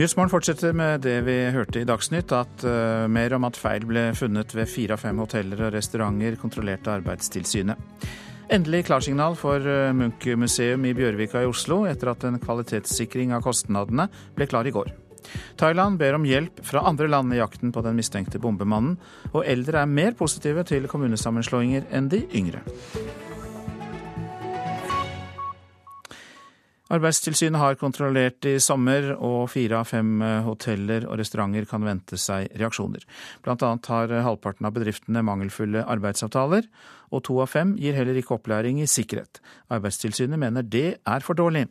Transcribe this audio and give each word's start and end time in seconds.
Nyhetsmorgen 0.00 0.30
fortsetter 0.32 0.72
med 0.72 1.02
det 1.04 1.18
vi 1.26 1.34
hørte 1.52 1.82
i 1.82 1.84
Dagsnytt, 1.84 2.30
at 2.32 2.62
uh, 2.64 3.04
mer 3.12 3.34
om 3.36 3.44
at 3.44 3.58
feil 3.60 3.82
ble 3.84 4.06
funnet 4.16 4.54
ved 4.56 4.70
fire 4.72 4.96
av 4.96 5.02
fem 5.02 5.20
hoteller 5.20 5.60
og 5.66 5.74
restauranter 5.74 6.38
kontrollert 6.40 6.88
av 6.88 7.02
Arbeidstilsynet. 7.02 8.06
Endelig 8.48 8.86
klarsignal 8.88 9.36
for 9.36 9.60
uh, 9.60 9.92
Munch-museum 9.92 10.88
i 10.88 10.94
Bjørvika 10.96 11.44
i 11.44 11.50
Oslo 11.50 11.82
etter 11.84 12.14
at 12.14 12.24
en 12.24 12.40
kvalitetssikring 12.40 13.36
av 13.36 13.44
kostnadene 13.44 14.08
ble 14.38 14.48
klar 14.48 14.64
i 14.64 14.72
går. 14.72 14.88
Thailand 15.60 16.00
ber 16.00 16.16
om 16.16 16.24
hjelp 16.24 16.64
fra 16.64 16.86
andre 16.88 17.12
land 17.12 17.36
i 17.36 17.42
jakten 17.42 17.68
på 17.68 17.84
den 17.84 18.00
mistenkte 18.00 18.40
bombemannen, 18.40 18.96
og 19.34 19.44
eldre 19.44 19.84
er 19.84 19.96
mer 20.00 20.16
positive 20.16 20.64
til 20.64 20.88
kommunesammenslåinger 20.88 21.92
enn 21.92 22.08
de 22.08 22.24
yngre. 22.40 22.64
Arbeidstilsynet 26.90 27.60
har 27.60 27.78
kontrollert 27.78 28.46
i 28.50 28.56
sommer, 28.62 29.12
og 29.14 29.50
fire 29.52 29.78
av 29.78 29.90
fem 29.90 30.20
eh, 30.26 30.40
hoteller 30.46 31.06
og 31.06 31.20
restauranter 31.20 31.68
kan 31.70 31.84
vente 31.86 32.18
seg 32.18 32.50
reaksjoner. 32.58 33.04
Blant 33.44 33.62
annet 33.66 33.90
har 33.92 34.14
halvparten 34.26 34.66
av 34.66 34.74
bedriftene 34.74 35.22
mangelfulle 35.26 35.84
arbeidsavtaler, 35.86 36.66
og 37.10 37.22
to 37.26 37.40
av 37.42 37.50
fem 37.52 37.76
gir 37.78 37.94
heller 37.98 38.18
ikke 38.18 38.36
opplæring 38.38 38.82
i 38.82 38.88
sikkerhet. 38.90 39.42
Arbeidstilsynet 39.70 40.40
mener 40.40 40.66
det 40.66 40.88
er 40.98 41.26
for 41.26 41.38
dårlig. 41.38 41.68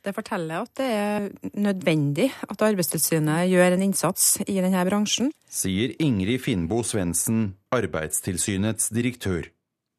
Det 0.00 0.14
forteller 0.16 0.62
at 0.64 0.72
det 0.80 0.88
er 0.96 1.26
nødvendig 1.60 2.30
at 2.48 2.62
Arbeidstilsynet 2.64 3.50
gjør 3.50 3.76
en 3.76 3.84
innsats 3.84 4.38
i 4.46 4.56
denne 4.56 4.84
bransjen. 4.88 5.28
Sier 5.44 5.92
Ingrid 6.00 6.40
Finnbo 6.40 6.80
Svendsen, 6.86 7.50
Arbeidstilsynets 7.76 8.88
direktør. 8.96 9.50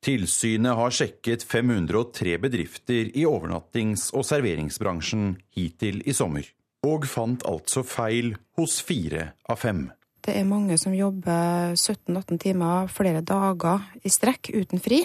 Tilsynet 0.02 0.74
har 0.74 0.94
sjekket 0.98 1.44
503 1.46 2.38
bedrifter 2.42 3.12
i 3.14 3.26
overnattings- 3.30 4.08
og 4.18 4.26
serveringsbransjen 4.26 5.36
hittil 5.54 6.00
i 6.10 6.16
sommer, 6.18 6.48
og 6.82 7.06
fant 7.06 7.46
altså 7.46 7.84
feil 7.86 8.32
hos 8.58 8.80
fire 8.82 9.28
av 9.46 9.62
fem. 9.62 9.84
Det 10.26 10.34
er 10.40 10.50
mange 10.50 10.78
som 10.82 10.96
jobber 10.98 11.76
17-18 11.78 12.42
timer 12.42 12.90
flere 12.90 13.22
dager 13.22 13.86
i 14.02 14.10
strekk 14.10 14.50
uten 14.56 14.82
fri. 14.82 15.04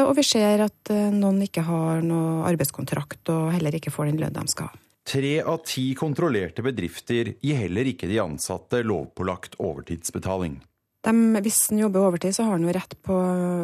Og 0.00 0.14
vi 0.16 0.24
ser 0.24 0.64
at 0.64 0.90
eh, 0.92 1.08
noen 1.12 1.40
ikke 1.44 1.64
har 1.64 2.02
noe 2.04 2.42
arbeidskontrakt 2.48 3.30
og 3.32 3.54
heller 3.54 3.76
ikke 3.76 3.92
får 3.92 4.10
den 4.10 4.20
lønn 4.20 4.36
de 4.36 4.44
skal 4.52 4.68
ha. 4.68 4.80
Tre 5.08 5.38
av 5.40 5.62
ti 5.64 5.94
kontrollerte 5.96 6.60
bedrifter 6.64 7.30
gir 7.40 7.56
heller 7.62 7.88
ikke 7.88 8.08
de 8.10 8.18
ansatte 8.20 8.82
lovpålagt 8.84 9.56
overtidsbetaling. 9.56 10.58
De, 11.06 11.12
hvis 11.44 11.60
en 11.70 11.84
jobber 11.84 12.08
overtid, 12.08 12.34
så 12.34 12.48
har 12.48 12.58
en 12.58 12.66
jo 12.66 12.74
rett 12.74 12.96
på 13.06 13.18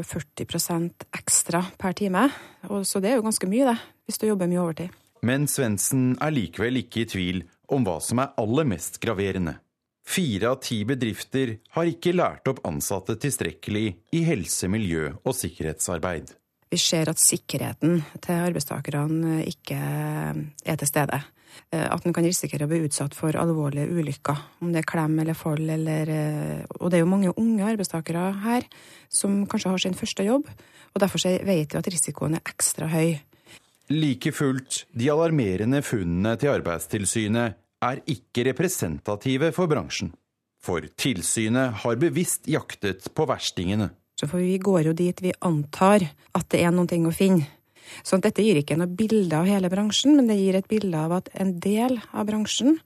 40% 0.06 1.08
ekstra 1.18 1.64
per 1.80 1.96
time. 1.98 2.28
Og 2.70 2.86
så 2.86 3.02
det 3.02 3.10
er 3.10 3.18
jo 3.18 3.26
ganske 3.26 3.48
mye, 3.50 3.72
det, 3.72 3.78
hvis 4.06 4.20
du 4.22 4.28
jobber 4.28 4.50
mye 4.50 4.62
overtid. 4.62 4.94
Men 5.24 5.48
Svendsen 5.50 6.14
er 6.22 6.34
likevel 6.34 6.82
ikke 6.82 7.02
i 7.02 7.10
tvil 7.10 7.42
om 7.72 7.84
hva 7.86 7.96
som 8.04 8.20
er 8.22 8.34
aller 8.40 8.68
mest 8.68 9.00
graverende. 9.02 9.56
Fire 10.04 10.50
av 10.52 10.58
ti 10.60 10.82
bedrifter 10.84 11.56
har 11.74 11.88
ikke 11.88 12.12
lært 12.12 12.48
opp 12.50 12.60
ansatte 12.68 13.16
tilstrekkelig 13.16 13.86
i 14.12 14.24
helse-, 14.28 14.68
miljø- 14.68 15.14
og 15.24 15.32
sikkerhetsarbeid. 15.38 16.34
Vi 16.68 16.80
ser 16.80 17.08
at 17.08 17.22
sikkerheten 17.22 18.02
til 18.20 18.42
arbeidstakerne 18.50 19.40
ikke 19.48 19.78
er 19.78 20.78
til 20.80 20.90
stede. 20.90 21.22
Eh, 21.74 21.86
at 21.90 22.06
en 22.06 22.14
kan 22.14 22.24
risikere 22.26 22.66
å 22.66 22.70
bli 22.70 22.82
utsatt 22.86 23.14
for 23.16 23.36
alvorlige 23.38 23.90
ulykker, 23.90 24.40
om 24.62 24.72
det 24.74 24.82
er 24.82 24.88
klem 24.88 25.18
eller 25.22 25.36
fall 25.38 25.62
eller 25.76 26.10
eh, 26.12 26.64
Og 26.80 26.90
det 26.90 26.98
er 26.98 27.04
jo 27.04 27.10
mange 27.10 27.34
unge 27.40 27.66
arbeidstakere 27.74 28.30
her 28.44 28.66
som 29.08 29.44
kanskje 29.50 29.72
har 29.72 29.82
sin 29.82 29.98
første 29.98 30.26
jobb, 30.26 30.48
og 30.94 31.02
derfor 31.02 31.24
vet 31.24 31.72
vi 31.74 31.78
at 31.78 31.90
risikoen 31.90 32.38
er 32.38 32.44
ekstra 32.46 32.88
høy. 32.92 33.16
Like 33.92 34.32
fullt, 34.32 34.84
de 34.96 35.10
alarmerende 35.12 35.82
funnene 35.84 36.38
til 36.40 36.54
Arbeidstilsynet 36.54 37.58
er 37.84 38.00
ikke 38.08 38.46
representative 38.48 39.50
for 39.52 39.68
bransjen. 39.68 40.14
For 40.64 40.86
tilsynet 40.96 41.82
har 41.82 41.98
bevisst 42.00 42.48
jaktet 42.48 43.10
på 43.12 43.26
verstingene. 43.28 43.90
For 44.22 44.40
vi 44.40 44.56
går 44.62 44.88
jo 44.88 44.94
dit 44.96 45.20
vi 45.20 45.34
antar 45.44 46.06
at 46.32 46.48
det 46.54 46.62
er 46.64 46.72
noe 46.72 46.88
å 46.88 47.12
finne. 47.12 47.44
Så 48.06 48.18
dette 48.22 48.44
gir 48.44 48.60
ikke 48.60 48.78
noe 48.80 48.90
bilde 48.90 49.38
av 49.38 49.48
hele 49.48 49.70
bransjen, 49.72 50.16
men 50.18 50.28
det 50.30 50.38
gir 50.40 50.58
et 50.58 50.68
bilde 50.70 50.98
av 50.98 51.18
at 51.20 51.30
en 51.40 51.56
del 51.62 51.98
av 52.12 52.28
bransjen 52.28 52.78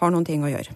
har 0.00 0.12
noen 0.12 0.26
ting 0.26 0.44
å 0.44 0.50
gjøre. 0.50 0.74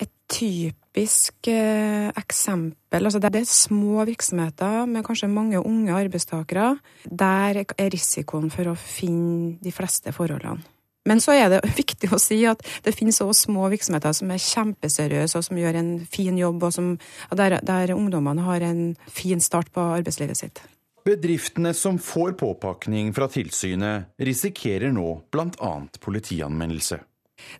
Et 0.00 0.10
typisk 0.30 1.48
eh, 1.52 2.10
eksempel 2.18 3.04
altså 3.04 3.20
Det 3.22 3.30
er 3.40 3.48
små 3.48 4.04
virksomheter 4.08 4.86
med 4.90 5.04
kanskje 5.06 5.30
mange 5.30 5.60
unge 5.60 5.94
arbeidstakere. 5.94 6.76
Der 7.04 7.64
er 7.64 7.90
risikoen 7.92 8.50
for 8.54 8.72
å 8.72 8.78
finne 8.78 9.58
de 9.62 9.74
fleste 9.74 10.14
forholdene. 10.14 10.62
Men 11.04 11.20
så 11.20 11.34
er 11.36 11.50
det 11.52 11.60
viktig 11.80 12.10
å 12.12 12.20
si 12.20 12.40
at 12.48 12.62
det 12.84 12.94
finnes 12.96 13.20
også 13.20 13.48
små 13.48 13.68
virksomheter 13.72 14.14
som 14.16 14.30
er 14.32 14.42
kjempeseriøse, 14.42 15.38
og 15.38 15.46
som 15.46 15.60
gjør 15.60 15.80
en 15.80 15.92
fin 16.10 16.38
jobb, 16.38 16.62
og 16.64 16.72
som, 16.76 16.94
der, 17.36 17.58
der 17.62 17.94
ungdommene 17.96 18.46
har 18.46 18.64
en 18.64 18.94
fin 19.12 19.42
start 19.44 19.72
på 19.74 19.84
arbeidslivet 19.98 20.40
sitt. 20.40 20.64
Bedriftene 21.04 21.74
som 21.76 21.98
får 22.00 22.32
påpakning 22.40 23.10
fra 23.12 23.26
tilsynet, 23.28 24.14
risikerer 24.16 24.88
nå 24.88 25.08
bl.a. 25.32 25.72
politianmeldelse. 26.00 26.96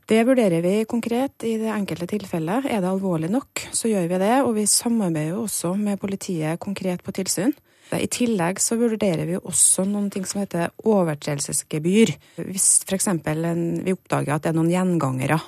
Det 0.09 0.23
vurderer 0.25 0.63
vi 0.65 0.87
konkret 0.89 1.45
i 1.45 1.59
det 1.61 1.69
enkelte 1.69 2.09
tilfellet. 2.09 2.65
Er 2.73 2.81
det 2.81 2.89
alvorlig 2.89 3.29
nok, 3.29 3.67
så 3.69 3.91
gjør 3.91 4.07
vi 4.15 4.21
det. 4.23 4.37
Og 4.47 4.55
vi 4.57 4.65
samarbeider 4.71 5.37
også 5.37 5.75
med 5.77 6.01
politiet 6.01 6.57
konkret 6.63 7.05
på 7.05 7.13
tilsyn. 7.19 7.53
I 7.93 8.09
tillegg 8.09 8.63
så 8.65 8.79
vurderer 8.81 9.29
vi 9.29 9.37
også 9.37 9.85
noen 9.91 10.09
ting 10.15 10.25
som 10.25 10.41
heter 10.41 10.73
overtredelsesgebyr. 10.81 12.15
Hvis 12.49 12.71
f.eks. 12.89 13.11
vi 13.13 13.93
oppdager 13.93 14.39
at 14.39 14.47
det 14.47 14.55
er 14.55 14.57
noen 14.57 14.73
gjengangere. 14.73 15.39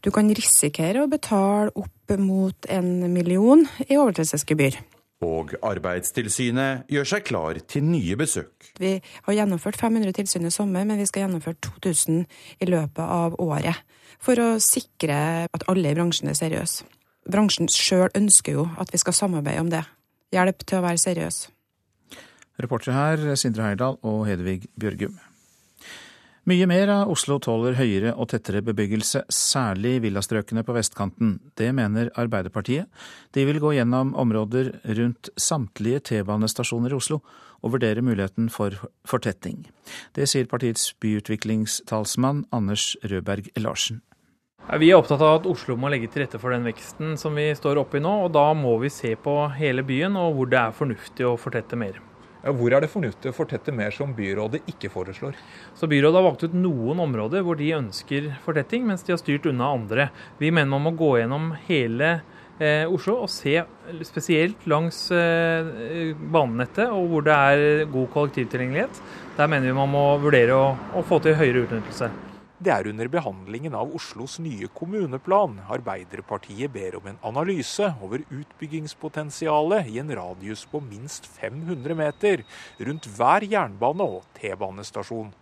Du 0.00 0.12
kan 0.14 0.30
risikere 0.30 1.02
å 1.02 1.10
betale 1.10 1.74
opp 1.74 2.14
mot 2.22 2.70
en 2.70 3.10
million 3.10 3.66
i 3.88 3.98
overtredelsesgebyr. 3.98 4.78
Og 5.20 5.52
Arbeidstilsynet 5.60 6.88
gjør 6.88 7.08
seg 7.10 7.26
klar 7.28 7.58
til 7.68 7.84
nye 7.84 8.16
besøk. 8.16 8.70
Vi 8.80 8.94
har 9.26 9.36
gjennomført 9.36 9.76
500 9.76 10.14
tilsyn 10.16 10.48
i 10.48 10.52
sommer, 10.54 10.86
men 10.88 11.00
vi 11.00 11.08
skal 11.08 11.26
gjennomføre 11.26 11.60
2000 11.60 12.24
i 12.64 12.68
løpet 12.70 13.04
av 13.04 13.36
året. 13.42 13.82
For 14.20 14.40
å 14.40 14.48
sikre 14.64 15.44
at 15.44 15.66
alle 15.68 15.92
i 15.92 15.96
bransjen 15.96 16.32
er 16.32 16.38
seriøse. 16.40 16.88
Bransjen 17.30 17.68
sjøl 17.68 18.08
ønsker 18.16 18.56
jo 18.56 18.68
at 18.80 18.92
vi 18.94 19.00
skal 19.02 19.16
samarbeide 19.16 19.60
om 19.60 19.72
det. 19.72 19.84
Hjelp 20.32 20.64
til 20.64 20.80
å 20.80 20.84
være 20.88 21.02
seriøs. 21.04 21.42
Reportere 22.60 22.96
her 22.96 23.36
Sindre 23.40 23.68
Heyerdahl 23.68 24.00
og 24.00 24.24
Hedvig 24.28 24.70
Bjørgum. 24.80 25.18
Mye 26.48 26.64
mer 26.64 26.88
av 26.88 27.10
Oslo 27.12 27.36
tåler 27.42 27.74
høyere 27.76 28.14
og 28.16 28.30
tettere 28.32 28.62
bebyggelse, 28.64 29.26
særlig 29.28 29.98
villastrøkene 30.06 30.62
på 30.64 30.72
vestkanten. 30.72 31.34
Det 31.60 31.68
mener 31.76 32.08
Arbeiderpartiet. 32.16 32.88
De 33.36 33.44
vil 33.44 33.60
gå 33.60 33.74
gjennom 33.76 34.14
områder 34.16 34.72
rundt 34.96 35.28
samtlige 35.36 36.00
T-banestasjoner 36.08 36.94
i 36.94 36.96
Oslo 36.96 37.20
og 37.60 37.76
vurdere 37.76 38.00
muligheten 38.00 38.48
for 38.48 38.72
fortetting. 39.04 39.66
Det 40.16 40.30
sier 40.32 40.48
partiets 40.48 40.94
byutviklingstalsmann 41.04 42.46
Anders 42.56 42.94
Rødberg 43.04 43.52
Larsen. 43.60 44.00
Vi 44.80 44.88
er 44.88 44.96
opptatt 44.96 45.20
av 45.20 45.42
at 45.42 45.48
Oslo 45.50 45.76
må 45.76 45.92
legge 45.92 46.08
til 46.08 46.24
rette 46.24 46.40
for 46.40 46.56
den 46.56 46.64
veksten 46.64 47.18
som 47.20 47.36
vi 47.36 47.50
står 47.52 47.82
oppe 47.84 48.00
i 48.00 48.04
nå. 48.04 48.16
og 48.24 48.32
Da 48.32 48.48
må 48.56 48.78
vi 48.80 48.88
se 48.88 49.12
på 49.12 49.42
hele 49.60 49.84
byen 49.84 50.16
og 50.16 50.38
hvor 50.38 50.48
det 50.48 50.62
er 50.62 50.76
fornuftig 50.76 51.28
å 51.28 51.36
fortette 51.40 51.76
mer. 51.76 52.00
Hvor 52.40 52.72
er 52.72 52.80
det 52.80 52.88
fornuftig 52.88 53.30
å 53.30 53.36
fortette 53.36 53.72
mer 53.74 53.92
som 53.92 54.14
byrådet 54.16 54.62
ikke 54.70 54.88
foreslår? 54.92 55.36
Så 55.76 55.88
Byrådet 55.90 56.16
har 56.16 56.24
valgt 56.24 56.44
ut 56.46 56.56
noen 56.56 57.02
områder 57.04 57.44
hvor 57.44 57.58
de 57.60 57.68
ønsker 57.76 58.30
fortetting, 58.46 58.86
mens 58.88 59.04
de 59.04 59.12
har 59.12 59.20
styrt 59.20 59.48
unna 59.50 59.68
andre. 59.74 60.08
Vi 60.40 60.52
mener 60.52 60.72
man 60.72 60.86
må 60.88 60.94
gå 60.96 61.10
gjennom 61.20 61.50
hele 61.66 62.14
eh, 62.56 62.88
Oslo 62.88 63.18
og 63.26 63.30
se 63.32 63.58
spesielt 64.08 64.64
langs 64.70 65.02
eh, 65.12 66.16
banenettet 66.16 66.88
og 66.88 67.12
hvor 67.12 67.28
det 67.28 67.36
er 67.36 67.84
god 67.92 68.10
kollektivtilgjengelighet. 68.16 69.04
Der 69.36 69.52
mener 69.52 69.68
vi 69.68 69.76
man 69.76 69.92
må 69.92 70.08
vurdere 70.24 70.56
å, 70.56 70.74
å 70.96 71.04
få 71.04 71.20
til 71.20 71.36
høyere 71.36 71.66
utnyttelse. 71.66 72.29
Det 72.60 72.68
er 72.68 72.90
under 72.90 73.08
behandlingen 73.08 73.72
av 73.72 73.94
Oslos 73.96 74.34
nye 74.44 74.66
kommuneplan 74.76 75.54
Arbeiderpartiet 75.72 76.68
ber 76.74 76.98
om 76.98 77.06
en 77.08 77.20
analyse 77.24 77.86
over 78.04 78.20
utbyggingspotensialet 78.26 79.88
i 79.88 79.96
en 80.02 80.12
radius 80.18 80.66
på 80.68 80.82
minst 80.84 81.24
500 81.38 81.96
meter 81.96 82.44
rundt 82.84 83.08
hver 83.16 83.48
jernbane- 83.48 84.10
og 84.18 84.28
T-banestasjon. 84.36 85.32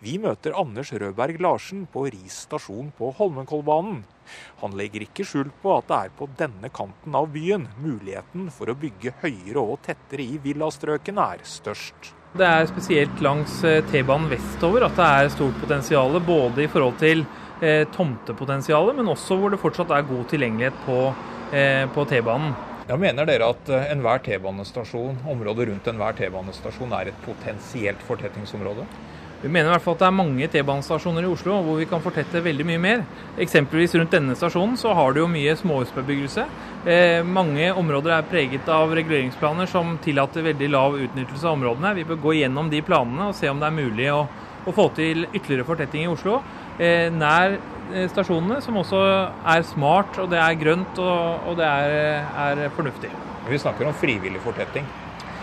Vi 0.00 0.16
møter 0.22 0.56
Anders 0.56 0.94
Rødberg 0.96 1.44
Larsen 1.44 1.84
på 1.92 2.06
Ris 2.08 2.40
stasjon 2.46 2.94
på 2.96 3.12
Holmenkollbanen. 3.20 4.00
Han 4.64 4.80
legger 4.80 5.04
ikke 5.04 5.28
skjul 5.28 5.52
på 5.60 5.76
at 5.76 5.92
det 5.92 6.00
er 6.00 6.16
på 6.16 6.32
denne 6.40 6.72
kanten 6.72 7.20
av 7.20 7.28
byen 7.36 7.68
muligheten 7.76 8.48
for 8.48 8.72
å 8.72 8.80
bygge 8.86 9.18
høyere 9.20 9.60
og 9.60 9.82
tettere 9.84 10.24
i 10.24 10.40
villastrøkene 10.40 11.32
er 11.36 11.44
størst. 11.44 12.14
Det 12.34 12.42
er 12.42 12.64
spesielt 12.66 13.20
langs 13.22 13.60
eh, 13.62 13.76
T-banen 13.92 14.26
vestover 14.26 14.82
at 14.82 14.96
det 14.98 15.04
er 15.06 15.28
stort 15.30 15.54
potensial, 15.60 16.16
både 16.26 16.64
i 16.64 16.70
forhold 16.70 16.96
til 16.98 17.20
eh, 17.62 17.84
tomtepotensialet, 17.94 18.96
men 18.98 19.10
også 19.12 19.36
hvor 19.38 19.54
det 19.54 19.60
fortsatt 19.62 19.92
er 19.94 20.08
god 20.08 20.24
tilgjengelighet 20.32 20.80
på, 20.82 20.96
eh, 21.54 21.84
på 21.94 22.04
T-banen. 22.10 22.56
Ja, 22.88 22.98
mener 22.98 23.30
dere 23.30 23.52
at 23.54 23.70
enhver 23.84 24.18
T-banestasjon, 24.26 25.22
området 25.30 25.68
rundt 25.70 25.86
enhver 25.92 26.18
T-banestasjon 26.18 26.96
er 26.98 27.12
et 27.12 27.22
potensielt 27.22 28.02
fortettingsområde? 28.08 28.88
Vi 29.44 29.50
mener 29.52 29.68
i 29.68 29.72
hvert 29.74 29.84
fall 29.84 29.98
at 29.98 30.00
det 30.00 30.06
er 30.06 30.16
mange 30.16 30.46
T-banestasjoner 30.48 31.26
i 31.26 31.28
Oslo 31.28 31.58
hvor 31.66 31.76
vi 31.76 31.84
kan 31.88 32.00
fortette 32.00 32.40
veldig 32.40 32.64
mye 32.64 32.80
mer. 32.80 33.02
Eksempelvis 33.44 33.92
rundt 33.98 34.14
denne 34.16 34.32
stasjonen 34.40 34.78
så 34.80 34.94
har 34.96 35.12
du 35.12 35.20
jo 35.20 35.26
mye 35.28 35.52
småhusbebyggelse. 35.60 36.46
Eh, 36.88 37.20
mange 37.28 37.66
områder 37.76 38.14
er 38.16 38.30
preget 38.30 38.70
av 38.72 38.94
reguleringsplaner 38.96 39.68
som 39.68 39.98
tillater 40.06 40.46
veldig 40.48 40.70
lav 40.72 40.96
utnyttelse 40.96 41.44
av 41.44 41.58
områdene. 41.58 41.92
Vi 42.00 42.06
bør 42.08 42.22
gå 42.24 42.34
gjennom 42.38 42.72
de 42.72 42.80
planene 42.88 43.28
og 43.28 43.36
se 43.36 43.52
om 43.52 43.60
det 43.60 43.68
er 43.68 43.76
mulig 43.82 44.08
å, 44.14 44.24
å 44.64 44.76
få 44.80 44.88
til 44.96 45.26
ytterligere 45.26 45.68
fortetting 45.68 46.08
i 46.08 46.10
Oslo. 46.14 46.40
Eh, 46.80 47.12
nær 47.12 47.58
eh, 47.58 48.08
stasjonene, 48.16 48.64
som 48.64 48.80
også 48.80 49.04
er 49.04 49.70
smart, 49.74 50.24
og 50.24 50.32
det 50.32 50.40
er 50.40 50.60
grønt 50.64 51.04
og, 51.04 51.52
og 51.52 51.60
det 51.60 51.68
er, 51.68 52.24
er 52.48 52.66
fornuftig. 52.80 53.12
Vi 53.52 53.60
snakker 53.60 53.92
om 53.92 54.00
frivillig 54.00 54.40
fortetting. 54.40 54.88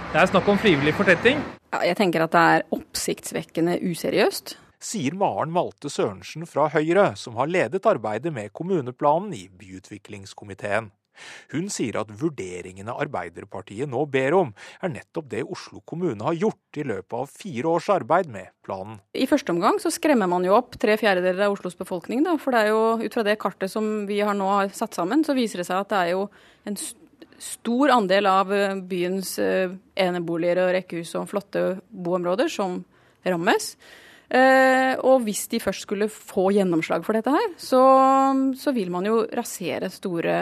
Det 0.09 0.23
er 0.25 0.33
snakk 0.33 0.49
om 0.49 0.57
frivillig 0.57 0.97
fortetting. 0.97 1.60
Jeg 1.71 1.95
tenker 1.99 2.25
at 2.25 2.33
det 2.35 2.41
er 2.55 2.65
oppsiktsvekkende 2.75 3.77
useriøst. 3.87 4.57
Sier 4.81 5.13
Maren 5.15 5.53
Malte 5.53 5.91
Sørensen 5.93 6.47
fra 6.49 6.65
Høyre, 6.73 7.11
som 7.15 7.37
har 7.37 7.47
ledet 7.47 7.85
arbeidet 7.85 8.33
med 8.33 8.49
kommuneplanen 8.57 9.31
i 9.37 9.45
byutviklingskomiteen. 9.47 10.89
Hun 11.51 11.67
sier 11.69 11.99
at 12.01 12.11
vurderingene 12.17 12.95
Arbeiderpartiet 13.03 13.89
nå 13.91 14.03
ber 14.09 14.35
om, 14.37 14.53
er 14.81 14.93
nettopp 14.93 15.27
det 15.31 15.43
Oslo 15.43 15.83
kommune 15.87 16.23
har 16.25 16.39
gjort 16.39 16.79
i 16.81 16.85
løpet 16.87 17.17
av 17.19 17.29
fire 17.29 17.75
års 17.75 17.89
arbeid 17.93 18.31
med 18.31 18.51
planen. 18.65 18.97
I 19.13 19.27
første 19.29 19.53
omgang 19.53 19.77
så 19.83 19.91
skremmer 19.93 20.31
man 20.31 20.47
jo 20.47 20.55
opp 20.57 20.79
tre 20.81 20.97
fjerdedeler 20.99 21.45
av 21.47 21.57
Oslos 21.57 21.77
befolkning. 21.77 22.23
Da, 22.25 22.37
for 22.41 22.55
det 22.55 22.63
er 22.63 22.73
jo 22.73 22.81
ut 23.03 23.13
fra 23.17 23.25
det 23.27 23.37
kartet 23.41 23.73
som 23.73 24.07
vi 24.09 24.21
har 24.23 24.37
nå 24.37 24.49
har 24.49 24.73
satt 24.75 24.97
sammen, 24.97 25.25
så 25.27 25.37
viser 25.37 25.61
det 25.61 25.69
seg 25.69 25.83
at 25.83 25.93
det 25.93 26.01
er 26.01 26.13
jo 26.15 26.25
en 26.67 26.79
stor 27.41 27.89
andel 27.89 28.29
av 28.29 28.53
eh, 28.53 28.75
byens 28.75 29.33
eh, 29.41 29.73
eneboliger 29.95 30.61
og 30.65 30.71
rekkehus 30.77 31.15
og 31.19 31.27
flotte 31.31 31.65
boområder 31.89 32.51
som 32.51 32.79
rammes. 33.25 33.73
Eh, 34.31 34.93
og 35.03 35.25
hvis 35.25 35.47
de 35.51 35.59
først 35.59 35.87
skulle 35.87 36.07
få 36.11 36.51
gjennomslag 36.55 37.03
for 37.03 37.17
dette 37.17 37.33
her, 37.33 37.49
så, 37.59 37.81
så 38.55 38.73
vil 38.75 38.93
man 38.93 39.09
jo 39.09 39.23
rasere 39.35 39.89
store 39.91 40.35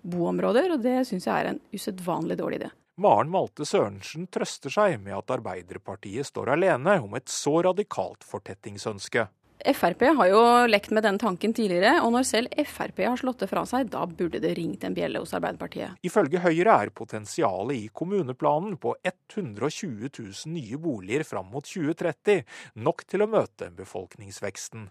boområder, 0.00 0.76
og 0.76 0.84
det 0.86 1.02
syns 1.08 1.28
jeg 1.28 1.34
er 1.34 1.50
en 1.50 1.60
usedvanlig 1.74 2.38
dårlig 2.40 2.62
idé. 2.62 2.70
Maren 3.00 3.30
Malte 3.32 3.64
Sørensen 3.64 4.26
trøster 4.32 4.72
seg 4.72 4.98
med 5.00 5.16
at 5.16 5.32
Arbeiderpartiet 5.32 6.28
står 6.28 6.52
alene 6.56 6.98
om 7.00 7.14
et 7.16 7.32
så 7.32 7.54
radikalt 7.64 8.26
fortettingsønske. 8.28 9.24
Frp 9.60 10.02
har 10.16 10.28
jo 10.30 10.42
lekt 10.70 10.92
med 10.94 11.04
den 11.04 11.18
tanken 11.20 11.52
tidligere, 11.56 11.98
og 12.04 12.14
når 12.14 12.26
selv 12.28 12.62
Frp 12.66 13.02
har 13.04 13.18
slått 13.20 13.42
det 13.44 13.50
fra 13.50 13.64
seg, 13.68 13.90
da 13.92 14.06
burde 14.06 14.40
det 14.42 14.54
ringt 14.58 14.84
en 14.86 14.96
bjelle 14.96 15.20
hos 15.22 15.34
Arbeiderpartiet. 15.36 15.98
Ifølge 16.06 16.40
Høyre 16.42 16.76
er 16.84 16.94
potensialet 16.94 17.76
i 17.76 17.90
kommuneplanen 17.92 18.78
på 18.80 18.94
120 19.04 20.08
000 20.08 20.54
nye 20.54 20.80
boliger 20.80 21.26
fram 21.28 21.50
mot 21.52 21.66
2030 21.66 22.42
nok 22.86 23.04
til 23.08 23.26
å 23.26 23.30
møte 23.30 23.70
befolkningsveksten. 23.76 24.88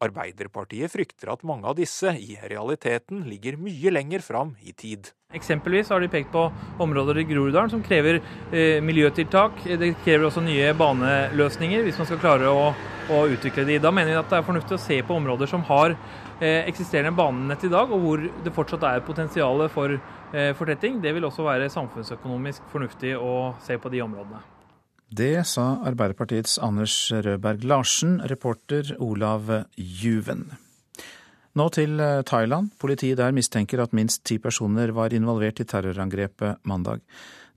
Arbeiderpartiet 0.00 0.92
frykter 0.92 1.32
at 1.32 1.46
mange 1.46 1.68
av 1.68 1.76
disse 1.78 2.12
i 2.16 2.38
realiteten 2.40 3.24
ligger 3.28 3.58
mye 3.60 3.92
lenger 3.92 4.24
fram 4.24 4.54
i 4.64 4.72
tid. 4.72 5.12
Eksempelvis 5.36 5.92
har 5.92 6.00
de 6.02 6.08
pekt 6.10 6.32
på 6.32 6.48
områder 6.82 7.20
i 7.20 7.24
Groruddalen 7.28 7.70
som 7.70 7.82
krever 7.86 8.18
eh, 8.18 8.80
miljøtiltak. 8.82 9.62
Det 9.78 9.92
krever 10.02 10.26
også 10.26 10.42
nye 10.42 10.72
baneløsninger 10.74 11.84
hvis 11.86 12.00
man 12.00 12.08
skal 12.08 12.22
klare 12.22 12.50
å, 12.50 12.70
å, 13.06 13.20
utvikle 13.30 13.66
de. 13.68 13.78
Da 13.78 13.94
mener 13.94 14.10
vi 14.10 14.18
at 14.18 14.32
det 14.32 14.40
er 14.40 14.48
fornuftig 14.48 14.74
å 14.74 14.82
se 14.82 14.98
på 15.06 15.18
områder 15.20 15.50
som 15.52 15.62
har 15.70 15.94
eh, 15.94 16.64
eksisterende 16.64 17.14
banenett 17.14 17.68
i 17.68 17.70
dag, 17.70 17.94
og 17.94 18.02
hvor 18.02 18.24
det 18.26 18.54
fortsatt 18.56 18.88
er 18.90 19.06
potensial 19.06 19.68
for 19.70 19.94
eh, 19.94 20.50
fortetting. 20.58 20.98
Det 21.04 21.14
vil 21.14 21.30
også 21.30 21.46
være 21.46 21.70
samfunnsøkonomisk 21.70 22.66
fornuftig 22.72 23.14
å 23.14 23.52
se 23.62 23.78
på 23.78 23.92
de 23.94 24.02
områdene. 24.02 24.42
Det 25.10 25.42
sa 25.42 25.80
Arbeiderpartiets 25.82 26.60
Anders 26.62 26.94
Rødberg 27.10 27.64
Larsen, 27.66 28.20
reporter 28.30 28.92
Olav 29.02 29.48
Juven. 29.74 30.44
Nå 31.58 31.64
til 31.74 31.98
eh, 31.98 32.20
Thailand. 32.22 32.68
Politiet 32.78 33.18
der 33.18 33.34
mistenker 33.34 33.82
at 33.82 33.92
minst 33.96 34.22
ti 34.22 34.36
personer 34.38 34.92
var 34.94 35.10
involvert 35.10 35.58
i 35.58 35.66
terrorangrepet 35.66 36.62
mandag. 36.62 37.02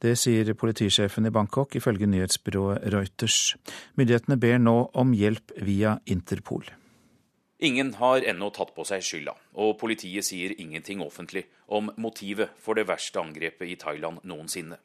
Det 0.01 0.15
sier 0.17 0.49
politisjefen 0.57 1.29
i 1.29 1.31
Bangkok, 1.35 1.75
ifølge 1.77 2.09
nyhetsbyrået 2.09 2.87
Reuters. 2.89 3.53
Myndighetene 4.01 4.39
ber 4.41 4.57
nå 4.57 4.73
om 4.97 5.13
hjelp 5.13 5.53
via 5.61 5.99
Interpol. 6.09 6.65
Ingen 7.61 7.93
har 8.01 8.25
ennå 8.25 8.49
tatt 8.49 8.73
på 8.73 8.81
seg 8.89 9.05
skylda, 9.05 9.35
og 9.61 9.77
politiet 9.77 10.25
sier 10.25 10.57
ingenting 10.57 11.05
offentlig 11.05 11.45
om 11.69 11.93
motivet 12.01 12.57
for 12.57 12.73
det 12.73 12.87
verste 12.89 13.21
angrepet 13.21 13.69
i 13.69 13.77
Thailand 13.77 14.25
noensinne. 14.25 14.81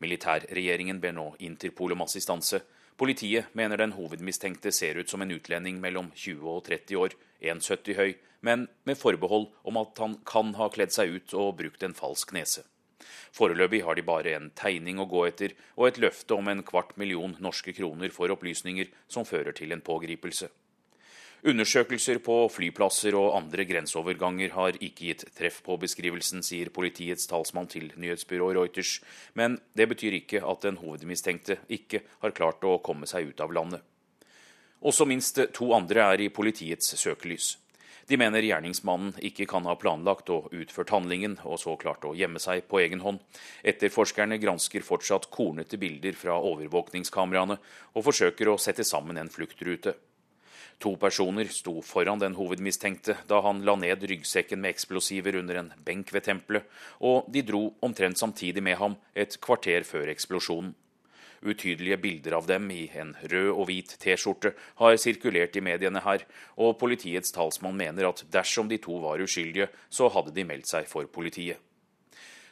Militærregjeringen 0.00 1.00
ber 1.00 1.12
nå 1.16 1.26
Interpol 1.44 1.92
om 1.92 2.06
assistanse. 2.06 2.62
Politiet 3.00 3.52
mener 3.56 3.80
den 3.80 3.94
hovedmistenkte 3.96 4.72
ser 4.72 4.98
ut 5.00 5.08
som 5.08 5.22
en 5.22 5.32
utlending 5.32 5.80
mellom 5.80 6.10
20 6.16 6.48
og 6.48 6.64
30 6.66 6.96
år, 7.00 7.16
1,70 7.40 7.96
høy, 7.96 8.10
men 8.40 8.66
med 8.88 8.98
forbehold 9.00 9.48
om 9.68 9.80
at 9.80 10.00
han 10.00 10.18
kan 10.28 10.54
ha 10.56 10.68
kledd 10.72 10.92
seg 10.96 11.16
ut 11.16 11.34
og 11.36 11.56
brukt 11.60 11.84
en 11.84 11.96
falsk 11.96 12.32
nese. 12.36 12.64
Foreløpig 13.36 13.82
har 13.86 13.96
de 13.96 14.04
bare 14.04 14.34
en 14.36 14.50
tegning 14.56 15.00
å 15.00 15.08
gå 15.08 15.26
etter 15.28 15.54
og 15.76 15.86
et 15.88 16.00
løfte 16.02 16.36
om 16.36 16.48
en 16.50 16.64
kvart 16.66 16.96
million 17.00 17.36
norske 17.40 17.72
kroner 17.76 18.12
for 18.12 18.32
opplysninger 18.32 18.90
som 19.08 19.28
fører 19.28 19.56
til 19.56 19.72
en 19.72 19.84
pågripelse. 19.84 20.50
Undersøkelser 21.40 22.18
på 22.20 22.34
flyplasser 22.52 23.14
og 23.16 23.32
andre 23.38 23.64
grenseoverganger 23.64 24.52
har 24.52 24.76
ikke 24.76 25.06
gitt 25.06 25.22
treff 25.38 25.62
på 25.64 25.78
beskrivelsen, 25.80 26.42
sier 26.44 26.68
politiets 26.68 27.24
talsmann 27.30 27.70
til 27.70 27.86
nyhetsbyrået 27.96 28.58
Reuters, 28.58 28.98
men 29.32 29.56
det 29.72 29.86
betyr 29.88 30.18
ikke 30.18 30.42
at 30.44 30.66
den 30.66 30.76
hovedmistenkte 30.82 31.56
ikke 31.72 32.02
har 32.20 32.36
klart 32.36 32.66
å 32.68 32.76
komme 32.84 33.08
seg 33.08 33.32
ut 33.32 33.40
av 33.40 33.54
landet. 33.56 33.80
Også 34.84 35.06
minst 35.08 35.40
to 35.56 35.70
andre 35.76 36.04
er 36.12 36.26
i 36.26 36.28
politiets 36.32 36.92
søkelys. 37.00 37.54
De 38.10 38.18
mener 38.20 38.44
gjerningsmannen 38.44 39.14
ikke 39.24 39.46
kan 39.48 39.64
ha 39.68 39.76
planlagt 39.80 40.32
og 40.34 40.52
utført 40.52 40.92
handlingen, 40.92 41.38
og 41.46 41.60
så 41.62 41.76
klart 41.80 42.04
å 42.04 42.12
gjemme 42.18 42.40
seg 42.42 42.66
på 42.68 42.82
egen 42.82 43.00
hånd. 43.04 43.20
Etterforskerne 43.64 44.40
gransker 44.42 44.84
fortsatt 44.84 45.30
kornete 45.32 45.78
bilder 45.80 46.16
fra 46.18 46.36
overvåkningskameraene, 46.36 47.60
og 47.94 48.08
forsøker 48.08 48.50
å 48.50 48.58
sette 48.60 48.84
sammen 48.84 49.20
en 49.20 49.32
fluktrute. 49.32 49.94
To 50.80 50.94
personer 50.96 51.44
sto 51.52 51.82
foran 51.84 52.20
den 52.22 52.34
hovedmistenkte 52.38 53.18
da 53.28 53.42
han 53.44 53.60
la 53.68 53.74
ned 53.76 54.04
ryggsekken 54.08 54.62
med 54.62 54.72
eksplosiver 54.72 55.36
under 55.36 55.58
en 55.60 55.72
benk 55.84 56.12
ved 56.14 56.24
tempelet, 56.24 56.64
og 57.04 57.28
de 57.28 57.42
dro 57.44 57.66
omtrent 57.84 58.16
samtidig 58.18 58.62
med 58.64 58.78
ham 58.80 58.96
et 59.14 59.36
kvarter 59.44 59.84
før 59.84 60.08
eksplosjonen. 60.08 60.72
Utydelige 61.40 61.96
bilder 62.00 62.36
av 62.36 62.48
dem 62.48 62.66
i 62.72 62.82
en 63.00 63.14
rød 63.16 63.50
og 63.54 63.62
hvit 63.68 63.94
T-skjorte 64.00 64.52
har 64.80 64.96
sirkulert 65.00 65.56
i 65.56 65.64
mediene 65.64 66.00
her, 66.04 66.24
og 66.56 66.76
politiets 66.80 67.32
talsmann 67.32 67.76
mener 67.76 68.08
at 68.08 68.24
dersom 68.32 68.68
de 68.68 68.76
to 68.80 68.98
var 69.04 69.20
uskyldige, 69.24 69.70
så 69.88 70.08
hadde 70.12 70.34
de 70.36 70.44
meldt 70.48 70.68
seg 70.68 70.88
for 70.88 71.08
politiet. 71.12 71.60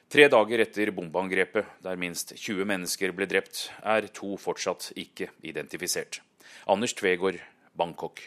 Tre 0.09 0.25
dager 0.33 0.64
etter 0.64 0.88
bombeangrepet, 0.97 1.69
der 1.85 2.00
minst 2.00 2.33
20 2.37 2.64
mennesker 2.69 3.12
ble 3.12 3.29
drept, 3.29 3.67
er 3.85 4.09
to 4.09 4.37
fortsatt 4.41 4.95
ikke 4.97 5.29
identifisert. 5.45 6.23
Anders 6.64 6.97
Tvegård, 6.97 7.43
Bangkok. 7.78 8.20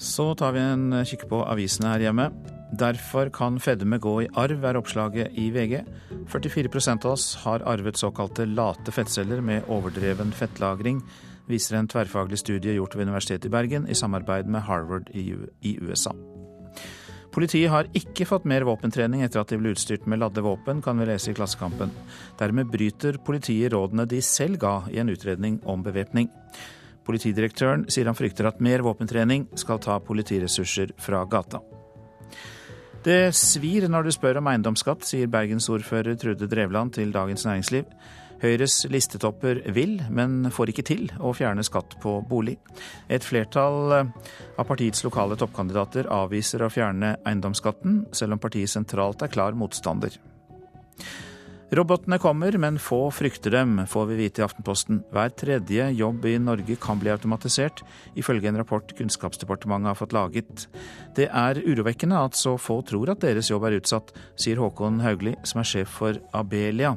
Så 0.00 0.30
tar 0.34 0.54
vi 0.56 0.62
en 0.64 1.02
kikk 1.04 1.26
på 1.28 1.42
avisene 1.44 1.90
her 1.92 2.06
hjemme. 2.06 2.30
Derfor 2.70 3.28
kan 3.34 3.58
fedme 3.60 3.98
gå 3.98 4.14
i 4.22 4.28
arv, 4.38 4.62
er 4.64 4.78
oppslaget 4.78 5.34
i 5.38 5.48
VG. 5.52 5.80
44% 6.30 7.04
av 7.04 7.16
oss 7.16 7.34
har 7.42 7.64
arvet 7.68 7.98
såkalte 7.98 8.46
late 8.46 8.94
fettceller 8.94 9.42
med 9.44 9.66
overdreven 9.68 10.30
fettlagring, 10.32 11.02
viser 11.50 11.80
en 11.80 11.90
tverrfaglig 11.90 12.38
studie 12.38 12.76
gjort 12.78 12.94
ved 12.94 13.08
Universitetet 13.10 13.50
i 13.50 13.52
Bergen 13.52 13.88
i 13.90 13.98
samarbeid 13.98 14.46
med 14.46 14.64
Harvard 14.68 15.10
i 15.12 15.76
USA. 15.82 16.14
Politiet 17.30 17.70
har 17.70 17.90
ikke 17.94 18.26
fått 18.26 18.46
mer 18.48 18.64
våpentrening 18.66 19.22
etter 19.22 19.42
at 19.42 19.50
de 19.52 19.58
ble 19.60 19.74
utstyrt 19.74 20.06
med 20.10 20.18
ladde 20.22 20.42
våpen, 20.42 20.80
kan 20.82 20.98
vi 20.98 21.06
lese 21.06 21.30
i 21.30 21.36
Klassekampen. 21.36 21.92
Dermed 22.40 22.70
bryter 22.72 23.20
politiet 23.22 23.74
rådene 23.74 24.06
de 24.10 24.18
selv 24.24 24.58
ga 24.62 24.74
i 24.90 24.98
en 25.02 25.10
utredning 25.12 25.60
om 25.68 25.84
bevæpning. 25.86 26.30
Politidirektøren 27.10 27.88
sier 27.90 28.06
han 28.06 28.14
frykter 28.14 28.46
at 28.46 28.60
mer 28.62 28.84
våpentrening 28.86 29.48
skal 29.58 29.80
ta 29.82 29.96
politiressurser 29.98 30.92
fra 31.02 31.24
gata. 31.26 31.58
Det 33.02 33.32
svir 33.34 33.88
når 33.90 34.06
du 34.06 34.10
spør 34.14 34.38
om 34.38 34.50
eiendomsskatt, 34.52 35.02
sier 35.08 35.30
bergensordfører 35.32 36.18
Trude 36.20 36.46
Drevland 36.46 36.92
til 36.94 37.10
Dagens 37.10 37.46
Næringsliv. 37.48 37.88
Høyres 38.40 38.76
listetopper 38.92 39.62
vil, 39.74 39.96
men 40.08 40.52
får 40.54 40.70
ikke 40.72 40.84
til, 40.86 41.08
å 41.18 41.32
fjerne 41.36 41.64
skatt 41.66 41.96
på 42.00 42.20
bolig. 42.28 42.54
Et 43.10 43.24
flertall 43.24 43.96
av 43.96 44.64
partiets 44.68 45.02
lokale 45.04 45.36
toppkandidater 45.40 46.08
avviser 46.14 46.62
å 46.62 46.70
fjerne 46.72 47.16
eiendomsskatten, 47.24 48.04
selv 48.16 48.36
om 48.36 48.44
partiet 48.44 48.70
sentralt 48.70 49.24
er 49.26 49.32
klar 49.32 49.58
motstander. 49.58 50.14
Robotene 51.70 52.18
kommer, 52.18 52.56
men 52.58 52.80
få 52.82 53.12
frykter 53.14 53.52
dem, 53.54 53.76
får 53.86 54.06
vi 54.10 54.16
vite 54.18 54.42
i 54.42 54.44
Aftenposten. 54.44 55.04
Hver 55.14 55.30
tredje 55.38 55.84
jobb 55.94 56.24
i 56.26 56.32
Norge 56.42 56.74
kan 56.82 56.98
bli 56.98 57.12
automatisert, 57.12 57.84
ifølge 58.18 58.50
en 58.50 58.58
rapport 58.58 58.90
Kunnskapsdepartementet 58.98 59.92
har 59.92 59.98
fått 60.00 60.16
laget. 60.16 60.64
Det 61.14 61.28
er 61.30 61.60
urovekkende 61.62 62.18
at 62.18 62.34
så 62.34 62.56
få 62.58 62.80
tror 62.90 63.12
at 63.14 63.22
deres 63.22 63.52
jobb 63.52 63.68
er 63.68 63.78
utsatt, 63.78 64.10
sier 64.34 64.58
Håkon 64.58 64.98
Haugli, 65.04 65.36
som 65.46 65.62
er 65.62 65.70
sjef 65.70 65.94
for 66.00 66.18
Abelia. 66.34 66.96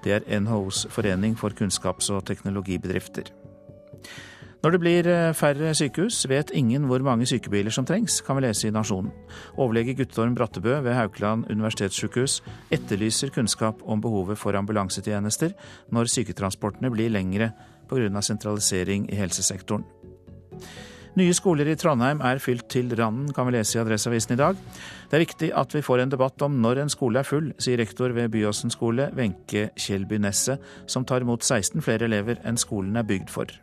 Det 0.00 0.16
er 0.16 0.40
NHOs 0.40 0.86
forening 0.96 1.36
for 1.36 1.52
kunnskaps- 1.52 2.08
og 2.16 2.24
teknologibedrifter. 2.24 3.28
Når 4.66 4.72
det 4.74 4.80
blir 4.82 5.06
eh, 5.06 5.34
færre 5.38 5.68
sykehus, 5.78 6.24
vet 6.26 6.48
ingen 6.58 6.88
hvor 6.90 6.98
mange 7.06 7.22
sykebiler 7.30 7.70
som 7.70 7.84
trengs, 7.86 8.16
kan 8.26 8.34
vi 8.34 8.42
lese 8.42 8.66
i 8.66 8.72
Nasjonen. 8.74 9.12
Overlege 9.62 9.92
Guttorm 9.94 10.32
Brattebø 10.34 10.80
ved 10.82 10.96
Haukeland 10.96 11.44
universitetssykehus 11.52 12.40
etterlyser 12.74 13.30
kunnskap 13.30 13.84
om 13.86 14.00
behovet 14.02 14.40
for 14.40 14.58
ambulansetjenester 14.58 15.54
når 15.94 16.10
syketransportene 16.10 16.90
blir 16.90 17.12
lengre 17.14 17.52
pga. 17.86 18.10
sentralisering 18.20 19.06
i 19.06 19.20
helsesektoren. 19.20 19.84
Nye 21.14 21.36
skoler 21.38 21.70
i 21.70 21.76
Trondheim 21.78 22.18
er 22.26 22.42
fylt 22.42 22.66
til 22.66 22.90
randen, 22.98 23.30
kan 23.32 23.46
vi 23.46 23.54
lese 23.54 23.78
i 23.78 23.80
Adresseavisen 23.84 24.34
i 24.34 24.40
dag. 24.40 24.58
Det 25.06 25.14
er 25.14 25.24
viktig 25.28 25.52
at 25.54 25.78
vi 25.78 25.84
får 25.86 26.02
en 26.02 26.10
debatt 26.10 26.42
om 26.42 26.58
når 26.58 26.82
en 26.82 26.90
skole 26.90 27.22
er 27.22 27.28
full, 27.28 27.52
sier 27.62 27.78
rektor 27.78 28.10
ved 28.10 28.34
Byåsen 28.34 28.74
skole, 28.74 29.12
Wenche 29.14 29.68
Kjellby 29.78 30.18
Nesset, 30.18 30.58
som 30.90 31.06
tar 31.06 31.22
imot 31.22 31.46
16 31.46 31.86
flere 31.86 32.10
elever 32.10 32.42
enn 32.42 32.58
skolen 32.58 32.98
er 32.98 33.06
bygd 33.06 33.30
for. 33.30 33.54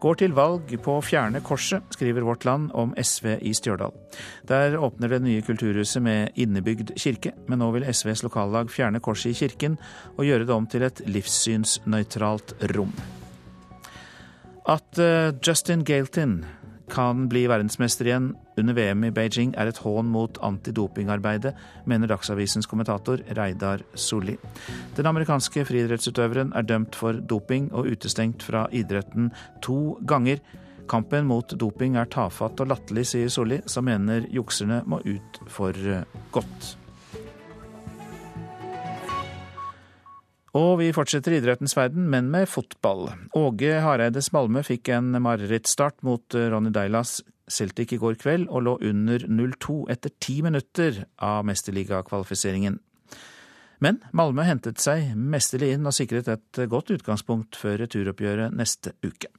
Går 0.00 0.16
til 0.16 0.32
valg 0.32 0.70
på 0.80 0.94
å 0.96 1.02
fjerne 1.04 1.42
korset, 1.44 1.84
skriver 1.92 2.24
Vårt 2.24 2.46
Land 2.48 2.70
om 2.72 2.94
SV 2.96 3.34
i 3.44 3.52
Stjørdal. 3.52 3.92
Der 4.48 4.78
åpner 4.80 5.12
det 5.12 5.18
nye 5.26 5.44
kulturhuset 5.44 6.00
med 6.00 6.38
innebygd 6.40 6.94
kirke, 6.96 7.34
men 7.50 7.60
nå 7.60 7.68
vil 7.74 7.84
SVs 7.84 8.24
lokallag 8.24 8.72
fjerne 8.72 9.02
korset 9.04 9.34
i 9.34 9.38
kirken 9.42 9.76
og 10.16 10.24
gjøre 10.24 10.48
det 10.48 10.56
om 10.56 10.68
til 10.72 10.86
et 10.88 11.02
livssynsnøytralt 11.04 12.56
rom. 12.72 12.94
At 14.70 15.02
uh, 15.02 15.36
Justin 15.44 15.84
Galtin 15.84 16.40
kan 16.90 17.28
bli 17.30 17.44
verdensmester 17.50 18.08
igjen 18.08 18.30
under 18.60 18.76
VM 18.76 19.04
i 19.06 19.12
Beijing, 19.14 19.54
er 19.58 19.70
et 19.70 19.80
hån 19.84 20.08
mot 20.10 20.38
antidopingarbeidet, 20.44 21.54
mener 21.90 22.10
Dagsavisens 22.10 22.68
kommentator 22.70 23.22
Reidar 23.38 23.84
Solli. 23.94 24.36
Den 24.96 25.10
amerikanske 25.10 25.64
friidrettsutøveren 25.68 26.52
er 26.56 26.66
dømt 26.66 26.98
for 26.98 27.20
doping 27.20 27.70
og 27.72 27.92
utestengt 27.92 28.44
fra 28.46 28.66
idretten 28.72 29.30
to 29.62 29.98
ganger. 30.06 30.42
Kampen 30.90 31.28
mot 31.30 31.54
doping 31.54 31.96
er 32.00 32.10
tafatt 32.10 32.60
og 32.60 32.72
latterlig, 32.72 33.06
sier 33.12 33.30
Solli, 33.30 33.62
som 33.70 33.86
mener 33.86 34.26
jukserne 34.34 34.82
må 34.90 35.02
ut 35.06 35.42
for 35.48 35.76
godt. 36.34 36.74
Og 40.58 40.80
vi 40.80 40.90
fortsetter 40.90 41.36
idrettens 41.36 41.76
verden, 41.78 42.08
men 42.10 42.30
med 42.32 42.48
fotball. 42.50 43.12
Åge 43.38 43.76
Hareides 43.84 44.32
Malmö 44.34 44.64
fikk 44.66 44.90
en 44.96 45.12
marerittstart 45.22 46.00
mot 46.06 46.34
eh, 46.34 46.48
Ronny 46.50 46.72
Deilas 46.74 47.20
Celtic 47.50 47.94
i 47.94 47.98
går 48.00 48.18
kveld, 48.18 48.48
og 48.50 48.64
lå 48.66 48.76
under 48.90 49.26
0-2 49.26 49.84
etter 49.92 50.12
ti 50.22 50.40
minutter 50.42 51.04
av 51.22 51.44
mesterligakvalifiseringen. 51.46 52.78
Men 53.80 54.00
Malmö 54.12 54.44
hentet 54.44 54.82
seg 54.82 55.14
mesterlig 55.16 55.74
inn 55.76 55.88
og 55.88 55.96
sikret 55.96 56.28
et 56.28 56.62
godt 56.68 56.90
utgangspunkt 56.96 57.56
før 57.56 57.78
returoppgjøret 57.84 58.56
neste 58.56 58.92
uke. 59.06 59.30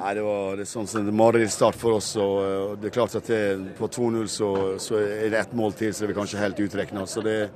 Nei, 0.00 0.14
Det 0.14 0.24
var 0.24 0.64
sånn 0.64 0.88
som 0.88 1.06
marerittstart 1.14 1.76
for 1.78 1.98
oss. 1.98 2.16
og 2.16 2.80
det 2.80 2.90
er 2.90 2.96
klart 2.96 3.14
at 3.14 3.26
det, 3.26 3.76
På 3.78 3.88
2-0 3.88 4.26
så, 4.26 4.78
så, 4.78 4.96
er 4.96 5.30
det 5.30 5.38
ett 5.38 5.54
mål 5.54 5.72
til, 5.72 5.94
så 5.94 6.04
er 6.04 6.08
vi 6.08 6.18
kanskje 6.18 6.38
helt 6.40 6.60
utrekna. 6.60 7.06
Så 7.06 7.20
det, 7.22 7.50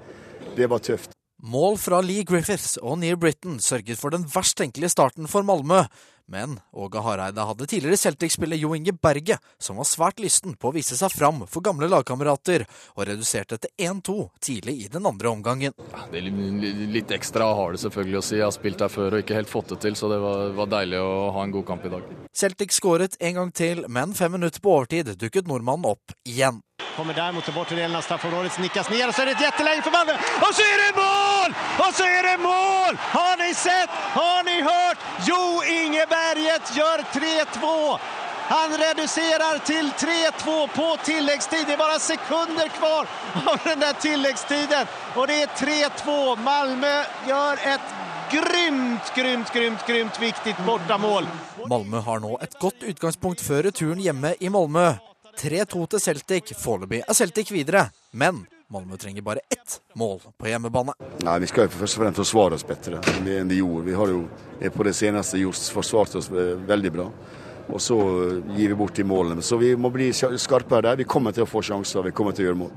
det 0.57 0.69
var 0.69 0.79
tøft. 0.79 1.11
Mål 1.43 1.79
fra 1.79 2.01
Lee 2.01 2.25
Griffiths 2.25 2.77
og 2.79 2.99
Near 3.03 3.17
Britain 3.21 3.59
sørget 3.61 3.99
for 3.99 4.15
den 4.15 4.25
verst 4.31 4.57
tenkelige 4.57 4.93
starten 4.95 5.27
for 5.29 5.43
Malmö. 5.43 5.85
Men 6.31 6.55
Åge 6.73 7.03
Hareide 7.05 7.45
hadde 7.45 7.67
tidligere 7.69 7.99
Celtic-spiller 8.01 8.57
Jo 8.57 8.71
Inge 8.73 8.95
Berge, 8.97 9.37
som 9.61 9.77
var 9.77 9.85
svært 9.85 10.23
lysten 10.25 10.55
på 10.57 10.71
å 10.71 10.73
vise 10.73 10.97
seg 10.97 11.13
fram 11.13 11.43
for 11.51 11.61
gamle 11.67 11.91
lagkamerater, 11.91 12.65
og 12.97 13.05
reduserte 13.11 13.59
til 13.61 13.91
1-2 13.91 14.17
tidlig 14.41 14.77
i 14.87 14.89
den 14.89 15.05
andre 15.11 15.35
omgangen. 15.35 15.77
Ja, 15.93 16.07
det 16.13 16.23
er 16.23 16.31
litt 16.95 17.13
ekstra 17.13 17.51
har 17.59 17.75
det 17.75 17.83
selvfølgelig 17.83 18.23
å 18.23 18.25
si. 18.25 18.39
Jeg 18.39 18.47
har 18.47 18.57
spilt 18.57 18.81
her 18.87 18.95
før 18.95 19.19
og 19.19 19.27
ikke 19.27 19.37
helt 19.37 19.53
fått 19.53 19.75
det 19.75 19.83
til, 19.85 19.99
så 20.01 20.09
det 20.15 20.23
var, 20.23 20.47
var 20.57 20.71
deilig 20.79 21.03
å 21.05 21.15
ha 21.37 21.45
en 21.45 21.53
god 21.59 21.69
kamp 21.69 21.85
i 21.85 21.93
dag. 21.93 22.09
Celtic 22.33 22.73
skåret 22.79 23.21
en 23.21 23.43
gang 23.43 23.53
til, 23.53 23.85
men 23.93 24.17
fem 24.17 24.33
minutter 24.39 24.65
på 24.65 24.79
overtid 24.79 25.13
dukket 25.21 25.51
nordmannen 25.51 25.93
opp 25.93 26.17
igjen. 26.25 26.65
Kommer 26.97 27.15
der 27.15 27.33
mot 27.33 27.55
bortre 27.55 27.77
delen 27.77 27.97
av 27.97 28.03
straffområdet, 28.07 28.59
nikkes 28.63 28.91
ned, 28.93 29.09
og 29.09 29.15
så 29.15 29.23
er 29.23 29.33
det 29.33 29.39
et 29.39 29.47
jätteläge 29.49 29.83
for 29.83 29.91
Malmö! 29.91 30.15
Og 30.47 30.53
så 30.55 30.63
er 30.63 30.83
det 30.83 30.91
mål! 30.95 31.55
Og 31.85 31.95
så 31.95 32.05
er 32.07 32.23
det 32.23 32.35
mål! 32.43 32.99
Har 33.11 33.41
ni 33.41 33.55
sett? 33.55 33.97
Har 34.15 34.45
ni 34.47 34.61
hørt? 34.63 35.09
Jo 35.27 35.63
Inge 35.67 36.07
Berget 36.07 36.71
gjør 36.77 37.03
3-2! 37.17 37.73
Han 38.49 38.77
reduserer 38.79 39.59
til 39.65 39.91
3-2 39.99 40.55
på 40.77 40.87
tilleggstid. 41.05 41.65
Det 41.67 41.75
er 41.75 41.81
bare 41.81 41.99
sekunder 41.99 42.69
kvar 42.77 43.09
av 43.41 43.57
den 43.65 43.81
der 43.81 43.97
tilleggstiden. 44.01 44.91
Og 45.17 45.29
det 45.29 45.39
er 45.47 45.55
3-2. 45.57 46.37
Malmö 46.45 46.93
gjør 47.27 47.65
et 47.73 47.95
grymt, 48.35 49.15
grymt, 49.17 49.53
grymt, 49.57 49.87
grymt 49.89 50.21
viktig 50.21 50.55
bortamål. 50.67 51.27
Malmö 51.73 52.05
har 52.05 52.21
nå 52.21 52.37
et 52.45 52.55
godt 52.61 52.85
utgangspunkt 52.85 53.41
før 53.41 53.71
returen 53.71 54.05
hjemme 54.05 54.37
i 54.41 54.53
Malmö. 54.53 54.93
3-2 55.41 55.87
til 55.95 56.01
Celtic. 56.01 56.55
Foreløpig 56.61 57.03
er 57.05 57.17
Celtic 57.17 57.53
videre, 57.55 57.89
men 58.13 58.45
Malmö 58.75 58.97
trenger 58.97 59.23
bare 59.23 59.39
ett 59.51 59.81
mål 59.95 60.21
på 60.39 60.49
hjemmebane. 60.49 60.93
Nei, 61.23 61.39
Vi 61.39 61.47
skal 61.47 61.67
jo 61.67 61.75
først 61.77 61.99
og 61.99 62.03
fremst 62.03 62.21
forsvare 62.23 62.57
oss 62.57 62.65
bedre 62.67 63.01
enn 63.23 63.51
vi 63.51 63.61
gjorde. 63.61 63.85
Vi 63.87 63.97
har 63.99 64.11
jo 64.11 64.23
på 64.75 64.87
det 64.87 64.95
seneste 64.97 65.39
just 65.39 65.71
forsvart 65.75 66.17
oss 66.19 66.31
eh, 66.33 66.57
veldig 66.67 66.93
bra. 66.97 67.11
Og 67.69 67.81
så 67.81 67.99
eh, 67.99 68.57
gir 68.57 68.73
vi 68.73 68.79
bort 68.81 68.97
de 68.97 69.05
målene. 69.05 69.45
Så 69.45 69.61
vi 69.61 69.75
må 69.77 69.93
bli 69.95 70.09
skarpere 70.15 70.89
der. 70.89 70.99
Vi 71.03 71.09
kommer 71.09 71.37
til 71.37 71.45
å 71.45 71.51
få 71.51 71.63
sjanser, 71.63 72.03
vi 72.09 72.17
kommer 72.17 72.33
til 72.33 72.47
å 72.47 72.51
gjøre 72.51 72.61
mål. 72.65 72.75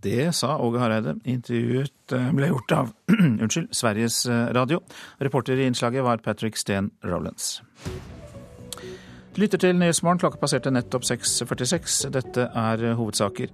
Det 0.00 0.30
sa 0.36 0.54
Åge 0.60 0.80
Hareide. 0.80 1.16
Intervjuet 1.28 2.16
eh, 2.16 2.30
ble 2.36 2.52
gjort 2.52 2.76
av 2.76 2.94
unnskyld, 3.42 3.72
Sveriges 3.74 4.22
Radio. 4.28 4.84
Reporter 5.18 5.58
i 5.58 5.68
innslaget 5.72 6.04
var 6.04 6.22
Patrick 6.24 6.60
Steen 6.60 6.92
Lytter 9.38 9.60
til 9.62 9.76
Nyhetsmorgen, 9.78 10.18
klokka 10.18 10.40
passerte 10.42 10.72
nettopp 10.74 11.04
6.46. 11.06 12.08
Dette 12.10 12.48
er 12.50 12.80
hovedsaker. 12.98 13.52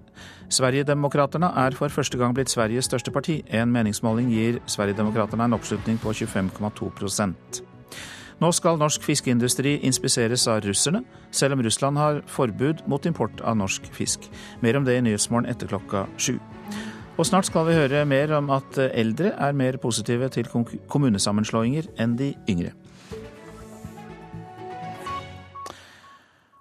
Sverigedemokraterna 0.49 1.51
er 1.67 1.77
for 1.77 1.93
første 1.93 2.17
gang 2.17 2.33
blitt 2.35 2.49
Sveriges 2.49 2.89
største 2.89 3.13
parti. 3.13 3.43
En 3.53 3.69
meningsmåling 3.75 4.31
gir 4.33 4.57
Sverigedemokraterna 4.73 5.45
en 5.45 5.57
oppslutning 5.59 5.99
på 6.01 6.15
25,2% 6.17 7.61
Nå 8.41 8.51
skal 8.53 8.81
norsk 8.81 9.05
fiskeindustri 9.05 9.75
inspiseres 9.89 10.47
av 10.49 10.63
russerne, 10.65 11.03
selv 11.31 11.57
om 11.57 11.63
Russland 11.65 12.01
har 12.01 12.23
forbud 12.29 12.83
mot 12.89 13.07
import 13.09 13.41
av 13.45 13.57
norsk 13.61 13.93
fisk. 13.93 14.31
Mer 14.65 14.81
om 14.81 14.85
det 14.85 14.97
i 14.97 15.05
Nyhetsmorgen 15.05 15.49
etter 15.53 15.69
klokka 15.69 16.07
sju. 16.17 16.39
Og 17.17 17.25
snart 17.29 17.49
skal 17.49 17.69
vi 17.69 17.77
høre 17.77 18.05
mer 18.09 18.33
om 18.37 18.49
at 18.53 18.81
eldre 18.87 19.33
er 19.37 19.57
mer 19.57 19.77
positive 19.81 20.29
til 20.33 20.49
kommunesammenslåinger 20.89 21.93
enn 22.01 22.17
de 22.17 22.33
yngre. 22.49 22.73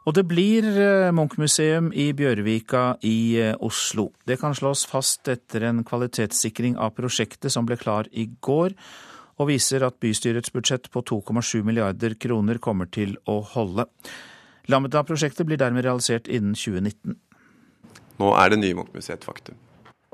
Og 0.05 0.13
det 0.13 0.27
blir 0.29 0.65
eh, 0.69 1.09
Munch-museum 1.15 1.89
i 1.97 2.11
Bjørvika 2.13 2.83
i 3.09 3.41
eh, 3.41 3.55
Oslo. 3.65 4.11
Det 4.29 4.37
kan 4.37 4.53
slås 4.53 4.83
fast 4.85 5.25
etter 5.31 5.65
en 5.65 5.81
kvalitetssikring 5.87 6.77
av 6.77 6.93
prosjektet 6.93 7.49
som 7.53 7.65
ble 7.65 7.77
klar 7.81 8.09
i 8.13 8.27
går, 8.45 8.75
og 9.41 9.49
viser 9.49 9.83
at 9.83 9.97
bystyrets 9.99 10.53
budsjett 10.53 10.91
på 10.93 11.01
2,7 11.09 11.65
milliarder 11.65 12.13
kroner 12.21 12.61
kommer 12.61 12.85
til 12.85 13.17
å 13.25 13.39
holde. 13.55 13.87
Lambda-prosjektet 14.69 15.49
blir 15.49 15.59
dermed 15.61 15.85
realisert 15.85 16.29
innen 16.29 16.53
2019. 16.53 17.17
Nå 18.21 18.31
er 18.37 18.53
det 18.53 18.61
nye 18.61 18.77
Munch-museet 18.77 19.17
et 19.23 19.27
faktum. 19.27 19.57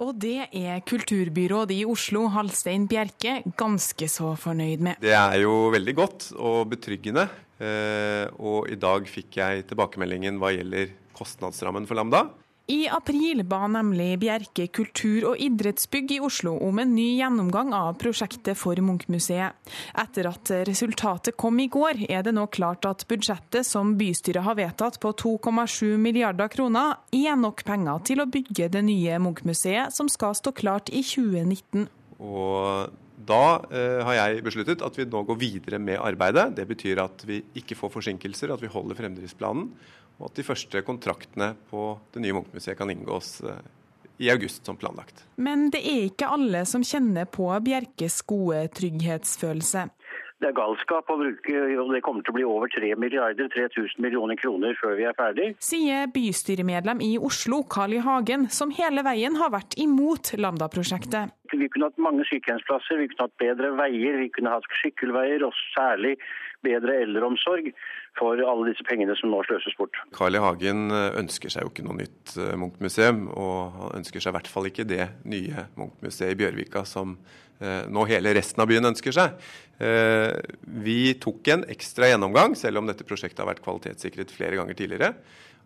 Og 0.01 0.15
det 0.17 0.47
er 0.57 0.81
kulturbyråd 0.87 1.71
i 1.75 1.83
Oslo, 1.85 2.25
Halstein 2.33 2.87
Bjerke, 2.89 3.41
ganske 3.59 4.07
så 4.09 4.33
fornøyd 4.39 4.81
med. 4.81 5.01
Det 5.03 5.13
er 5.13 5.43
jo 5.43 5.69
veldig 5.73 5.93
godt 5.97 6.27
og 6.41 6.71
betryggende. 6.71 7.27
Eh, 7.61 8.25
og 8.41 8.71
i 8.73 8.79
dag 8.81 9.05
fikk 9.05 9.37
jeg 9.37 9.67
tilbakemeldingen 9.69 10.39
hva 10.41 10.49
gjelder 10.55 10.89
kostnadsrammen 11.13 11.85
for 11.85 11.99
Lambda. 11.99 12.23
I 12.69 12.85
april 12.87 13.41
ba 13.43 13.65
nemlig 13.67 14.19
Bjerke 14.21 14.67
kultur- 14.67 15.31
og 15.31 15.39
idrettsbygg 15.41 16.13
i 16.15 16.19
Oslo 16.23 16.53
om 16.61 16.79
en 16.79 16.93
ny 16.95 17.17
gjennomgang 17.17 17.73
av 17.73 17.97
prosjektet 17.99 18.57
for 18.59 18.77
Munch-museet. 18.77 19.57
Etter 19.97 20.29
at 20.29 20.53
resultatet 20.69 21.37
kom 21.41 21.59
i 21.59 21.67
går, 21.71 22.05
er 22.07 22.23
det 22.23 22.35
nå 22.37 22.45
klart 22.53 22.85
at 22.85 23.07
budsjettet 23.09 23.67
som 23.67 23.95
bystyret 23.99 24.45
har 24.45 24.59
vedtatt 24.59 25.01
på 25.01 25.11
2,7 25.23 25.97
milliarder 25.97 26.51
kroner, 26.53 26.99
er 27.11 27.35
nok 27.35 27.65
penger 27.67 28.05
til 28.07 28.23
å 28.23 28.29
bygge 28.29 28.69
det 28.71 28.85
nye 28.87 29.19
Munch-museet, 29.19 29.91
som 29.95 30.09
skal 30.11 30.37
stå 30.37 30.53
klart 30.55 30.93
i 30.93 31.01
2019. 31.01 31.89
Og 32.21 32.99
da 33.27 33.43
eh, 33.69 33.99
har 34.05 34.17
jeg 34.17 34.45
besluttet 34.45 34.83
at 34.85 34.97
vi 34.97 35.05
nå 35.09 35.23
går 35.27 35.39
videre 35.39 35.79
med 35.81 35.99
arbeidet. 36.01 36.51
Det 36.57 36.65
betyr 36.69 37.01
at 37.03 37.25
vi 37.27 37.41
ikke 37.57 37.77
får 37.77 37.93
forsinkelser, 37.97 38.53
at 38.53 38.63
vi 38.63 38.71
holder 38.71 38.97
fremdriftsplanen, 38.97 39.69
og 40.21 40.29
at 40.29 40.37
de 40.37 40.45
første 40.45 40.81
kontraktene 40.85 41.53
på 41.71 41.95
det 42.13 42.21
nye 42.23 42.37
Munch-museet 42.37 42.77
kan 42.77 42.91
inngås 42.93 43.39
eh, 43.41 43.61
i 44.21 44.29
august 44.29 44.65
som 44.65 44.77
planlagt. 44.77 45.25
Men 45.41 45.71
det 45.73 45.81
er 45.81 46.05
ikke 46.11 46.29
alle 46.29 46.61
som 46.69 46.85
kjenner 46.85 47.25
på 47.25 47.49
Bjerkes 47.65 48.21
gode 48.29 48.67
trygghetsfølelse. 48.77 49.87
Det 50.41 50.49
er 50.49 50.55
galskap 50.57 51.09
å 51.13 51.17
bruke, 51.19 51.57
og 51.77 51.91
det 51.93 51.99
kommer 52.01 52.25
til 52.25 52.33
å 52.33 52.37
bli 52.39 52.45
over 52.49 52.69
3 52.73 52.95
milliarder, 52.97 53.49
3000 53.53 54.01
millioner 54.01 54.37
kroner 54.41 54.73
før 54.79 54.95
vi 54.97 55.05
er 55.05 55.13
ferdig. 55.17 55.51
Sier 55.61 56.09
bystyremedlem 56.13 57.03
i 57.05 57.11
Oslo, 57.21 57.59
Carl 57.69 57.93
I. 57.93 57.99
Hagen, 58.01 58.47
som 58.49 58.73
hele 58.73 59.03
veien 59.05 59.37
har 59.37 59.53
vært 59.53 59.77
imot 59.81 60.33
Lambda-prosjektet. 60.41 61.35
Vi 61.53 61.69
kunne 61.69 61.91
hatt 61.91 62.01
mange 62.01 62.25
sykehjemsplasser, 62.29 62.97
vi 63.03 63.11
kunne 63.11 63.27
hatt 63.27 63.37
bedre 63.41 63.69
veier, 63.77 64.17
vi 64.17 64.31
kunne 64.33 64.55
hatt 64.55 64.65
sykkelveier, 64.81 65.45
og 65.45 65.53
særlig 65.75 66.15
bedre 66.65 66.97
eldreomsorg 67.03 67.69
for 68.19 68.39
alle 68.43 68.71
disse 68.71 68.85
pengene 68.87 69.15
som 69.19 69.31
nå 69.31 69.41
sløses 69.47 69.75
bort. 69.79 69.97
Carl 70.15 70.35
I. 70.35 70.41
Hagen 70.43 70.91
ønsker 70.91 71.51
seg 71.53 71.65
jo 71.65 71.71
ikke 71.71 71.85
noe 71.85 71.99
nytt 72.01 72.35
eh, 72.37 72.55
Munch-museum, 72.59 73.23
og 73.31 73.77
han 73.77 74.01
ønsker 74.01 74.23
seg 74.23 74.33
i 74.33 74.37
hvert 74.37 74.51
fall 74.51 74.67
ikke 74.69 74.87
det 74.87 75.05
nye 75.29 75.67
Munch-museet 75.79 76.33
i 76.33 76.39
Bjørvika 76.41 76.83
som 76.89 77.15
eh, 77.61 77.85
nå 77.87 78.05
hele 78.09 78.35
resten 78.37 78.63
av 78.63 78.71
byen 78.71 78.91
ønsker 78.91 79.15
seg. 79.15 79.37
Eh, 79.81 80.35
vi 80.83 81.13
tok 81.23 81.53
en 81.55 81.65
ekstra 81.71 82.11
gjennomgang, 82.11 82.57
selv 82.59 82.81
om 82.81 82.91
dette 82.91 83.07
prosjektet 83.07 83.43
har 83.43 83.51
vært 83.53 83.63
kvalitetssikret 83.65 84.33
flere 84.35 84.59
ganger 84.59 84.77
tidligere. 84.77 85.15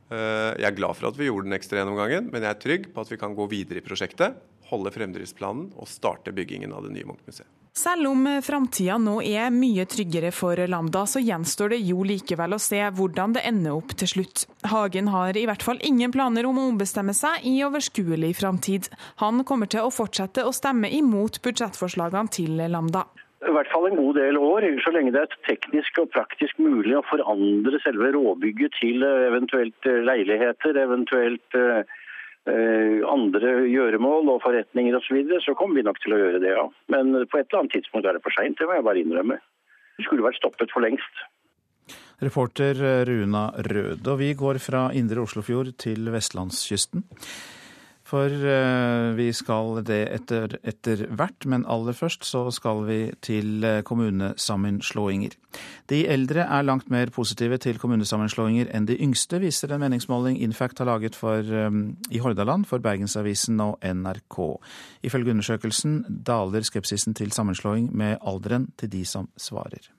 Jeg 0.05 0.67
er 0.67 0.75
glad 0.77 0.93
for 0.93 1.09
at 1.09 1.15
vi 1.17 1.25
gjorde 1.25 1.47
den 1.47 1.55
ekstra 1.57 1.79
gjennomgangen, 1.79 2.27
men 2.29 2.43
jeg 2.45 2.51
er 2.51 2.59
trygg 2.61 2.83
på 2.93 3.01
at 3.01 3.09
vi 3.09 3.17
kan 3.17 3.33
gå 3.33 3.47
videre 3.49 3.81
i 3.81 3.85
prosjektet, 3.87 4.35
holde 4.71 4.91
fremdriftsplanen 4.95 5.69
og 5.75 5.89
starte 5.89 6.33
byggingen 6.35 6.73
av 6.73 6.87
det 6.87 6.95
nye 6.95 7.07
Munch-museet. 7.07 7.49
Selv 7.75 8.07
om 8.07 8.21
framtida 8.39 8.95
nå 9.03 9.17
er 9.27 9.49
mye 9.51 9.83
tryggere 9.91 10.29
for 10.31 10.55
Lambda, 10.71 11.01
så 11.11 11.19
gjenstår 11.19 11.73
det 11.73 11.81
jo 11.83 12.05
likevel 12.07 12.55
å 12.55 12.59
se 12.63 12.79
hvordan 12.79 13.35
det 13.35 13.43
ender 13.49 13.75
opp 13.75 13.91
til 13.99 14.07
slutt. 14.13 14.45
Hagen 14.71 15.09
har 15.11 15.35
i 15.35 15.43
hvert 15.49 15.65
fall 15.65 15.81
ingen 15.83 16.13
planer 16.15 16.47
om 16.47 16.61
å 16.61 16.69
ombestemme 16.69 17.11
seg 17.17 17.43
i 17.43 17.57
overskuelig 17.67 18.31
framtid. 18.39 18.87
Han 19.19 19.43
kommer 19.43 19.67
til 19.67 19.83
å 19.83 19.91
fortsette 19.91 20.47
å 20.47 20.55
stemme 20.55 20.87
imot 20.87 21.41
budsjettforslagene 21.43 22.31
til 22.31 22.63
Lambda. 22.63 23.03
I 23.45 23.51
hvert 23.53 23.67
fall 23.69 23.89
en 23.89 23.99
god 23.99 24.15
del 24.17 24.39
år, 24.39 24.63
så 24.81 24.95
lenge 24.95 25.11
det 25.13 25.25
er 25.25 25.35
teknisk 25.45 25.99
og 26.01 26.13
praktisk 26.15 26.57
mulig 26.63 26.95
å 26.95 27.03
forandre 27.05 27.83
selve 27.83 28.13
råbygget 28.15 28.79
til 28.79 29.03
eventuelt 29.03 29.91
leiligheter, 30.07 30.79
eventuelt 30.79 31.59
Eh, 31.59 31.83
andre 32.45 33.53
gjøremål 33.71 34.29
og 34.35 34.41
forretninger 34.43 34.97
osv., 34.97 35.07
så, 35.07 35.15
videre, 35.17 35.39
så 35.41 35.55
kommer 35.57 35.79
vi 35.79 35.85
nok 35.87 35.97
til 36.03 36.13
å 36.13 36.19
gjøre 36.19 36.41
det, 36.43 36.51
ja. 36.53 36.65
Men 36.93 37.13
på 37.25 37.39
et 37.39 37.47
eller 37.47 37.63
annet 37.63 37.73
tidspunkt 37.77 38.05
er 38.05 38.17
det 38.17 38.25
for 38.25 38.37
seint, 38.37 38.57
det 38.59 38.67
må 38.69 38.77
jeg 38.77 38.85
bare 38.85 39.01
innrømme. 39.01 39.39
Det 39.95 40.05
skulle 40.05 40.25
vært 40.25 40.37
stoppet 40.37 40.73
for 40.73 40.85
lengst. 40.85 41.25
Reporter 42.23 42.77
Runa 43.07 43.49
Rød. 43.65 44.07
Og 44.07 44.19
vi 44.21 44.31
går 44.37 44.59
fra 44.63 44.87
indre 44.95 45.25
Oslofjord 45.25 45.73
til 45.81 46.07
vestlandskysten. 46.13 47.03
For 48.05 48.29
eh, 48.29 49.15
vi 49.17 49.31
skal 49.33 49.79
det 49.85 50.03
etter, 50.13 50.59
etter, 50.61 50.99
hvert, 51.17 51.47
men 51.49 51.63
aller 51.65 51.95
først 51.97 52.27
så 52.29 52.43
skal 52.53 52.83
vi 52.85 52.99
til 53.25 53.65
eh, 53.65 53.79
kommunesammenslåinger. 53.87 55.33
De 55.89 56.03
eldre 56.13 56.45
er 56.45 56.67
langt 56.67 56.91
mer 56.93 57.09
positive 57.15 57.57
til 57.63 57.81
kommunesammenslåinger 57.81 58.69
enn 58.77 58.85
de 58.85 58.99
yngste, 59.01 59.39
viser 59.41 59.73
en 59.73 59.81
meningsmåling 59.81 60.37
Infact 60.45 60.83
har 60.83 60.91
laget 60.91 61.17
for, 61.17 61.41
um, 61.41 61.95
i 62.13 62.21
Hordaland 62.21 62.69
for 62.69 62.83
Bergensavisen 62.85 63.57
og 63.65 63.81
NRK. 63.81 64.39
Ifølge 65.09 65.33
undersøkelsen 65.33 66.03
daler 66.29 66.61
skepsisen 66.61 67.17
til 67.17 67.33
sammenslåing 67.33 67.89
med 67.89 68.19
alderen 68.21 68.69
til 68.77 68.93
de 68.93 69.01
som 69.09 69.31
svarer. 69.33 69.89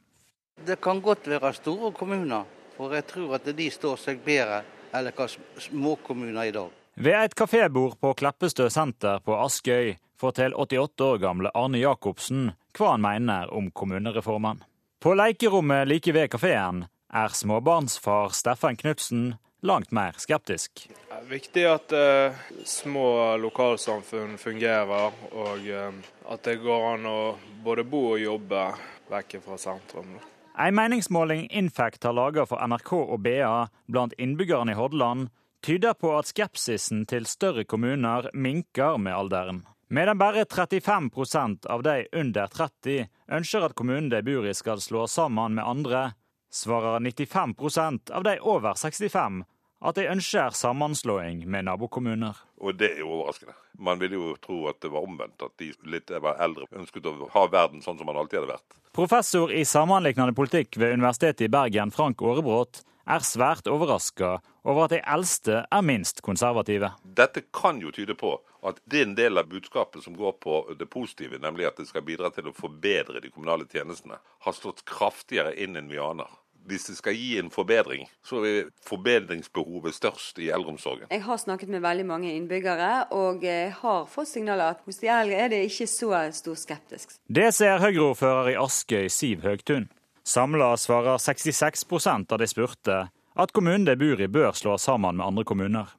Det 0.63 0.79
kan 0.81 1.03
godt 1.03 1.27
være 1.27 1.55
store 1.59 1.91
kommuner, 1.93 2.47
for 2.79 2.95
jeg 2.95 3.11
tror 3.11 3.41
at 3.41 3.51
de 3.51 3.71
står 3.71 3.99
seg 3.99 4.23
bedre 4.23 4.63
enn 4.95 5.11
hva 5.11 5.33
småkommuner 5.59 6.47
i 6.47 6.55
dag. 6.55 6.86
Ved 6.99 7.25
et 7.25 7.35
kafébord 7.35 8.01
på 8.01 8.15
Kleppestø 8.17 8.71
senter 8.73 9.19
på 9.21 9.35
Askøy 9.37 9.99
forteller 10.17 10.57
88 10.57 11.05
år 11.05 11.19
gamle 11.21 11.51
Arne 11.53 11.83
Jacobsen 11.83 12.55
hva 12.73 12.95
han 12.95 13.05
mener 13.05 13.53
om 13.53 13.69
kommunereformen. 13.69 14.63
På 15.05 15.13
lekerommet 15.13 15.85
like 15.91 16.15
ved 16.17 16.31
kafeen 16.33 16.87
er 17.13 17.37
småbarnsfar 17.37 18.33
Steffen 18.33 18.81
Knutsen 18.81 19.35
langt 19.61 19.93
mer 19.93 20.17
skeptisk. 20.17 20.87
Det 20.89 21.21
er 21.21 21.29
viktig 21.29 21.69
at 21.69 21.93
uh, 21.93 22.41
små 22.65 23.37
lokalsamfunn 23.45 24.39
fungerer, 24.41 25.13
og 25.37 25.69
uh, 25.69 25.93
at 26.33 26.49
det 26.49 26.63
går 26.65 26.91
an 26.95 27.09
å 27.13 27.21
både 27.61 27.85
bo 27.85 28.07
og 28.15 28.25
jobbe 28.25 28.71
vekk 29.13 29.43
fra 29.45 29.61
sentrum. 29.61 30.17
En 30.57 30.81
meningsmåling 30.81 31.45
Infact 31.53 32.09
har 32.09 32.17
laga 32.17 32.49
for 32.49 32.65
NRK 32.65 32.93
og 33.03 33.19
BA 33.21 33.67
blant 33.85 34.17
innbyggerne 34.17 34.73
i 34.73 34.81
Hordaland, 34.81 35.29
tyder 35.65 35.95
på 35.95 36.13
at 36.19 36.29
skepsisen 36.31 37.05
til 37.07 37.27
større 37.27 37.65
kommuner 37.65 38.31
minker 38.35 38.99
med 38.99 39.15
alderen. 39.15 39.65
Medan 39.89 40.19
bare 40.19 40.45
35% 40.45 41.67
av 41.67 41.83
de 41.83 42.07
under 42.13 42.47
30 42.47 43.07
ønsker 43.39 43.67
at 43.67 43.75
kommunen 43.79 44.11
de 44.11 44.23
bor 44.27 44.47
i 44.47 44.55
skal 44.55 44.83
slå 44.83 45.07
sammen 45.07 45.55
med 45.59 45.67
andre, 45.67 46.09
svarer 46.51 46.99
95% 47.01 48.11
av 48.11 48.27
de 48.27 48.39
over 48.41 48.75
65 48.75 49.45
at 49.81 49.95
de 49.99 50.09
ønsker 50.09 50.51
sammenslåing 50.57 51.45
med 51.47 51.67
nabokommuner. 51.69 52.35
Og 52.57 52.79
det 52.81 52.95
er 52.95 53.03
jo 53.05 53.13
overraskende. 53.19 53.55
Man 53.79 54.01
ville 54.01 54.17
jo 54.17 54.33
tro 54.41 54.63
at 54.71 54.81
det 54.81 54.91
var 54.93 55.05
omvendt, 55.05 55.43
at 55.45 55.53
de 55.61 55.71
litt 55.85 56.11
eldre 56.11 56.67
ønsket 56.73 57.07
å 57.07 57.29
ha 57.35 57.45
verden 57.53 57.85
sånn 57.85 57.99
som 57.99 58.09
man 58.09 58.17
alltid 58.17 58.41
hadde 58.41 58.55
vært. 58.55 58.79
Professor 58.97 59.53
i 59.53 59.65
sammenliknende 59.69 60.33
politikk 60.37 60.79
ved 60.81 60.97
Universitetet 60.97 61.45
i 61.45 61.53
Bergen, 61.53 61.93
Frank 61.93 62.25
Aarebrot, 62.25 62.81
er 63.07 63.25
svært 63.27 63.69
overraska 63.71 64.37
over 64.67 64.87
at 64.87 64.95
de 64.97 65.01
eldste 65.07 65.63
er 65.71 65.85
minst 65.87 66.23
konservative. 66.27 66.91
Dette 67.05 67.45
kan 67.55 67.79
jo 67.83 67.93
tyde 67.95 68.17
på 68.19 68.35
at 68.67 68.81
det 68.85 69.03
er 69.03 69.07
en 69.07 69.19
del 69.19 69.39
av 69.39 69.51
budskapet 69.51 70.03
som 70.05 70.17
går 70.19 70.39
på 70.43 70.63
det 70.79 70.89
positive, 70.91 71.39
nemlig 71.39 71.69
at 71.69 71.79
det 71.79 71.87
skal 71.91 72.05
bidra 72.07 72.33
til 72.35 72.51
å 72.51 72.57
forbedre 72.57 73.23
de 73.23 73.31
kommunale 73.31 73.69
tjenestene, 73.71 74.19
har 74.19 74.57
slått 74.57 74.83
kraftigere 74.89 75.55
inn 75.55 75.79
enn 75.79 75.93
vi 75.93 76.03
aner. 76.03 76.31
Hvis 76.67 76.89
det 76.89 76.97
skal 76.99 77.15
gi 77.15 77.37
en 77.39 77.47
forbedring, 77.55 78.09
så 78.27 78.41
er 78.43 78.73
forbedringsbehovet 78.89 79.95
størst 79.95 80.41
i 80.43 80.49
eldreomsorgen. 80.51 81.07
Jeg 81.15 81.23
har 81.23 81.39
snakket 81.39 81.71
med 81.71 81.85
veldig 81.85 82.07
mange 82.09 82.33
innbyggere, 82.35 83.05
og 83.15 83.47
har 83.83 84.09
fått 84.11 84.33
signaler 84.33 84.75
at 84.75 84.83
hos 84.83 84.99
de 84.99 85.13
eldre 85.15 85.39
er 85.45 85.53
det 85.53 85.61
ikke 85.69 85.87
så 85.87 86.25
stor 86.35 86.59
skeptisk. 86.59 87.15
Det 87.31 87.53
ser 87.55 87.79
Høyre-ordfører 87.85 88.57
i 88.57 88.59
Askøy, 88.59 89.07
Siv 89.07 89.47
Høgtun. 89.47 89.87
Samla 90.27 90.77
svarer 90.77 91.19
66% 91.19 92.33
av 92.33 92.39
de 92.39 92.47
spurte 92.47 92.95
at 93.35 93.53
kommunen 93.55 93.85
de 93.87 93.95
bor 93.97 94.19
i 94.21 94.27
bør 94.27 94.57
slås 94.59 94.89
sammen 94.89 95.21
med 95.21 95.27
andre 95.27 95.45
kommuner. 95.47 95.93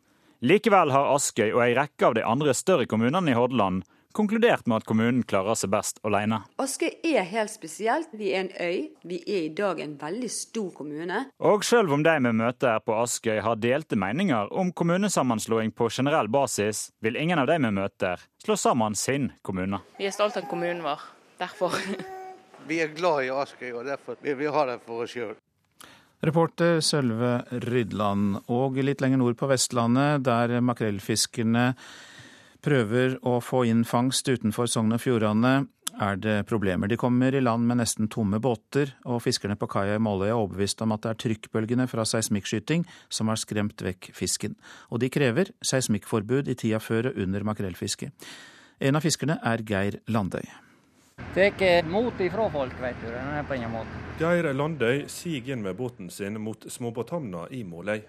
Likevel 0.44 0.92
har 0.92 1.14
Askøy 1.14 1.54
og 1.54 1.62
ei 1.64 1.76
rekke 1.78 2.10
av 2.10 2.18
de 2.18 2.26
andre 2.28 2.52
større 2.52 2.90
kommunene 2.92 3.32
i 3.32 3.38
Hordaland 3.38 3.86
konkludert 4.18 4.68
med 4.68 4.82
at 4.82 4.88
kommunen 4.90 5.22
klarer 5.24 5.56
seg 5.56 5.72
best 5.72 6.02
alene. 6.04 6.42
Askøy 6.60 6.90
er 7.08 7.24
helt 7.30 7.54
spesielt. 7.54 8.12
Vi 8.12 8.34
er 8.34 8.44
en 8.44 8.52
øy. 8.60 8.90
Vi 9.08 9.22
er 9.24 9.46
i 9.46 9.54
dag 9.62 9.80
en 9.80 9.96
veldig 10.02 10.34
stor 10.34 10.76
kommune. 10.76 11.24
Og 11.40 11.64
selv 11.64 11.96
om 11.96 12.04
de 12.04 12.18
vi 12.28 12.36
møter 12.42 12.74
her 12.74 12.84
på 12.84 13.00
Askøy 13.00 13.40
har 13.48 13.64
delte 13.64 13.96
meninger 13.96 14.52
om 14.52 14.76
kommunesammenslåing 14.76 15.72
på 15.72 15.88
generell 15.88 16.28
basis, 16.28 16.90
vil 17.00 17.16
ingen 17.16 17.40
av 17.40 17.48
de 17.48 17.62
vi 17.64 17.72
møter 17.80 18.28
slå 18.44 18.60
sammen 18.60 19.00
sin 19.00 19.32
kommune. 19.40 19.80
Vi 20.02 20.12
er 20.12 20.20
stolte 20.20 20.44
av 20.44 20.52
kommunen 20.52 20.84
vår. 20.84 21.14
Derfor. 21.40 21.80
Vi 22.68 22.82
er 22.84 22.92
glad 22.92 23.24
i 23.24 23.32
Askøy, 23.32 23.72
og 23.80 23.86
derfor 23.88 24.18
vil 24.22 24.36
vi 24.42 24.50
ha 24.52 24.66
det 24.68 24.82
for 24.84 25.06
oss 25.06 25.14
sjøl. 25.16 25.38
Reporter 26.26 26.82
Sølve 26.82 27.46
Rydland. 27.64 28.42
Og 28.52 28.80
litt 28.84 29.04
lenger 29.04 29.22
nord 29.22 29.38
på 29.40 29.48
Vestlandet, 29.48 30.26
der 30.26 30.58
makrellfiskerne 30.66 31.70
prøver 32.66 33.16
å 33.24 33.38
få 33.40 33.64
inn 33.70 33.86
fangst 33.88 34.28
utenfor 34.28 34.68
Sogn 34.68 34.98
og 34.98 35.04
Fjordane, 35.04 35.54
er 35.98 36.20
det 36.22 36.36
problemer. 36.50 36.90
De 36.90 36.98
kommer 37.00 37.34
i 37.34 37.42
land 37.42 37.66
med 37.70 37.80
nesten 37.80 38.10
tomme 38.12 38.42
båter, 38.44 38.92
og 39.08 39.24
fiskerne 39.24 39.58
på 39.58 39.70
kaia 39.72 39.96
i 39.98 40.04
Måløy 40.04 40.28
er 40.28 40.36
overbevist 40.36 40.84
om 40.86 40.94
at 40.94 41.06
det 41.06 41.14
er 41.14 41.22
trykkbølgene 41.24 41.88
fra 41.90 42.06
seismikkskyting 42.06 42.86
som 43.10 43.32
har 43.32 43.40
skremt 43.42 43.82
vekk 43.82 44.12
fisken. 44.18 44.60
Og 44.92 45.02
de 45.02 45.10
krever 45.14 45.54
seismikkforbud 45.66 46.52
i 46.52 46.60
tida 46.60 46.84
før 46.84 47.14
og 47.14 47.24
under 47.26 47.48
makrellfisket. 47.48 48.30
En 48.78 49.00
av 49.00 49.06
fiskerne 49.06 49.40
er 49.42 49.66
Geir 49.66 50.02
Landøy. 50.12 50.46
Tar 51.38 51.84
mot 51.84 52.20
ifra 52.20 52.50
folk, 52.50 52.74
vet 52.82 52.96
du. 53.02 53.12
Den 53.12 53.28
er 53.28 53.44
på 53.44 53.54
ingen 53.56 53.70
måte. 53.72 54.00
Geir 54.18 54.54
Landøy 54.54 55.04
siger 55.08 55.52
inn 55.54 55.62
med 55.62 55.76
båten 55.78 56.10
sin 56.10 56.42
mot 56.42 56.66
småbåthamna 56.72 57.44
i 57.54 57.62
Måløy. 57.64 58.02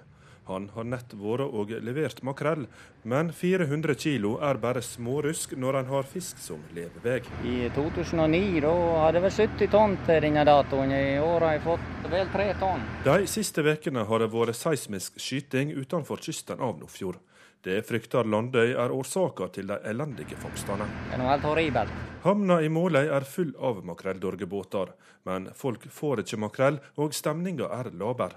Han 0.49 0.71
har 0.73 0.89
nett 0.89 1.13
vært 1.13 1.45
og 1.45 1.75
levert 1.85 2.23
makrell, 2.25 2.65
men 3.05 3.29
400 3.37 3.99
kilo 4.01 4.39
er 4.41 4.57
bare 4.57 4.81
smårusk 4.81 5.53
når 5.61 5.77
han 5.77 5.93
har 5.93 6.09
fisk 6.09 6.41
som 6.41 6.65
levevei. 6.73 7.21
I 7.45 7.69
2009 7.77 8.63
da 8.65 8.75
hadde 9.05 9.21
vi 9.27 9.35
70 9.37 9.73
tonn 9.77 10.01
til 10.09 10.25
denne 10.25 10.49
datoen. 10.49 10.97
I 10.97 11.21
år 11.21 11.45
har 11.51 11.57
jeg 11.59 11.67
fått 11.69 12.11
vel 12.17 12.33
3 12.33 12.51
tonn. 12.65 12.91
De 13.05 13.19
siste 13.29 13.61
ukene 13.61 14.09
har 14.09 14.25
det 14.25 14.33
vært 14.33 14.57
seismisk 14.57 15.21
skyting 15.21 15.77
utenfor 15.77 16.25
kysten 16.25 16.65
av 16.65 16.79
Nordfjord. 16.81 17.21
Det 17.61 17.83
frykter 17.85 18.25
Landøy 18.25 18.71
er 18.73 18.95
årsaka 18.95 19.53
til 19.53 19.69
de 19.69 19.83
elendige 19.85 20.41
fangstene. 20.41 20.89
Det 21.11 21.19
er 21.19 21.21
noe 21.21 21.35
helt 21.35 21.53
horribelt. 21.53 22.08
Havna 22.25 22.57
i 22.67 22.69
Måløy 22.73 23.13
er 23.15 23.23
full 23.23 23.53
av 23.63 23.85
makrelldorgebåter, 23.87 24.91
men 25.29 25.45
folk 25.55 25.85
får 25.95 26.25
ikke 26.25 26.41
makrell, 26.43 26.79
og 26.99 27.15
stemninga 27.15 27.69
er 27.77 27.93
laber. 27.95 28.35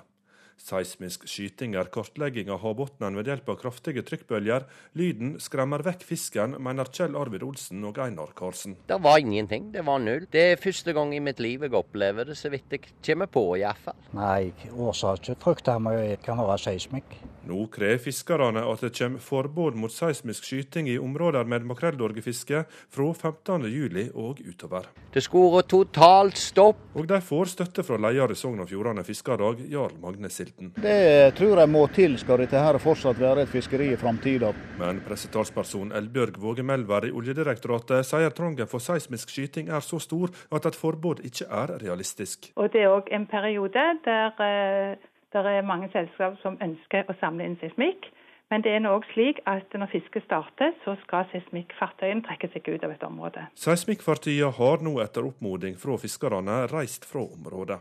Seismisk 0.62 1.26
skyting 1.30 1.74
er 1.80 1.90
kartlegging 1.94 2.52
av 2.54 2.62
havbunnen 2.62 3.18
ved 3.18 3.32
hjelp 3.32 3.50
av 3.52 3.58
kraftige 3.64 4.04
trykkbølger. 4.06 4.68
Lyden 5.00 5.34
skremmer 5.42 5.84
vekk 5.86 6.06
fisken, 6.06 6.56
mener 6.62 6.92
Kjell 6.94 7.18
Arvid 7.18 7.46
Olsen 7.48 7.82
og 7.88 7.98
Einar 8.04 8.36
Karsen. 8.38 8.78
Det 8.88 9.00
var 9.02 9.20
ingenting, 9.22 9.72
det 9.74 9.86
var 9.88 10.00
null. 10.04 10.28
Det 10.32 10.46
er 10.54 10.62
første 10.62 10.94
gang 10.98 11.16
i 11.18 11.24
mitt 11.24 11.42
liv 11.44 11.66
jeg 11.66 11.76
opplever 11.78 12.30
det, 12.30 12.38
så 12.40 12.54
vidt 12.54 12.72
jeg 12.72 12.94
kommer 13.02 13.32
på 13.32 13.46
iallfall. 13.60 13.98
Nei, 14.18 14.54
årsaken 14.72 15.42
frykter 15.42 15.82
vi 15.82 16.16
kan 16.24 16.42
være 16.42 16.62
seismikk. 16.70 17.20
Nå 17.50 17.64
krever 17.74 17.98
fiskerne 17.98 18.62
at 18.70 18.84
det 18.86 18.92
kommer 18.94 19.22
forbud 19.24 19.78
mot 19.82 19.92
seismisk 19.92 20.46
skyting 20.46 20.88
i 20.92 21.00
områder 21.02 21.48
med 21.50 21.66
makrelldorgefiske 21.72 22.64
fra 22.70 23.08
15.07 23.18 24.12
og 24.14 24.44
utover. 24.46 24.86
Det 25.12 25.24
skulle 25.26 25.56
vært 25.58 25.72
totalt 25.74 26.38
stopp. 26.38 26.84
Og 26.94 27.10
de 27.10 27.18
får 27.26 27.52
støtte 27.56 27.86
fra 27.88 27.98
leder 27.98 28.36
i 28.36 28.38
Sogn 28.38 28.62
og 28.62 28.70
Fjordane 28.70 29.04
Fiskarlag, 29.08 29.64
Jarl 29.72 29.98
Magne 30.04 30.30
Silten. 30.52 30.84
Det 30.84 31.36
tror 31.36 31.60
jeg 31.60 31.70
må 31.70 31.88
til 31.94 32.18
skal 32.20 32.42
dette 32.44 32.60
her 32.60 32.78
fortsatt 32.80 33.20
være 33.20 33.46
et 33.46 33.50
fiskeri 33.52 33.92
i 33.94 33.98
framtida. 34.00 34.52
Men 34.80 35.02
pressetalsperson 35.06 35.92
Elbjørg 35.92 36.40
Våge 36.42 36.64
Melvær 36.64 37.08
i 37.08 37.12
Oljedirektoratet 37.12 38.06
sier 38.06 38.30
trangen 38.36 38.68
for 38.68 38.80
seismisk 38.80 39.30
skyting 39.30 39.70
er 39.70 39.82
så 39.82 40.00
stor 40.00 40.32
at 40.52 40.66
et 40.66 40.76
forbud 40.76 41.24
ikke 41.24 41.48
er 41.50 41.78
realistisk. 41.82 42.52
Og 42.56 42.72
Det 42.74 42.82
er 42.82 42.90
òg 42.90 43.12
en 43.12 43.28
periode 43.28 43.86
der 44.06 44.32
eh, 44.40 44.98
det 45.32 45.46
er 45.46 45.62
mange 45.62 45.90
selskap 45.94 46.36
som 46.42 46.58
ønsker 46.62 47.08
å 47.08 47.16
samle 47.20 47.46
inn 47.46 47.58
seismikk. 47.62 48.10
Men 48.52 48.66
det 48.66 48.74
er 48.76 48.82
nå 48.84 48.92
også 48.98 49.14
slik 49.14 49.38
at 49.48 49.72
når 49.80 49.88
fisket 49.94 50.26
starter, 50.26 50.74
så 50.84 50.98
skal 51.06 51.24
seismikkfartøyene 51.32 52.26
trekke 52.26 52.50
seg 52.52 52.68
ut 52.68 52.84
av 52.84 52.92
et 52.92 53.06
område. 53.08 53.46
Seismikkfartøyene 53.56 54.52
har 54.58 54.84
nå 54.84 54.98
etter 55.00 55.24
oppmoding 55.30 55.78
fra 55.80 55.96
fiskerne 56.02 56.66
reist 56.74 57.08
fra 57.08 57.24
området. 57.24 57.80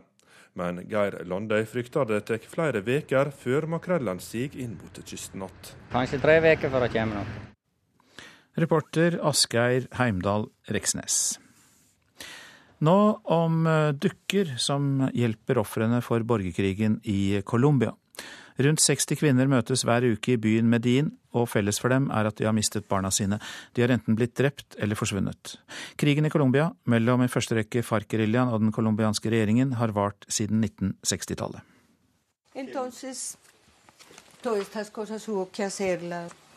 Men 0.58 0.82
Geir 0.90 1.20
Landøy 1.30 1.62
frykter 1.68 2.08
det 2.08 2.24
tar 2.28 2.42
flere 2.50 2.82
uker 2.82 3.30
før 3.30 3.68
makrellen 3.76 4.18
siger 4.22 4.56
inn 4.58 4.74
mot 4.80 4.98
kysten 5.06 5.44
igjen. 5.46 5.76
Kanskje 5.92 6.18
tre 6.22 6.40
uker 6.42 6.72
før 6.72 6.86
det 6.86 6.90
kommer 6.96 7.20
noe. 7.20 7.46
Reporter 8.58 9.20
Asgeir 9.22 9.86
Heimdal 9.96 10.48
Reksnes. 10.74 11.38
Nå 12.80 12.96
om 13.30 13.66
eh, 13.68 13.92
dukker 13.92 14.56
som 14.58 15.06
hjelper 15.12 15.60
ofrene 15.60 16.00
for 16.02 16.24
borgerkrigen 16.26 16.98
i 17.04 17.42
Colombia. 17.46 17.92
Rundt 18.60 18.82
60 18.82 19.20
kvinner 19.20 19.48
møtes 19.48 19.84
hver 19.86 20.04
uke 20.04 20.34
i 20.34 20.40
byen 20.40 20.68
Medin, 20.68 21.12
og 21.36 21.48
felles 21.50 21.78
for 21.82 21.92
dem 21.92 22.08
er 22.14 22.28
at 22.30 22.38
de 22.38 22.46
har 22.48 22.54
mistet 22.56 22.88
barna 22.90 23.10
sine. 23.14 23.38
De 23.74 23.84
har 23.84 23.92
enten 23.94 24.16
blitt 24.18 24.34
drept 24.38 24.76
eller 24.78 24.98
forsvunnet. 24.98 25.56
Krigen 26.00 26.26
i 26.26 26.32
Colombia, 26.32 26.70
mellom 26.90 27.22
i 27.24 27.30
første 27.30 27.58
rekke 27.58 27.84
FARC-geriljaen 27.86 28.50
og 28.50 28.64
den 28.64 28.74
colombianske 28.74 29.30
regjeringen, 29.30 29.76
har 29.78 29.94
vart 29.96 30.26
siden 30.28 30.64
1960-tallet. 30.64 31.62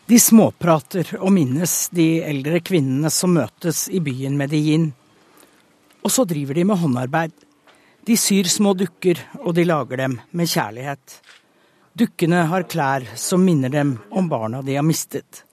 De 0.09 0.19
småprater 0.19 1.13
og 1.19 1.31
minnes 1.35 1.73
de 1.95 2.07
eldre 2.25 2.59
kvinnene 2.65 3.11
som 3.13 3.35
møtes 3.37 3.85
i 3.87 4.01
byen 4.03 4.35
Medellin. 4.39 4.89
Og 6.03 6.11
så 6.11 6.25
driver 6.27 6.57
de 6.57 6.65
med 6.67 6.81
håndarbeid. 6.81 7.35
De 8.03 8.17
syr 8.19 8.49
små 8.51 8.73
dukker, 8.75 9.21
og 9.45 9.53
de 9.55 9.63
lager 9.63 10.01
dem 10.03 10.17
med 10.35 10.49
kjærlighet. 10.51 11.21
Dukkene 11.93 12.47
har 12.49 12.63
klær 12.65 13.03
som 13.21 13.43
minner 13.45 13.69
dem 13.69 13.99
om 14.09 14.25
barna 14.29 14.63
de 14.65 14.75
har 14.75 14.85
mistet. 14.85 15.43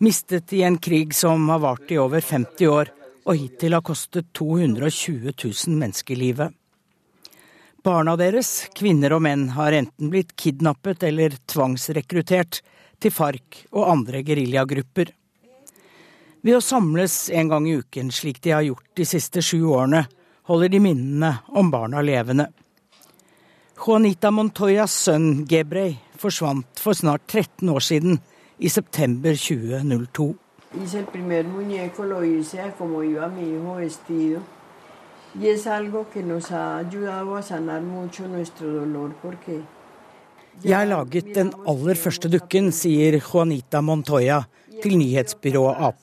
Mistet 0.00 0.52
i 0.56 0.62
en 0.64 0.78
krig 0.78 1.12
som 1.14 1.48
har 1.52 1.58
vart 1.60 1.90
i 1.92 1.98
over 2.00 2.24
50 2.24 2.70
år, 2.72 2.88
og 3.28 3.36
hittil 3.36 3.76
har 3.76 3.84
kostet 3.84 4.30
220 4.32 5.28
000 5.28 5.76
menneskelivet. 5.76 6.54
Barna 7.84 8.14
deres, 8.16 8.70
kvinner 8.72 9.12
og 9.12 9.20
menn, 9.26 9.50
har 9.58 9.76
enten 9.76 10.08
blitt 10.08 10.32
kidnappet 10.40 11.04
eller 11.04 11.36
tvangsrekruttert 11.52 12.62
til 12.96 13.12
FARC 13.12 13.66
og 13.68 13.90
andre 13.92 14.22
geriljagrupper. 14.24 15.12
Ved 16.48 16.56
å 16.56 16.62
samles 16.64 17.26
en 17.28 17.52
gang 17.52 17.68
i 17.68 17.76
uken, 17.82 18.08
slik 18.08 18.40
de 18.40 18.56
har 18.56 18.64
gjort 18.64 18.88
de 18.96 19.04
siste 19.04 19.44
sju 19.44 19.60
årene, 19.68 20.06
holder 20.48 20.72
de 20.72 20.80
minnene 20.80 21.34
om 21.60 21.68
barna 21.68 22.00
levende. 22.00 22.48
Juanita 23.78 24.32
Montoyas 24.34 24.90
sønn 25.06 25.44
Gebrey 25.46 25.92
forsvant 26.18 26.80
for 26.82 26.98
snart 26.98 27.22
13 27.30 27.68
år 27.70 27.84
siden, 27.84 28.18
i 28.58 28.68
september 28.68 29.36
2002. 29.38 30.26
Jeg 40.64 40.88
laget 40.90 41.34
den 41.38 41.52
aller 41.70 41.94
første 41.94 42.28
dukken, 42.34 42.72
sier 42.74 43.20
Juanita 43.22 43.80
Montoya 43.80 44.42
til 44.82 44.98
nyhetsbyrået 44.98 45.76
Ap. 45.78 46.02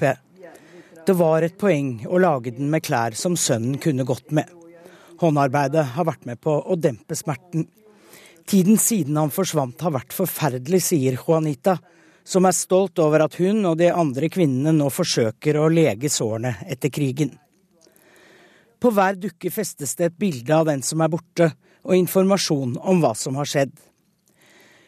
Det 1.06 1.20
var 1.20 1.44
et 1.44 1.60
poeng 1.60 1.98
å 2.08 2.24
lage 2.24 2.56
den 2.56 2.72
med 2.72 2.88
klær 2.88 3.20
som 3.20 3.36
sønnen 3.36 3.76
kunne 3.84 4.08
gått 4.08 4.32
med. 4.32 4.48
Håndarbeidet 5.22 5.86
har 5.96 6.08
vært 6.08 6.26
med 6.28 6.42
på 6.44 6.54
å 6.60 6.76
dempe 6.76 7.16
smerten. 7.16 7.68
Tiden 8.46 8.78
siden 8.78 9.18
han 9.18 9.34
forsvant 9.34 9.82
har 9.82 9.96
vært 9.96 10.14
forferdelig, 10.14 10.82
sier 10.90 11.18
Juanita, 11.18 11.78
som 12.26 12.46
er 12.46 12.58
stolt 12.58 13.00
over 13.02 13.26
at 13.26 13.38
hun 13.40 13.64
og 13.70 13.78
de 13.80 13.92
andre 13.94 14.30
kvinnene 14.34 14.74
nå 14.76 14.90
forsøker 14.94 15.58
å 15.62 15.70
lege 15.70 16.10
sårene 16.10 16.56
etter 16.70 16.94
krigen. 16.94 17.32
På 18.82 18.92
hver 18.94 19.18
dukke 19.18 19.50
festes 19.54 19.96
det 19.98 20.12
et 20.12 20.20
bilde 20.20 20.54
av 20.54 20.68
den 20.70 20.84
som 20.86 21.02
er 21.02 21.12
borte, 21.14 21.52
og 21.86 21.94
informasjon 21.94 22.80
om 22.82 23.02
hva 23.02 23.12
som 23.18 23.38
har 23.38 23.50
skjedd. 23.50 23.74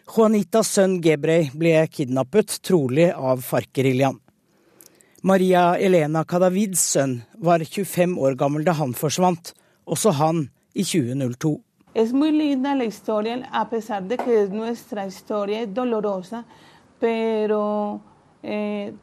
Juanitas 0.07 0.71
sønn 0.73 0.97
Gebrey 1.03 1.51
ble 1.53 1.75
kidnappet, 1.93 2.59
trolig 2.65 3.11
av 3.11 3.43
FARC-geriljaen. 3.45 4.17
Maria 5.27 5.75
Elena 5.81 6.23
Kadavids 6.29 6.83
sønn 6.93 7.19
var 7.43 7.63
25 7.65 8.15
år 8.21 8.37
gammel 8.39 8.65
da 8.65 8.77
han 8.77 8.93
forsvant, 8.97 9.51
også 9.87 10.13
han 10.19 10.43
i 10.73 10.83
2002. 10.83 11.55
Es 11.97 12.13
muy 12.13 12.31
linda 12.31 12.75
la 12.75 12.85
historia, 12.85 13.47
a 13.51 13.69
pesar 13.69 14.03
de 14.03 14.17
que 14.17 14.47
nuestra 14.51 15.07
historia 15.07 15.61
es 15.61 15.73
dolorosa, 15.73 16.43
pero 16.99 18.01
eh, 18.43 18.93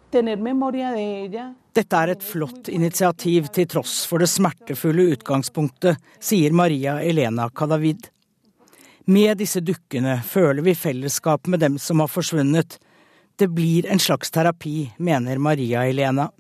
Dette 1.75 1.97
er 1.97 2.09
et 2.12 2.23
flott 2.23 2.68
initiativ 2.68 3.49
til 3.51 3.66
tross 3.66 4.05
for 4.07 4.23
det 4.23 4.29
smertefulle 4.31 5.09
utgangspunktet, 5.16 5.99
sier 6.23 6.55
Maria 6.55 7.01
Elena 7.03 7.49
Kadavid. 7.51 8.07
Med 9.11 9.38
disse 9.42 9.61
dukkene 9.61 10.20
føler 10.23 10.62
vi 10.62 10.77
fellesskap 10.79 11.51
med 11.51 11.61
dem 11.61 11.79
som 11.83 12.01
har 12.01 12.09
forsvunnet, 12.09 12.79
det 13.37 13.49
blir 13.51 13.90
en 13.90 13.99
slags 13.99 14.31
terapi, 14.31 14.92
mener 14.99 15.38
Maria 15.38 15.83
Elena. 15.87 16.31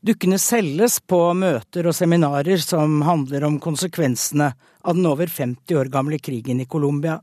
Dukkene 0.00 0.38
selges 0.40 0.96
på 1.04 1.18
møter 1.36 1.84
og 1.90 1.92
seminarer 1.92 2.62
som 2.64 3.02
handler 3.04 3.44
om 3.44 3.58
konsekvensene 3.60 4.46
av 4.80 4.96
den 4.96 5.04
over 5.04 5.28
50 5.28 5.76
år 5.76 5.90
gamle 5.92 6.16
krigen 6.18 6.62
i 6.62 6.68
Colombia. 6.68 7.18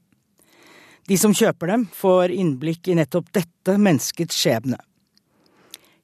De 1.09 1.17
som 1.17 1.33
kjøper 1.33 1.71
dem, 1.71 1.87
får 1.89 2.35
innblikk 2.35 2.91
i 2.91 2.97
nettopp 2.99 3.31
dette 3.33 3.77
menneskets 3.81 4.37
skjebne. 4.37 4.77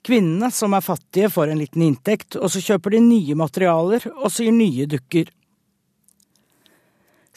Kvinnene 0.04 0.50
som 0.52 0.74
er 0.74 0.84
fattige, 0.84 1.30
får 1.30 1.52
en 1.52 1.62
liten 1.62 1.86
inntekt, 1.86 2.40
og 2.40 2.50
så 2.52 2.64
kjøper 2.64 2.96
de 2.96 3.04
nye 3.06 3.38
materialer 3.38 4.08
og 4.16 4.34
syr 4.34 4.50
nye 4.52 4.88
dukker. 4.90 5.30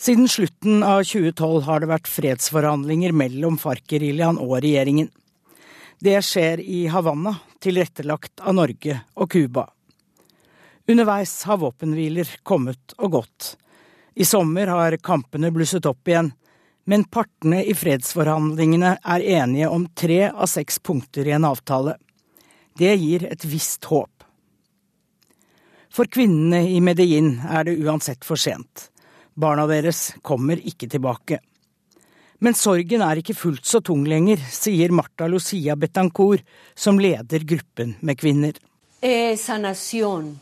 Siden 0.00 0.30
slutten 0.32 0.80
av 0.84 1.04
2012 1.04 1.60
har 1.68 1.84
det 1.84 1.90
vært 1.92 2.08
fredsforhandlinger 2.08 3.12
mellom 3.16 3.60
FARC-geriljaen 3.60 4.40
og 4.40 4.58
regjeringen. 4.64 5.12
Det 6.00 6.18
skjer 6.24 6.60
i 6.60 6.86
Havanna, 6.92 7.36
tilrettelagt 7.60 8.40
av 8.40 8.54
Norge 8.54 9.00
og 9.14 9.30
Cuba. 9.32 9.68
Underveis 10.86 11.32
har 11.48 11.58
våpenhviler 11.58 12.28
kommet 12.46 12.94
og 12.98 13.10
gått. 13.18 13.56
I 14.14 14.24
sommer 14.24 14.70
har 14.70 14.96
kampene 15.02 15.50
blusset 15.50 15.86
opp 15.86 16.08
igjen, 16.08 16.30
men 16.86 17.04
partene 17.10 17.64
i 17.66 17.74
fredsforhandlingene 17.74 18.92
er 19.02 19.24
enige 19.40 19.68
om 19.68 19.88
tre 19.98 20.28
av 20.30 20.46
seks 20.46 20.78
punkter 20.78 21.26
i 21.26 21.34
en 21.34 21.48
avtale. 21.48 21.96
Det 22.78 22.94
gir 22.94 23.26
et 23.26 23.44
visst 23.44 23.84
håp. 23.90 24.12
For 25.90 26.06
kvinnene 26.12 26.62
i 26.70 26.78
Medellin 26.84 27.40
er 27.48 27.66
det 27.66 27.78
uansett 27.82 28.24
for 28.24 28.38
sent. 28.38 28.90
Barna 29.34 29.66
deres 29.66 30.12
kommer 30.22 30.60
ikke 30.60 30.88
tilbake. 30.92 31.40
Men 32.38 32.54
sorgen 32.54 33.00
er 33.00 33.22
ikke 33.22 33.34
fullt 33.36 33.64
så 33.64 33.80
tung 33.80 34.04
lenger, 34.08 34.40
sier 34.52 34.92
Marta 34.92 35.28
Lucia 35.28 35.76
Betancourt, 35.76 36.44
som 36.74 37.00
leder 37.00 37.44
gruppen 37.48 37.94
med 38.00 38.18
kvinner. 38.20 38.58
Eh, 39.00 39.36
sanación 39.36 40.38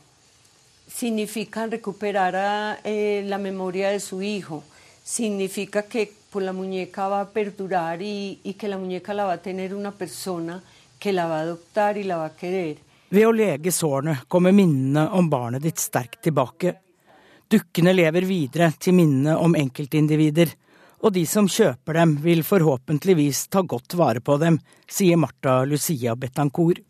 significa 0.88 1.66
recuperar 1.66 2.78
eh, 2.84 3.22
la 3.26 3.38
memoria 3.38 3.90
de 3.90 4.00
su 4.00 4.22
hijo. 4.22 4.62
Significa 5.04 5.82
que 5.82 6.10
pues, 6.30 6.44
la 6.44 6.52
muñeca 6.52 7.08
va 7.08 7.20
a 7.20 7.30
perdurar 7.30 8.02
y, 8.02 8.40
y 8.42 8.54
que 8.54 8.68
la 8.68 8.78
muñeca 8.78 9.14
la 9.14 9.24
va 9.24 9.32
a 9.34 9.42
tener 9.42 9.74
una 9.74 9.92
persona 9.92 10.62
que 10.98 11.12
la 11.12 11.26
va 11.26 11.38
a 11.38 11.42
adoptar 11.42 11.98
y 11.98 12.04
la 12.04 12.16
va 12.16 12.26
a 12.26 12.36
querer. 12.36 12.78
Ved 13.14 13.28
å 13.28 13.34
lege 13.36 13.70
sårene 13.70 14.24
kommer 14.26 14.54
minnene 14.56 15.04
om 15.14 15.28
barnet 15.30 15.62
ditt 15.62 15.78
sterkt 15.78 16.24
tilbake. 16.24 16.72
Dukkene 17.46 17.92
lever 17.94 18.24
videre 18.26 18.72
til 18.80 18.96
minnene 18.96 19.36
om 19.38 19.54
enkeltindivider, 19.54 20.50
og 21.04 21.12
de 21.12 21.26
som 21.28 21.48
kjøper 21.50 21.98
dem 21.98 22.16
vil 22.24 22.40
forhåpentligvis 22.46 23.46
ta 23.52 23.60
godt 23.60 23.96
vare 24.00 24.24
på 24.24 24.38
dem, 24.40 24.58
sier 24.88 25.20
Marta 25.20 25.60
Lucia 25.68 26.16
Betancourt. 26.16 26.80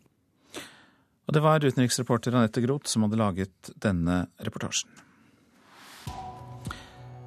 Og 1.25 1.33
det 1.33 1.41
var 1.41 1.63
utenriksreporter 1.65 2.35
Anette 2.37 2.61
Groth 2.63 2.87
som 2.87 3.03
hadde 3.03 3.19
laget 3.19 3.73
denne 3.81 4.25
reportasjen. 4.45 4.91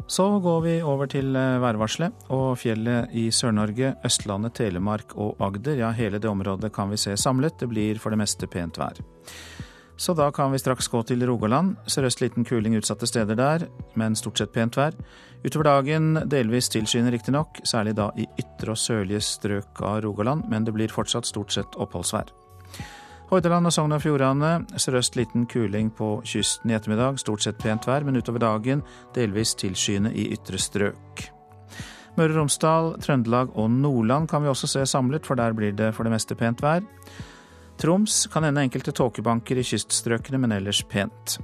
Så 0.09 0.25
går 0.41 0.61
vi 0.65 0.75
over 0.81 1.11
til 1.13 1.37
eh, 1.37 1.59
værvarselet. 1.61 2.29
Og 2.33 2.55
fjellet 2.57 3.13
i 3.13 3.27
Sør-Norge, 3.35 3.91
Østlandet, 4.09 4.55
Telemark 4.57 5.13
og 5.21 5.37
Agder, 5.45 5.83
ja 5.83 5.91
hele 5.93 6.17
det 6.23 6.31
området 6.31 6.71
kan 6.73 6.89
vi 6.89 6.97
se 6.97 7.13
samlet. 7.21 7.59
Det 7.61 7.69
blir 7.69 8.01
for 8.01 8.15
det 8.15 8.23
meste 8.23 8.49
pent 8.49 8.81
vær. 8.81 9.03
Så 9.99 10.15
da 10.15 10.31
kan 10.31 10.53
vi 10.53 10.59
straks 10.59 10.87
gå 10.89 11.01
til 11.03 11.25
Rogaland. 11.27 11.75
Sørøst 11.91 12.21
liten 12.23 12.45
kuling 12.47 12.77
utsatte 12.79 13.07
steder 13.11 13.35
der, 13.35 13.65
men 13.99 14.15
stort 14.17 14.39
sett 14.39 14.53
pent 14.55 14.77
vær. 14.79 14.95
Utover 15.43 15.67
dagen 15.67 16.21
delvis 16.31 16.71
tilskyende 16.71 17.11
riktignok, 17.11 17.59
særlig 17.67 17.97
da 17.99 18.13
i 18.15 18.29
ytre 18.39 18.77
og 18.77 18.79
sørlige 18.79 19.21
strøk 19.27 19.83
av 19.83 20.05
Rogaland, 20.05 20.47
men 20.47 20.63
det 20.65 20.77
blir 20.77 20.93
fortsatt 20.95 21.27
stort 21.27 21.51
sett 21.51 21.75
oppholdsvær. 21.83 22.31
Hordaland 23.29 23.69
og 23.69 23.75
Sogn 23.75 23.93
og 23.93 24.01
Fjordane 24.01 24.53
sørøst 24.81 25.19
liten 25.19 25.49
kuling 25.51 25.91
på 25.99 26.13
kysten 26.25 26.71
i 26.71 26.77
ettermiddag, 26.79 27.19
stort 27.21 27.43
sett 27.43 27.59
pent 27.61 27.85
vær, 27.91 28.07
men 28.07 28.17
utover 28.17 28.41
dagen 28.41 28.85
delvis 29.19 29.57
tilskyende 29.59 30.15
i 30.15 30.31
ytre 30.37 30.63
strøk. 30.63 31.25
Møre 32.17 32.33
og 32.33 32.39
Romsdal, 32.39 32.95
Trøndelag 33.03 33.51
og 33.59 33.69
Nordland 33.71 34.31
kan 34.31 34.47
vi 34.47 34.51
også 34.51 34.71
se 34.71 34.87
samlet, 34.87 35.27
for 35.27 35.39
der 35.39 35.53
blir 35.59 35.75
det 35.77 35.91
for 35.95 36.07
det 36.07 36.15
meste 36.15 36.39
pent 36.39 36.63
vær. 36.63 36.87
Troms 37.79 38.27
kan 38.33 38.45
hende 38.45 38.65
enkelte 38.67 38.93
tåkebanker 38.93 39.61
i 39.61 39.65
kyststrøkene, 39.67 40.41
men 40.43 40.55
ellers 40.57 40.83
pent. 40.91 41.39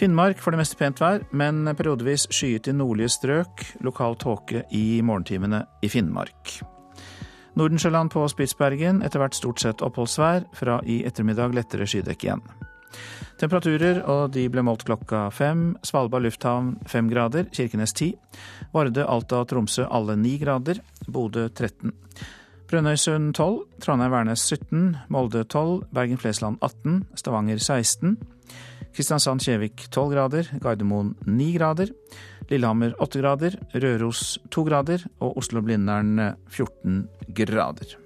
Finnmark 0.00 0.40
får 0.40 0.54
det 0.54 0.60
meste 0.62 0.78
pent 0.80 1.00
vær, 1.02 1.26
men 1.36 1.68
periodevis 1.76 2.24
skyet 2.32 2.70
i 2.70 2.76
nordlige 2.76 3.12
strøk. 3.12 3.66
Lokal 3.84 4.16
tåke 4.16 4.64
i 4.72 5.02
morgentimene 5.04 5.66
i 5.84 5.90
Finnmark. 5.92 6.54
Nordensjøland 7.58 8.12
på 8.14 8.24
Spitsbergen 8.30 9.02
etter 9.04 9.20
hvert 9.20 9.36
stort 9.36 9.60
sett 9.60 9.84
oppholdsvær. 9.84 10.46
Fra 10.56 10.80
i 10.88 11.02
ettermiddag 11.04 11.52
lettere 11.52 11.88
skydekk 11.90 12.24
igjen. 12.24 12.44
Temperaturer, 13.40 14.02
og 14.10 14.32
de 14.34 14.46
ble 14.52 14.64
målt 14.64 14.86
klokka 14.88 15.26
fem. 15.34 15.74
Svalbard 15.86 16.24
lufthavn 16.24 16.74
fem 16.88 17.08
grader, 17.12 17.50
Kirkenes 17.52 17.92
ti. 17.96 18.14
Vardø, 18.72 19.04
Alta 19.04 19.42
og 19.42 19.50
Tromsø 19.52 19.84
alle 19.88 20.16
ni 20.16 20.38
grader. 20.40 20.80
Bodø 21.08 21.48
13. 21.48 21.92
Brønnøysund 22.70 23.32
12, 23.34 23.64
Trondheim-Værnes 23.82 24.44
17, 24.46 24.96
Molde 25.10 25.40
12, 25.42 25.88
Bergen-Flesland 25.90 26.60
18, 26.62 27.00
Stavanger 27.18 27.58
16. 27.58 28.12
Kristiansand-Kjevik 28.94 29.88
12 29.90 30.12
grader, 30.14 30.52
Gardermoen 30.62 31.16
9 31.26 31.48
grader. 31.56 31.90
Lillehammer 32.46 32.94
8 33.02 33.24
grader, 33.24 33.56
Røros 33.74 34.38
2 34.54 34.64
grader 34.68 35.02
og 35.18 35.34
Oslo-Blindern 35.42 36.36
14 36.46 37.08
grader. 37.34 37.96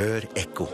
Hør 0.00 0.24
ekko. 0.40 0.64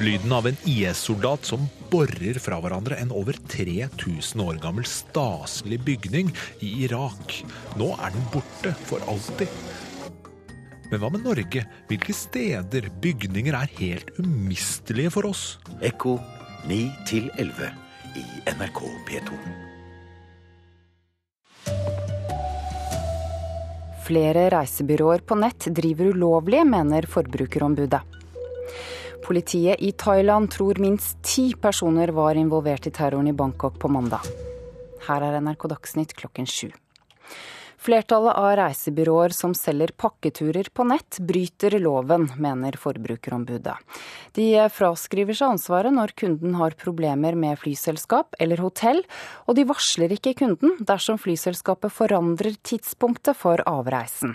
Lyden 0.00 0.32
av 0.32 0.48
en 0.48 0.56
IS-soldat 0.64 1.44
som 1.44 1.66
borer 1.92 2.40
fra 2.40 2.56
hverandre 2.64 2.96
en 3.02 3.12
over 3.12 3.36
3000 3.52 4.40
år 4.46 4.62
gammel 4.62 4.88
staselig 4.88 5.82
bygning 5.84 6.32
i 6.64 6.72
Irak. 6.86 7.36
Nå 7.76 7.90
er 7.98 8.16
den 8.16 8.26
borte 8.32 8.72
for 8.88 9.04
alltid. 9.12 9.52
Men 10.88 11.04
hva 11.04 11.12
med 11.12 11.28
Norge? 11.28 11.66
Hvilke 11.92 12.16
steder, 12.16 12.88
bygninger, 13.04 13.52
er 13.52 13.78
helt 13.82 14.14
umistelige 14.16 15.12
for 15.18 15.28
oss? 15.28 15.58
Ekko 15.84 16.16
9 16.64 16.80
11 17.36 17.74
i 18.16 18.28
NRK 18.56 18.86
P2. 19.04 19.67
Flere 24.08 24.46
reisebyråer 24.48 25.20
på 25.20 25.36
nett 25.36 25.66
driver 25.76 26.14
ulovlig, 26.14 26.62
mener 26.66 27.04
Forbrukerombudet. 27.12 28.00
Politiet 29.26 29.82
i 29.84 29.90
Thailand 29.92 30.48
tror 30.50 30.80
minst 30.80 31.18
ti 31.22 31.50
personer 31.60 32.08
var 32.16 32.38
involvert 32.40 32.86
i 32.88 32.90
terroren 32.90 33.28
i 33.28 33.34
Bangkok 33.36 33.76
på 33.78 33.90
mandag. 33.92 34.24
Her 35.04 35.26
er 35.26 35.36
NRK 35.44 35.68
Dagsnytt 35.74 36.14
klokken 36.16 36.48
sju. 36.48 36.70
Flertallet 37.78 38.34
av 38.34 38.56
reisebyråer 38.58 39.30
som 39.34 39.54
selger 39.54 39.92
pakketurer 39.96 40.66
på 40.74 40.84
nett, 40.90 41.20
bryter 41.22 41.78
loven, 41.78 42.26
mener 42.36 42.74
Forbrukerombudet. 42.74 43.76
De 44.34 44.46
fraskriver 44.74 45.38
seg 45.38 45.54
ansvaret 45.54 45.94
når 45.94 46.12
kunden 46.18 46.58
har 46.58 46.74
problemer 46.80 47.38
med 47.38 47.60
flyselskap 47.62 48.34
eller 48.42 48.58
hotell, 48.66 49.04
og 49.46 49.54
de 49.54 49.66
varsler 49.70 50.16
ikke 50.18 50.34
kunden 50.42 50.74
dersom 50.90 51.22
flyselskapet 51.22 51.94
forandrer 51.94 52.58
tidspunktet 52.66 53.38
for 53.38 53.62
avreisen. 53.62 54.34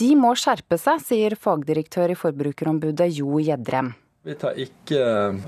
De 0.00 0.14
må 0.16 0.32
skjerpe 0.32 0.80
seg, 0.80 1.04
sier 1.04 1.36
fagdirektør 1.36 2.16
i 2.16 2.18
Forbrukerombudet 2.18 3.12
Jo 3.20 3.36
Gjedrem. 3.44 3.92
Vi 4.26 4.34
tar 4.34 4.58
ikke 4.58 5.02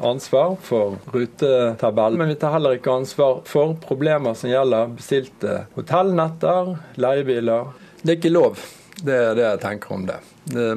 ansvar 0.07 0.55
for 0.63 0.97
rutetabell, 1.13 2.17
men 2.17 2.29
vi 2.31 2.37
tar 2.39 2.55
heller 2.55 2.77
ikke 2.79 2.93
ansvar 3.03 3.41
for 3.45 3.75
problemer 3.83 4.37
som 4.39 4.53
gjelder 4.53 4.93
bestilte 4.95 5.57
hotellnetter, 5.75 6.77
leiebiler. 7.03 7.73
Det 8.01 8.15
er 8.15 8.21
ikke 8.21 8.33
lov. 8.33 8.63
Det 9.03 9.17
er 9.17 9.35
det 9.35 9.47
jeg 9.47 9.61
tenker 9.63 9.95
om 9.97 10.07
det. 10.07 10.19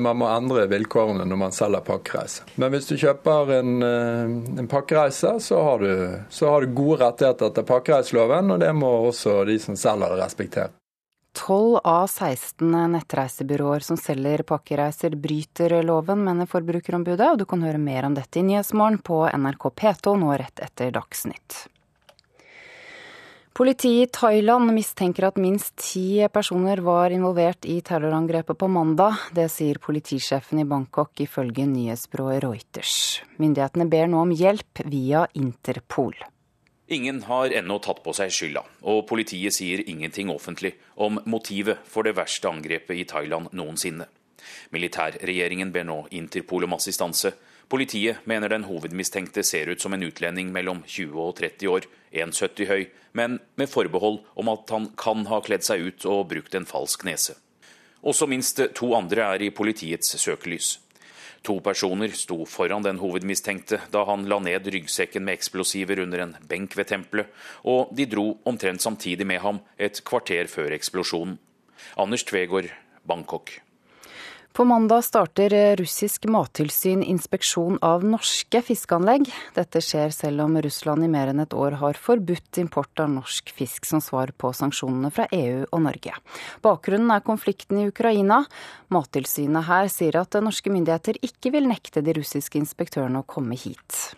Man 0.01 0.19
må 0.19 0.27
endre 0.32 0.65
vilkårene 0.71 1.25
når 1.27 1.39
man 1.39 1.56
selger 1.56 1.84
pakkereise. 1.86 2.47
Men 2.56 2.73
hvis 2.73 2.89
du 2.89 2.95
kjøper 2.97 3.56
en, 3.60 3.73
en 3.84 4.69
pakkereise, 4.71 5.36
så 5.43 5.63
har, 5.63 5.84
du, 5.84 6.19
så 6.34 6.49
har, 6.49 6.63
du, 6.63 6.75
gode 6.75 7.01
rettigheter 7.03 7.51
etter 7.51 7.67
pakkereiseloven, 7.67 8.56
og 8.56 8.63
det 8.63 8.71
må 8.77 8.89
også 9.10 9.43
de 9.49 9.60
som 9.62 9.77
selger 9.79 10.15
det, 10.15 10.23
respektere. 10.23 10.71
12 11.34 11.80
av 11.84 12.08
16 12.08 12.91
nettreisebyråer 12.93 13.80
som 13.86 13.98
selger 13.98 14.46
pakkereiser 14.46 15.15
bryter 15.17 15.80
loven, 15.84 16.22
mener 16.24 16.50
Forbrukerombudet, 16.50 17.34
og 17.34 17.41
du 17.41 17.46
kan 17.50 17.65
høre 17.65 17.82
mer 17.82 18.06
om 18.06 18.13
dette 18.13 18.39
i 18.39 18.46
Nyhetsmorgen 18.46 19.02
på 19.02 19.24
NRK 19.34 19.69
P2 19.82 20.17
nå 20.22 20.36
rett 20.38 20.62
etter 20.62 20.93
Dagsnytt. 20.93 21.63
Politiet 23.54 24.10
i 24.10 24.12
Thailand 24.13 24.72
mistenker 24.74 25.28
at 25.28 25.36
minst 25.38 25.76
ti 25.78 26.26
personer 26.34 26.80
var 26.82 27.13
involvert 27.13 27.67
i 27.69 27.76
terrorangrepet 27.86 28.58
på 28.58 28.69
mandag. 28.69 29.19
Det 29.30 29.46
sier 29.54 29.78
politisjefen 29.78 30.63
i 30.63 30.65
Bangkok 30.65 31.22
ifølge 31.22 31.67
nyhetsbyrået 31.69 32.41
Reuters. 32.41 32.96
Myndighetene 33.38 33.86
ber 33.89 34.10
nå 34.10 34.24
om 34.26 34.34
hjelp 34.34 34.82
via 34.89 35.28
Interpol. 35.38 36.17
Ingen 36.88 37.24
har 37.24 37.54
ennå 37.56 37.78
tatt 37.80 38.02
på 38.04 38.12
seg 38.15 38.32
skylda, 38.34 38.65
og 38.91 39.06
politiet 39.08 39.56
sier 39.56 39.86
ingenting 39.88 40.32
offentlig 40.34 40.74
om 41.00 41.22
motivet 41.26 41.80
for 41.88 42.04
det 42.04 42.17
verste 42.17 42.50
angrepet 42.50 43.00
i 43.00 43.06
Thailand 43.08 43.54
noensinne. 43.56 44.10
Militærregjeringen 44.76 45.72
ber 45.72 45.88
nå 45.88 46.02
Interpol 46.12 46.67
om 46.67 46.76
assistanse. 46.76 47.32
Politiet 47.72 48.26
mener 48.28 48.52
den 48.52 48.67
hovedmistenkte 48.67 49.46
ser 49.48 49.72
ut 49.72 49.82
som 49.82 49.96
en 49.96 50.04
utlending 50.04 50.52
mellom 50.52 50.84
20 50.84 51.15
og 51.24 51.38
30 51.39 51.72
år, 51.72 51.88
1,70 52.12 52.67
høy, 52.67 52.84
men 53.15 53.39
med 53.56 53.72
forbehold 53.72 54.19
om 54.36 54.52
at 54.52 54.76
han 54.76 54.91
kan 55.00 55.24
ha 55.32 55.39
kledd 55.46 55.63
seg 55.63 55.88
ut 55.88 56.06
og 56.12 56.28
brukt 56.36 56.60
en 56.60 56.67
falsk 56.67 57.08
nese. 57.08 57.38
Også 58.04 58.28
minst 58.28 58.60
to 58.76 58.91
andre 58.98 59.24
er 59.32 59.48
i 59.48 59.54
politiets 59.56 60.17
søkelys. 60.19 60.83
To 61.43 61.58
personer 61.60 62.13
sto 62.15 62.45
foran 62.47 62.86
den 62.86 63.01
hovedmistenkte 63.01 63.82
da 63.91 64.06
han 64.08 64.23
la 64.32 64.38
ned 64.39 64.69
ryggsekken 64.71 65.25
med 65.27 65.36
eksplosiver 65.36 65.99
under 66.06 66.23
en 66.23 66.38
benk 66.47 66.77
ved 66.79 66.88
tempelet, 66.88 67.27
og 67.67 67.91
de 67.91 68.08
dro 68.08 68.38
omtrent 68.47 68.82
samtidig 68.82 69.27
med 69.27 69.43
ham 69.43 69.60
et 69.77 69.99
kvarter 70.08 70.47
før 70.47 70.71
eksplosjonen. 70.77 71.36
Anders 71.99 72.23
Tvegård, 72.23 72.71
Bangkok. 73.03 73.58
På 74.54 74.63
mandag 74.66 75.02
starter 75.04 75.76
russisk 75.76 76.26
mattilsyn 76.30 77.02
inspeksjon 77.04 77.80
av 77.82 78.04
norske 78.06 78.60
fiskeanlegg. 78.62 79.26
Dette 79.56 79.82
skjer 79.82 80.13
selv 80.13 80.44
om 80.44 80.60
Russland 80.62 81.02
i 81.02 81.10
mer 81.10 81.32
enn 81.32 81.42
et 81.42 81.56
år 81.58 81.80
har 81.82 81.98
forbudt 81.98 82.60
import 82.62 83.02
av 83.02 83.10
norsk 83.16 83.50
fisk 83.50 83.89
som 83.89 83.98
svar 83.98 84.30
på 84.38 84.54
sanksjonene 84.54 85.10
fra 85.10 85.26
EU 85.34 85.66
og 85.72 85.82
Norge. 85.88 86.13
Bakgrunnen 86.62 87.10
er 87.16 87.26
konflikten 87.26 87.82
i 87.82 87.89
Ukraina. 87.89 88.44
Mattilsynet 88.94 89.66
her 89.66 89.89
sier 89.89 90.22
at 90.22 90.38
norske 90.46 90.70
myndigheter 90.70 91.18
ikke 91.26 91.58
vil 91.58 91.72
nekte 91.74 92.06
de 92.06 92.13
russiske 92.22 92.62
inspektørene 92.62 93.26
å 93.26 93.26
komme 93.26 93.58
hit. 93.58 94.13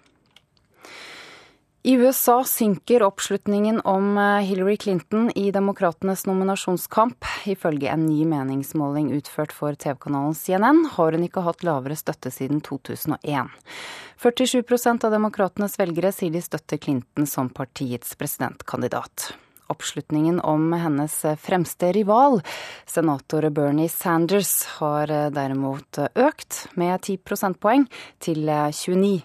I 1.85 1.93
USA 1.93 2.43
synker 2.43 3.03
oppslutningen 3.03 3.81
om 3.81 4.17
eh, 4.17 4.39
Hillary 4.39 4.77
Clinton 4.77 5.31
i 5.35 5.51
demokratenes 5.51 6.25
nominasjonskamp. 6.25 7.25
Ifølge 7.45 7.91
en 7.93 8.07
ny 8.07 8.23
meningsmåling 8.25 9.11
utført 9.13 9.53
for 9.53 9.77
TV-kanalen 9.77 10.33
CNN 10.33 10.79
har 10.95 11.13
hun 11.13 11.27
ikke 11.27 11.43
hatt 11.45 11.61
lavere 11.61 11.93
støtte 11.93 12.31
siden 12.33 12.63
2001. 12.65 13.53
47% 14.17 15.05
av 15.05 15.13
demokratenes 15.13 15.77
velgere 15.77 16.09
sier 16.09 16.33
de 16.33 16.41
støtter 16.41 16.81
Clinton 16.81 17.29
som 17.29 17.53
partiets 17.53 18.17
presidentkandidat. 18.17 19.35
Oppslutningen 19.69 20.41
om 20.41 20.73
hennes 20.73 21.19
fremste 21.37 21.93
rival, 21.93 22.41
senator 22.89 23.45
Bernie 23.53 23.93
Sanders, 23.93 24.55
har 24.79 25.13
derimot 25.37 26.01
økt 26.01 26.65
med 26.73 26.97
10 26.97 27.21
prosentpoeng 27.29 27.85
til 28.17 28.49
29 28.49 29.19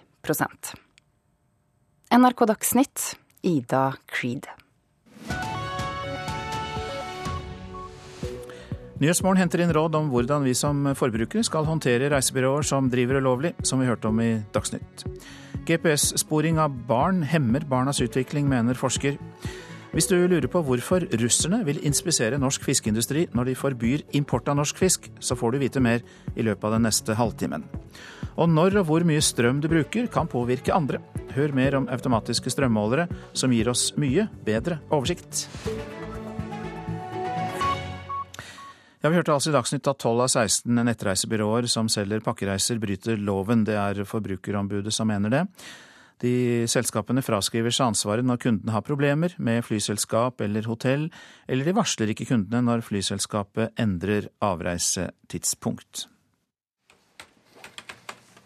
NRK 2.11 2.43
Dagsnytt, 2.43 3.01
Ida 3.41 3.93
Creed. 4.11 4.43
Nyhetsmorgen 8.99 9.39
henter 9.39 9.63
inn 9.63 9.71
råd 9.71 9.95
om 9.95 10.09
hvordan 10.11 10.43
vi 10.43 10.51
som 10.57 10.89
forbrukere 10.99 11.45
skal 11.47 11.69
håndtere 11.69 12.09
reisebyråer 12.11 12.67
som 12.67 12.89
driver 12.91 13.21
ulovlig, 13.23 13.53
som 13.63 13.79
vi 13.79 13.87
hørte 13.87 14.11
om 14.11 14.19
i 14.19 14.33
Dagsnytt. 14.51 15.05
GPS-sporing 15.63 16.59
av 16.59 16.75
barn 16.89 17.23
hemmer 17.23 17.63
barnas 17.63 18.03
utvikling, 18.03 18.49
mener 18.51 18.75
forsker. 18.75 19.15
Hvis 19.95 20.11
du 20.11 20.17
lurer 20.19 20.51
på 20.51 20.65
hvorfor 20.67 21.07
russerne 21.15 21.63
vil 21.63 21.79
inspisere 21.87 22.39
norsk 22.43 22.67
fiskeindustri 22.67 23.29
når 23.31 23.53
de 23.53 23.59
forbyr 23.61 24.03
import 24.19 24.51
av 24.51 24.59
norsk 24.59 24.83
fisk, 24.83 25.07
så 25.23 25.39
får 25.39 25.55
du 25.55 25.63
vite 25.63 25.79
mer 25.79 26.03
i 26.35 26.43
løpet 26.43 26.67
av 26.67 26.75
den 26.75 26.89
neste 26.89 27.15
halvtimen. 27.15 27.63
Og 28.41 28.49
når 28.49 28.79
og 28.79 28.87
hvor 28.89 29.03
mye 29.05 29.21
strøm 29.21 29.59
du 29.61 29.67
bruker 29.69 30.07
kan 30.09 30.29
påvirke 30.29 30.73
andre. 30.73 30.97
Hør 31.35 31.51
mer 31.53 31.75
om 31.77 31.87
automatiske 31.93 32.49
strømmålere 32.49 33.05
som 33.37 33.51
gir 33.53 33.69
oss 33.69 33.91
mye 34.01 34.25
bedre 34.47 34.79
oversikt. 34.89 35.45
Ja, 39.01 39.09
Vi 39.09 39.15
hørte 39.17 39.33
altså 39.33 39.49
i 39.49 39.53
Dagsnytt 39.53 39.87
at 39.89 39.97
12 40.01 40.21
av 40.25 40.27
16 40.29 40.81
nettreisebyråer 40.87 41.67
som 41.69 41.89
selger 41.89 42.21
pakkereiser, 42.21 42.81
bryter 42.81 43.17
loven. 43.17 43.63
Det 43.65 43.77
er 43.77 44.03
Forbrukerombudet 44.05 44.93
som 44.93 45.09
mener 45.09 45.29
det. 45.29 45.43
De 46.21 46.65
selskapene 46.69 47.21
fraskriver 47.25 47.73
seg 47.73 47.91
ansvaret 47.91 48.25
når 48.25 48.41
kundene 48.41 48.73
har 48.73 48.85
problemer 48.85 49.33
med 49.37 49.65
flyselskap 49.65 50.41
eller 50.41 50.69
hotell, 50.69 51.09
eller 51.49 51.65
de 51.65 51.77
varsler 51.77 52.13
ikke 52.13 52.29
kundene 52.29 52.61
når 52.65 52.85
flyselskapet 52.85 53.73
endrer 53.81 54.29
avreisetidspunkt. 54.45 56.05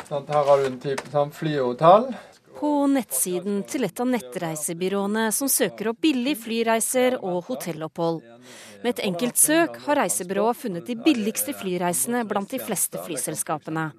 Sånn, 0.05 0.25
her 0.29 0.45
har 0.45 0.61
du 0.61 0.69
en 0.69 0.79
type 0.81 1.09
sånn 1.09 1.31
flyhotell. 1.33 2.11
På 2.55 2.69
nettsiden 2.87 3.63
til 3.67 3.83
et 3.87 3.99
av 3.99 4.07
nettreisebyråene 4.07 5.25
som 5.35 5.49
søker 5.51 5.89
opp 5.91 5.97
billig 6.05 6.37
flyreiser 6.43 7.17
og 7.19 7.49
hotellopphold. 7.49 8.21
Med 8.83 8.93
et 8.93 9.01
enkelt 9.07 9.39
søk 9.41 9.79
har 9.87 9.99
reisebyrået 9.99 10.59
funnet 10.61 10.87
de 10.87 10.95
billigste 10.95 11.55
flyreisene 11.57 12.21
blant 12.29 12.53
de 12.53 12.61
fleste 12.61 13.01
flyselskapene. 13.01 13.89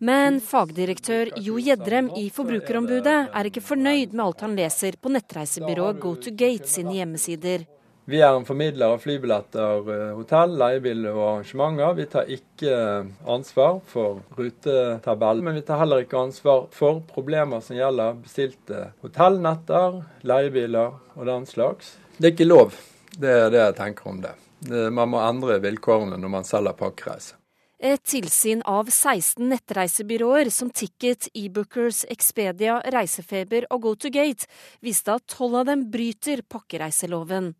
Men 0.00 0.40
fagdirektør 0.42 1.34
Jo 1.44 1.60
Gjedrem 1.60 2.08
i 2.18 2.26
Forbrukerombudet 2.32 3.18
er 3.28 3.50
ikke 3.50 3.62
fornøyd 3.62 4.16
med 4.16 4.24
alt 4.24 4.42
han 4.48 4.56
leser 4.58 4.96
på 4.98 5.12
nettreisebyrået 5.12 6.00
Go 6.02 6.16
to 6.16 6.32
Gate 6.32 6.72
sine 6.72 6.96
hjemmesider. 6.96 7.68
Vi 8.12 8.18
er 8.20 8.34
en 8.36 8.44
formidler 8.44 8.92
av 8.92 8.98
flybilletter, 9.00 9.86
eh, 9.92 10.08
hotell, 10.12 10.50
leiebil 10.60 11.06
og 11.08 11.20
arrangementer. 11.22 11.94
Vi 11.96 12.04
tar 12.12 12.28
ikke 12.28 12.74
ansvar 13.24 13.78
for 13.88 14.20
rutetabell, 14.36 15.40
men 15.40 15.54
vi 15.56 15.62
tar 15.64 15.80
heller 15.80 16.04
ikke 16.04 16.20
ansvar 16.20 16.66
for 16.76 17.00
problemer 17.08 17.62
som 17.64 17.78
gjelder 17.78 18.18
bestilte 18.20 18.90
hotellnetter, 19.00 20.02
leiebiler 20.28 20.98
og 21.16 21.24
den 21.30 21.46
slags. 21.48 21.94
Det 22.18 22.26
er 22.26 22.34
ikke 22.34 22.50
lov. 22.50 22.76
Det 23.16 23.30
er 23.30 23.48
det 23.48 23.62
jeg 23.62 23.78
tenker 23.80 24.10
om 24.12 24.20
det. 24.20 24.34
Man 24.92 25.08
må 25.08 25.22
endre 25.24 25.56
vilkårene 25.64 26.20
når 26.20 26.34
man 26.36 26.44
selger 26.44 26.76
pakkereise. 26.76 27.38
Et 27.80 28.04
tilsyn 28.04 28.60
av 28.68 28.92
16 28.92 29.48
nettreisebyråer 29.48 30.52
som 30.52 30.68
Ticket, 30.70 31.30
eBookers, 31.34 32.04
Expedia, 32.12 32.76
Reisefeber 32.92 33.66
og 33.72 33.88
GoToGate 33.88 34.46
viste 34.84 35.16
at 35.16 35.26
tolv 35.26 35.62
av 35.64 35.72
dem 35.72 35.88
bryter 35.90 36.44
pakkereiseloven. 36.46 37.54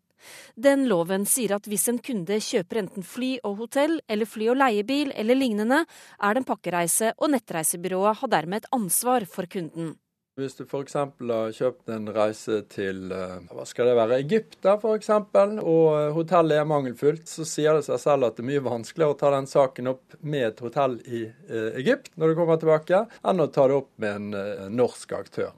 Den 0.55 0.87
loven 0.89 1.27
sier 1.29 1.55
at 1.57 1.67
hvis 1.69 1.87
en 1.91 2.01
kunde 2.03 2.39
kjøper 2.43 2.83
enten 2.83 3.07
fly 3.07 3.35
og 3.43 3.57
hotell, 3.63 3.99
eller 4.07 4.29
fly 4.29 4.51
og 4.53 4.59
leiebil 4.61 5.13
eller 5.15 5.39
lignende, 5.39 5.83
er 6.19 6.33
det 6.33 6.43
en 6.43 6.51
pakkereise, 6.51 7.13
og 7.17 7.33
nettreisebyrået 7.33 8.21
har 8.21 8.33
dermed 8.37 8.63
et 8.63 8.71
ansvar 8.75 9.27
for 9.29 9.49
kunden. 9.49 9.95
Hvis 10.33 10.55
du 10.57 10.63
f.eks. 10.65 10.95
har 10.97 11.51
kjøpt 11.53 11.91
en 11.93 12.07
reise 12.09 12.55
til 12.73 13.11
eh, 13.13 13.35
hva 13.53 13.65
skal 13.69 13.91
det 13.91 13.97
være, 13.99 14.17
Egypt 14.23 14.55
da 14.65 14.73
f.eks., 14.79 15.11
og 15.13 15.83
eh, 15.93 16.07
hotellet 16.15 16.57
er 16.57 16.65
mangelfullt, 16.65 17.27
så 17.29 17.45
sier 17.45 17.77
det 17.77 17.85
seg 17.85 18.01
selv 18.01 18.25
at 18.25 18.39
det 18.39 18.41
er 18.41 18.49
mye 18.49 18.63
vanskeligere 18.65 19.13
å 19.13 19.19
ta 19.19 19.29
den 19.35 19.49
saken 19.51 19.91
opp 19.93 20.17
med 20.25 20.47
et 20.47 20.63
hotell 20.65 20.97
i 21.05 21.27
eh, 21.27 21.77
Egypt 21.83 22.15
når 22.17 22.33
du 22.33 22.39
kommer 22.39 22.57
tilbake, 22.57 23.03
enn 23.21 23.45
å 23.45 23.51
ta 23.53 23.67
det 23.69 23.77
opp 23.83 23.91
med 24.01 24.33
en 24.33 24.73
norsk 24.73 25.13
aktør. 25.19 25.53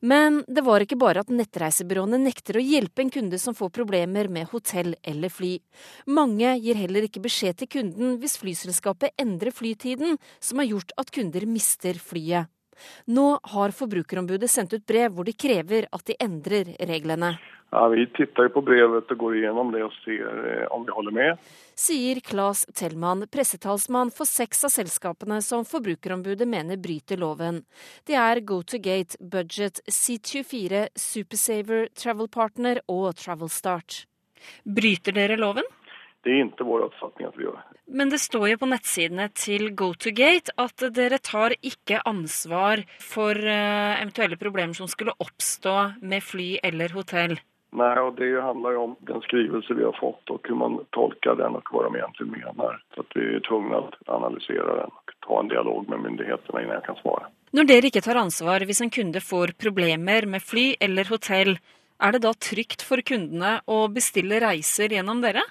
Men 0.00 0.42
det 0.48 0.64
var 0.66 0.84
ikke 0.84 0.98
bare 1.00 1.22
at 1.24 1.32
nettreisebyråene 1.32 2.20
nekter 2.22 2.58
å 2.58 2.64
hjelpe 2.64 3.04
en 3.04 3.12
kunde 3.12 3.38
som 3.42 3.56
får 3.56 3.72
problemer 3.76 4.28
med 4.32 4.50
hotell 4.52 4.94
eller 5.02 5.32
fly. 5.32 5.54
Mange 6.06 6.56
gir 6.60 6.78
heller 6.80 7.06
ikke 7.08 7.24
beskjed 7.24 7.62
til 7.62 7.72
kunden 7.78 8.18
hvis 8.22 8.38
flyselskapet 8.42 9.16
endrer 9.20 9.54
flytiden, 9.54 10.18
som 10.40 10.60
har 10.62 10.70
gjort 10.72 10.92
at 11.00 11.12
kunder 11.14 11.46
mister 11.48 11.98
flyet. 12.00 12.50
Nå 13.06 13.28
har 13.54 13.74
Forbrukerombudet 13.76 14.50
sendt 14.50 14.74
ut 14.76 14.86
brev 14.86 15.12
hvor 15.16 15.28
de 15.28 15.36
krever 15.36 15.88
at 15.92 16.06
de 16.08 16.18
endrer 16.22 16.74
reglene. 16.88 17.36
Ja, 17.70 17.88
Vi 17.88 18.06
titter 18.06 18.48
på 18.48 18.62
brevet 18.62 19.10
og 19.10 19.18
går 19.18 19.36
igjennom 19.40 19.72
det 19.74 19.82
og 19.84 19.94
ser 20.04 20.22
eh, 20.48 20.66
om 20.72 20.84
vi 20.86 20.94
holder 20.94 21.14
med. 21.16 21.48
Sier 21.76 22.20
Claes 22.24 22.62
Tellmann, 22.78 23.26
pressetalsmann 23.28 24.12
for 24.14 24.28
seks 24.28 24.62
av 24.64 24.72
selskapene 24.72 25.40
som 25.44 25.66
Forbrukerombudet 25.66 26.46
mener 26.48 26.78
bryter 26.80 27.18
loven. 27.20 27.64
Det 28.06 28.16
er 28.16 28.40
GoToGate, 28.46 29.18
Budget, 29.20 29.82
C24, 29.90 30.86
Supersaver, 30.94 31.90
Travel 31.98 32.30
Partner 32.32 32.80
og 32.86 33.10
Travelstart. 33.18 34.04
Bryter 34.64 35.16
dere 35.16 35.36
loven? 35.40 35.66
Det 36.26 36.34
er 36.34 36.48
ikke 36.48 36.66
vår 36.66 36.88
oppfatning 36.88 37.28
at 37.28 37.36
vi 37.38 37.44
gjør. 37.46 37.58
Men 37.86 38.10
det 38.10 38.18
står 38.18 38.48
jo 38.50 38.58
på 38.58 38.68
nettsidene 38.70 39.28
til 39.38 39.68
GoToGate 39.78 40.56
at 40.58 40.86
dere 40.96 41.20
tar 41.22 41.54
ikke 41.54 42.00
ansvar 42.02 42.82
for 42.98 43.38
eh, 43.38 44.00
eventuelle 44.00 44.38
problemer 44.40 44.74
som 44.74 44.90
skulle 44.90 45.14
oppstå 45.22 45.76
med 46.02 46.24
fly 46.26 46.56
eller 46.66 46.96
hotell. 46.98 47.36
Nei, 47.76 47.92
og 48.00 48.16
det 48.18 48.32
handler 48.40 48.74
jo 48.74 48.82
om 48.88 48.92
den 49.06 49.22
skrivelse 49.26 49.74
vi 49.76 49.84
har 49.84 49.94
fått, 50.00 50.22
og 50.32 50.40
hvordan 50.40 50.58
man 50.62 50.76
tolker 50.96 51.36
den, 51.38 51.58
og 51.58 51.70
hva 51.70 51.84
de 51.84 52.00
egentlig 52.00 52.28
mener. 52.32 52.78
Så 52.96 53.04
vi 53.14 53.26
er 53.36 53.42
tvunget 53.46 53.94
til 53.94 54.10
å 54.10 54.18
analysere 54.18 54.76
den 54.80 54.94
og 54.96 55.16
ta 55.26 55.40
en 55.40 55.50
dialog 55.52 55.90
med 55.92 56.04
myndighetene 56.08 56.62
før 56.62 56.74
jeg 56.74 56.86
kan 56.86 57.00
svare. 57.02 57.30
Når 57.54 57.70
dere 57.70 57.90
ikke 57.90 58.02
tar 58.02 58.18
ansvar 58.18 58.66
hvis 58.66 58.82
en 58.82 58.94
kunde 58.94 59.22
får 59.22 59.54
problemer 59.62 60.26
med 60.30 60.42
fly 60.42 60.72
eller 60.82 61.10
hotell, 61.12 61.54
er 61.96 62.12
det 62.12 62.24
da 62.26 62.32
trygt 62.34 62.82
for 62.84 63.00
kundene 63.06 63.58
å 63.72 63.86
bestille 63.92 64.40
reiser 64.42 64.92
gjennom 64.92 65.22
dere? 65.24 65.44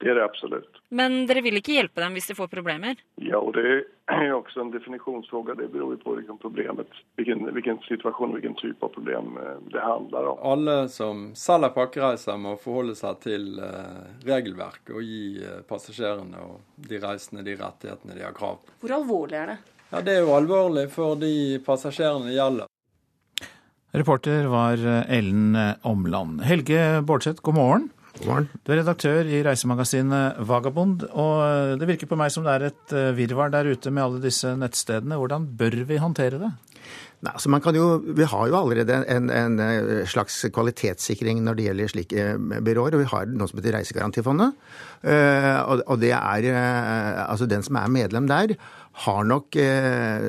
Det 0.00 0.08
er 0.08 0.16
det 0.16 0.24
absolutt. 0.24 0.80
Men 0.96 1.26
dere 1.28 1.42
vil 1.44 1.60
ikke 1.60 1.74
hjelpe 1.76 2.00
dem 2.00 2.14
hvis 2.16 2.30
de 2.30 2.36
får 2.38 2.48
problemer? 2.52 3.00
Ja, 3.20 3.36
og 3.36 3.52
det 3.58 3.84
er 4.08 4.32
også 4.32 4.62
en 4.64 4.72
definisjonsspørsmål. 4.72 5.58
Det 5.60 5.68
beror 5.74 5.98
på 6.00 6.14
hvilken, 6.16 6.38
problemet, 6.40 7.00
hvilken, 7.20 7.44
hvilken 7.52 7.82
situasjon 7.84 8.32
hvilken 8.34 8.56
type 8.58 8.80
av 8.86 8.94
problem 8.96 9.36
eh, 9.36 9.58
det 9.74 9.84
handler 9.84 10.32
om. 10.32 10.40
Alle 10.52 10.76
som 10.92 11.26
selger 11.36 11.74
pakkereiser 11.76 12.40
må 12.40 12.56
forholde 12.62 12.96
seg 12.98 13.20
til 13.26 13.46
regelverket 14.26 14.40
regelverk 14.50 14.90
og 14.94 15.04
gi 15.04 15.44
uh, 15.44 15.60
passasjerene 15.68 16.40
og 16.44 16.88
de 16.88 17.00
reisende 17.02 17.44
de 17.46 17.56
rettighetene 17.60 18.16
de 18.16 18.24
har 18.24 18.34
krav 18.36 18.58
på. 18.60 18.74
Hvor 18.82 18.96
alvorlig 19.00 19.38
er 19.38 19.54
det? 19.54 19.58
Ja, 19.90 20.00
Det 20.00 20.16
er 20.16 20.20
jo 20.24 20.34
alvorlig 20.36 20.88
for 20.90 21.16
de 21.18 21.60
passasjerene 21.66 22.30
det 22.30 22.36
gjelder. 22.36 22.66
Reporter 23.90 24.46
var 24.46 24.78
Ellen 25.10 25.56
Omland. 25.82 26.44
Helge 26.46 27.02
Bårdseth, 27.02 27.42
god 27.42 27.54
morgen. 27.54 27.88
Du 28.18 28.72
er 28.72 28.80
redaktør 28.80 29.28
i 29.28 29.42
reisemagasinet 29.46 30.40
Vagabond, 30.48 31.06
og 31.10 31.76
det 31.80 31.88
virker 31.88 32.10
på 32.10 32.18
meg 32.18 32.32
som 32.34 32.46
det 32.46 32.56
er 32.56 32.66
et 32.70 32.96
eh, 32.96 33.12
virvar 33.16 33.52
der 33.54 33.70
ute 33.70 33.92
med 33.94 34.04
alle 34.04 34.24
disse 34.24 34.50
nettstedene. 34.58 35.18
Hvordan 35.20 35.46
bør 35.56 35.78
vi 35.88 36.00
håndtere 36.02 36.40
det? 36.42 36.50
Nei, 37.20 37.34
altså 37.34 37.50
man 37.52 37.60
kan 37.60 37.76
jo, 37.76 38.00
Vi 38.16 38.24
har 38.24 38.48
jo 38.48 38.56
allerede 38.56 38.98
en, 39.12 39.30
en, 39.30 39.58
eh, 39.60 40.02
slags 40.08 40.42
kvalitetssikring 40.52 41.42
når 41.44 41.58
det 41.58 41.66
gjelder 41.68 41.92
slike 41.92 42.26
eh, 42.34 42.60
byråer. 42.66 42.96
og 42.96 43.04
Vi 43.04 43.10
har 43.12 43.30
noe 43.30 43.48
som 43.50 43.60
heter 43.60 43.78
Reisegarantifondet. 43.78 44.56
Og 45.00 45.96
det 46.02 46.12
er 46.12 46.50
altså 47.24 47.46
den 47.48 47.62
som 47.64 47.78
er 47.80 47.88
medlem 47.88 48.26
der, 48.28 48.56
har 48.92 49.24
nok 49.24 49.56
eh, 49.56 50.24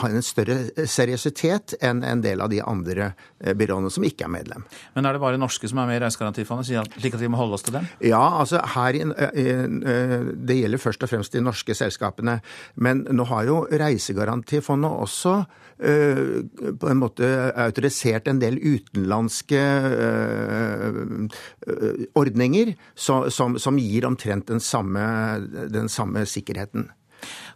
har 0.00 0.10
en 0.10 0.24
større 0.24 0.86
seriøsitet 0.88 1.76
enn 1.84 2.00
en 2.06 2.22
del 2.24 2.40
av 2.40 2.50
de 2.50 2.60
andre 2.64 3.12
eh, 3.38 3.54
byråene 3.58 3.92
som 3.92 4.06
ikke 4.06 4.26
er 4.26 4.32
medlem. 4.32 4.64
Men 4.96 5.06
er 5.06 5.14
det 5.14 5.22
bare 5.22 5.40
norske 5.40 5.68
som 5.68 5.82
er 5.82 5.90
med 5.90 6.00
i 6.00 6.02
Reisegarantifondet, 6.02 6.88
slik 6.96 7.18
at 7.18 7.22
vi 7.22 7.30
må 7.30 7.38
holde 7.40 7.58
oss 7.58 7.66
til 7.66 7.76
dem? 7.76 7.86
Ja, 8.02 8.22
altså 8.40 8.62
her, 8.74 8.98
eh, 8.98 9.64
Det 10.48 10.56
gjelder 10.56 10.82
først 10.82 11.04
og 11.04 11.12
fremst 11.12 11.36
de 11.36 11.44
norske 11.44 11.76
selskapene. 11.76 12.40
Men 12.76 13.04
nå 13.10 13.28
har 13.28 13.44
jo 13.48 13.62
Reisegarantifondet 13.70 14.90
også 14.90 15.38
på 15.78 16.88
en 16.90 16.98
måte 16.98 17.26
autorisert 17.54 18.26
en 18.26 18.40
del 18.42 18.56
utenlandske 18.58 19.60
ordninger 22.18 22.72
som, 22.98 23.28
som, 23.30 23.54
som 23.62 23.78
gir 23.78 24.08
omtrent 24.08 24.50
den 24.50 24.58
samme, 24.58 25.04
den 25.70 25.86
samme 25.86 26.26
sikkerheten. 26.26 26.88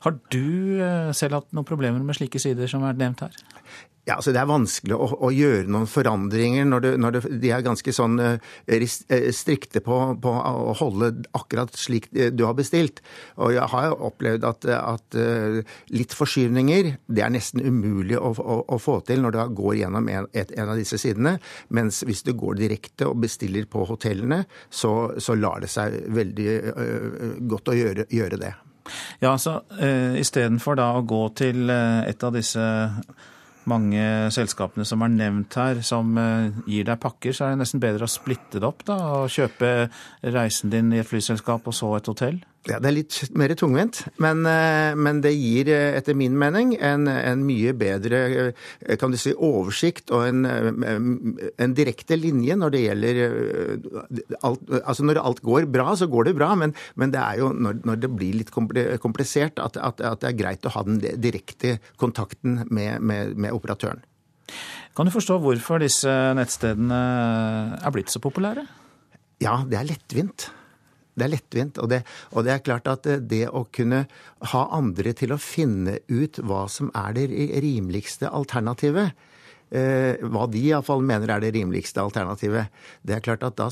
Har 0.04 0.18
du 0.34 0.82
eh, 0.82 1.14
selv 1.16 1.40
hatt 1.40 1.54
noen 1.54 1.68
problemer 1.68 2.02
med 2.02 2.18
slike 2.18 2.40
sider 2.42 2.70
som 2.70 2.84
er 2.86 2.98
nevnt 2.98 3.26
her? 3.26 3.40
Ja, 4.02 4.16
altså 4.16 4.32
Det 4.34 4.40
er 4.40 4.48
vanskelig 4.50 4.96
å, 4.98 5.06
å 5.14 5.28
gjøre 5.30 5.68
noen 5.70 5.86
forandringer 5.86 6.64
når, 6.66 6.82
du, 6.82 6.88
når 6.98 7.14
du, 7.14 7.18
de 7.44 7.50
er 7.54 7.62
ganske 7.62 7.92
sånn 7.94 8.18
uh, 8.18 8.86
strikte 9.30 9.78
på, 9.86 9.98
på, 10.18 10.32
å 10.32 10.72
holde 10.80 11.12
akkurat 11.38 11.70
slik 11.78 12.08
du 12.10 12.42
har 12.42 12.56
bestilt. 12.58 12.98
Og 13.38 13.52
jeg 13.54 13.68
har 13.70 13.94
opplevd 13.94 14.48
at, 14.48 14.66
at 14.74 15.18
litt 15.94 16.16
forskyvninger 16.18 16.90
det 17.06 17.22
er 17.22 17.30
nesten 17.30 17.62
umulig 17.62 18.18
å, 18.18 18.32
å, 18.34 18.58
å 18.74 18.80
få 18.82 18.98
til 19.06 19.22
når 19.22 19.36
du 19.36 19.40
går 19.62 19.78
gjennom 19.84 20.10
en, 20.10 20.28
et, 20.34 20.50
en, 20.50 20.74
av 20.74 20.82
disse 20.82 20.98
sidene. 20.98 21.36
Mens 21.70 22.02
hvis 22.02 22.24
du 22.26 22.34
går 22.34 22.58
direkte 22.58 23.06
og 23.06 23.22
bestiller 23.22 23.70
på 23.70 23.86
hotellene, 23.86 24.42
så, 24.66 25.12
så 25.22 25.38
lar 25.38 25.62
det 25.62 25.70
seg 25.70 26.00
veldig 26.10 26.50
godt 27.54 27.70
å 27.70 27.78
gjøre, 27.78 28.10
gjøre 28.10 28.42
det. 28.48 28.54
Ja, 29.22 29.32
altså 29.32 29.60
uh, 29.78 30.18
Istedenfor 30.18 30.78
da 30.78 30.92
å 30.96 31.04
gå 31.06 31.22
til 31.38 31.70
et 31.70 32.24
av 32.26 32.34
disse 32.34 32.64
mange 33.70 34.04
selskapene 34.34 34.86
som 34.88 35.02
er 35.04 35.12
nevnt 35.12 35.56
her, 35.58 35.82
som 35.86 36.16
eh, 36.18 36.62
gir 36.66 36.86
deg 36.88 37.00
pakker, 37.02 37.34
så 37.34 37.46
er 37.46 37.54
det 37.54 37.62
nesten 37.62 37.82
bedre 37.82 38.08
å 38.08 38.10
splitte 38.10 38.60
det 38.60 38.68
opp 38.68 38.84
da, 38.88 38.98
og 39.20 39.30
kjøpe 39.32 39.72
reisen 40.34 40.72
din 40.72 40.92
i 40.94 41.02
et 41.02 41.08
flyselskap 41.08 41.68
og 41.68 41.76
så 41.76 41.92
et 41.98 42.10
hotell? 42.10 42.40
Ja, 42.70 42.76
Det 42.78 42.92
er 42.92 42.94
litt 42.94 43.16
mer 43.34 43.50
tungvint, 43.58 44.04
men, 44.22 44.44
eh, 44.46 44.94
men 44.94 45.18
det 45.24 45.32
gir 45.34 45.66
eh, 45.66 45.96
etter 45.98 46.14
min 46.14 46.36
mening 46.38 46.76
en, 46.78 47.08
en, 47.10 47.42
mye 47.42 47.72
bedre 47.74 48.20
kan 49.00 49.10
du 49.10 49.18
si, 49.18 49.32
oversikt 49.34 50.12
og 50.14 50.28
en, 50.28 50.46
en, 50.46 51.74
direkte 51.74 52.14
linje 52.14 52.54
når 52.54 52.74
det 52.74 52.84
gjelder 52.84 53.20
alt, 54.46 54.62
altså 54.78 55.08
Når 55.08 55.20
alt 55.24 55.42
går 55.42 55.66
bra, 55.74 55.96
så 55.98 56.06
går 56.06 56.30
det 56.30 56.36
bra, 56.38 56.52
men, 56.54 56.76
men 56.94 57.10
det 57.10 57.18
er 57.18 57.42
jo 57.42 57.50
når, 57.50 57.82
når, 57.82 58.00
det 58.04 58.12
blir 58.14 58.38
litt 58.38 58.54
komplisert 58.54 59.58
at, 59.58 59.76
at, 59.82 59.98
at, 59.98 60.22
det 60.22 60.30
er 60.30 60.38
greit 60.38 60.70
å 60.70 60.76
ha 60.76 60.86
den 60.86 61.02
direkte 61.02 61.80
kontakten 61.98 62.62
med, 62.70 63.02
med, 63.02 63.34
med 63.34 63.58
operatøren. 63.58 64.06
Kan 64.94 65.10
du 65.10 65.14
forstå 65.14 65.42
hvorfor 65.42 65.82
disse 65.82 66.14
nettstedene 66.38 67.04
er 67.82 67.94
blitt 67.94 68.14
så 68.14 68.22
populære? 68.22 68.68
Ja, 69.42 69.64
det 69.66 69.82
er 69.82 69.88
lettvint. 69.96 70.52
Det 71.12 71.26
er 71.26 71.34
lettvint. 71.34 71.80
Og 71.82 71.90
det, 71.92 72.02
og 72.32 72.46
det, 72.46 72.54
er 72.54 72.64
klart 72.64 72.88
at 72.90 73.08
det 73.28 73.44
å 73.48 73.66
kunne 73.74 74.06
ha 74.52 74.62
andre 74.72 75.12
til 75.16 75.34
å 75.34 75.40
finne 75.40 75.98
ut 76.08 76.40
hva 76.40 76.64
som 76.72 76.92
er 76.96 77.18
det 77.18 77.28
rimeligste 77.62 78.30
alternativet, 78.32 79.12
eh, 79.72 80.22
hva 80.24 80.46
de 80.48 80.62
iallfall 80.70 81.04
mener 81.04 81.34
er 81.34 81.44
det 81.44 81.52
rimeligste 81.58 82.00
alternativet. 82.00 82.72
Det 83.04 83.18
er 83.18 83.24
klart 83.24 83.44
at 83.44 83.58
da, 83.60 83.68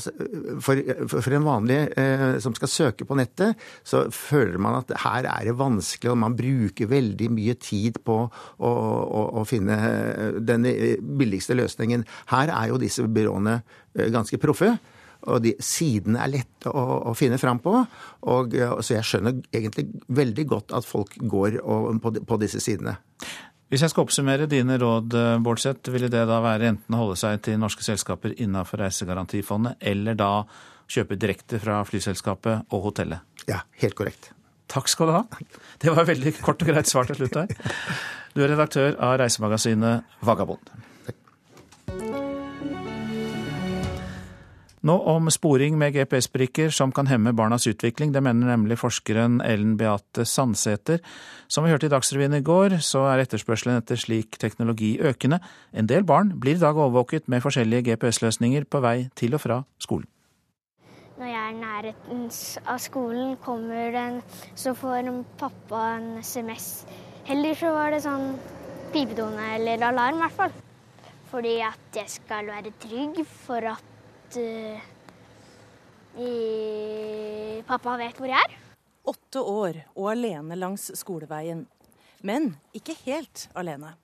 For, 0.61 0.83
for 1.09 1.37
en 1.37 1.49
vanlig 1.49 1.79
eh, 1.97 2.37
som 2.43 2.53
skal 2.57 2.73
søke 2.73 3.09
på 3.09 3.17
nettet, 3.17 3.57
så 3.83 4.05
føler 4.13 4.61
man 4.61 4.77
at 4.83 4.93
her 5.01 5.25
er 5.25 5.49
det 5.49 5.57
vanskelig, 5.57 6.13
og 6.13 6.21
man 6.21 6.37
bruker 6.37 6.93
veldig 6.93 7.33
mye 7.33 7.57
tid 7.57 8.03
på 8.05 8.21
å, 8.21 8.69
å, 8.69 9.27
å 9.41 9.45
finne 9.49 9.81
den 10.45 10.69
billigste 11.17 11.57
løsningen. 11.57 12.05
Her 12.35 12.53
er 12.53 12.69
jo 12.69 12.81
disse 12.81 13.05
byråene 13.09 13.61
eh, 13.97 14.09
ganske 14.13 14.37
proffe 14.41 14.75
og 15.29 15.43
de 15.45 15.53
sidene 15.61 16.21
er 16.23 16.31
lette 16.33 16.71
å, 16.71 16.83
å 17.11 17.13
finne 17.17 17.39
fram 17.41 17.61
på. 17.61 17.75
Og, 18.31 18.57
så 18.81 18.97
jeg 18.97 19.07
skjønner 19.07 19.39
egentlig 19.53 19.87
veldig 20.09 20.45
godt 20.49 20.75
at 20.77 20.87
folk 20.87 21.15
går 21.19 21.59
og, 21.61 21.93
på, 22.03 22.15
på, 22.27 22.39
disse 22.41 22.61
sidene. 22.63 22.97
Hvis 23.71 23.85
jeg 23.85 23.93
skal 23.93 24.03
oppsummere 24.03 24.49
dine 24.51 24.75
råd, 24.81 25.15
Bårdseth, 25.45 25.93
ville 25.93 26.09
det 26.11 26.25
da 26.27 26.41
være 26.43 26.73
enten 26.73 26.97
å 26.97 27.05
holde 27.05 27.19
seg 27.21 27.39
til 27.45 27.61
norske 27.61 27.85
selskaper 27.85 28.35
innenfor 28.35 28.83
Reisegarantifondet, 28.83 29.79
eller 29.93 30.17
da 30.19 30.33
kjøpe 30.91 31.15
direkte 31.19 31.61
fra 31.61 31.79
flyselskapet 31.87 32.73
og 32.73 32.89
hotellet? 32.89 33.23
Ja, 33.47 33.61
helt 33.79 33.95
korrekt. 33.95 34.33
Takk 34.71 34.91
skal 34.91 35.09
du 35.09 35.15
ha. 35.15 35.23
Det 35.79 35.91
var 35.91 36.07
veldig 36.07 36.35
kort 36.39 36.63
og 36.63 36.71
greit 36.71 36.91
svar 36.91 37.07
til 37.07 37.19
slutt 37.19 37.39
her. 37.41 37.75
Du 38.35 38.43
er 38.43 38.53
redaktør 38.53 38.95
av 39.03 39.17
reisemagasinet 39.19 40.19
Vagabond. 40.23 40.71
Nå 44.81 44.95
om 45.11 45.27
sporing 45.29 45.75
med 45.77 45.93
GPS-brikker 45.93 46.71
som 46.73 46.89
kan 46.89 47.05
hemme 47.05 47.35
barnas 47.37 47.67
utvikling. 47.69 48.15
Det 48.15 48.23
mener 48.25 48.49
nemlig 48.49 48.79
forskeren 48.81 49.37
Ellen 49.45 49.75
Beate 49.77 50.25
Sandsæter. 50.25 51.03
Som 51.45 51.67
vi 51.67 51.69
hørte 51.69 51.85
i 51.85 51.91
Dagsrevyen 51.93 52.33
i 52.33 52.41
går, 52.41 52.79
så 52.81 53.03
er 53.11 53.21
etterspørselen 53.21 53.77
etter 53.77 53.99
slik 54.01 54.39
teknologi 54.41 54.95
økende. 54.97 55.37
En 55.69 55.85
del 55.85 56.01
barn 56.09 56.31
blir 56.41 56.57
i 56.57 56.63
dag 56.63 56.73
overvåket 56.73 57.29
med 57.29 57.43
forskjellige 57.45 57.91
GPS-løsninger 57.91 58.65
på 58.65 58.81
vei 58.81 58.95
til 59.13 59.37
og 59.37 59.43
fra 59.45 59.59
skolen. 59.77 60.09
Når 61.21 61.29
jeg 61.29 61.37
er 61.37 61.53
i 61.53 61.61
nærheten 61.61 62.25
av 62.65 62.81
skolen, 62.81 63.37
kommer 63.45 63.93
den, 63.93 64.19
så 64.57 64.73
får 64.73 65.11
pappa 65.37 65.83
en 65.99 66.09
SMS. 66.25 66.87
Heller 67.29 67.53
så 67.53 67.75
var 67.77 67.93
det 67.93 68.01
sånn 68.01 68.33
pipetone 68.89 69.53
eller 69.59 69.85
alarm, 69.91 70.17
i 70.17 70.25
hvert 70.25 70.37
fall. 70.41 70.59
Fordi 71.29 71.55
at 71.69 72.01
jeg 72.01 72.09
skal 72.17 72.49
være 72.49 72.73
trygg 72.81 73.21
for 73.45 73.69
at 73.75 73.90
uh, 74.37 74.79
pappa 77.67 77.97
vet 78.01 78.17
hvor 78.19 78.29
jeg 78.31 78.39
er. 78.39 78.55
Åtte 79.11 79.41
år 79.41 79.81
og 79.95 80.11
alene 80.13 80.55
langs 80.59 80.91
skoleveien. 80.99 81.65
Men 82.21 82.55
ikke 82.77 82.95
helt 83.05 83.47
alene. 83.57 83.95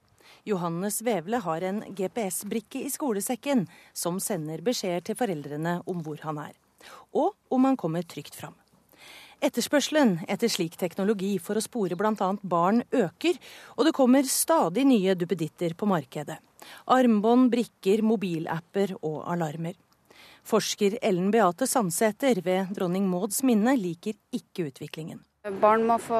Johannes 0.48 1.02
Vevle 1.06 1.40
har 1.44 1.64
en 1.68 1.82
GPS-brikke 1.96 2.82
i 2.88 2.92
skolesekken 2.92 3.66
som 3.94 4.20
sender 4.24 4.64
beskjeder 4.66 5.04
til 5.06 5.18
foreldrene 5.20 5.82
om 5.88 6.02
hvor 6.06 6.20
han 6.24 6.40
er. 6.42 6.56
Og 7.14 7.36
om 7.54 7.68
han 7.68 7.78
kommer 7.80 8.08
trygt 8.08 8.36
fram. 8.36 8.56
Etterspørselen 9.38 10.16
etter 10.26 10.50
slik 10.50 10.80
teknologi 10.82 11.36
for 11.38 11.60
å 11.60 11.62
spore 11.62 11.98
bl.a. 12.00 12.30
barn 12.42 12.82
øker, 12.90 13.38
og 13.78 13.86
det 13.86 13.94
kommer 13.94 14.26
stadig 14.26 14.88
nye 14.90 15.14
duppeditter 15.14 15.76
på 15.78 15.90
markedet. 15.90 16.40
Armbånd, 16.90 17.52
brikker, 17.54 18.02
mobilapper 18.02 18.96
og 18.98 19.22
alarmer. 19.30 19.78
Forsker 20.48 20.96
Ellen 21.04 21.32
Beate 21.34 21.68
Sandsæter 21.68 22.40
ved 22.44 22.70
Dronning 22.76 23.08
Mauds 23.10 23.42
minne 23.44 23.74
liker 23.76 24.16
ikke 24.32 24.70
utviklingen. 24.70 25.20
Barn 25.62 25.84
må 25.88 25.96
få 26.04 26.18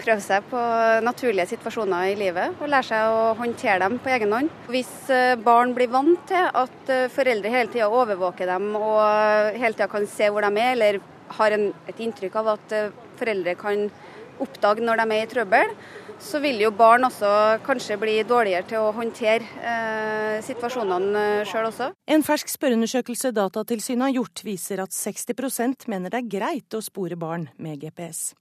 prøve 0.00 0.22
seg 0.22 0.46
på 0.50 0.60
naturlige 1.06 1.46
situasjoner 1.52 2.10
i 2.10 2.16
livet 2.18 2.56
og 2.58 2.70
lære 2.70 2.88
seg 2.88 3.10
å 3.14 3.34
håndtere 3.38 3.82
dem 3.84 4.00
på 4.02 4.10
egen 4.14 4.34
hånd. 4.34 4.50
Hvis 4.70 4.90
eh, 5.14 5.34
barn 5.38 5.74
blir 5.76 5.92
vant 5.92 6.22
til 6.30 6.48
at 6.62 6.90
eh, 6.90 7.06
foreldre 7.14 7.52
hele 7.54 7.70
tida 7.70 7.90
overvåker 7.90 8.50
dem 8.50 8.72
og 8.78 9.58
hele 9.58 9.74
tida 9.76 9.90
kan 9.90 10.08
se 10.10 10.30
hvor 10.30 10.46
de 10.46 10.50
er, 10.58 10.72
eller 10.74 10.98
har 11.38 11.54
en, 11.54 11.68
et 11.90 12.02
inntrykk 12.02 12.40
av 12.42 12.54
at 12.56 12.74
eh, 12.74 12.90
foreldre 13.20 13.54
kan 13.58 13.86
oppdage 14.42 14.84
når 14.84 15.02
de 15.02 15.06
er 15.14 15.24
i 15.24 15.30
trøbbel, 15.30 15.74
så 16.24 16.40
vil 16.42 16.60
jo 16.62 16.70
barn 16.74 17.06
også 17.06 17.30
kanskje 17.66 17.98
bli 18.00 18.14
dårligere 18.26 18.66
til 18.70 18.84
å 18.84 18.92
håndtere 18.94 19.44
eh, 19.60 20.38
situasjonene 20.46 21.24
eh, 21.40 21.48
sjøl 21.48 21.68
også. 21.68 21.90
En 22.06 22.24
fersk 22.26 22.52
spørreundersøkelse 22.54 23.34
Datatilsynet 23.34 24.08
har 24.08 24.16
gjort, 24.20 24.44
viser 24.46 24.84
at 24.84 24.94
60% 24.94 25.88
mener 25.90 26.14
det 26.14 26.22
er 26.22 26.32
greit 26.38 26.78
å 26.78 26.82
spore 26.84 27.18
barn 27.18 27.48
med 27.58 27.82
GPS. 27.82 28.32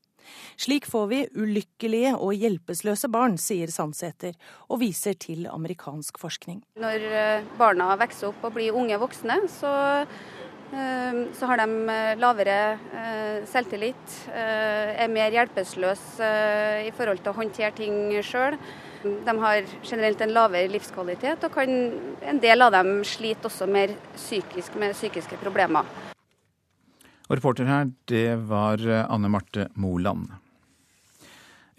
Slik 0.55 0.85
får 0.87 1.07
vi 1.11 1.19
ulykkelige 1.35 2.13
og 2.15 2.37
hjelpeløse 2.39 3.09
barn, 3.11 3.35
sier 3.41 3.71
Sandsæter, 3.73 4.37
og 4.71 4.79
viser 4.83 5.17
til 5.19 5.47
amerikansk 5.51 6.21
forskning. 6.21 6.61
Når 6.79 7.09
eh, 7.09 7.49
barna 7.59 7.91
vokser 7.99 8.31
opp 8.31 8.47
og 8.47 8.55
blir 8.55 8.77
unge 8.77 8.99
voksne, 9.01 9.41
så 9.51 9.73
så 11.33 11.49
har 11.49 11.59
de 11.61 11.89
eh, 11.89 12.13
lavere 12.17 12.57
eh, 12.95 13.43
selvtillit, 13.49 14.15
eh, 14.33 14.93
er 15.03 15.11
mer 15.11 15.33
hjelpeløse 15.33 16.29
i 16.87 16.91
forhold 16.95 17.21
til 17.21 17.33
å 17.33 17.37
håndtere 17.37 17.73
ting 17.77 17.97
sjøl. 18.25 18.57
De 19.03 19.35
har 19.43 19.67
generelt 19.83 20.21
en 20.23 20.33
lavere 20.33 20.71
livskvalitet, 20.71 21.43
og 21.43 21.53
kan, 21.53 21.73
en 22.23 22.39
del 22.41 22.63
av 22.63 22.71
dem 22.73 23.01
sliter 23.05 23.49
også 23.49 23.67
mer 23.67 23.93
psykisk 24.15 24.77
med 24.79 24.95
psykiske 24.95 25.41
problemer. 25.43 25.83
Og 27.27 27.35
reporter 27.37 27.67
her, 27.67 27.91
det 28.07 28.37
var 28.47 28.79
Anne 29.07 29.29
Marte 29.31 29.67
Moland. 29.75 30.31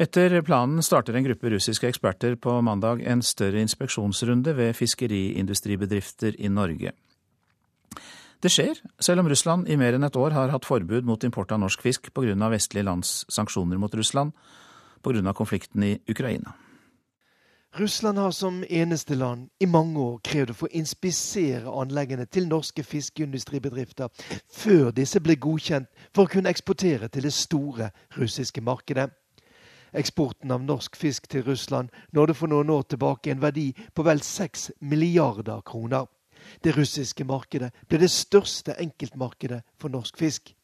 Etter 0.01 0.41
planen 0.43 0.83
starter 0.83 1.15
en 1.15 1.25
gruppe 1.25 1.53
russiske 1.53 1.87
eksperter 1.87 2.35
på 2.35 2.59
mandag 2.67 3.05
en 3.07 3.23
større 3.23 3.63
inspeksjonsrunde 3.63 4.57
ved 4.59 4.75
fiskeriindustribedrifter 4.75 6.35
i 6.39 6.51
Norge. 6.51 6.93
Det 8.45 8.51
skjer, 8.53 8.77
selv 9.01 9.23
om 9.23 9.29
Russland 9.29 9.71
i 9.73 9.77
mer 9.81 9.97
enn 9.97 10.05
et 10.05 10.17
år 10.21 10.35
har 10.37 10.51
hatt 10.53 10.67
forbud 10.69 11.07
mot 11.09 11.23
import 11.25 11.53
av 11.55 11.63
norsk 11.63 11.81
fisk 11.81 12.11
pga. 12.13 12.35
vestlige 12.53 12.85
lands 12.85 13.25
sanksjoner 13.33 13.79
mot 13.81 13.95
Russland 13.95 14.33
pga. 15.03 15.33
konflikten 15.33 15.83
i 15.83 15.99
Ukraina. 16.07 16.53
Russland 17.79 18.19
har 18.19 18.31
som 18.31 18.65
eneste 18.69 19.15
land 19.15 19.49
i 19.61 19.67
mange 19.67 19.99
år 19.99 20.19
krevd 20.21 20.51
å 20.51 20.55
få 20.55 20.69
inspisere 20.73 21.73
anleggene 21.73 22.27
til 22.27 22.47
norske 22.47 22.85
fiskeindustribedrifter 22.85 24.09
før 24.53 24.93
disse 24.93 25.21
ble 25.21 25.37
godkjent 25.37 25.89
for 26.15 26.25
å 26.25 26.33
kunne 26.35 26.53
eksportere 26.53 27.09
til 27.09 27.23
det 27.23 27.33
store 27.33 27.91
russiske 28.19 28.61
markedet. 28.61 29.09
Eksporten 29.95 30.51
av 30.51 30.61
norsk 30.61 30.97
fisk 30.97 31.29
til 31.29 31.47
Russland 31.49 31.89
nådde 32.13 32.35
for 32.35 32.53
noen 32.53 32.71
år 32.71 32.83
tilbake 32.83 33.31
en 33.31 33.41
verdi 33.41 33.73
på 33.95 34.05
vel 34.05 34.21
6 34.21 34.71
milliarder 34.81 35.65
kroner. 35.65 36.05
Det 36.65 36.77
russiske 36.77 37.25
markedet 37.25 37.73
ble 37.89 37.99
det 37.99 38.11
største 38.11 38.77
enkeltmarkedet 38.81 39.63
for 39.79 39.89
norsk 39.89 40.19
fisk. 40.19 40.55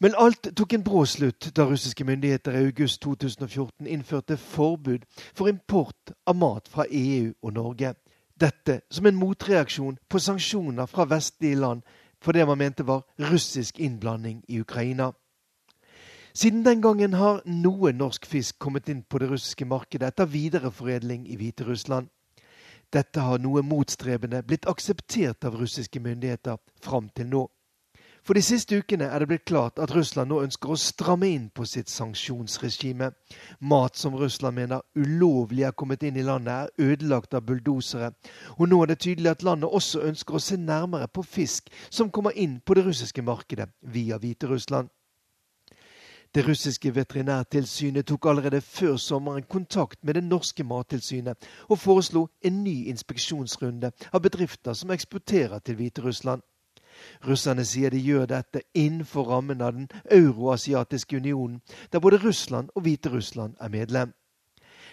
Men 0.00 0.14
alt 0.18 0.50
tok 0.56 0.72
en 0.76 0.84
brå 0.84 1.04
slutt 1.08 1.50
da 1.56 1.64
russiske 1.64 2.04
myndigheter 2.04 2.52
i 2.52 2.64
august 2.66 3.00
2014 3.02 3.86
innførte 3.86 4.36
forbud 4.36 5.06
for 5.34 5.48
import 5.48 6.12
av 6.26 6.36
mat 6.36 6.68
fra 6.68 6.84
EU 6.90 7.32
og 7.42 7.52
Norge. 7.56 7.94
Dette 8.40 8.80
som 8.90 9.06
en 9.06 9.16
motreaksjon 9.16 9.96
på 10.08 10.20
sanksjoner 10.20 10.86
fra 10.86 11.06
vestlige 11.08 11.56
land 11.56 11.86
for 12.20 12.36
det 12.36 12.46
man 12.46 12.58
mente 12.58 12.86
var 12.86 13.06
russisk 13.30 13.80
innblanding 13.80 14.42
i 14.48 14.60
Ukraina. 14.60 15.12
Siden 16.36 16.64
den 16.64 16.82
gangen 16.82 17.14
har 17.16 17.40
noe 17.48 17.94
norsk 17.96 18.26
fisk 18.28 18.58
kommet 18.60 18.90
inn 18.92 19.00
på 19.08 19.18
det 19.18 19.30
russiske 19.30 19.64
markedet 19.64 20.10
etter 20.10 20.28
videreforedling 20.28 21.24
i 21.32 21.36
Hviterussland. 21.40 22.10
Dette 22.96 23.20
har 23.20 23.42
noe 23.44 23.60
motstrebende 23.60 24.38
blitt 24.46 24.64
akseptert 24.70 25.44
av 25.44 25.58
russiske 25.60 26.00
myndigheter 26.00 26.56
fram 26.80 27.10
til 27.12 27.28
nå. 27.28 27.42
For 28.26 28.34
de 28.34 28.42
siste 28.42 28.78
ukene 28.80 29.06
er 29.12 29.22
det 29.22 29.28
blitt 29.30 29.44
klart 29.46 29.76
at 29.78 29.92
Russland 29.94 30.32
nå 30.32 30.40
ønsker 30.42 30.72
å 30.72 30.78
stramme 30.80 31.28
inn 31.30 31.44
på 31.54 31.66
sitt 31.68 31.92
sanksjonsregime. 31.92 33.12
Mat 33.60 34.00
som 34.00 34.16
Russland 34.18 34.56
mener 34.56 34.82
ulovlig 34.96 35.66
er 35.68 35.76
kommet 35.76 36.02
inn 36.08 36.16
i 36.16 36.24
landet, 36.26 36.72
er 36.72 36.90
ødelagt 36.90 37.36
av 37.36 37.44
bulldosere. 37.46 38.10
Og 38.56 38.66
nå 38.72 38.80
er 38.82 38.94
det 38.94 38.98
tydelig 39.04 39.34
at 39.34 39.44
landet 39.46 39.70
også 39.70 40.02
ønsker 40.08 40.40
å 40.40 40.42
se 40.42 40.58
nærmere 40.58 41.06
på 41.06 41.22
fisk 41.22 41.68
som 41.86 42.10
kommer 42.10 42.34
inn 42.34 42.58
på 42.64 42.74
det 42.74 42.88
russiske 42.88 43.22
markedet 43.22 43.68
via 43.94 44.18
Hviterussland. 44.18 44.90
Det 46.36 46.48
russiske 46.48 46.94
veterinærtilsynet 46.94 48.06
tok 48.06 48.26
allerede 48.26 48.60
før 48.60 48.96
sommeren 48.96 49.42
kontakt 49.42 50.04
med 50.04 50.14
det 50.14 50.24
norske 50.24 50.64
mattilsynet 50.64 51.46
og 51.68 51.78
foreslo 51.78 52.26
en 52.44 52.58
ny 52.64 52.74
inspeksjonsrunde 52.92 53.90
av 54.12 54.20
bedrifter 54.20 54.76
som 54.76 54.92
eksporterer 54.92 55.58
til 55.58 55.78
Hviterussland. 55.78 56.42
Russerne 57.24 57.64
sier 57.64 57.90
de 57.90 58.02
gjør 58.04 58.26
dette 58.34 58.60
innenfor 58.74 59.24
rammen 59.32 59.64
av 59.64 59.72
den 59.78 59.88
euroasiatiske 60.12 61.16
unionen, 61.16 61.62
der 61.92 62.04
både 62.04 62.20
Russland 62.20 62.68
og 62.74 62.82
Hviterussland 62.82 63.56
er 63.60 63.68
medlem. 63.68 64.12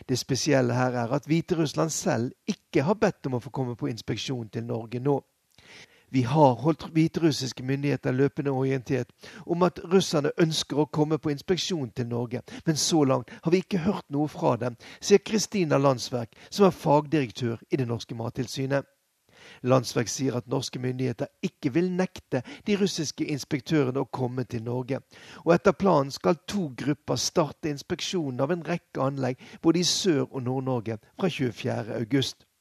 Det 0.10 0.20
spesielle 0.20 0.74
her 0.74 0.96
er 0.96 1.12
at 1.12 1.28
Hviterussland 1.28 1.90
selv 1.90 2.32
ikke 2.48 2.88
har 2.88 2.96
bedt 2.96 3.28
om 3.28 3.36
å 3.36 3.44
få 3.44 3.50
komme 3.50 3.76
på 3.76 3.92
inspeksjon 3.92 4.48
til 4.50 4.64
Norge 4.64 5.04
nå. 5.04 5.20
Vi 6.14 6.22
har 6.22 6.54
holdt 6.62 6.84
hviterussiske 6.94 7.64
myndigheter 7.66 8.12
løpende 8.14 8.52
orientert 8.52 9.10
om 9.46 9.64
at 9.66 9.80
russerne 9.94 10.30
ønsker 10.38 10.84
å 10.84 10.86
komme 10.94 11.18
på 11.18 11.32
inspeksjon 11.34 11.90
til 11.90 12.06
Norge, 12.12 12.44
men 12.68 12.78
så 12.78 13.02
langt 13.04 13.34
har 13.44 13.52
vi 13.52 13.64
ikke 13.64 13.82
hørt 13.82 14.06
noe 14.14 14.30
fra 14.30 14.52
dem, 14.62 14.78
sier 15.02 15.24
Kristina 15.26 15.80
Landsverk, 15.82 16.38
som 16.52 16.68
er 16.68 16.78
fagdirektør 16.78 17.66
i 17.72 17.82
det 17.82 17.90
norske 17.90 18.14
mattilsynet. 18.20 18.86
Landsverk 19.66 20.12
sier 20.14 20.38
at 20.38 20.48
norske 20.54 20.80
myndigheter 20.80 21.34
ikke 21.42 21.74
vil 21.74 21.90
nekte 21.92 22.44
de 22.68 22.78
russiske 22.78 23.26
inspektørene 23.34 24.06
å 24.06 24.12
komme 24.14 24.46
til 24.46 24.64
Norge. 24.70 25.02
Og 25.48 25.58
etter 25.58 25.74
planen 25.74 26.14
skal 26.14 26.44
to 26.46 26.70
grupper 26.78 27.18
starte 27.18 27.74
inspeksjonen 27.74 28.46
av 28.46 28.54
en 28.54 28.66
rekke 28.70 29.02
anlegg 29.02 29.42
både 29.66 29.82
i 29.82 29.88
Sør- 29.98 30.30
og 30.30 30.44
Nord-Norge 30.46 31.02
fra 31.18 31.34
24.8. 31.42 32.53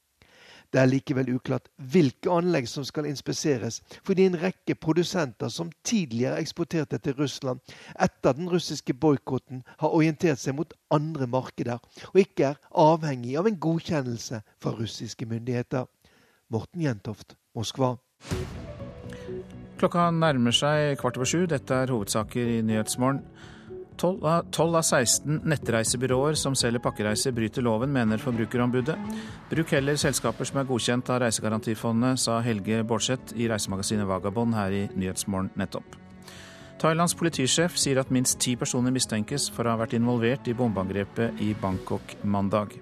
Det 0.73 0.81
er 0.81 0.89
likevel 0.89 1.27
uklart 1.35 1.67
hvilke 1.93 2.31
anlegg 2.33 2.65
som 2.69 2.85
skal 2.87 3.05
inspiseres, 3.05 3.81
fordi 4.01 4.25
en 4.25 4.39
rekke 4.41 4.73
produsenter 4.75 5.51
som 5.53 5.69
tidligere 5.85 6.39
eksporterte 6.41 6.97
til 6.97 7.13
Russland 7.19 7.61
etter 8.01 8.33
den 8.33 8.49
russiske 8.49 8.95
boikotten, 8.97 9.61
har 9.77 9.93
orientert 9.93 10.41
seg 10.41 10.57
mot 10.57 10.73
andre 10.89 11.27
markeder 11.29 11.77
og 12.09 12.17
ikke 12.17 12.49
er 12.49 12.59
avhengig 12.73 13.37
av 13.37 13.47
en 13.49 13.59
godkjennelse 13.61 14.41
fra 14.63 14.73
russiske 14.73 15.29
myndigheter. 15.29 15.85
Morten 16.49 16.81
Jentoft, 16.81 17.37
Moskva. 17.53 17.93
Klokka 19.77 20.09
nærmer 20.15 20.55
seg 20.55 20.97
kvart 21.01 21.17
over 21.19 21.27
sju. 21.27 21.45
Dette 21.49 21.75
er 21.75 21.91
hovedsaker 21.93 22.49
i 22.57 22.61
Nyhetsmorgen. 22.65 23.21
12 23.97 24.75
av 24.75 24.81
16 24.81 25.41
nettreisebyråer 25.47 26.37
som 26.39 26.55
selger 26.57 26.81
pakkereiser, 26.83 27.33
bryter 27.35 27.65
loven, 27.65 27.91
mener 27.93 28.21
Forbrukerombudet. 28.21 28.95
Bruk 29.49 29.73
heller 29.75 29.99
selskaper 29.99 30.49
som 30.49 30.61
er 30.61 30.69
godkjent 30.69 31.11
av 31.13 31.21
Reisegarantifondet, 31.23 32.21
sa 32.21 32.39
Helge 32.45 32.83
Bårdseth 32.87 33.35
i 33.37 33.49
reisemagasinet 33.51 34.09
Vagabond 34.09 34.55
her 34.57 34.75
i 34.75 34.87
Nyhetsmorgen 34.95 35.51
nettopp. 35.59 35.99
Thailands 36.83 37.15
politisjef 37.15 37.77
sier 37.79 38.01
at 38.01 38.09
minst 38.11 38.41
ti 38.43 38.57
personer 38.59 38.91
mistenkes 38.91 39.47
for 39.53 39.63
å 39.63 39.75
ha 39.75 39.83
vært 39.85 39.95
involvert 39.95 40.49
i 40.51 40.55
bombeangrepet 40.57 41.39
i 41.45 41.53
Bangkok 41.61 42.17
mandag. 42.23 42.75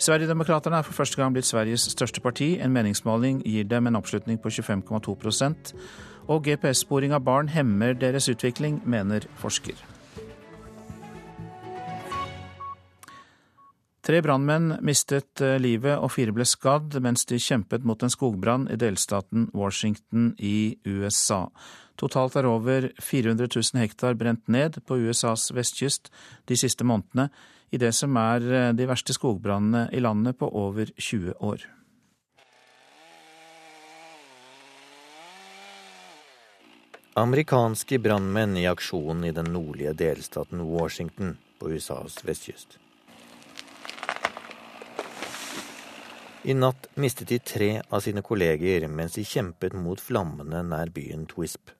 Sverigedemokraterna 0.00 0.80
er 0.80 0.86
for 0.86 0.96
første 0.96 1.20
gang 1.20 1.34
blitt 1.34 1.48
Sveriges 1.48 1.86
største 1.92 2.22
parti. 2.24 2.54
En 2.60 2.72
meningsmåling 2.74 3.42
gir 3.46 3.68
dem 3.68 3.86
en 3.86 4.00
oppslutning 4.00 4.40
på 4.42 4.52
25,2% 4.52 5.74
Og 6.24 6.46
GPS-sporing 6.46 7.12
av 7.12 7.24
barn 7.24 7.50
hemmer 7.52 7.92
deres 7.92 8.30
utvikling, 8.32 8.80
mener 8.88 9.28
forsker. 9.36 9.93
Tre 14.04 14.18
brannmenn 14.20 14.74
mistet 14.84 15.40
eh, 15.40 15.54
livet 15.56 15.96
og 15.96 16.10
fire 16.12 16.32
ble 16.36 16.44
skadd 16.44 16.98
mens 17.00 17.24
de 17.24 17.38
kjempet 17.40 17.86
mot 17.88 18.02
en 18.04 18.12
skogbrann 18.12 18.66
i 18.68 18.76
delstaten 18.76 19.46
Washington 19.56 20.34
i 20.36 20.76
USA. 20.84 21.46
Totalt 21.96 22.36
er 22.36 22.44
over 22.44 22.90
400 23.00 23.48
000 23.48 23.80
hektar 23.80 24.18
brent 24.20 24.44
ned 24.44 24.76
på 24.84 24.98
USAs 25.06 25.46
vestkyst 25.56 26.12
de 26.44 26.60
siste 26.60 26.84
månedene 26.84 27.30
i 27.72 27.80
det 27.80 27.94
som 27.96 28.20
er 28.20 28.44
eh, 28.44 28.68
de 28.76 28.90
verste 28.92 29.16
skogbrannene 29.16 29.86
i 29.96 30.04
landet 30.04 30.36
på 30.36 30.52
over 30.52 30.92
20 31.00 31.40
år. 31.40 31.64
Amerikanske 37.16 38.02
brannmenn 38.04 38.60
i 38.60 38.68
aksjon 38.68 39.24
i 39.24 39.32
den 39.32 39.48
nordlige 39.56 39.96
delstaten 39.96 40.60
Washington 40.60 41.38
på 41.56 41.72
USAs 41.72 42.20
vestkyst. 42.26 42.83
I 46.46 46.52
natt 46.54 46.86
mistet 46.94 47.28
de 47.28 47.38
tre 47.38 47.68
av 47.88 48.02
sine 48.04 48.20
kolleger 48.22 48.84
mens 48.92 49.14
de 49.16 49.22
kjempet 49.24 49.72
mot 49.72 50.00
flammene 50.00 50.58
nær 50.68 50.90
byen 50.92 51.22
Twisp. 51.30 51.70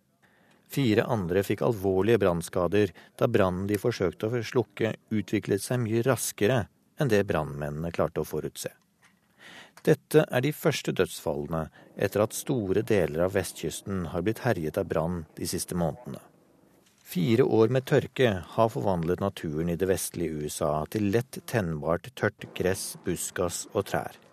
Fire 0.72 1.04
andre 1.04 1.42
fikk 1.44 1.60
alvorlige 1.66 2.22
brannskader 2.22 2.94
da 3.20 3.28
brannen 3.28 3.66
de 3.68 3.76
forsøkte 3.76 4.30
å 4.30 4.40
slukke, 4.40 4.94
utviklet 5.12 5.60
seg 5.60 5.82
mye 5.84 6.00
raskere 6.08 6.62
enn 6.96 7.12
det 7.12 7.26
brannmennene 7.28 7.92
klarte 7.92 8.24
å 8.24 8.30
forutse. 8.30 8.72
Dette 9.84 10.24
er 10.24 10.40
de 10.40 10.56
første 10.56 10.96
dødsfallene 10.96 11.66
etter 12.00 12.24
at 12.24 12.32
store 12.32 12.80
deler 12.88 13.26
av 13.26 13.36
vestkysten 13.36 14.06
har 14.16 14.24
blitt 14.24 14.46
herjet 14.48 14.80
av 14.80 14.88
brann 14.88 15.26
de 15.36 15.50
siste 15.50 15.76
månedene. 15.76 16.24
Fire 17.04 17.44
år 17.44 17.68
med 17.68 17.84
tørke 17.84 18.32
har 18.56 18.72
forvandlet 18.72 19.20
naturen 19.20 19.68
i 19.68 19.76
det 19.76 19.92
vestlige 19.92 20.40
USA 20.40 20.86
til 20.88 21.10
lett 21.12 21.42
tennbart 21.44 22.14
tørt 22.16 22.48
gress, 22.56 22.94
buskas 23.04 23.66
og 23.74 23.92
trær. 23.92 24.23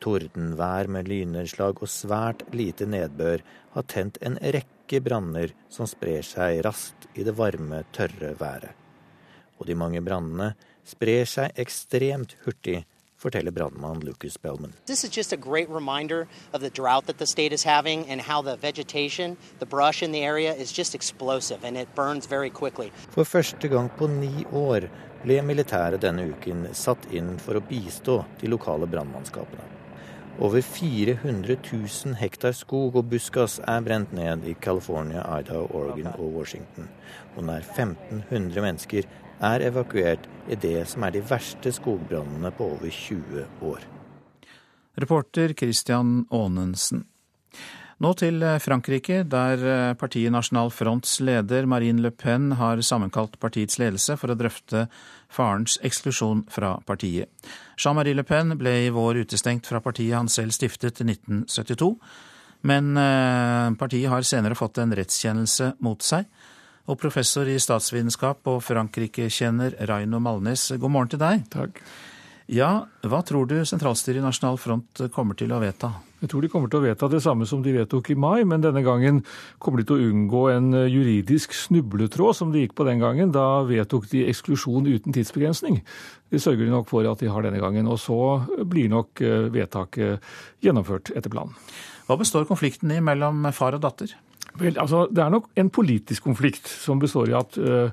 Tordenvær 0.00 0.88
med 0.88 1.08
lynnedslag 1.10 1.82
og 1.84 1.90
svært 1.92 2.46
lite 2.56 2.86
nedbør 2.88 3.44
har 3.74 3.86
tent 3.92 4.16
en 4.24 4.38
rekke 4.40 5.00
branner 5.04 5.52
som 5.68 5.88
sprer 5.88 6.24
seg 6.26 6.62
raskt 6.66 7.06
i 7.14 7.26
det 7.26 7.36
varme, 7.38 7.82
tørre 7.92 8.32
været. 8.40 8.72
Og 9.60 9.68
de 9.68 9.76
mange 9.76 10.00
brannene 10.00 10.54
sprer 10.88 11.28
seg 11.28 11.52
ekstremt 11.60 12.32
hurtig, 12.46 12.84
forteller 13.20 13.52
brannmann 13.52 14.00
Lucas 14.00 14.38
Bellman. 14.40 14.72
This 14.86 15.04
is 15.04 15.10
just 15.10 15.32
a 15.32 15.36
great 15.36 15.68
reminder 15.68 16.26
of 16.54 16.62
the 16.62 16.70
drought 16.70 17.06
that 17.06 17.18
the 17.18 17.26
state 17.26 17.52
is 17.52 17.64
having 17.64 18.08
and 18.08 18.22
how 18.22 18.40
the 18.40 18.56
vegetation, 18.56 19.36
the 19.58 19.66
brush 19.66 20.02
in 20.02 20.12
the 20.12 20.24
area 20.24 20.54
is 20.54 20.72
just 20.72 20.94
explosive 20.94 21.62
and 21.62 21.76
it 21.76 21.94
burns 21.94 22.26
very 22.26 22.50
quickly. 22.50 22.90
For 23.10 23.24
første 23.24 23.68
gang 23.68 23.90
på 23.98 24.06
ni 24.06 24.46
år 24.52 24.88
ble 25.24 25.42
militæret 25.44 26.00
denne 26.00 26.24
uken 26.32 26.70
satt 26.72 27.10
inn 27.12 27.36
for 27.38 27.60
å 27.60 27.60
bistå 27.60 28.22
de 28.40 28.48
lokale 28.48 28.88
brannmannskapene. 28.88 29.79
Over 30.40 30.62
400 30.62 31.56
000 31.72 32.14
hektar 32.16 32.54
skog 32.56 32.94
og 32.96 33.10
buskas 33.12 33.58
er 33.68 33.82
brent 33.84 34.14
ned 34.16 34.46
i 34.48 34.54
California, 34.56 35.20
Idaho, 35.36 35.66
Oregon 35.76 36.14
og 36.14 36.30
Washington. 36.38 36.88
Og 37.36 37.44
nær 37.44 37.60
1500 37.60 38.64
mennesker 38.64 39.08
er 39.44 39.66
evakuert 39.68 40.24
i 40.48 40.56
det 40.56 40.86
som 40.88 41.04
er 41.04 41.12
de 41.12 41.20
verste 41.28 41.74
skogbrannene 41.76 42.54
på 42.56 42.70
over 42.72 42.88
20 42.88 43.44
år. 43.68 43.84
Reporter 44.96 45.52
Christian 45.52 46.24
Aanensen. 46.32 47.04
Nå 48.00 48.14
til 48.16 48.40
eh, 48.40 48.56
Frankrike, 48.64 49.20
der 49.28 49.60
eh, 49.60 49.94
partiet 50.00 50.32
Nasjonal 50.32 50.72
Fronts 50.72 51.18
leder 51.20 51.68
Marine 51.68 52.00
Le 52.00 52.10
Pen 52.16 52.54
har 52.56 52.80
sammenkalt 52.80 53.36
partiets 53.42 53.76
ledelse 53.76 54.16
for 54.16 54.32
å 54.32 54.40
drøfte 54.40 54.86
farens 55.30 55.78
eksklusjon 55.86 56.44
fra 56.50 56.74
partiet. 56.86 57.30
Jean-Marie 57.80 58.16
Le 58.16 58.24
Pen 58.26 58.56
ble 58.58 58.74
i 58.86 58.92
vår 58.94 59.22
utestengt 59.24 59.68
fra 59.70 59.80
partiet 59.84 60.16
han 60.18 60.28
selv 60.28 60.54
stiftet 60.56 61.00
i 61.00 61.08
1972, 61.12 61.90
men 62.68 62.92
eh, 63.00 63.70
partiet 63.80 64.12
har 64.12 64.26
senere 64.26 64.58
fått 64.58 64.82
en 64.82 64.94
rettskjennelse 64.96 65.74
mot 65.86 66.02
seg. 66.04 66.28
Og 66.90 66.98
professor 66.98 67.48
i 67.48 67.58
statsvitenskap 67.60 68.48
og 68.50 68.62
Frankrike-kjenner 68.66 69.76
Raino 69.88 70.18
Malnes, 70.22 70.72
god 70.80 70.92
morgen 70.92 71.12
til 71.12 71.22
deg. 71.22 71.44
Takk. 71.52 71.78
Ja, 72.50 72.88
hva 73.06 73.20
tror 73.22 73.46
du 73.46 73.60
sentralstyret 73.62 74.18
i 74.18 74.24
Nasjonal 74.24 74.56
Front 74.58 75.04
kommer 75.14 75.36
til 75.38 75.52
å 75.54 75.60
vedta? 75.62 75.92
Jeg 76.18 76.32
tror 76.32 76.42
de 76.42 76.48
kommer 76.50 76.68
til 76.68 76.80
å 76.80 76.82
vedta 76.82 77.06
det 77.08 77.20
samme 77.22 77.46
som 77.46 77.60
de 77.62 77.76
vedtok 77.76 78.10
i 78.10 78.16
mai, 78.18 78.42
men 78.42 78.64
denne 78.64 78.82
gangen 78.82 79.20
kommer 79.62 79.78
de 79.78 79.86
til 79.86 80.00
å 80.00 80.08
unngå 80.10 80.40
en 80.50 80.74
juridisk 80.90 81.54
snubletråd 81.54 82.36
som 82.36 82.50
de 82.50 82.64
gikk 82.64 82.74
på 82.74 82.88
den 82.88 82.98
gangen. 83.00 83.30
Da 83.32 83.62
vedtok 83.68 84.08
de 84.10 84.24
eksklusjon 84.32 84.90
uten 84.90 85.14
tidsbegrensning. 85.14 85.78
Det 86.26 86.42
sørger 86.42 86.66
de 86.66 86.74
nok 86.74 86.90
for 86.90 87.06
at 87.06 87.22
de 87.22 87.30
har 87.30 87.46
denne 87.46 87.62
gangen. 87.62 87.86
Og 87.86 88.02
så 88.02 88.18
blir 88.66 88.90
nok 88.90 89.22
eh, 89.22 89.46
vedtaket 89.54 90.32
gjennomført 90.66 91.14
etter 91.14 91.30
planen. 91.30 91.54
Hva 92.10 92.18
består 92.18 92.50
konflikten 92.50 92.90
i 92.90 92.98
mellom 92.98 93.46
far 93.54 93.78
og 93.78 93.86
datter? 93.86 94.16
Vel, 94.58 94.74
altså, 94.82 95.04
Det 95.06 95.22
er 95.22 95.30
nok 95.30 95.46
en 95.60 95.70
politisk 95.70 96.24
konflikt 96.26 96.66
som 96.66 96.98
består 96.98 97.30
i 97.30 97.36
at 97.38 97.58
uh, 97.60 97.90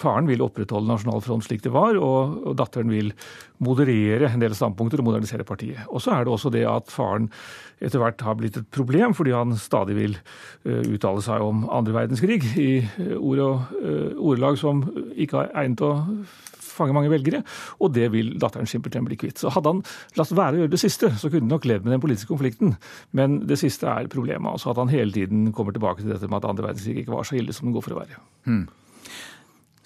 faren 0.00 0.26
vil 0.26 0.42
opprettholde 0.42 0.88
Nasjonal 0.88 1.22
Front 1.22 1.46
slik 1.46 1.62
det 1.62 1.72
var, 1.74 1.98
og, 1.98 2.40
og, 2.46 2.56
datteren 2.58 2.90
vil 2.90 3.12
moderere 3.62 4.30
en 4.32 4.42
del 4.42 4.54
standpunkter 4.54 5.02
og 5.02 5.08
modernisere 5.08 5.46
partiet. 5.46 5.84
Og 5.88 6.02
så 6.02 6.16
er 6.16 6.24
det 6.24 6.32
også 6.32 6.50
det 6.54 6.64
at 6.70 6.90
faren 6.90 7.30
etter 7.82 8.00
hvert 8.00 8.22
har 8.24 8.38
blitt 8.38 8.56
et 8.58 8.68
problem, 8.72 9.14
fordi 9.14 9.34
han 9.36 9.54
stadig 9.60 9.96
vil 9.98 10.18
uh, 10.18 10.82
uttale 10.90 11.22
seg 11.22 11.44
om 11.44 11.66
andre 11.70 11.94
verdenskrig 12.00 12.42
i 12.56 12.70
ord 13.14 13.44
og 13.46 13.78
uh, 13.78 14.10
ordelag 14.16 14.58
som 14.58 14.82
ikke 15.14 15.44
er 15.44 15.54
egnet 15.62 15.86
å 15.86 15.92
fange 16.76 16.96
mange 16.96 17.12
velgere, 17.12 17.42
og 17.80 17.94
det 17.96 18.10
vil 18.14 18.34
datteren 18.42 18.68
simpelthen 18.70 19.06
bli 19.08 19.18
kvitt. 19.20 19.40
Så 19.42 19.52
hadde 19.54 19.72
han 19.72 19.82
latt 20.18 20.34
være 20.36 20.58
å 20.58 20.62
gjøre 20.64 20.74
det 20.74 20.82
siste, 20.82 21.12
så 21.16 21.30
kunne 21.30 21.46
han 21.46 21.54
nok 21.56 21.68
levd 21.68 21.86
med 21.86 21.96
den 21.96 22.04
politiske 22.04 22.32
konflikten. 22.32 22.76
Men 23.16 23.40
det 23.48 23.60
siste 23.62 23.88
er 23.90 24.12
problemet. 24.12 24.48
altså 24.52 24.72
At 24.72 24.82
han 24.82 24.92
hele 24.92 25.14
tiden 25.14 25.50
kommer 25.56 25.76
tilbake 25.76 26.04
til 26.04 26.12
dette 26.14 26.28
med 26.30 26.42
at 26.42 26.50
andre 26.50 26.70
verdenskrig 26.70 27.02
ikke 27.02 27.16
var 27.16 27.28
så 27.28 27.38
ille 27.40 27.56
som 27.56 27.68
den 27.68 27.76
går 27.76 27.86
for 27.86 27.96
å 27.96 28.00
være. 28.02 28.22
Hmm. 28.46 28.66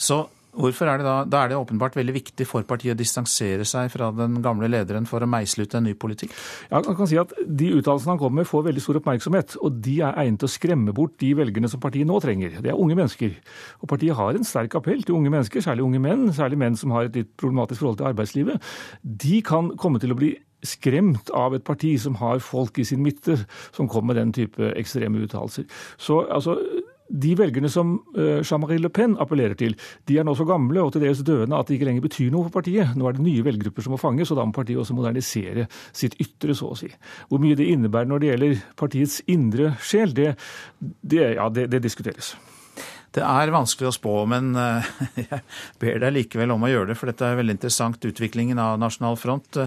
Så 0.00 0.24
Hvorfor 0.50 0.90
er 0.90 0.98
det 0.98 1.06
da, 1.06 1.16
da 1.30 1.42
er 1.44 1.52
det 1.52 1.58
åpenbart 1.60 1.94
veldig 1.98 2.14
viktig 2.16 2.46
for 2.48 2.66
partiet 2.66 2.96
å 2.96 2.98
distansere 2.98 3.66
seg 3.68 3.90
fra 3.92 4.10
den 4.16 4.40
gamle 4.42 4.66
lederen 4.70 5.06
for 5.06 5.22
å 5.22 5.28
meisle 5.30 5.66
ut 5.66 5.76
en 5.78 5.86
ny 5.86 5.94
politikk? 5.94 6.34
Ja, 6.72 6.80
man 6.82 6.98
kan 6.98 7.10
si 7.10 7.18
at 7.20 7.34
De 7.46 7.70
uttalelsene 7.76 8.16
han 8.16 8.20
kommer 8.22 8.42
med, 8.42 8.50
får 8.50 8.66
veldig 8.66 8.84
stor 8.84 9.00
oppmerksomhet. 9.00 9.56
Og 9.62 9.78
de 9.84 10.00
er 10.06 10.18
egnet 10.24 10.42
til 10.42 10.50
å 10.50 10.54
skremme 10.56 10.94
bort 10.96 11.16
de 11.22 11.32
velgerne 11.38 11.70
som 11.70 11.82
partiet 11.82 12.08
nå 12.08 12.18
trenger. 12.24 12.58
Det 12.64 12.72
er 12.72 12.82
unge 12.82 12.98
mennesker. 12.98 13.38
Og 13.80 13.90
partiet 13.92 14.18
har 14.18 14.36
en 14.36 14.46
sterk 14.46 14.74
appell 14.78 15.04
til 15.06 15.18
unge 15.20 15.32
mennesker, 15.32 15.62
særlig 15.64 15.86
unge 15.86 16.02
menn, 16.02 16.28
særlig 16.36 16.60
menn 16.60 16.78
som 16.80 16.94
har 16.96 17.08
et 17.08 17.22
litt 17.22 17.34
problematisk 17.40 17.84
forhold 17.84 18.00
til 18.02 18.10
arbeidslivet. 18.10 18.70
De 19.02 19.42
kan 19.46 19.74
komme 19.80 20.02
til 20.02 20.14
å 20.14 20.18
bli 20.18 20.34
skremt 20.66 21.30
av 21.36 21.54
et 21.56 21.64
parti 21.64 21.94
som 22.00 22.18
har 22.20 22.40
folk 22.44 22.78
i 22.80 22.84
sin 22.84 23.02
midte 23.04 23.38
som 23.72 23.88
kommer 23.88 24.12
med 24.12 24.20
den 24.20 24.32
type 24.36 24.72
ekstreme 24.76 25.22
uttalelser. 25.24 25.64
Så 25.96 26.20
altså, 26.28 26.58
de 27.10 27.34
velgerne 27.38 27.70
som 27.72 27.96
uh, 28.16 28.40
Jean-Marie 28.40 28.80
Le 28.82 28.90
Pen 28.94 29.16
appellerer 29.20 29.56
til, 29.58 29.76
de 30.08 30.18
er 30.18 30.26
nå 30.26 30.34
så 30.38 30.46
gamle 30.48 30.82
og 30.84 30.94
til 30.94 31.04
dels 31.04 31.24
døende 31.26 31.58
at 31.58 31.68
det 31.68 31.78
ikke 31.78 31.90
lenger 31.90 32.06
betyr 32.06 32.30
noe 32.34 32.46
for 32.46 32.60
partiet. 32.60 32.94
Nå 32.96 33.08
er 33.08 33.18
det 33.18 33.26
nye 33.26 33.44
velgergrupper 33.46 33.86
som 33.86 33.96
må 33.96 34.00
fanges, 34.00 34.30
og 34.30 34.40
da 34.40 34.46
må 34.46 34.56
partiet 34.56 34.80
også 34.80 34.96
modernisere 34.96 35.66
sitt 35.90 36.16
ytre, 36.22 36.56
så 36.56 36.70
å 36.70 36.78
si. 36.78 36.90
Hvor 37.28 37.42
mye 37.42 37.58
det 37.58 37.68
innebærer 37.72 38.10
når 38.10 38.22
det 38.22 38.32
gjelder 38.32 38.62
partiets 38.80 39.20
indre 39.30 39.74
sjel, 39.82 40.14
det, 40.16 40.32
det, 40.80 41.26
ja, 41.36 41.50
det, 41.52 41.68
det 41.74 41.82
diskuteres. 41.84 42.34
Det 43.10 43.22
er 43.26 43.50
vanskelig 43.50 43.88
å 43.88 43.94
spå, 43.94 44.12
men 44.30 44.52
eh, 44.54 44.90
jeg 45.24 45.40
ber 45.82 45.98
deg 46.04 46.14
likevel 46.14 46.54
om 46.54 46.66
å 46.66 46.70
gjøre 46.70 46.92
det, 46.92 46.98
for 47.00 47.10
dette 47.10 47.26
er 47.26 47.38
veldig 47.40 47.56
interessant, 47.56 48.06
utviklingen 48.06 48.60
av 48.62 48.78
Nasjonal 48.78 49.18
Front. 49.18 49.58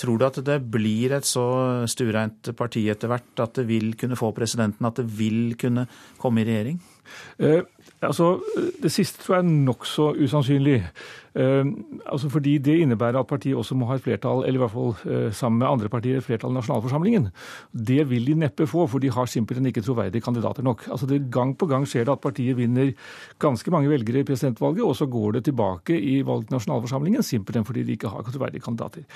Tror 0.00 0.20
du 0.20 0.26
at 0.28 0.38
det 0.46 0.60
blir 0.70 1.16
et 1.16 1.26
så 1.26 1.46
stuereint 1.90 2.52
parti 2.58 2.86
etter 2.92 3.10
hvert 3.10 3.42
at 3.42 3.58
det 3.58 3.66
vil 3.70 3.96
kunne 3.98 4.18
få 4.18 4.30
presidenten, 4.36 4.86
at 4.86 5.02
det 5.02 5.08
vil 5.10 5.56
kunne 5.58 5.88
komme 6.22 6.44
i 6.44 6.48
regjering? 6.48 6.78
Eh, 7.38 7.62
altså, 8.02 8.40
Det 8.82 8.92
siste 8.92 9.22
tror 9.22 9.36
jeg 9.36 9.44
er 9.44 9.64
nokså 9.66 10.06
usannsynlig. 10.24 10.82
Eh, 11.34 11.64
altså 12.06 12.28
fordi 12.28 12.58
Det 12.58 12.78
innebærer 12.78 13.18
at 13.18 13.26
partiet 13.26 13.56
også 13.56 13.74
må 13.74 13.86
ha 13.86 13.94
et 13.94 14.02
flertall, 14.02 14.44
eller 14.44 14.54
i 14.54 14.62
hvert 14.62 14.70
fall 14.70 14.94
eh, 15.10 15.32
sammen 15.32 15.58
med 15.58 15.68
andre 15.68 15.88
partier, 15.88 16.16
et 16.16 16.24
flertall 16.24 16.50
i 16.50 16.54
nasjonalforsamlingen. 16.54 17.28
Det 17.72 18.10
vil 18.10 18.26
de 18.26 18.34
neppe 18.34 18.66
få, 18.66 18.86
for 18.86 18.98
de 18.98 19.10
har 19.10 19.26
simpelthen 19.26 19.66
ikke 19.66 19.82
troverdige 19.82 20.22
kandidater 20.22 20.62
nok. 20.62 20.88
Altså 20.88 21.06
det 21.06 21.30
Gang 21.34 21.56
på 21.58 21.66
gang 21.66 21.86
skjer 21.86 22.04
det 22.04 22.12
at 22.12 22.20
partiet 22.20 22.56
vinner 22.56 22.83
ganske 23.40 23.72
mange 23.74 23.90
velgere 23.90 24.22
i 24.22 24.28
presidentvalget, 24.28 24.84
og 24.84 24.96
så 24.98 25.08
går 25.10 25.38
det 25.38 25.44
tilbake 25.48 25.96
i 25.96 26.20
valg 26.26 26.48
til 26.48 26.58
nasjonalforsamlingen, 26.58 27.26
simpelthen 27.26 27.66
fordi 27.66 27.84
de 27.86 27.98
ikke 27.98 28.12
har 28.12 28.26
troverdige 28.28 28.64
kandidater. 28.64 29.06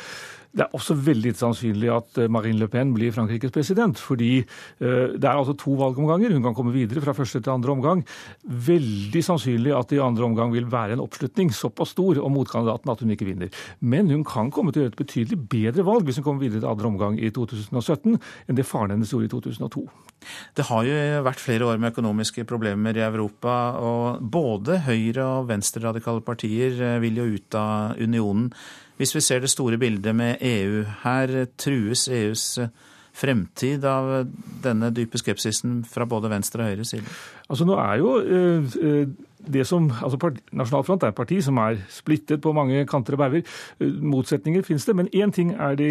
Det 0.49 0.65
er 0.65 0.75
også 0.75 0.95
veldig 0.97 1.35
sannsynlig 1.37 1.91
at 1.93 2.19
eh, 2.23 2.31
Marine 2.33 2.63
Le 2.63 2.69
Pen 2.73 2.95
blir 2.97 3.13
Frankrikes 3.13 3.53
president, 3.53 4.01
fordi 4.01 4.39
eh, 4.41 5.13
det 5.13 5.29
er 5.29 5.37
altså 5.37 5.55
to 5.59 5.75
valgomganger. 5.77 6.33
Hun 6.33 6.47
kan 6.47 6.57
komme 6.57 6.73
videre 6.73 7.03
fra 7.05 7.13
første 7.17 7.43
til 7.43 7.53
andre 7.53 7.75
omgang. 7.75 8.01
Veldig 8.43 9.23
sannsynlig 9.25 9.75
at 9.77 9.93
det 9.93 9.99
i 9.99 10.03
andre 10.05 10.25
omgang 10.25 10.55
vil 10.55 10.71
være 10.73 10.97
en 10.97 11.05
oppslutning 11.05 11.53
såpass 11.55 11.93
stor 11.93 12.23
om 12.25 12.33
motkandidaten 12.39 12.93
at 12.93 13.05
hun 13.05 13.13
ikke 13.13 13.29
vinner. 13.29 13.53
Men 13.81 14.09
hun 14.11 14.25
kan 14.27 14.51
komme 14.55 14.73
til 14.73 14.83
å 14.83 14.87
gjøre 14.87 14.95
et 14.97 15.03
betydelig 15.03 15.41
bedre 15.53 15.85
valg 15.87 16.09
hvis 16.09 16.23
hun 16.23 16.27
kommer 16.31 16.47
videre 16.47 16.65
til 16.65 16.73
andre 16.73 16.93
omgang 16.95 17.21
i 17.21 17.31
2017 17.35 18.17
enn 18.17 18.59
det 18.59 18.67
faren 18.67 18.97
hennes 18.97 19.13
gjorde 19.13 19.29
i 19.29 19.35
2002. 19.37 19.85
Det 20.57 20.67
har 20.67 20.87
jo 20.89 20.97
vært 21.29 21.43
flere 21.43 21.69
år 21.69 21.79
med 21.81 21.93
økonomiske 21.93 22.45
problemer 22.49 22.97
i 22.97 23.05
Europa, 23.05 23.58
og 23.79 24.21
både 24.21 24.81
høyre- 24.87 25.27
og 25.39 25.49
venstreradikale 25.51 26.25
partier 26.27 26.77
eh, 26.83 27.01
vil 27.03 27.21
jo 27.21 27.31
ut 27.37 27.59
av 27.59 27.99
unionen. 28.01 28.53
Hvis 28.99 29.15
vi 29.15 29.23
ser 29.23 29.43
det 29.45 29.53
store 29.53 29.79
bildet 29.79 30.17
med 30.17 30.43
EU, 30.43 30.83
her 31.05 31.35
trues 31.61 32.09
EUs 32.11 32.47
eh, 32.63 32.73
fremtid 33.19 33.85
av 33.87 34.29
denne 34.63 34.91
dype 34.95 35.19
skepsisen 35.19 35.83
fra 35.89 36.07
både 36.07 36.31
venstre 36.31 36.65
og 36.65 36.73
høyre 36.73 36.87
side? 36.87 37.17
Altså 37.49 37.67
Nå 37.67 37.79
er 37.83 38.01
jo 38.03 38.15
eh, 38.23 39.17
det 39.53 39.67
som, 39.67 39.91
altså 40.03 40.33
Nasjonal 40.53 40.85
Front 40.85 41.03
er 41.03 41.13
et 41.13 41.19
parti 41.19 41.41
som 41.45 41.59
er 41.63 41.79
splittet 41.93 42.43
på 42.45 42.53
mange 42.57 42.87
kanter 42.87 43.17
og 43.19 43.23
bauger. 43.23 43.43
Motsetninger 43.81 44.63
finnes 44.67 44.87
det, 44.87 44.97
men 44.97 45.09
én 45.15 45.33
ting 45.35 45.53
er 45.53 45.77
de 45.79 45.91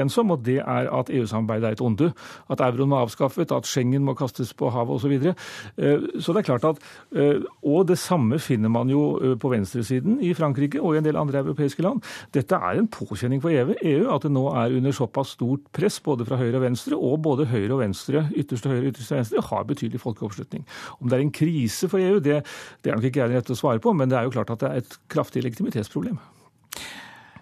ensom, 0.00 0.30
og 0.30 0.44
det 0.46 0.58
er 0.58 0.90
at 0.92 1.10
EU-samarbeidet 1.10 1.68
er 1.68 1.78
et 1.78 1.84
onde. 1.84 2.12
At 2.50 2.60
euroen 2.60 2.92
må 2.92 3.02
avskaffet, 3.02 3.52
at 3.52 3.66
Schengen 3.66 4.04
må 4.04 4.14
kastes 4.18 4.54
på 4.54 4.70
havet 4.70 4.94
osv. 4.94 5.08
Så, 5.08 5.12
videre. 5.12 5.34
Eh, 5.78 6.20
så 6.20 6.32
det 6.32 6.42
er 6.42 6.48
klart 6.48 6.64
at 6.68 6.78
eh, 7.16 7.40
Og 7.62 7.86
det 7.88 7.98
samme 7.98 8.38
finner 8.38 8.68
man 8.68 8.90
jo 8.90 9.02
eh, 9.22 9.36
på 9.40 9.48
venstresiden 9.48 10.18
i 10.24 10.34
Frankrike 10.34 10.80
og 10.82 10.94
i 10.94 10.98
en 10.98 11.06
del 11.06 11.16
andre 11.16 11.38
europeiske 11.38 11.82
land. 11.82 12.02
Dette 12.34 12.54
er 12.54 12.78
en 12.78 12.88
påkjenning 12.88 13.40
for 13.42 13.50
EU, 13.50 13.74
e 13.80 13.94
at 14.08 14.26
det 14.26 14.32
nå 14.34 14.44
er 14.52 14.76
under 14.76 14.92
såpass 14.92 15.36
stort 15.38 15.64
press 15.72 16.00
både 16.04 16.26
fra 16.28 16.36
høyre 16.36 16.58
og 16.58 16.66
venstre, 16.66 16.96
og 16.96 17.22
både 17.22 17.48
høyre 17.48 17.72
og 17.76 17.82
venstre, 17.82 18.26
ytterste 18.36 18.68
høyre 18.68 18.84
og 18.86 18.92
ytterste 18.92 19.16
venstre, 19.16 19.44
har 19.50 19.64
betydelig 19.68 20.00
folkeoppslutning. 20.02 20.66
Om 21.00 21.08
det 21.08 21.18
er 21.18 21.24
en 21.24 21.32
krise 21.32 21.88
for 21.88 22.02
EU, 22.02 22.18
det, 22.24 22.42
det 22.84 22.87
er 22.90 22.98
nok 22.98 23.08
ikke 23.08 23.22
jeg 23.22 23.32
rett 23.32 23.42
rette 23.42 23.56
å 23.56 23.58
svare 23.58 23.82
på, 23.82 23.94
men 23.96 24.10
det 24.10 24.18
er 24.18 24.26
jo 24.26 24.34
klart 24.34 24.52
at 24.54 24.64
det 24.64 24.70
er 24.70 24.82
et 24.82 24.98
kraftig 25.12 25.44
legitimitetsproblem. 25.46 26.18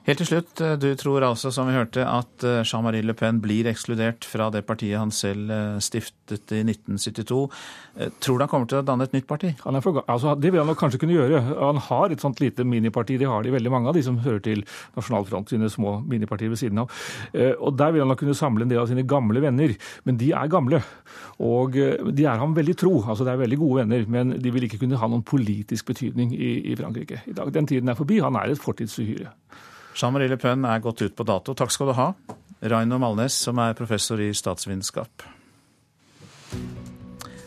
Helt 0.06 0.20
til 0.22 0.28
slutt, 0.28 0.60
eh, 0.62 0.76
du 0.78 0.92
tror 0.94 1.24
altså, 1.26 1.50
som 1.50 1.66
vi 1.66 1.74
hørte, 1.74 2.04
at 2.06 2.44
eh, 2.46 2.60
Jean-Marie 2.62 3.02
Le 3.02 3.14
Pen 3.18 3.40
blir 3.42 3.66
ekskludert 3.66 4.22
fra 4.22 4.46
det 4.54 4.60
partiet 4.68 5.00
han 5.00 5.10
selv 5.10 5.50
eh, 5.50 5.80
stiftet 5.82 6.52
i 6.54 6.60
1972. 6.62 7.38
Tror 8.22 8.38
du 8.38 8.44
han 8.44 8.50
kommer 8.52 8.70
til 8.70 8.78
å 8.78 8.84
danne 8.86 9.08
et 9.08 9.16
nytt 9.16 9.26
parti? 9.26 9.50
For, 9.58 9.98
altså, 10.04 10.36
det 10.38 10.52
vil 10.52 10.62
han 10.62 10.70
nok 10.70 10.78
kanskje 10.78 11.00
kunne 11.02 11.16
gjøre. 11.16 11.40
Han 11.58 11.82
har 11.88 12.14
et 12.14 12.22
sånt 12.22 12.38
lite 12.38 12.62
miniparti, 12.62 13.16
det 13.18 13.26
har 13.26 13.42
de 13.42 13.54
veldig 13.56 13.72
mange 13.74 13.90
av, 13.90 13.98
de 13.98 14.04
som 14.06 14.20
hører 14.22 14.44
til 14.46 14.62
Nasjonal 14.94 15.26
Front, 15.26 15.50
sine 15.50 15.72
små 15.72 15.96
minipartier 16.06 16.54
ved 16.54 16.62
siden 16.62 16.84
av. 16.84 17.02
Og 17.56 17.74
Der 17.74 17.94
vil 17.94 18.04
han 18.04 18.12
nok 18.12 18.22
kunne 18.22 18.38
samle 18.38 18.62
en 18.66 18.70
del 18.70 18.84
av 18.84 18.90
sine 18.90 19.06
gamle 19.08 19.42
venner, 19.42 19.74
men 20.06 20.20
de 20.20 20.30
er 20.36 20.52
gamle. 20.52 20.84
Og 21.42 21.74
de 21.74 22.28
er 22.28 22.42
ham 22.42 22.54
veldig 22.54 22.76
tro, 22.78 22.98
altså 23.02 23.26
det 23.26 23.34
er 23.34 23.42
veldig 23.42 23.62
gode 23.64 23.82
venner, 23.82 24.06
men 24.06 24.36
de 24.38 24.54
vil 24.54 24.68
ikke 24.68 24.84
kunne 24.84 25.00
ha 25.00 25.10
noen 25.10 25.26
politisk 25.26 25.88
betydning 25.90 26.36
i, 26.36 26.58
i 26.70 26.78
Frankrike 26.78 27.24
i 27.26 27.34
dag. 27.34 27.50
Den 27.56 27.66
tiden 27.66 27.90
er 27.90 27.98
forbi, 27.98 28.20
han 28.22 28.38
er 28.38 28.52
et 28.52 28.62
fortidsuhyre. 28.62 29.32
Jean-Marie 29.96 30.28
Le 30.28 30.36
er 30.36 30.80
gått 30.84 31.02
ut 31.02 31.16
på 31.16 31.24
dato. 31.24 31.54
Takk 31.56 31.72
skal 31.72 31.88
du 31.88 31.96
ha, 31.96 32.10
Raino 32.60 32.98
Malnes, 33.00 33.32
som 33.32 33.58
er 33.58 33.76
professor 33.78 34.20
i 34.20 34.32
statsvitenskap. 34.34 35.24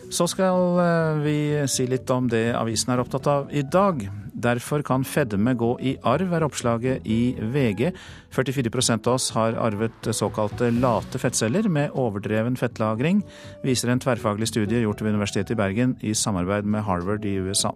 Så 0.09 0.25
skal 0.25 0.79
eh, 0.81 1.19
vi 1.21 1.37
si 1.69 1.85
litt 1.85 2.09
om 2.09 2.25
det 2.29 2.49
avisen 2.57 2.93
er 2.93 3.03
opptatt 3.03 3.27
av 3.29 3.51
i 3.53 3.61
dag. 3.61 4.01
Derfor 4.39 4.83
kan 4.85 5.03
fedme 5.03 5.53
gå 5.59 5.73
i 5.83 5.95
arv, 6.07 6.33
er 6.33 6.45
oppslaget 6.45 7.07
i 7.07 7.35
VG. 7.39 7.89
44% 8.35 9.07
av 9.07 9.17
oss 9.17 9.29
har 9.35 9.57
arvet 9.59 10.11
såkalte 10.15 10.71
late 10.71 11.19
fettceller 11.19 11.67
med 11.67 11.95
overdreven 11.97 12.55
fettlagring, 12.59 13.23
viser 13.65 13.91
en 13.91 13.99
tverrfaglig 13.99 14.47
studie 14.51 14.85
gjort 14.85 15.03
ved 15.03 15.17
Universitetet 15.17 15.55
i 15.55 15.59
Bergen 15.59 15.97
i 16.01 16.13
samarbeid 16.15 16.69
med 16.69 16.85
Harvard 16.87 17.25
i 17.27 17.35
USA. 17.43 17.73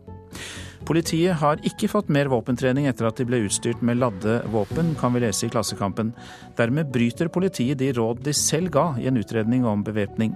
Politiet 0.84 1.40
har 1.40 1.62
ikke 1.64 1.88
fått 1.88 2.10
mer 2.12 2.28
våpentrening 2.32 2.90
etter 2.90 3.08
at 3.08 3.20
de 3.20 3.26
ble 3.28 3.44
utstyrt 3.46 3.84
med 3.86 4.02
ladde 4.02 4.42
våpen, 4.52 4.92
kan 5.00 5.14
vi 5.16 5.24
lese 5.24 5.48
i 5.48 5.52
Klassekampen. 5.52 6.12
Dermed 6.60 6.92
bryter 6.92 7.32
politiet 7.32 7.80
de 7.80 7.92
råd 7.96 8.24
de 8.26 8.36
selv 8.36 8.74
ga 8.76 8.90
i 9.00 9.08
en 9.08 9.20
utredning 9.20 9.68
om 9.68 9.84
bevæpning. 9.86 10.36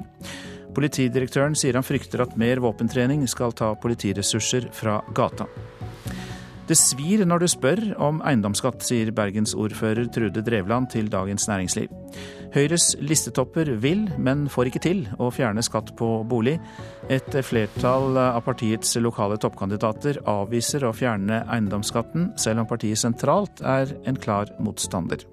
Politidirektøren 0.77 1.55
sier 1.57 1.75
han 1.75 1.85
frykter 1.87 2.23
at 2.23 2.37
mer 2.39 2.61
våpentrening 2.63 3.25
skal 3.27 3.55
ta 3.57 3.73
politiressurser 3.81 4.69
fra 4.77 5.01
gata. 5.17 5.49
Det 6.67 6.75
svir 6.75 7.21
når 7.23 7.39
du 7.39 7.47
spør 7.47 7.79
om 8.03 8.17
eiendomsskatt, 8.27 8.81
sier 8.83 9.13
bergensordfører 9.15 10.09
Trude 10.11 10.43
Drevland 10.43 10.89
til 10.91 11.07
Dagens 11.07 11.47
Næringsliv. 11.47 11.93
Høyres 12.51 12.89
listetopper 12.99 13.71
vil, 13.79 14.03
men 14.19 14.49
får 14.51 14.67
ikke 14.71 14.83
til, 14.83 15.05
å 15.15 15.31
fjerne 15.31 15.63
skatt 15.63 15.93
på 15.95 16.11
bolig. 16.27 16.57
Et 17.07 17.39
flertall 17.47 18.19
av 18.19 18.43
partiets 18.43 18.97
lokale 18.99 19.39
toppkandidater 19.39 20.19
avviser 20.27 20.83
å 20.83 20.95
fjerne 20.95 21.45
eiendomsskatten, 21.47 22.33
selv 22.35 22.65
om 22.65 22.71
partiet 22.75 22.99
sentralt 22.99 23.63
er 23.63 23.95
en 24.03 24.19
klar 24.19 24.51
motstander. 24.59 25.23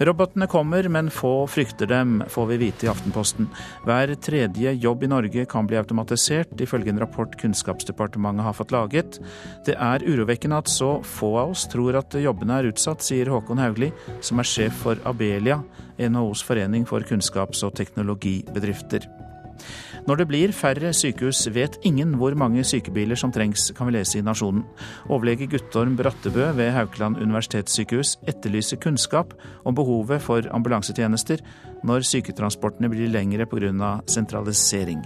Robotene 0.00 0.46
kommer, 0.46 0.88
men 0.92 1.08
få 1.10 1.46
frykter 1.48 1.88
dem, 1.88 2.18
får 2.28 2.46
vi 2.46 2.56
vite 2.60 2.84
i 2.84 2.88
Aftenposten. 2.92 3.46
Hver 3.86 4.12
tredje 4.20 4.74
jobb 4.76 5.06
i 5.06 5.08
Norge 5.08 5.46
kan 5.48 5.68
bli 5.68 5.78
automatisert, 5.80 6.52
ifølge 6.60 6.92
en 6.92 7.00
rapport 7.00 7.32
Kunnskapsdepartementet 7.40 8.44
har 8.44 8.56
fått 8.58 8.74
laget. 8.76 9.16
Det 9.64 9.72
er 9.72 10.04
urovekkende 10.04 10.60
at 10.60 10.68
så 10.68 10.98
få 11.00 11.32
av 11.40 11.54
oss 11.54 11.64
tror 11.72 11.96
at 11.96 12.12
jobbene 12.20 12.60
er 12.60 12.68
utsatt, 12.74 13.04
sier 13.06 13.32
Håkon 13.32 13.62
Haugli, 13.62 13.88
som 14.20 14.42
er 14.42 14.50
sjef 14.50 14.84
for 14.84 15.00
Abelia, 15.08 15.62
NHOs 15.96 16.44
forening 16.44 16.84
for 16.84 17.00
kunnskaps- 17.00 17.64
og 17.64 17.72
teknologibedrifter. 17.80 19.08
Når 20.06 20.20
det 20.20 20.26
blir 20.30 20.52
færre 20.54 20.92
sykehus, 20.94 21.48
vet 21.50 21.80
ingen 21.82 22.12
hvor 22.14 22.36
mange 22.38 22.62
sykebiler 22.64 23.18
som 23.18 23.32
trengs, 23.34 23.72
kan 23.74 23.88
vi 23.88 23.96
lese 23.96 24.20
i 24.20 24.22
Nasjonen. 24.22 24.62
Overlege 25.10 25.48
Guttorm 25.50 25.96
Brattebø 25.98 26.52
ved 26.54 26.70
Haukeland 26.76 27.18
universitetssykehus 27.18 28.14
etterlyser 28.30 28.78
kunnskap 28.78 29.34
om 29.66 29.74
behovet 29.74 30.22
for 30.22 30.46
ambulansetjenester 30.54 31.42
når 31.82 32.06
syketransportene 32.06 32.90
blir 32.92 33.10
lengre 33.10 33.50
pga. 33.50 33.96
sentralisering. 34.06 35.02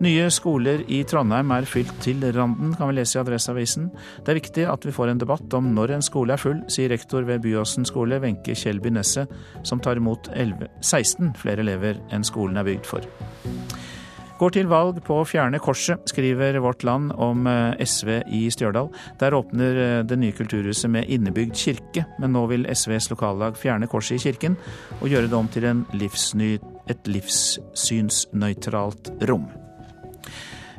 Nye 0.00 0.28
skoler 0.32 0.84
i 0.88 1.02
Trondheim 1.08 1.52
er 1.54 1.68
fylt 1.68 1.92
til 2.04 2.22
randen, 2.34 2.72
kan 2.78 2.88
vi 2.88 2.96
lese 2.96 3.18
i 3.18 3.22
Adresseavisen. 3.22 3.90
Det 4.24 4.32
er 4.32 4.40
viktig 4.40 4.66
at 4.70 4.86
vi 4.86 4.94
får 4.94 5.12
en 5.12 5.20
debatt 5.20 5.56
om 5.58 5.72
når 5.76 5.88
en 5.96 6.06
skole 6.06 6.34
er 6.34 6.40
full, 6.40 6.62
sier 6.72 6.92
rektor 6.92 7.22
ved 7.28 7.42
Byåsen 7.44 7.84
skole, 7.88 8.20
Wenche 8.22 8.56
Kjellby 8.56 8.92
Nesset, 8.94 9.30
som 9.62 9.82
tar 9.82 10.00
imot 10.00 10.32
11, 10.32 10.70
16 10.80 11.34
flere 11.42 11.64
elever 11.66 12.00
enn 12.12 12.24
skolen 12.26 12.60
er 12.60 12.68
bygd 12.68 12.88
for. 12.88 13.02
Går 14.42 14.50
til 14.56 14.66
valg 14.66 14.96
på 15.06 15.20
å 15.20 15.26
fjerne 15.28 15.60
korset, 15.62 16.00
skriver 16.10 16.56
Vårt 16.64 16.82
Land 16.82 17.12
om 17.14 17.46
eh, 17.46 17.78
SV 17.78 18.26
i 18.26 18.50
Stjørdal. 18.50 18.88
Der 19.20 19.36
åpner 19.38 19.78
eh, 19.78 20.02
det 20.02 20.18
nye 20.18 20.34
kulturhuset 20.34 20.90
med 20.90 21.06
innebygd 21.06 21.54
kirke, 21.54 22.02
men 22.18 22.34
nå 22.34 22.50
vil 22.50 22.66
SVs 22.66 23.06
lokallag 23.14 23.54
fjerne 23.60 23.86
korset 23.86 24.18
i 24.18 24.22
kirken 24.26 24.58
og 24.98 25.06
gjøre 25.12 25.30
det 25.30 25.38
om 25.38 25.46
til 25.46 25.86
livsny, 25.94 26.58
et 26.90 27.06
livssynsnøytralt 27.06 29.14
rom. 29.30 29.46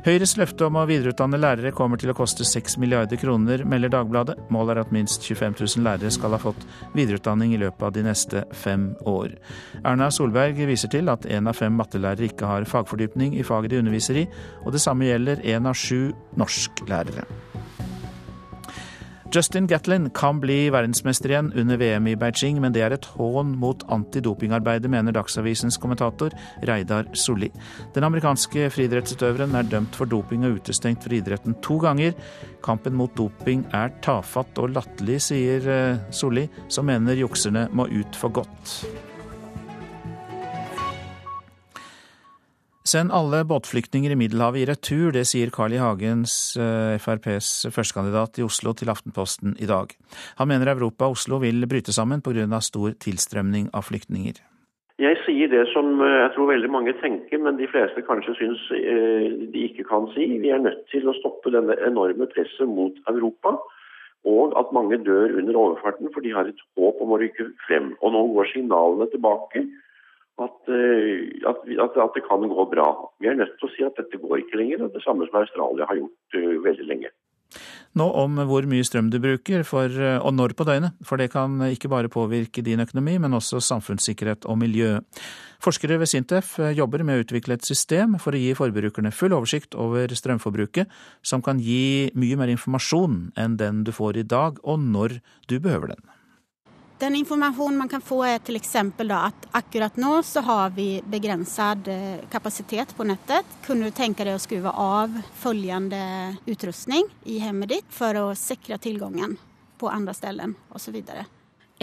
Høyres 0.04 0.34
løfte 0.36 0.66
om 0.66 0.76
å 0.76 0.82
videreutdanne 0.84 1.38
lærere 1.40 1.70
kommer 1.72 1.96
til 1.96 2.10
å 2.12 2.14
koste 2.18 2.44
6 2.44 2.74
milliarder 2.82 3.16
kroner, 3.16 3.62
melder 3.64 3.88
Dagbladet. 3.94 4.34
Målet 4.52 4.74
er 4.74 4.80
at 4.82 4.92
minst 4.92 5.24
25 5.24 5.56
000 5.62 5.86
lærere 5.86 6.12
skal 6.12 6.36
ha 6.36 6.40
fått 6.42 6.66
videreutdanning 6.92 7.54
i 7.56 7.60
løpet 7.62 7.86
av 7.88 7.94
de 7.96 8.04
neste 8.04 8.42
fem 8.52 8.90
år. 9.08 9.32
Erna 9.80 10.10
Solberg 10.12 10.60
viser 10.68 10.92
til 10.92 11.08
at 11.08 11.24
én 11.24 11.48
av 11.48 11.56
fem 11.56 11.72
mattelærere 11.80 12.28
ikke 12.28 12.52
har 12.52 12.68
fagfordypning 12.68 13.38
i 13.38 13.48
faget 13.48 13.72
de 13.72 13.80
underviser 13.80 14.20
i, 14.26 14.28
og 14.60 14.76
det 14.76 14.84
samme 14.84 15.08
gjelder 15.08 15.40
én 15.40 15.72
av 15.72 15.80
sju 15.80 16.12
norsklærere. 16.36 17.24
Justin 19.34 19.66
Gatlin 19.66 20.10
kan 20.14 20.38
bli 20.38 20.68
verdensmester 20.70 21.32
igjen 21.32 21.48
under 21.58 21.78
VM 21.80 22.06
i 22.06 22.12
Beijing, 22.14 22.60
men 22.62 22.70
det 22.74 22.84
er 22.86 22.94
et 22.94 23.06
hån 23.16 23.56
mot 23.58 23.80
antidopingarbeidet, 23.90 24.86
mener 24.92 25.16
Dagsavisens 25.16 25.74
kommentator 25.82 26.30
Reidar 26.62 27.08
Solli. 27.18 27.48
Den 27.96 28.06
amerikanske 28.06 28.68
friidrettsutøveren 28.70 29.56
er 29.58 29.66
dømt 29.66 29.98
for 29.98 30.06
doping 30.06 30.46
og 30.46 30.60
utestengt 30.60 31.02
fra 31.02 31.18
idretten 31.18 31.58
to 31.66 31.80
ganger. 31.82 32.14
Kampen 32.62 32.94
mot 32.94 33.10
doping 33.18 33.64
er 33.74 33.90
tafatt 34.06 34.60
og 34.62 34.70
latterlig, 34.76 35.18
sier 35.26 35.66
eh, 35.66 35.98
Solli, 36.14 36.46
som 36.68 36.86
mener 36.86 37.18
jukserne 37.18 37.66
må 37.74 37.88
ut 37.90 38.20
for 38.20 38.38
godt. 38.38 38.76
Send 42.84 43.14
alle 43.16 43.38
båtflyktninger 43.48 44.12
i 44.12 44.16
Middelhavet 44.20 44.60
i 44.60 44.64
retur, 44.68 45.06
det 45.16 45.22
sier 45.24 45.48
Carl 45.48 45.72
I. 45.72 45.78
Hagens, 45.80 46.32
eh, 46.60 47.00
FrPs 47.00 47.64
førstekandidat 47.72 48.36
i 48.36 48.42
Oslo, 48.44 48.74
til 48.76 48.90
Aftenposten 48.92 49.54
i 49.56 49.64
dag. 49.64 49.94
Han 50.36 50.48
mener 50.48 50.68
Europa 50.68 51.06
og 51.06 51.16
Oslo 51.16 51.38
vil 51.40 51.64
bryte 51.64 51.94
sammen 51.96 52.20
pga. 52.20 52.60
stor 52.60 52.92
tilstrømning 53.00 53.70
av 53.72 53.88
flyktninger. 53.88 54.36
Jeg 55.00 55.16
sier 55.24 55.48
det 55.48 55.64
som 55.72 55.96
eh, 56.02 56.28
jeg 56.28 56.34
tror 56.34 56.52
veldig 56.52 56.70
mange 56.70 56.92
tenker, 57.00 57.38
men 57.38 57.56
de 57.56 57.66
fleste 57.72 58.04
kanskje 58.04 58.36
syns 58.36 58.60
eh, 58.76 59.32
de 59.48 59.64
ikke 59.64 59.88
kan 59.88 60.04
si. 60.12 60.36
Vi 60.44 60.52
er 60.52 60.60
nødt 60.60 60.84
til 60.92 61.08
å 61.08 61.16
stoppe 61.16 61.48
denne 61.56 61.72
enorme 61.88 62.28
presset 62.28 62.68
mot 62.68 62.92
Europa. 63.08 63.56
Og 64.28 64.52
at 64.60 64.76
mange 64.76 65.00
dør 65.00 65.40
under 65.40 65.56
overfarten, 65.56 66.12
for 66.12 66.20
de 66.20 66.36
har 66.36 66.44
et 66.44 66.60
håp 66.76 67.00
om 67.00 67.16
å 67.16 67.18
rykke 67.18 67.48
frem. 67.64 67.96
Og 68.02 68.12
nå 68.12 68.26
går 68.36 68.52
signalene 68.52 69.08
tilbake 69.08 69.64
at, 70.42 70.56
eh, 70.66 71.30
at, 71.46 71.60
at, 71.96 72.14
det 72.14 72.24
kan 72.26 72.48
gå 72.48 72.64
bra. 72.70 72.88
Vi 73.22 73.30
er 73.30 73.38
nødt 73.38 73.54
til 73.60 73.68
å 73.68 73.74
si 73.74 73.84
at 73.86 73.98
dette 74.00 74.18
går 74.18 74.42
ikke 74.42 74.58
lenger, 74.58 74.86
og 74.86 74.96
det 74.96 75.04
samme 75.04 75.28
som 75.28 75.38
Australia 75.38 75.86
har 75.86 76.00
gjort 76.00 76.38
uh, 76.40 76.56
veldig 76.64 76.88
lenge. 76.90 77.12
Nå 77.94 78.08
om 78.18 78.40
hvor 78.48 78.66
mye 78.66 78.82
strøm 78.82 79.12
du 79.12 79.20
bruker, 79.22 79.62
for, 79.62 79.86
eh, 79.86 80.18
og 80.18 80.34
når 80.34 80.56
på 80.58 80.66
døgnet. 80.66 80.96
For 81.06 81.20
det 81.20 81.30
kan 81.30 81.60
ikke 81.68 81.90
bare 81.92 82.10
påvirke 82.10 82.64
din 82.66 82.82
økonomi, 82.82 83.14
men 83.22 83.38
også 83.38 83.62
samfunnssikkerhet 83.62 84.48
og 84.50 84.58
miljø. 84.58 84.96
Forskere 85.62 86.00
ved 86.02 86.10
Sintef 86.10 86.56
jobber 86.74 87.06
med 87.06 87.20
å 87.20 87.22
utvikle 87.22 87.54
et 87.54 87.64
system 87.68 88.18
for 88.18 88.34
å 88.34 88.40
gi 88.42 88.50
forbrukerne 88.58 89.14
full 89.14 89.36
oversikt 89.38 89.78
over 89.78 90.10
strømforbruket, 90.10 90.90
som 91.22 91.46
kan 91.46 91.62
gi 91.62 92.10
mye 92.18 92.40
mer 92.42 92.50
informasjon 92.50 93.30
enn 93.38 93.56
den 93.62 93.84
du 93.86 93.94
får 93.94 94.18
i 94.18 94.26
dag, 94.26 94.58
og 94.66 94.82
når 94.82 95.20
du 95.46 95.60
behøver 95.60 95.94
den. 95.94 96.02
Den 96.98 97.16
informasjonen 97.18 97.78
man 97.78 97.88
kan 97.90 98.00
få 98.00 98.20
er 98.24 98.36
f.eks. 98.38 98.76
at 98.76 99.46
akkurat 99.50 99.96
nå 99.96 100.22
så 100.22 100.40
har 100.46 100.70
vi 100.76 101.02
begrenset 101.10 101.88
eh, 101.90 102.20
kapasitet 102.30 102.94
på 102.96 103.04
nettet. 103.04 103.46
Kunne 103.66 103.90
du 103.90 103.90
tenke 103.90 104.24
deg 104.24 104.38
å 104.38 104.42
skru 104.42 104.62
av 104.70 105.10
følgende 105.34 106.36
utrustning 106.46 107.10
i 107.24 107.40
hjemmet 107.42 107.72
ditt 107.74 107.90
for 107.90 108.14
å 108.14 108.28
sikre 108.38 108.78
tilgangen 108.78 109.34
på 109.78 109.90
andre 109.90 110.14
steder 110.14 110.54
osv. 110.70 111.00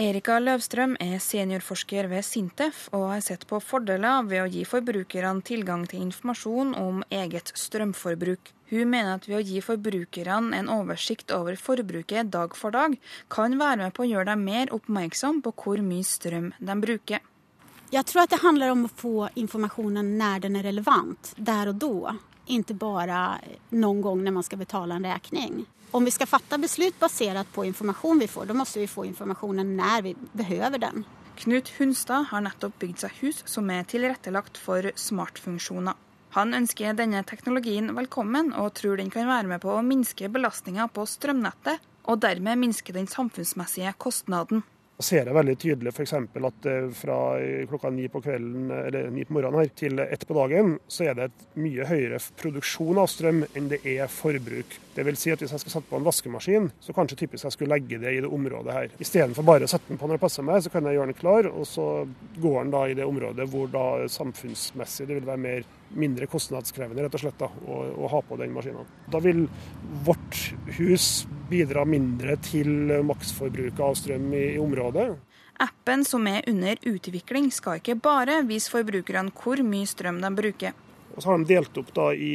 Erika 0.00 0.38
Løvstrøm 0.40 0.96
er 1.04 1.20
seniorforsker 1.20 2.08
ved 2.08 2.24
Sintef 2.24 2.86
og 2.96 3.10
har 3.12 3.20
sett 3.20 3.44
på 3.46 3.60
fordeler 3.60 4.24
ved 4.24 4.46
å 4.46 4.48
gi 4.48 4.64
forbrukerne 4.64 5.44
tilgang 5.44 5.84
til 5.86 6.06
informasjon 6.06 6.72
om 6.80 7.04
eget 7.12 7.52
strømforbruk. 7.52 8.54
Hun 8.72 8.88
mener 8.88 9.18
at 9.18 9.26
ved 9.28 9.36
å 9.36 9.44
gi 9.44 9.60
forbrukerne 9.60 10.56
en 10.56 10.70
oversikt 10.72 11.32
over 11.36 11.58
forbruket 11.60 12.30
dag 12.32 12.54
for 12.56 12.72
dag, 12.72 12.94
kan 13.28 13.58
være 13.60 13.82
med 13.82 13.92
på 13.92 14.06
å 14.06 14.08
gjøre 14.08 14.30
dem 14.30 14.46
mer 14.48 14.72
oppmerksom 14.72 15.42
på 15.44 15.52
hvor 15.60 15.82
mye 15.84 16.06
strøm 16.08 16.46
de 16.56 16.76
bruker. 16.80 17.20
Jeg 17.92 18.08
tror 18.08 18.22
at 18.22 18.32
det 18.32 18.40
handler 18.40 18.72
om 18.72 18.86
å 18.88 18.90
få 18.96 19.26
informasjonen 19.42 20.14
når 20.16 20.46
den 20.46 20.56
er 20.56 20.64
relevant, 20.70 21.34
der 21.36 21.68
og 21.68 21.82
da. 21.82 22.14
Ikke 22.48 22.74
bare 22.80 23.18
noen 23.76 24.00
gang 24.06 24.22
når 24.24 24.34
man 24.38 24.46
skal 24.46 24.62
betale 24.62 24.96
en 24.96 25.04
regning. 25.04 25.66
Om 25.92 26.08
vi 26.08 26.14
skal 26.16 26.30
fatte 26.30 26.56
beslut 26.56 26.96
basert 26.96 27.50
på 27.52 27.66
informasjon 27.68 28.24
vi 28.24 28.30
får, 28.32 28.46
da 28.48 28.56
må 28.56 28.64
vi 28.72 28.86
få 28.88 29.04
informasjonen 29.10 29.74
når 29.76 30.06
vi 30.06 30.14
behøver 30.32 30.80
den. 30.80 31.04
Knut 31.42 31.68
Hunstad 31.76 32.30
har 32.32 32.40
nettopp 32.48 32.80
bygd 32.80 33.04
seg 33.04 33.20
hus 33.20 33.42
som 33.44 33.68
er 33.68 33.84
tilrettelagt 33.84 34.56
for 34.56 34.88
smartfunksjoner. 34.96 36.00
Han 36.32 36.54
ønsker 36.56 36.94
denne 36.96 37.20
teknologien 37.28 37.90
velkommen, 37.92 38.54
og 38.56 38.70
tror 38.78 38.96
den 38.96 39.10
kan 39.12 39.26
være 39.28 39.50
med 39.50 39.60
på 39.60 39.68
å 39.68 39.82
minske 39.84 40.30
belastninga 40.32 40.86
på 40.88 41.04
strømnettet, 41.04 41.82
og 42.08 42.22
dermed 42.24 42.56
minske 42.56 42.94
den 42.96 43.04
samfunnsmessige 43.06 43.92
kostnaden 44.00 44.62
Jeg 45.02 45.04
ser 45.04 45.28
det 45.28 45.34
veldig 45.36 45.54
tydelig 45.60 45.92
f.eks. 45.92 46.14
at 46.14 46.66
eh, 46.70 46.86
fra 46.96 47.18
klokka 47.68 47.90
ni 47.92 48.06
på 48.08 48.22
kvelden 48.24 48.70
eller 48.70 49.10
ni 49.12 49.26
på 49.28 49.34
morgenen 49.36 49.60
her, 49.60 49.72
til 49.76 50.00
ett 50.00 50.24
på 50.28 50.36
dagen, 50.38 50.78
så 50.88 51.10
er 51.10 51.18
det 51.18 51.26
et 51.26 51.44
mye 51.60 51.88
høyere 51.90 52.22
produksjon 52.40 53.02
av 53.02 53.10
strøm 53.12 53.42
enn 53.52 53.68
det 53.68 53.82
er 53.84 54.08
forbruk. 54.08 54.78
Det 54.96 55.04
vil 55.04 55.20
si 55.20 55.34
at 55.34 55.44
Hvis 55.44 55.52
jeg 55.52 55.64
skal 55.66 55.76
sette 55.76 55.90
på 55.90 56.00
en 56.00 56.08
vaskemaskin, 56.08 56.70
så 56.80 56.96
kanskje 56.96 57.20
typisk 57.26 57.44
jeg 57.50 57.58
skulle 57.58 57.74
legge 57.76 58.00
det 58.00 58.14
i 58.14 58.24
det 58.24 58.32
området 58.32 58.78
her. 58.78 58.96
Istedenfor 59.04 59.44
bare 59.44 59.68
å 59.68 59.74
sette 59.74 59.90
den 59.90 60.00
på 60.00 60.08
når 60.08 60.16
det 60.16 60.24
passer 60.24 60.48
meg, 60.48 60.64
så 60.64 60.72
kan 60.72 60.88
jeg 60.88 60.96
gjøre 60.96 61.12
den 61.12 61.20
klar, 61.20 61.52
og 61.52 61.68
så 61.68 61.90
går 62.38 62.58
den 62.62 62.74
da 62.78 62.86
i 62.88 62.96
det 62.96 63.08
området 63.08 63.50
hvor 63.52 63.68
da 63.68 63.86
samfunnsmessig 64.08 65.10
det 65.10 65.20
vil 65.20 65.28
være 65.28 65.44
mer 65.50 65.70
mindre 65.98 66.28
kostnadskrevende 66.30 67.04
rett 67.04 67.16
og 67.18 67.22
slett 67.24 67.40
da, 67.40 67.48
å, 67.48 67.80
å 68.04 68.10
ha 68.12 68.22
på 68.26 68.38
den 68.40 68.54
maskinen. 68.54 68.88
Da 69.12 69.20
vil 69.22 69.44
vårt 70.06 70.38
hus 70.78 71.26
bidra 71.50 71.84
mindre 71.88 72.38
til 72.44 73.02
maksforbruket 73.06 73.82
av 73.84 73.98
strøm 73.98 74.30
i, 74.32 74.46
i 74.54 74.62
området. 74.62 75.10
Appen 75.62 76.02
som 76.08 76.24
er 76.26 76.46
under 76.50 76.80
utvikling 76.88 77.50
skal 77.54 77.78
ikke 77.78 77.98
bare 78.02 78.40
vise 78.48 78.72
forbrukerne 78.72 79.34
hvor 79.36 79.60
mye 79.66 79.86
strøm 79.88 80.22
de 80.24 80.32
bruker. 80.34 80.74
Og 81.14 81.22
så 81.22 81.28
har 81.28 81.38
de 81.40 81.48
delt 81.50 81.78
opp 81.80 81.92
da 81.96 82.08
i, 82.14 82.32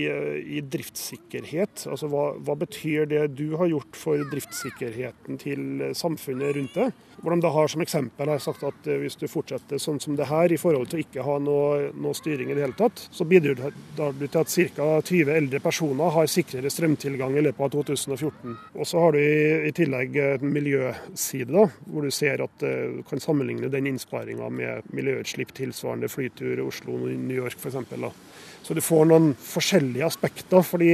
i 0.58 0.62
driftssikkerhet. 0.62 1.88
Altså 1.90 2.10
hva, 2.12 2.30
hva, 2.38 2.56
betyr 2.62 3.08
det 3.10 3.24
du 3.38 3.58
har 3.58 3.72
gjort 3.72 3.98
for 3.98 4.22
driftssikkerheten 4.32 5.40
til 5.42 5.92
samfunnet 5.98 6.56
rundt 6.58 6.78
det? 6.78 6.88
Hvor 7.18 7.34
de 7.34 7.42
da 7.42 7.50
har 7.50 7.72
som 7.74 7.82
eksempel 7.82 8.30
har 8.30 8.42
sagt 8.44 8.62
at 8.68 8.88
hvis 9.02 9.18
du 9.18 9.26
fortsetter 9.26 9.82
sånn 9.82 9.98
som 10.04 10.14
det 10.18 10.28
her 10.30 10.54
i 10.54 10.60
forhold 10.62 10.92
til 10.92 11.00
å 11.00 11.06
ikke 11.06 11.26
ha 11.26 11.38
noe, 11.42 11.88
noe 11.98 12.18
styring 12.18 12.52
i 12.52 12.58
det 12.58 12.68
hele 12.68 12.78
tatt, 12.78 13.02
så 13.10 13.26
bidrar 13.26 13.74
du 13.74 14.26
til 14.28 14.42
at 14.44 14.54
ca. 14.78 14.90
20 15.02 15.34
eldre 15.34 15.62
personer 15.64 16.14
har 16.14 16.30
sikrere 16.30 16.70
strømtilgang 16.70 17.40
i 17.40 17.46
løpet 17.48 17.66
av 17.66 17.74
2014. 17.74 18.54
Og 18.78 18.86
så 18.86 19.02
har 19.02 19.18
du 19.18 19.22
i, 19.24 19.70
i 19.72 19.74
tillegg 19.74 20.20
en 20.28 20.54
miljøside, 20.54 21.50
da, 21.50 21.66
hvor 21.90 22.06
du 22.06 22.14
ser 22.14 22.46
at 22.46 22.62
du 22.62 23.02
kan 23.10 23.22
sammenligne 23.24 23.72
den 23.74 23.90
innsparinga 23.90 24.52
med 24.54 24.94
miljøutslipp 24.94 25.56
tilsvarende 25.58 26.12
flytur 26.12 26.62
Oslo-New 26.68 27.38
York 27.42 27.58
f.eks. 27.58 27.82
Så 28.68 28.76
du 28.76 28.82
får 28.84 29.06
noen 29.08 29.30
forskjellige 29.40 30.04
aspekter. 30.06 30.62
fordi 30.62 30.92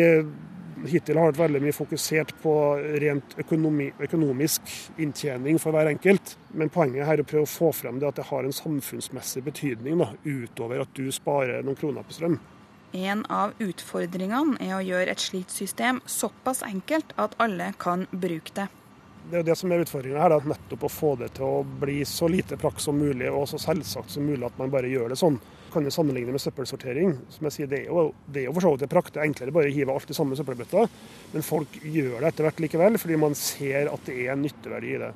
Hittil 0.86 1.17
har 1.17 1.32
det 1.32 1.39
vært 1.39 1.47
veldig 1.47 1.61
mye 1.63 1.74
fokusert 1.74 2.34
på 2.43 2.53
rent 3.01 3.34
økonomi, 3.39 3.88
økonomisk 4.03 4.67
inntjening 5.01 5.57
for 5.61 5.74
hver 5.74 5.89
enkelt. 5.89 6.36
Men 6.53 6.69
poenget 6.69 7.07
her 7.07 7.17
er 7.17 7.24
å 7.24 7.30
prøve 7.32 7.47
å 7.47 7.49
få 7.49 7.71
frem 7.74 7.97
det 7.97 8.11
at 8.11 8.19
det 8.19 8.28
har 8.30 8.45
en 8.45 8.53
samfunnsmessig 8.53 9.41
betydning, 9.47 9.97
da, 10.03 10.11
utover 10.21 10.84
at 10.84 10.91
du 10.93 11.07
sparer 11.15 11.65
noen 11.65 11.80
kroner 11.80 12.05
på 12.05 12.13
strøm. 12.13 12.38
En 12.93 13.26
av 13.34 13.55
utfordringene 13.63 14.59
er 14.61 14.76
å 14.78 14.84
gjøre 14.86 15.15
et 15.15 15.24
slikt 15.24 15.55
system 15.55 16.03
såpass 16.05 16.61
enkelt 16.67 17.15
at 17.17 17.34
alle 17.41 17.71
kan 17.82 18.05
bruke 18.11 18.53
det. 18.53 18.67
Det 19.32 19.39
er 19.39 19.41
jo 19.41 19.49
det 19.49 19.57
som 19.57 19.74
er 19.74 19.82
utfordringa 19.82 20.21
her, 20.21 20.38
at 20.38 20.45
nettopp 20.45 20.86
å 20.86 20.93
få 20.93 21.15
det 21.24 21.32
til 21.39 21.47
å 21.47 21.65
bli 21.82 22.03
så 22.05 22.30
lite 22.30 22.59
prakk 22.59 22.84
som 22.84 23.01
mulig, 23.01 23.32
og 23.34 23.47
så 23.49 23.57
selvsagt 23.57 24.13
som 24.13 24.30
mulig 24.30 24.45
at 24.45 24.61
man 24.61 24.69
bare 24.69 24.93
gjør 24.93 25.15
det 25.15 25.21
sånn 25.24 25.41
kan 25.74 25.86
det 25.86 25.93
sammenligne 25.95 26.34
med 26.36 26.41
søppelsortering. 26.41 27.15
Som 27.34 27.49
jeg 27.49 27.55
sier, 27.57 27.67
Det 27.67 27.82
er 27.82 27.89
jo, 27.89 28.13
det 28.28 28.43
er 28.43 28.47
jo 28.47 28.53
for 28.55 28.67
så 28.67 28.74
vidt 28.76 28.93
prakt. 28.93 29.13
Det 29.13 29.21
er 29.21 29.28
enklere 29.28 29.55
bare 29.55 29.71
å 29.71 29.76
hive 29.76 29.93
alt 29.93 30.09
i 30.09 30.17
samme 30.17 30.38
søppelbøtta. 30.38 30.88
Men 31.34 31.45
folk 31.45 31.78
gjør 31.82 32.19
det 32.19 32.32
etter 32.32 32.47
hvert 32.47 32.63
likevel, 32.63 32.97
fordi 33.01 33.19
man 33.19 33.36
ser 33.36 33.91
at 33.91 34.05
det 34.05 34.17
er 34.21 34.34
en 34.34 34.45
nytteverdi 34.45 34.95
i 34.95 35.01
det. 35.01 35.11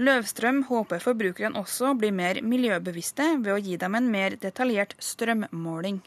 Løvstrøm 0.00 0.62
håper 0.70 1.02
forbrukerne 1.04 1.60
også 1.60 1.92
blir 1.98 2.14
mer 2.16 2.40
miljøbevisste 2.40 3.34
ved 3.42 3.52
å 3.52 3.60
gi 3.60 3.76
dem 3.76 3.98
en 3.98 4.08
mer 4.08 4.38
detaljert 4.40 4.94
strømmåling. 4.96 6.00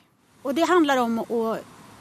Og 0.44 0.56
Det 0.56 0.68
handler 0.68 1.04
om 1.04 1.20
å 1.24 1.42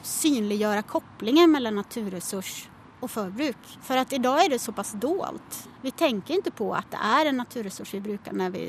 synliggjøre 0.03 0.83
koblingen 0.89 1.51
mellom 1.53 1.77
naturressurs 1.79 2.63
og 3.03 3.11
forbruk. 3.11 3.69
For 3.83 3.99
at 3.99 4.13
i 4.15 4.21
dag 4.23 4.45
er 4.45 4.53
det 4.53 4.61
såpass 4.63 4.93
dolt. 5.01 5.59
Vi 5.83 5.91
tenker 5.91 6.39
ikke 6.39 6.55
på 6.63 6.69
at 6.77 6.91
det 6.93 7.01
er 7.03 7.29
en 7.29 7.41
naturressurs 7.41 7.93
vi 7.97 8.03
bruker 8.05 8.35
når 8.37 8.53
vi 8.55 8.63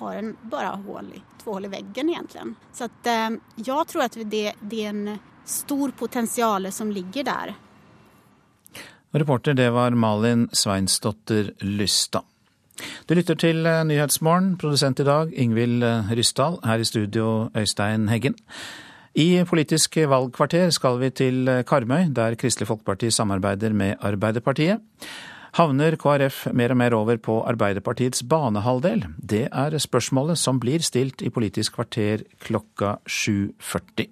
har 0.00 0.20
en, 0.20 0.34
bare 0.52 0.76
hull 0.86 1.10
i, 1.16 1.22
to 1.42 1.56
hull 1.56 1.66
i 1.66 1.72
veggen, 1.72 2.12
egentlig. 2.14 2.54
Så 2.72 2.86
at, 2.88 3.10
eh, 3.10 3.40
jeg 3.56 3.90
tror 3.90 4.06
at 4.06 4.18
det, 4.22 4.46
det 4.60 4.84
er 4.84 4.94
en 4.94 5.18
stor 5.44 5.92
potensial 5.98 6.70
som 6.72 6.92
ligger 6.94 7.26
der. 7.26 7.54
Reporter 9.10 9.56
det 9.58 9.70
var 9.74 9.90
Malin 9.90 10.48
Sveinsdotter 10.54 11.50
Lystad. 11.66 12.22
Du 13.06 13.14
lytter 13.14 13.36
til 13.36 13.66
eh, 13.66 13.82
Nyhetsmorgen, 13.84 14.54
produsent 14.60 15.00
i 15.02 15.06
dag 15.08 15.32
Ingvild 15.34 15.82
eh, 15.84 16.12
Ryssdal. 16.16 16.60
Her 16.64 16.80
i 16.80 16.86
studio 16.88 17.50
Øystein 17.56 18.08
Heggen. 18.08 18.38
I 19.18 19.42
Politisk 19.42 19.96
valgkvarter 20.06 20.70
skal 20.70 21.00
vi 21.00 21.10
til 21.10 21.48
Karmøy, 21.66 22.12
der 22.14 22.36
Kristelig 22.38 22.68
Folkeparti 22.68 23.10
samarbeider 23.10 23.72
med 23.74 23.96
Arbeiderpartiet. 24.06 24.78
Havner 25.58 25.96
KrF 25.98 26.44
mer 26.54 26.70
og 26.70 26.78
mer 26.78 26.94
over 26.94 27.18
på 27.18 27.40
Arbeiderpartiets 27.42 28.22
banehalvdel? 28.22 29.02
Det 29.18 29.48
er 29.50 29.74
spørsmålet 29.82 30.38
som 30.38 30.60
blir 30.62 30.78
stilt 30.78 31.24
i 31.26 31.30
Politisk 31.34 31.74
kvarter 31.74 32.22
klokka 32.38 33.00
7.40. 33.10 34.06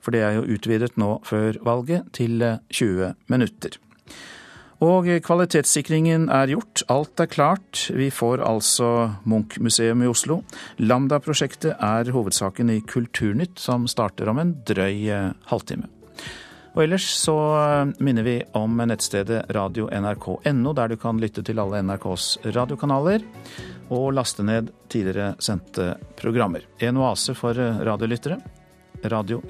For 0.00 0.16
det 0.16 0.22
er 0.24 0.38
jo 0.38 0.46
utvidet 0.56 0.96
nå 0.96 1.18
før 1.28 1.60
valget 1.68 2.08
til 2.16 2.40
20 2.72 3.12
minutter. 3.28 3.76
Og 4.84 5.08
kvalitetssikringen 5.26 6.28
er 6.30 6.52
gjort, 6.52 6.84
alt 6.86 7.18
er 7.18 7.30
klart. 7.30 7.88
Vi 7.90 8.12
får 8.14 8.44
altså 8.46 9.10
Munch-museum 9.26 10.04
i 10.06 10.10
Oslo. 10.10 10.42
Lambda-prosjektet 10.78 11.74
er 11.82 12.12
hovedsaken 12.14 12.70
i 12.70 12.80
Kulturnytt, 12.86 13.58
som 13.58 13.88
starter 13.90 14.30
om 14.30 14.38
en 14.38 14.54
drøy 14.68 15.08
eh, 15.10 15.32
halvtime. 15.50 15.90
Og 16.76 16.84
ellers 16.84 17.08
så 17.10 17.34
eh, 17.58 17.90
minner 18.06 18.22
vi 18.22 18.36
om 18.58 18.78
nettstedet 18.78 19.48
radio.nrk.no, 19.54 20.74
der 20.78 20.92
du 20.92 20.96
kan 21.00 21.18
lytte 21.18 21.42
til 21.42 21.58
alle 21.58 21.82
NRKs 21.82 22.28
radiokanaler 22.54 23.26
og 23.90 24.12
laste 24.14 24.46
ned 24.46 24.70
tidligere 24.92 25.34
sendte 25.42 25.96
programmer. 26.20 26.68
En 26.78 27.02
oase 27.02 27.34
for 27.34 27.58
eh, 27.58 27.82
radiolyttere. 27.82 28.38
Radio 29.10 29.42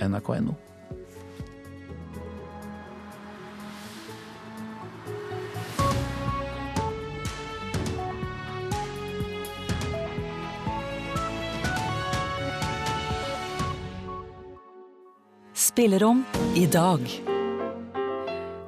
Spillerom 15.79 16.25
i 16.59 16.65
dag. 16.67 17.05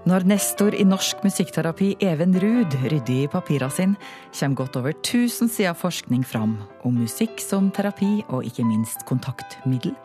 Når 0.06 0.24
nestor 0.30 0.76
i 0.78 0.84
norsk 0.86 1.24
musikkterapi 1.26 1.88
Even 2.06 2.36
Ruud 2.38 2.76
rydder 2.84 3.24
i 3.24 3.30
papira 3.32 3.66
sin, 3.66 3.96
kommer 4.30 4.60
godt 4.60 4.76
over 4.78 4.92
1000 4.92 5.50
sider 5.50 5.74
forskning 5.74 6.22
fram 6.22 6.52
om 6.86 7.00
musikk 7.02 7.42
som 7.42 7.72
terapi 7.74 8.20
og 8.28 8.46
ikke 8.46 8.62
minst 8.62 9.02
kontaktmiddel. 9.10 9.96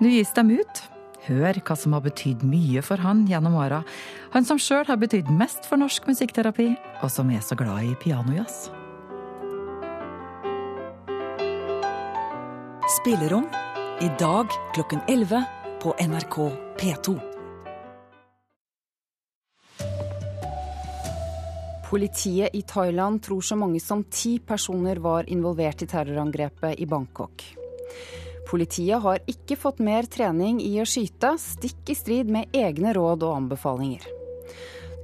Nå 0.00 0.14
gis 0.14 0.32
dem 0.38 0.54
ut. 0.56 0.80
Hør 1.26 1.60
hva 1.60 1.76
som 1.76 1.98
har 1.98 2.06
betydd 2.08 2.46
mye 2.48 2.80
for 2.80 2.96
han 2.96 3.26
gjennom 3.28 3.60
åra. 3.60 3.82
Han 4.32 4.48
som 4.48 4.56
sjøl 4.56 4.88
har 4.88 4.96
betydd 4.96 5.28
mest 5.28 5.68
for 5.68 5.76
norsk 5.76 6.08
musikkterapi, 6.08 6.70
og 7.02 7.12
som 7.12 7.28
er 7.28 7.44
så 7.44 7.60
glad 7.60 7.92
i 7.92 7.92
pianojazz. 8.00 8.70
Spillerom 13.02 13.52
i 14.00 14.08
dag 14.16 14.48
klokken 14.72 15.04
11 15.12 15.44
på 15.82 15.94
NRK 16.00 16.36
P2. 16.78 17.18
Politiet 21.90 22.54
i 22.54 22.62
Thailand 22.62 23.22
tror 23.22 23.40
så 23.40 23.56
mange 23.56 23.80
som 23.80 24.02
ti 24.04 24.38
personer 24.38 24.96
var 24.96 25.28
involvert 25.30 25.82
i 25.82 25.86
terrorangrepet 25.86 26.80
i 26.82 26.86
Bangkok. 26.86 27.44
Politiet 28.50 29.02
har 29.02 29.22
ikke 29.30 29.56
fått 29.56 29.78
mer 29.78 30.08
trening 30.10 30.58
i 30.60 30.74
å 30.82 30.86
skyte, 30.88 31.36
stikk 31.40 31.92
i 31.92 31.96
strid 31.96 32.32
med 32.32 32.56
egne 32.56 32.92
råd 32.96 33.24
og 33.28 33.36
anbefalinger. 33.36 34.04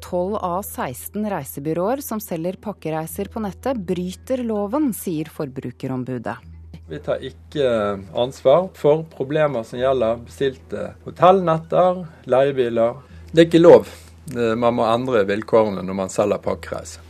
12 0.05 0.37
av 0.37 0.59
16 0.63 1.31
reisebyråer 1.33 2.03
som 2.05 2.21
selger 2.21 2.59
pakkereiser 2.61 3.31
på 3.33 3.41
nettet, 3.47 3.79
bryter 3.81 4.45
loven, 4.45 4.91
sier 4.97 5.31
Forbrukerombudet. 5.33 6.54
Vi 6.89 6.99
tar 7.01 7.23
ikke 7.25 7.69
ansvar 8.13 8.69
for 8.77 9.07
problemer 9.09 9.65
som 9.65 9.81
gjelder 9.81 10.21
bestilte 10.27 10.91
hotellnetter, 11.07 12.03
leiebiler. 12.29 13.01
Det 13.33 13.47
er 13.47 13.49
ikke 13.49 13.63
lov. 13.65 13.89
Man 14.35 14.77
må 14.77 14.85
endre 14.89 15.25
vilkårene 15.29 15.81
når 15.85 15.97
man 15.97 16.13
selger 16.13 16.45
pakkereise. 16.45 17.01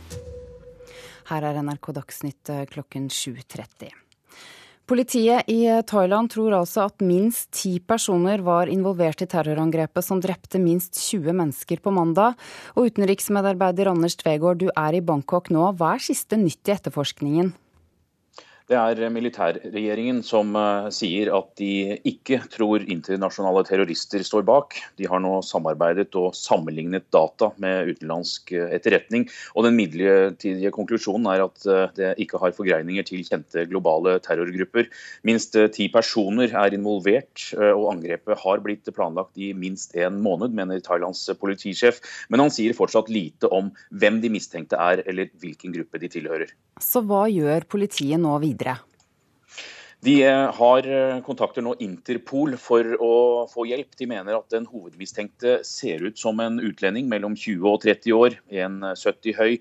Her 1.25 1.45
er 1.49 1.61
NRK 1.63 1.91
Dagsnytt 1.95 2.51
eh, 2.53 2.65
klokken 2.69 3.07
7.30. 3.09 3.93
Politiet 4.85 5.47
i 5.49 5.63
Thailand 5.89 6.29
tror 6.29 6.53
altså 6.59 6.83
at 6.85 7.01
minst 7.01 7.49
ti 7.57 7.79
personer 7.81 8.43
var 8.45 8.69
involvert 8.69 9.23
i 9.25 9.27
terrorangrepet 9.31 10.05
som 10.05 10.21
drepte 10.21 10.61
minst 10.61 10.99
20 11.01 11.33
mennesker 11.33 11.81
på 11.81 11.93
mandag. 11.95 12.37
Og 12.77 12.91
utenriksmedarbeider 12.91 13.89
Anders 13.89 14.19
Tvegård, 14.21 14.61
du 14.61 14.69
er 14.69 14.99
i 14.99 15.01
Bangkok 15.01 15.49
nå. 15.49 15.71
Hva 15.79 15.95
er 15.95 16.05
siste 16.05 16.37
nytt 16.37 16.69
i 16.69 16.75
etterforskningen? 16.75 17.55
Det 18.65 18.73
er 18.73 19.11
militærregjeringen 19.13 20.23
som 20.25 20.55
uh, 20.57 20.87
sier 20.89 21.29
at 21.37 21.51
de 21.59 21.99
ikke 22.09 22.39
tror 22.49 22.81
internasjonale 22.81 23.61
terrorister 23.67 24.23
står 24.25 24.41
bak. 24.47 24.73
De 24.97 25.05
har 25.05 25.21
nå 25.21 25.35
samarbeidet 25.45 26.17
og 26.17 26.31
sammenlignet 26.33 27.05
data 27.13 27.51
med 27.61 27.91
utenlandsk 27.91 28.55
uh, 28.57 28.71
etterretning. 28.73 29.27
Og 29.53 29.67
den 29.67 29.77
midlertidige 29.77 30.71
konklusjonen 30.73 31.29
er 31.29 31.43
at 31.45 31.67
uh, 31.69 31.83
det 31.93 32.15
ikke 32.25 32.41
har 32.41 32.55
forgreininger 32.57 33.05
til 33.05 33.21
kjente 33.27 33.67
globale 33.69 34.15
terrorgrupper. 34.25 34.89
Minst 35.29 35.53
ti 35.77 35.85
personer 35.93 36.49
er 36.49 36.73
involvert, 36.73 37.51
og 37.53 37.85
angrepet 37.91 38.41
har 38.41 38.65
blitt 38.65 38.89
planlagt 38.97 39.37
i 39.37 39.51
minst 39.53 39.93
en 39.93 40.17
måned, 40.25 40.57
mener 40.57 40.81
Thailands 40.81 41.21
politisjef. 41.37 42.01
Men 42.33 42.41
han 42.41 42.53
sier 42.53 42.73
fortsatt 42.73 43.13
lite 43.13 43.49
om 43.53 43.69
hvem 43.93 44.19
de 44.25 44.33
mistenkte 44.33 44.81
er, 44.81 45.05
eller 45.05 45.29
hvilken 45.41 45.75
gruppe 45.77 46.01
de 46.01 46.09
tilhører. 46.17 46.57
Så 46.81 47.05
hva 47.07 47.25
gjør 47.31 47.69
politiet 47.71 48.19
nå 48.19 48.33
videre? 48.41 48.54
videre. 48.55 48.94
De 50.05 50.19
har 50.21 50.85
kontakter 51.25 51.63
nå 51.65 51.71
Interpol 51.81 52.53
for 52.61 52.85
å 53.01 53.13
få 53.49 53.63
hjelp. 53.65 53.95
De 53.97 54.05
mener 54.05 54.35
at 54.37 54.51
den 54.53 54.67
hovedmistenkte 54.69 55.55
ser 55.65 56.03
ut 56.05 56.19
som 56.21 56.37
en 56.43 56.59
utlending 56.61 57.07
mellom 57.09 57.33
20 57.33 57.65
og 57.71 57.79
30 57.81 58.13
år, 58.13 58.35
1,70 58.53 59.33
høy, 59.39 59.55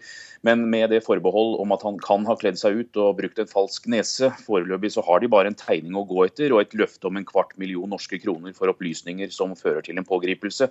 men 0.44 0.66
med 0.68 0.92
det 0.92 1.00
forbehold 1.06 1.56
om 1.62 1.72
at 1.72 1.86
han 1.86 1.96
kan 2.02 2.26
ha 2.28 2.36
kledd 2.36 2.58
seg 2.60 2.82
ut 2.82 3.00
og 3.00 3.16
brukt 3.22 3.40
en 3.40 3.48
falsk 3.48 3.88
nese. 3.88 4.28
Foreløpig 4.44 4.90
så 4.92 5.04
har 5.06 5.22
de 5.22 5.30
bare 5.32 5.48
en 5.48 5.56
tegning 5.56 5.96
å 5.96 6.04
gå 6.10 6.26
etter 6.26 6.52
og 6.52 6.60
et 6.60 6.76
løfte 6.76 7.08
om 7.08 7.16
en 7.16 7.24
kvart 7.24 7.56
million 7.60 7.88
norske 7.88 8.20
kroner 8.20 8.52
for 8.58 8.68
opplysninger 8.74 9.32
som 9.32 9.56
fører 9.56 9.86
til 9.86 9.96
en 9.96 10.08
pågripelse. 10.08 10.68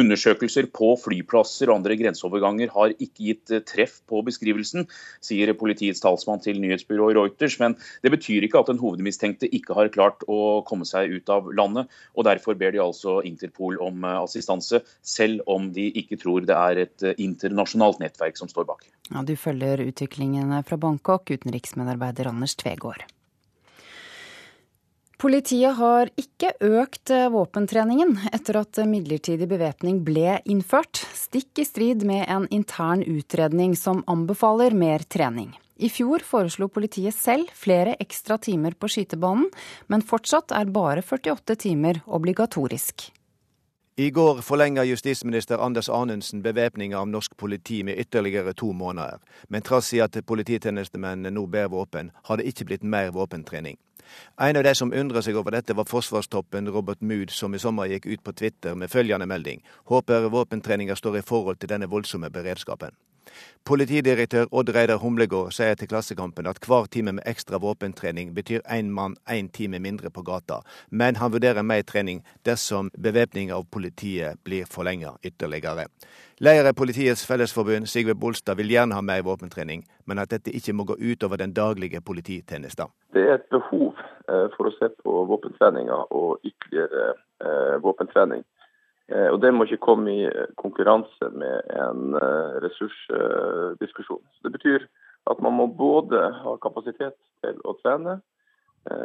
Undersøkelser 0.00 0.70
på 0.72 0.94
flyplasser 1.04 1.68
og 1.68 1.82
andre 1.82 1.98
grenseoverganger 2.00 2.72
har 2.72 2.96
ikke 2.96 3.28
gitt 3.28 3.54
treff 3.68 4.00
på 4.08 4.24
beskrivelsen, 4.24 4.88
sier 5.20 5.52
politiets 5.60 6.00
talsmann 6.00 6.40
til 6.40 6.62
nyhetsbyrået 6.64 7.20
Reuters. 7.20 7.60
Men 7.60 7.76
det 8.00 8.16
betyr 8.16 8.48
ikke 8.48 8.64
at 8.64 8.72
en 8.72 8.80
hovedmistenkte 8.80 9.09
mistenkte 9.10 9.50
ikke 9.50 9.76
har 9.76 9.92
klart 9.92 10.24
å 10.30 10.62
komme 10.66 10.88
seg 10.88 11.12
ut 11.18 11.32
av 11.32 11.50
landet. 11.52 11.90
og 12.14 12.26
Derfor 12.30 12.56
ber 12.58 12.72
de 12.74 12.82
altså 12.82 13.20
Interpol 13.26 13.78
om 13.82 14.04
eh, 14.06 14.18
assistanse, 14.22 14.82
selv 15.02 15.44
om 15.50 15.70
de 15.74 15.90
ikke 16.00 16.20
tror 16.20 16.46
det 16.48 16.56
er 16.56 16.84
et 16.86 17.06
eh, 17.06 17.16
internasjonalt 17.20 18.00
nettverk 18.02 18.40
som 18.40 18.50
står 18.50 18.68
bak. 18.70 18.86
Ja, 19.10 19.24
du 19.26 19.34
følger 19.36 19.82
utviklingen 19.84 20.54
fra 20.66 20.78
Bangkok, 20.80 21.30
utenriksmedarbeider 21.30 22.30
Anders 22.30 22.56
Tvegård. 22.60 23.06
Politiet 25.20 25.76
har 25.76 26.08
ikke 26.16 26.54
økt 26.64 27.10
eh, 27.12 27.26
våpentreningen 27.28 28.14
etter 28.32 28.62
at 28.62 28.80
midlertidig 28.88 29.50
bevæpning 29.50 30.00
ble 30.06 30.38
innført, 30.48 31.02
stikk 31.12 31.60
i 31.60 31.66
strid 31.68 32.06
med 32.08 32.24
en 32.32 32.46
intern 32.48 33.04
utredning 33.04 33.76
som 33.76 34.00
anbefaler 34.08 34.72
mer 34.72 35.04
trening. 35.04 35.52
I 35.80 35.88
fjor 35.88 36.20
foreslo 36.28 36.68
politiet 36.68 37.16
selv 37.16 37.48
flere 37.56 37.94
ekstra 38.04 38.36
timer 38.38 38.74
på 38.76 38.88
skytebanen, 38.92 39.46
men 39.88 40.04
fortsatt 40.04 40.52
er 40.52 40.68
bare 40.68 41.00
48 41.00 41.56
timer 41.56 42.02
obligatorisk. 42.06 43.06
I 43.96 44.10
går 44.10 44.42
forlenga 44.44 44.84
justisminister 44.84 45.60
Anders 45.60 45.88
Anundsen 45.88 46.42
bevæpninga 46.44 46.98
av 47.00 47.08
norsk 47.08 47.36
politi 47.36 47.82
med 47.82 47.98
ytterligere 47.98 48.52
to 48.52 48.72
måneder. 48.72 49.18
Men 49.48 49.62
trass 49.62 49.92
i 49.96 50.00
at 50.04 50.16
polititjenestemennene 50.26 51.32
nå 51.32 51.46
bærer 51.46 51.72
våpen, 51.72 52.12
har 52.24 52.36
det 52.36 52.48
ikke 52.48 52.68
blitt 52.68 52.84
mer 52.84 53.10
våpentrening. 53.16 53.76
En 54.40 54.56
av 54.56 54.64
de 54.64 54.74
som 54.74 54.92
undrer 54.92 55.24
seg 55.24 55.36
over 55.36 55.56
dette, 55.56 55.76
var 55.76 55.88
forsvarstoppen 55.88 56.68
Robert 56.68 57.00
Mood, 57.00 57.32
som 57.32 57.54
i 57.54 57.60
sommer 57.62 57.88
gikk 57.88 58.06
ut 58.06 58.24
på 58.24 58.36
Twitter 58.36 58.74
med 58.74 58.92
følgende 58.92 59.28
melding. 59.28 59.64
Håper 59.88 60.28
våpentreninga 60.28 60.96
står 60.96 61.20
i 61.20 61.24
forhold 61.24 61.60
til 61.60 61.72
denne 61.72 61.88
voldsomme 61.88 62.30
beredskapen. 62.30 62.96
Politidirektør 63.68 64.48
Odd 64.50 64.72
Reidar 64.74 64.98
Humlegård 65.02 65.52
sier 65.52 65.76
til 65.78 65.90
Klassekampen 65.90 66.48
at 66.50 66.58
hver 66.64 66.88
time 66.90 67.12
med 67.18 67.26
ekstra 67.28 67.60
våpentrening 67.62 68.32
betyr 68.34 68.64
én 68.64 68.88
mann 68.96 69.14
én 69.28 69.50
time 69.52 69.78
mindre 69.78 70.10
på 70.10 70.24
gata, 70.26 70.62
men 70.90 71.16
han 71.16 71.32
vurderer 71.32 71.62
mer 71.62 71.82
trening 71.82 72.24
dersom 72.44 72.90
bevæpninga 72.98 73.54
av 73.54 73.68
politiet 73.70 74.40
blir 74.44 74.64
forlenga 74.64 75.14
ytterligere. 75.22 75.86
Leder 76.40 76.70
i 76.70 76.72
Politiets 76.72 77.26
Fellesforbund, 77.26 77.86
Sigve 77.86 78.14
Bolstad, 78.14 78.56
vil 78.56 78.70
gjerne 78.72 78.96
ha 78.96 79.02
mer 79.04 79.22
våpentrening, 79.22 79.84
men 80.06 80.18
at 80.18 80.30
dette 80.32 80.54
ikke 80.56 80.72
må 80.72 80.86
gå 80.88 80.96
utover 80.96 81.36
den 81.36 81.52
daglige 81.52 82.00
polititjenesten. 82.00 82.88
Det 83.12 83.26
er 83.26 83.34
et 83.34 83.50
behov 83.52 83.92
eh, 84.24 84.46
for 84.56 84.70
å 84.70 84.72
se 84.78 84.88
på 85.04 85.24
våpentreninga 85.28 85.98
og 86.16 86.40
ytterligere 86.40 87.10
eh, 87.44 87.76
våpentrening. 87.84 88.40
Eh, 89.10 89.28
og 89.32 89.40
det 89.42 89.50
må 89.54 89.66
ikke 89.66 89.82
komme 89.82 90.12
i 90.12 90.26
eh, 90.28 90.50
konkurranse 90.60 91.30
med 91.34 91.70
en 91.74 92.14
ressursdiskusjon. 92.62 93.78
ressursdiskusjon. 93.80 94.22
Det 94.44 94.52
betyr 94.54 94.86
at 95.30 95.40
man 95.42 95.56
må 95.58 95.66
både 95.66 96.20
ha 96.42 96.56
kapasitet 96.62 97.16
til 97.44 97.58
å 97.68 97.74
trene, 97.82 98.20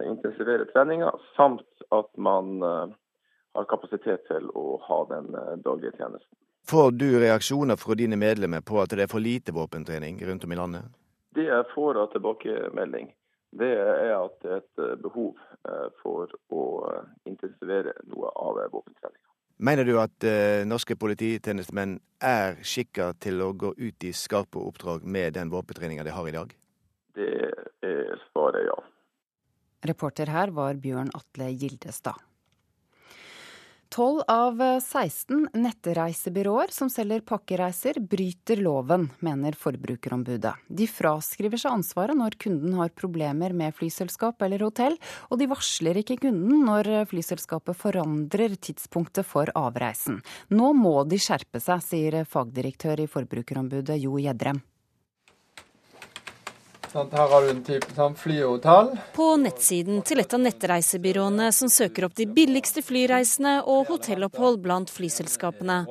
intensivere 0.07 0.63
treninga, 0.69 1.09
samt 1.35 1.83
at 1.91 2.07
man 2.15 2.61
har 2.63 3.65
kapasitet 3.67 4.23
til 4.29 4.47
å 4.55 4.77
ha 4.85 4.99
den 5.09 5.27
daglige 5.65 5.91
tjenesten. 5.97 6.37
Får 6.71 6.95
du 6.95 7.19
reaksjoner 7.19 7.75
fra 7.75 7.97
dine 7.99 8.15
medlemmer 8.15 8.63
på 8.63 8.79
at 8.81 8.95
det 8.95 9.03
er 9.03 9.11
for 9.11 9.19
lite 9.19 9.51
våpentrening 9.53 10.23
rundt 10.29 10.47
om 10.47 10.55
i 10.55 10.59
landet? 10.61 10.87
Det 11.35 11.49
jeg 11.49 11.67
får 11.75 11.99
av 12.05 12.09
tilbakemelding, 12.15 13.11
det 13.59 13.73
er 13.83 14.15
at 14.15 14.39
det 14.47 14.55
er 14.55 14.63
et 14.63 15.03
behov 15.03 15.35
for 15.99 16.31
å 16.55 16.65
intensivere 17.27 17.97
noe 18.07 18.31
av 18.31 18.63
våpentreninga. 18.71 19.34
Mener 19.57 19.87
du 19.87 19.95
at 20.01 20.25
eh, 20.27 20.65
norske 20.67 20.97
polititjenestemenn 20.99 21.95
er 22.19 22.57
skikka 22.59 23.13
til 23.23 23.39
å 23.39 23.53
gå 23.55 23.71
ut 23.77 24.03
i 24.03 24.11
skarpe 24.11 24.59
oppdrag 24.59 25.05
med 25.07 25.37
den 25.37 25.51
våpentreninga 25.53 26.03
de 26.03 26.11
har 26.11 26.27
i 26.27 26.33
dag? 26.35 26.51
Det 27.15 27.29
er 27.87 28.19
svaret 28.33 28.67
ja. 28.67 28.75
Reporter 29.87 30.31
her 30.33 30.51
var 30.51 30.75
Bjørn 30.81 31.13
Atle 31.15 31.53
Gildestad. 31.53 32.19
12 33.89 34.21
av 34.27 34.61
16 34.81 35.49
nettreisebyråer 35.53 36.71
som 36.73 36.89
selger 36.89 37.21
pakkereiser, 37.27 37.99
bryter 37.99 38.59
loven, 38.63 39.07
mener 39.19 39.55
Forbrukerombudet. 39.59 40.53
De 40.67 40.87
fraskriver 40.89 41.61
seg 41.61 41.77
ansvaret 41.77 42.17
når 42.17 42.37
kunden 42.41 42.75
har 42.79 42.93
problemer 42.97 43.55
med 43.55 43.75
flyselskap 43.77 44.41
eller 44.45 44.65
hotell, 44.65 44.97
og 45.29 45.39
de 45.39 45.49
varsler 45.51 46.01
ikke 46.01 46.19
kunden 46.25 46.65
når 46.67 46.91
flyselskapet 47.11 47.77
forandrer 47.79 48.57
tidspunktet 48.57 49.27
for 49.27 49.51
avreisen. 49.55 50.21
Nå 50.49 50.73
må 50.75 50.97
de 51.07 51.21
skjerpe 51.21 51.61
seg, 51.63 51.83
sier 51.85 52.23
fagdirektør 52.29 53.05
i 53.05 53.11
Forbrukerombudet 53.11 54.01
Jo 54.01 54.17
Gjedrem. 54.19 54.63
Her 56.95 57.27
har 57.27 57.41
du 57.41 57.49
en 57.51 57.63
type 57.63 57.91
sånn 57.91 58.13
flyhotell. 58.15 58.93
På 59.15 59.25
nettsiden 59.35 59.97
til 60.07 60.21
et 60.21 60.31
av 60.31 60.39
nettreisebyråene 60.39 61.49
som 61.51 61.67
søker 61.67 62.05
opp 62.07 62.13
de 62.15 62.23
billigste 62.31 62.79
flyreisene 62.85 63.57
og 63.67 63.89
hotellopphold 63.89 64.61
blant 64.63 64.91
flyselskapene. 64.95 65.81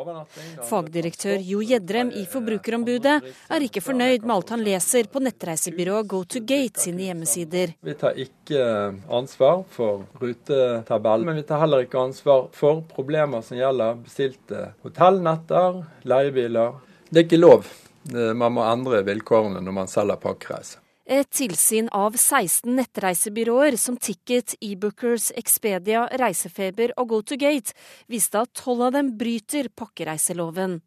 Fagdirektør 0.65 1.43
Jo 1.45 1.61
Gjedrem 1.61 2.09
i 2.17 2.25
Forbrukerombudet 2.33 3.19
er 3.21 3.67
ikke 3.67 3.83
fornøyd 3.85 4.25
med 4.25 4.33
alt 4.33 4.53
han 4.55 4.65
leser 4.65 5.11
på 5.13 5.21
nettreisebyrået 5.27 6.09
Go 6.09 6.23
to 6.25 6.41
Gate 6.41 6.81
sine 6.81 7.11
hjemmesider. 7.11 7.75
Vi 7.85 7.97
tar 8.01 8.17
ikke 8.25 8.63
ansvar 9.13 9.67
for 9.75 10.07
rutetabellen, 10.23 11.29
men 11.29 11.43
vi 11.43 11.45
tar 11.51 11.61
heller 11.67 11.85
ikke 11.85 12.01
ansvar 12.01 12.47
for 12.57 12.81
problemer 12.95 13.45
som 13.45 13.61
gjelder 13.61 14.01
bestilte 14.07 14.71
hotellnetter, 14.87 15.83
leiebiler. 16.09 16.81
Det 17.11 17.21
er 17.21 17.29
ikke 17.29 17.43
lov. 17.43 17.69
Man 18.09 18.57
må 18.57 18.65
endre 18.69 19.05
vilkårene 19.05 19.61
når 19.61 19.79
man 19.83 19.93
selger 19.93 20.17
pakkereiser. 20.25 20.81
Et 21.05 21.29
tilsyn 21.29 21.91
av 21.93 22.15
16 22.17 22.71
nettreisebyråer 22.79 23.77
som 23.77 23.99
Ticket, 24.01 24.55
eBookers, 24.65 25.27
Expedia, 25.37 26.07
Reisefeber 26.17 26.95
og 26.97 27.11
GoToGate 27.11 27.77
viste 28.09 28.41
at 28.41 28.55
tolv 28.57 28.87
av 28.87 28.95
dem 28.97 29.11
bryter 29.21 29.69
pakkereiseloven. 29.69 30.79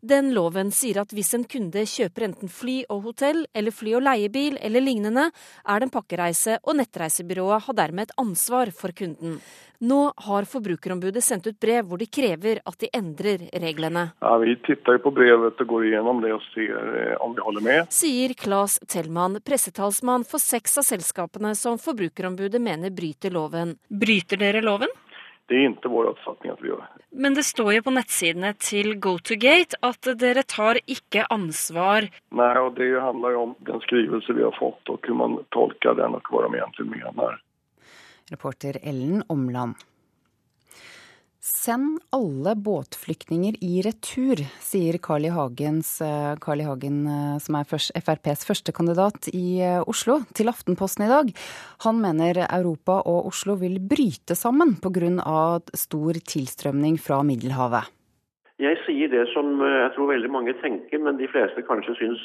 Den 0.00 0.32
loven 0.36 0.72
sier 0.74 1.02
at 1.02 1.12
hvis 1.14 1.34
en 1.36 1.46
kunde 1.48 1.84
kjøper 1.88 2.28
enten 2.28 2.52
fly 2.52 2.80
og 2.92 3.04
hotell, 3.10 3.44
eller 3.54 3.74
fly 3.74 3.96
og 3.98 4.04
leiebil 4.06 4.58
eller 4.60 4.84
lignende, 4.84 5.28
er 5.64 5.80
det 5.80 5.88
en 5.88 5.94
pakkereise, 5.94 6.58
og 6.64 6.78
nettreisebyrået 6.80 7.68
har 7.68 7.78
dermed 7.78 8.08
et 8.08 8.18
ansvar 8.20 8.72
for 8.74 8.94
kunden. 8.96 9.40
Nå 9.84 10.12
har 10.26 10.46
Forbrukerombudet 10.48 11.20
sendt 11.24 11.48
ut 11.50 11.56
brev 11.60 11.84
hvor 11.88 12.00
de 12.00 12.06
krever 12.06 12.60
at 12.64 12.78
de 12.80 12.88
endrer 12.94 13.48
reglene. 13.60 14.06
Ja, 14.22 14.36
Vi 14.38 14.56
titter 14.66 15.00
på 15.02 15.12
brevet 15.12 15.60
og 15.60 15.68
går 15.68 15.88
igjennom 15.90 16.22
det 16.22 16.32
og 16.32 16.44
ser 16.52 16.78
eh, 17.00 17.16
om 17.24 17.34
vi 17.34 17.44
holder 17.44 17.64
med. 17.66 17.92
Sier 17.92 18.32
Claes 18.38 18.78
Tellmann, 18.88 19.40
pressetalsmann 19.44 20.24
for 20.28 20.42
seks 20.42 20.78
av 20.80 20.86
selskapene 20.88 21.54
som 21.58 21.80
Forbrukerombudet 21.82 22.62
mener 22.62 22.94
bryter 22.94 23.34
loven. 23.34 23.76
Bryter 23.90 24.40
dere 24.40 24.62
loven? 24.64 24.92
Det 25.48 25.56
er 25.58 25.66
ikke 25.68 25.90
vår 25.92 26.10
oppfatning 26.14 26.54
at 26.54 26.62
vi 26.64 26.70
gjør. 26.70 26.84
Men 27.24 27.36
det 27.36 27.44
står 27.46 27.74
jo 27.76 27.84
på 27.86 27.92
nettsidene 27.94 28.52
til 28.58 28.94
GoToGate 29.04 29.78
at 29.84 30.08
dere 30.18 30.42
tar 30.48 30.80
ikke 30.90 31.26
ansvar. 31.30 32.08
Nei, 32.34 32.52
og 32.58 32.74
det 32.78 32.90
handler 32.96 33.36
jo 33.36 33.42
om 33.50 33.56
den 33.68 33.82
skrivelse 33.84 34.36
vi 34.36 34.46
har 34.46 34.56
fått, 34.56 34.82
og 34.88 34.98
hvordan 35.04 35.20
man 35.20 35.36
tolker 35.54 35.98
den, 36.00 36.16
og 36.16 36.32
hva 36.32 36.46
de 36.46 36.62
egentlig 36.62 36.88
mener. 36.96 37.42
Reporter 38.32 38.80
Ellen 38.82 39.20
Omland. 39.28 39.76
Send 41.44 41.98
alle 42.08 42.54
båtflyktninger 42.56 43.58
i 43.60 43.82
retur, 43.84 44.40
sier 44.64 44.96
Carl 44.96 45.26
I. 45.28 45.32
Hagens, 45.34 46.00
eh, 46.00 46.36
Carl 46.40 46.62
I. 46.62 46.64
Hagen, 46.64 47.02
eh, 47.06 47.36
som 47.38 47.58
er 47.58 47.68
FrPs 47.68 48.46
førstekandidat 48.48 49.28
i 49.28 49.60
eh, 49.60 49.82
Oslo, 49.84 50.22
til 50.32 50.48
Aftenposten 50.48 51.04
i 51.04 51.10
dag. 51.10 51.28
Han 51.84 52.00
mener 52.00 52.46
Europa 52.46 53.02
og 53.04 53.28
Oslo 53.28 53.58
vil 53.60 53.76
bryte 53.76 54.32
sammen 54.32 54.80
pga. 54.80 55.60
stor 55.76 56.12
tilstrømning 56.32 56.96
fra 56.96 57.20
Middelhavet. 57.20 57.92
Jeg 58.56 58.80
sier 58.86 59.12
det 59.12 59.28
som 59.34 59.60
jeg 59.60 59.92
tror 59.92 60.14
veldig 60.16 60.30
mange 60.30 60.56
tenker, 60.64 60.96
men 60.96 61.18
de 61.20 61.28
fleste 61.28 61.60
kanskje 61.60 61.92
syns 62.00 62.24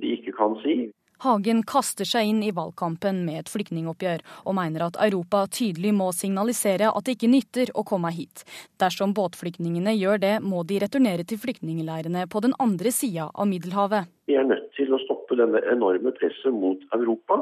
de 0.00 0.08
ikke 0.16 0.32
kan 0.32 0.56
si. 0.64 0.88
Hagen 1.22 1.60
kaster 1.62 2.08
seg 2.08 2.26
inn 2.26 2.40
i 2.42 2.50
valgkampen 2.50 3.20
med 3.22 3.44
et 3.44 3.50
flyktningoppgjør, 3.52 4.24
og 4.42 4.56
mener 4.58 4.88
at 4.88 4.96
Europa 5.04 5.44
tydelig 5.54 5.92
må 5.94 6.08
signalisere 6.16 6.88
at 6.90 7.06
det 7.06 7.14
ikke 7.14 7.30
nytter 7.30 7.70
å 7.78 7.84
komme 7.86 8.10
hit. 8.10 8.42
Dersom 8.82 9.14
båtflyktningene 9.14 9.94
gjør 9.94 10.18
det, 10.24 10.32
må 10.42 10.64
de 10.66 10.80
returnere 10.82 11.22
til 11.22 11.38
flyktningleirene 11.38 12.26
på 12.26 12.42
den 12.42 12.56
andre 12.58 12.90
sida 12.90 13.28
av 13.30 13.46
Middelhavet. 13.52 14.10
Vi 14.26 14.34
er 14.34 14.48
nødt 14.50 14.72
til 14.74 14.90
å 14.90 14.98
stoppe 15.04 15.38
denne 15.38 15.62
enorme 15.70 16.10
presset 16.18 16.50
mot 16.56 16.82
Europa. 16.98 17.38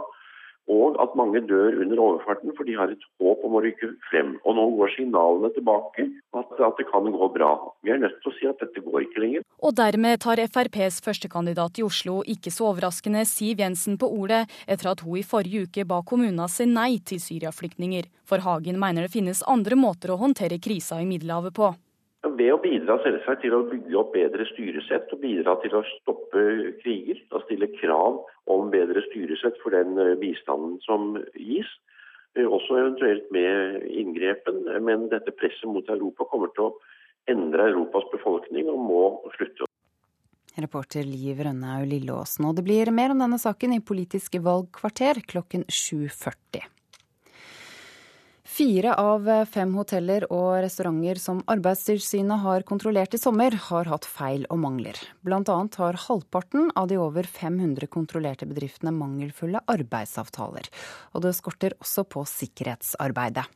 Og 0.70 0.98
at 1.02 1.16
mange 1.18 1.42
dør 1.50 1.80
under 1.82 2.02
overfarten 2.04 2.54
for 2.56 2.68
de 2.68 2.76
har 2.78 2.92
et 2.92 3.06
håp 3.20 3.42
om 3.46 3.56
å 3.58 3.62
rykke 3.64 3.90
frem. 4.10 4.36
Og 4.44 4.56
nå 4.58 4.66
går 4.78 4.94
signalene 4.94 5.50
tilbake 5.56 6.06
at, 6.38 6.54
at 6.68 6.78
det 6.78 6.86
kan 6.92 7.10
gå 7.10 7.28
bra. 7.34 7.50
Vi 7.84 7.92
er 7.94 8.00
nødt 8.02 8.20
til 8.22 8.30
å 8.30 8.36
si 8.38 8.48
at 8.50 8.62
dette 8.62 8.84
går 8.84 9.08
ikke 9.08 9.24
lenger. 9.24 9.46
Og 9.60 9.74
dermed 9.80 10.22
tar 10.22 10.42
FrPs 10.46 11.00
førstekandidat 11.04 11.82
i 11.82 11.86
Oslo, 11.86 12.20
ikke 12.22 12.54
så 12.54 12.70
overraskende 12.70 13.26
Siv 13.28 13.60
Jensen, 13.64 13.98
på 14.00 14.08
ordet 14.08 14.46
etter 14.70 14.92
at 14.92 15.04
hun 15.04 15.18
i 15.18 15.26
forrige 15.26 15.66
uke 15.66 15.86
ba 15.88 16.00
kommunene 16.06 16.48
si 16.52 16.68
nei 16.70 16.96
til 17.04 17.20
syriaflyktninger. 17.22 18.08
For 18.28 18.42
Hagen 18.46 18.78
mener 18.80 19.06
det 19.06 19.14
finnes 19.14 19.44
andre 19.50 19.78
måter 19.78 20.14
å 20.14 20.20
håndtere 20.22 20.62
krisa 20.62 21.00
i 21.02 21.08
Middelhavet 21.08 21.56
på. 21.56 21.74
Ved 22.20 22.50
å 22.52 22.58
bidra 22.60 22.98
selvsagt 23.00 23.40
til 23.40 23.54
å 23.56 23.62
bygge 23.70 23.96
opp 23.96 24.10
bedre 24.12 24.44
styresett 24.50 25.08
og 25.14 25.22
bidra 25.22 25.54
til 25.62 25.78
å 25.78 25.84
stoppe 25.88 26.42
kriger. 26.82 27.20
Og 27.32 27.46
stille 27.46 27.70
krav 27.78 28.20
om 28.52 28.68
bedre 28.72 29.00
styresett 29.08 29.56
for 29.62 29.72
den 29.72 29.96
eh, 29.96 30.18
bistanden 30.20 30.76
som 30.84 31.14
gis. 31.32 31.70
Eh, 32.36 32.44
også 32.44 32.76
eventuelt 32.76 33.30
med 33.32 33.86
inngrepen. 33.88 34.66
Men 34.84 35.08
dette 35.12 35.32
presset 35.32 35.68
mot 35.72 35.88
Europa 35.88 36.28
kommer 36.28 36.52
til 36.52 36.68
å 36.68 36.74
endre 37.30 37.70
Europas 37.72 38.04
befolkning 38.12 38.68
og 38.68 38.84
må 38.84 39.04
slutte. 39.38 39.70
Reporter 40.60 41.06
Liv 41.06 41.40
Rønnaug 41.40 41.86
Lilleåsen. 41.88 42.44
Og 42.50 42.58
det 42.58 42.66
blir 42.66 42.92
mer 42.92 43.14
om 43.14 43.22
denne 43.22 43.40
saken 43.40 43.78
i 43.78 43.80
Politisk 43.80 44.36
valgkvarter 44.44 45.22
klokken 45.30 45.64
7.40. 45.72 46.68
Fire 48.60 48.92
av 49.00 49.24
fem 49.48 49.70
hoteller 49.72 50.26
og 50.28 50.58
restauranter 50.60 51.16
som 51.16 51.38
Arbeidstilsynet 51.48 52.42
har 52.42 52.60
kontrollert 52.68 53.14
i 53.16 53.18
sommer, 53.18 53.54
har 53.56 53.88
hatt 53.88 54.04
feil 54.04 54.42
og 54.52 54.58
mangler. 54.60 54.98
Annet 55.24 55.78
har 55.80 55.96
halvparten 55.96 56.66
av 56.76 56.90
de 56.90 56.98
over 57.00 57.24
500 57.24 57.88
kontrollerte 57.88 58.44
bedriftene 58.50 58.92
mangelfulle 58.92 59.62
arbeidsavtaler. 59.64 60.68
Og 61.16 61.24
det 61.24 61.32
skorter 61.38 61.72
også 61.80 62.04
på 62.04 62.26
sikkerhetsarbeidet. 62.28 63.46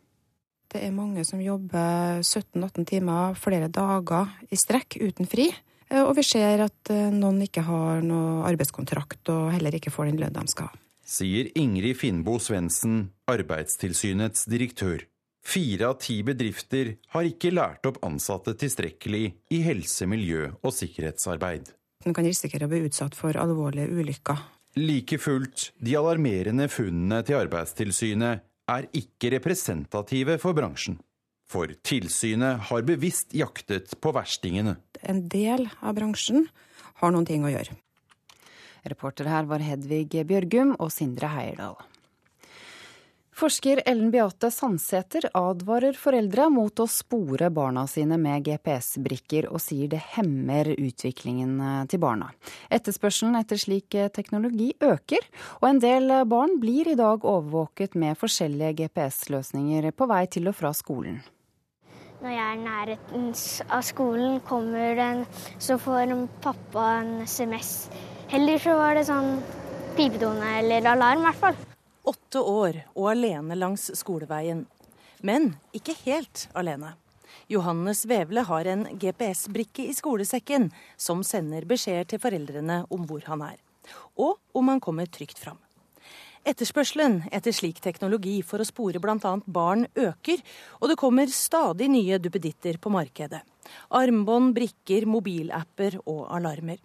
Det 0.73 0.81
er 0.87 0.97
mange 0.97 1.27
som 1.29 1.43
jobber 1.45 2.23
17-18 2.23 2.89
timer 2.95 3.37
flere 3.37 3.69
dager 3.69 4.33
i 4.49 4.57
strekk 4.57 4.97
uten 5.03 5.29
fri. 5.29 5.51
Og 6.01 6.15
vi 6.17 6.25
ser 6.25 6.65
at 6.65 6.95
noen 7.13 7.45
ikke 7.45 7.67
har 7.69 8.01
noe 8.01 8.49
arbeidskontrakt 8.49 9.35
og 9.37 9.53
heller 9.53 9.77
ikke 9.77 9.93
får 9.93 10.15
den 10.15 10.25
lønnen 10.25 10.49
de 10.49 10.57
skal 10.57 10.73
ha 10.73 10.84
sier 11.05 11.51
Ingrid 11.59 11.99
Finnbo 12.01 12.39
Svendsen, 12.41 13.11
Arbeidstilsynets 13.31 14.47
direktør. 14.51 15.05
Fire 15.45 15.91
av 15.93 15.99
ti 16.01 16.23
bedrifter 16.25 16.95
har 17.13 17.29
ikke 17.29 17.53
lært 17.53 17.85
opp 17.89 18.01
ansatte 18.07 18.55
tilstrekkelig 18.57 19.25
i 19.53 19.61
helse-, 19.67 20.09
miljø- 20.09 20.55
og 20.65 20.73
sikkerhetsarbeid. 20.73 21.69
Den 22.05 22.17
kan 22.17 22.25
risikere 22.25 22.65
å 22.67 22.73
bli 22.73 22.83
utsatt 22.89 23.17
for 23.17 23.37
alvorlige 23.37 23.93
ulykker. 23.93 24.41
Like 24.81 25.21
fullt, 25.21 25.71
de 25.79 25.95
alarmerende 25.97 26.67
funnene 26.73 27.21
til 27.29 27.39
Arbeidstilsynet 27.45 28.43
er 28.73 28.89
ikke 28.97 29.31
representative 29.37 30.39
for 30.43 30.57
bransjen. 30.57 30.97
For 31.45 31.71
tilsynet 31.85 32.71
har 32.71 32.85
bevisst 32.89 33.37
jaktet 33.37 33.93
på 34.01 34.13
verstingene. 34.17 34.79
En 35.05 35.27
del 35.29 35.69
av 35.85 35.95
bransjen 35.99 36.49
har 37.03 37.13
noen 37.13 37.29
ting 37.29 37.45
å 37.45 37.53
gjøre. 37.53 37.77
Reporter 38.85 39.30
her 39.32 39.49
var 39.49 39.64
Hedvig 39.64 40.11
Bjørgum 40.28 40.76
og 40.78 40.93
Sindre 40.93 41.32
Heierdal. 41.32 41.76
Forsker 43.35 43.80
Ellen 43.82 44.12
Beate 44.14 44.47
Sandsæter 44.55 45.24
advarer 45.35 45.97
foreldre 45.99 46.45
mot 46.55 46.78
å 46.78 46.87
spore 46.87 47.49
barna 47.51 47.82
sine 47.91 48.14
med 48.14 48.45
GPS-brikker, 48.47 49.49
og 49.51 49.59
sier 49.59 49.91
det 49.91 49.99
hemmer 50.12 50.70
utviklingen 50.70 51.57
til 51.91 51.99
barna. 52.05 52.28
Etterspørselen 52.70 53.35
etter 53.41 53.59
slik 53.59 53.99
teknologi 54.14 54.70
øker, 54.78 55.26
og 55.59 55.66
en 55.72 55.82
del 55.82 56.14
barn 56.30 56.61
blir 56.62 56.93
i 56.93 56.97
dag 57.01 57.26
overvåket 57.26 57.99
med 57.99 58.14
forskjellige 58.22 58.85
GPS-løsninger 58.85 59.91
på 59.91 60.11
vei 60.14 60.22
til 60.30 60.53
og 60.53 60.61
fra 60.61 60.70
skolen. 60.70 61.18
Når 62.22 62.39
jeg 62.39 62.47
er 62.47 62.55
i 62.55 62.64
nærheten 62.70 63.30
av 63.66 63.82
skolen, 63.82 64.39
kommer 64.47 64.95
den, 64.95 65.26
så 65.59 65.74
får 65.82 66.14
pappa 66.45 66.91
en 67.03 67.16
SMS 67.26 67.89
Heller 68.35 68.59
så 68.59 68.72
var 68.74 68.97
det 68.99 69.05
sånn 69.07 69.37
pipetone 69.95 70.57
eller 70.59 70.82
alarm, 70.91 71.20
i 71.22 71.26
hvert 71.28 71.39
fall. 71.39 71.59
Åtte 72.11 72.41
år 72.43 72.76
og 72.97 73.05
alene 73.12 73.55
langs 73.55 73.85
skoleveien. 73.95 74.64
Men 75.22 75.53
ikke 75.70 75.93
helt 76.01 76.49
alene. 76.59 76.97
Johannes 77.47 78.01
Vevle 78.11 78.43
har 78.49 78.66
en 78.72 78.89
GPS-brikke 78.99 79.85
i 79.87 79.95
skolesekken 79.95 80.66
som 80.99 81.22
sender 81.22 81.62
beskjeder 81.70 82.09
til 82.11 82.18
foreldrene 82.24 82.80
om 82.91 83.05
hvor 83.07 83.22
han 83.28 83.45
er, 83.47 83.61
og 84.18 84.41
om 84.51 84.72
han 84.72 84.82
kommer 84.82 85.07
trygt 85.07 85.39
fram. 85.39 85.61
Etterspørselen 86.43 87.20
etter 87.30 87.55
slik 87.55 87.78
teknologi 87.85 88.41
for 88.43 88.59
å 88.59 88.66
spore 88.66 88.99
bl.a. 88.99 89.37
barn 89.47 89.87
øker, 89.95 90.43
og 90.80 90.91
det 90.91 90.99
kommer 90.99 91.30
stadig 91.30 91.87
nye 91.87 92.18
duppeditter 92.18 92.82
på 92.82 92.91
markedet. 92.99 93.45
Armbånd, 93.95 94.57
brikker, 94.59 95.07
mobilapper 95.07 96.01
og 96.03 96.26
alarmer. 96.35 96.82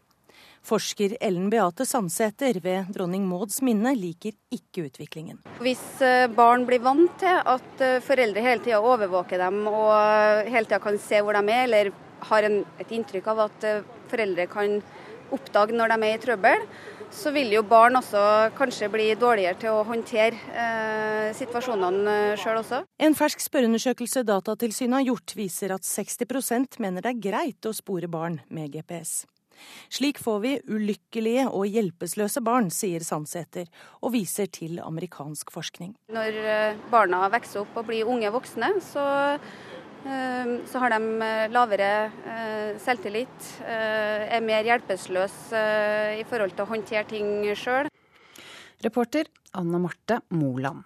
Forsker 0.66 1.16
Ellen 1.22 1.50
Beate 1.50 1.86
Sandsæter 1.88 2.60
ved 2.64 2.92
Dronning 2.96 3.26
Mauds 3.30 3.62
minne 3.66 3.94
liker 3.98 4.36
ikke 4.54 4.88
utviklingen. 4.90 5.40
Hvis 5.64 5.84
eh, 6.06 6.28
barn 6.32 6.68
blir 6.68 6.84
vant 6.84 7.16
til 7.22 7.42
at 7.56 7.84
eh, 7.86 8.00
foreldre 8.06 8.44
hele 8.44 8.64
tida 8.66 8.82
overvåker 8.84 9.42
dem 9.42 9.64
og 9.72 10.50
hele 10.50 10.68
tida 10.68 10.82
kan 10.84 11.00
se 11.02 11.24
hvor 11.24 11.38
de 11.38 11.56
er, 11.56 11.66
eller 11.68 11.92
har 12.30 12.48
en, 12.48 12.62
et 12.80 12.96
inntrykk 12.96 13.32
av 13.34 13.46
at 13.48 13.68
eh, 13.68 13.84
foreldre 14.12 14.48
kan 14.52 14.80
oppdage 15.34 15.76
når 15.78 15.94
de 15.94 16.08
er 16.08 16.16
i 16.18 16.22
trøbbel, 16.22 16.64
så 17.14 17.32
vil 17.34 17.50
jo 17.54 17.64
barn 17.66 17.98
også 17.98 18.22
kanskje 18.58 18.90
bli 18.94 19.08
dårligere 19.18 19.58
til 19.62 19.74
å 19.74 19.86
håndtere 19.88 20.38
eh, 20.54 21.32
situasjonene 21.38 22.38
sjøl 22.40 22.62
også. 22.62 22.84
En 23.02 23.18
fersk 23.18 23.42
spørreundersøkelse 23.46 24.26
Datatilsynet 24.28 25.00
har 25.00 25.08
gjort, 25.10 25.36
viser 25.38 25.74
at 25.74 25.88
60% 25.88 26.80
mener 26.84 27.06
det 27.06 27.16
er 27.16 27.26
greit 27.30 27.70
å 27.70 27.76
spore 27.76 28.10
barn 28.12 28.40
med 28.54 28.74
GPS. 28.76 29.24
Slik 29.90 30.20
får 30.22 30.40
vi 30.44 30.54
ulykkelige 30.70 31.48
og 31.50 31.66
hjelpeløse 31.70 32.44
barn, 32.46 32.70
sier 32.74 33.04
Sandsæter, 33.06 33.70
og 34.04 34.14
viser 34.14 34.50
til 34.54 34.80
amerikansk 34.84 35.52
forskning. 35.54 35.96
Når 36.14 36.40
eh, 36.44 36.80
barna 36.92 37.26
vokser 37.32 37.64
opp 37.64 37.80
og 37.80 37.90
blir 37.90 38.10
unge 38.10 38.30
voksne, 38.34 38.72
så, 38.86 39.06
eh, 40.06 40.54
så 40.70 40.84
har 40.84 40.94
de 40.96 41.00
eh, 41.26 41.48
lavere 41.54 41.90
selvtillit, 42.80 43.50
er 43.66 44.46
mer 44.46 44.68
hjelpeløse 44.68 45.64
i 46.20 46.24
forhold 46.30 46.56
til 46.56 46.66
å 46.66 46.70
håndtere 46.70 47.08
ting 47.10 47.34
sjøl. 47.58 47.90
Reporter 48.86 49.28
Anne 49.60 49.82
Marte 49.84 50.22
Moland. 50.32 50.86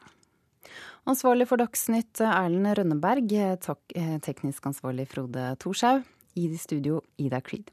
Ansvarlig 1.04 1.50
for 1.50 1.60
Dagsnytt 1.60 2.22
Erlend 2.24 2.78
Rønneberg, 2.80 3.36
teknisk 4.24 4.72
ansvarlig 4.72 5.10
Frode 5.12 5.52
Thorshaug. 5.60 6.08
I 6.34 6.48
studio 6.58 7.02
Ida 7.22 7.42
Creed. 7.42 7.70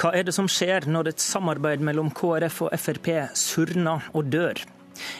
Hva 0.00 0.14
er 0.16 0.24
det 0.24 0.32
som 0.32 0.46
skjer 0.48 0.86
når 0.88 1.10
et 1.10 1.20
samarbeid 1.20 1.82
mellom 1.84 2.06
KrF 2.16 2.62
og 2.64 2.76
Frp 2.80 3.10
surner 3.36 4.06
og 4.16 4.30
dør? 4.32 4.56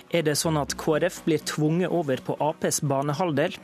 Er 0.09 0.25
det 0.25 0.39
sånn 0.41 0.57
at 0.57 0.73
KrF 0.81 1.19
blir 1.27 1.43
tvunget 1.45 1.93
over 1.93 2.23
på 2.25 2.39
Aps 2.41 2.81
banehalvdel? 2.89 3.59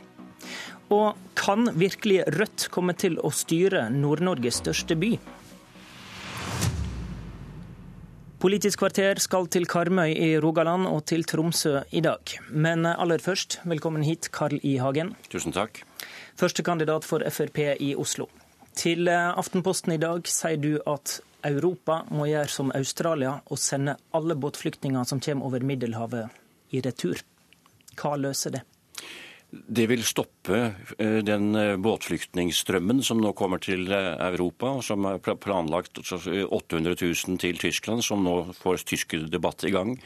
Og 0.92 1.16
kan 1.40 1.70
virkelig 1.72 2.20
Rødt 2.36 2.68
komme 2.68 2.92
til 3.00 3.16
å 3.24 3.32
styre 3.32 3.86
Nord-Norges 3.96 4.60
største 4.60 4.92
by? 5.00 5.14
Politisk 8.44 8.84
kvarter 8.84 9.16
skal 9.16 9.48
til 9.48 9.64
Karmøy 9.64 10.12
i 10.12 10.32
Rogaland 10.36 10.84
og 10.90 11.06
til 11.08 11.24
Tromsø 11.24 11.78
i 11.96 12.04
dag. 12.04 12.20
Men 12.52 12.84
aller 12.92 13.24
først, 13.24 13.62
velkommen 13.64 14.04
hit, 14.04 14.28
Karl 14.36 14.60
I. 14.60 14.76
Hagen. 14.84 15.16
Tusen 15.32 15.56
takk. 15.56 15.80
Førstekandidat 16.36 17.08
for 17.08 17.24
Frp 17.24 17.64
i 17.80 17.94
Oslo. 17.96 18.28
Til 18.76 19.08
eh, 19.08 19.32
Aftenposten 19.40 19.94
i 19.94 20.00
dag 20.00 20.28
sier 20.28 20.60
du 20.60 20.76
at 20.84 21.20
Europa 21.46 22.02
må 22.12 22.28
gjøre 22.28 22.52
som 22.52 22.72
Australia 22.76 23.38
og 23.48 23.60
sende 23.60 23.96
alle 24.16 24.36
båtflyktninger 24.36 25.06
som 25.08 25.22
kommer 25.22 25.48
over 25.48 25.64
Middelhavet, 25.64 26.42
i 26.74 26.82
retur. 26.82 27.20
Hva 27.96 28.16
løser 28.18 28.56
det? 28.56 28.64
Det 29.46 29.84
vil 29.88 30.02
stoppe 30.04 30.58
eh, 30.98 31.20
den 31.24 31.56
eh, 31.56 31.76
båtflyktningstrømmen 31.80 33.00
som 33.06 33.22
nå 33.22 33.32
kommer 33.38 33.62
til 33.64 33.88
Europa, 33.94 34.74
som 34.84 35.08
er 35.08 35.22
planlagt 35.40 36.02
800 36.02 36.98
000 37.00 37.40
til 37.40 37.62
Tyskland, 37.62 38.04
som 38.04 38.26
nå 38.26 38.36
får 38.60 38.84
tysk 38.84 39.16
debatt 39.32 39.64
i 39.64 39.72
gang. 39.72 39.96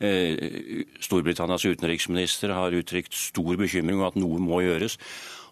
Storbritannias 0.00 1.66
utenriksminister 1.68 2.54
har 2.56 2.72
uttrykt 2.72 3.12
stor 3.12 3.58
bekymring 3.60 4.00
om 4.00 4.06
at 4.08 4.16
noe 4.16 4.40
må 4.40 4.62
gjøres. 4.64 4.96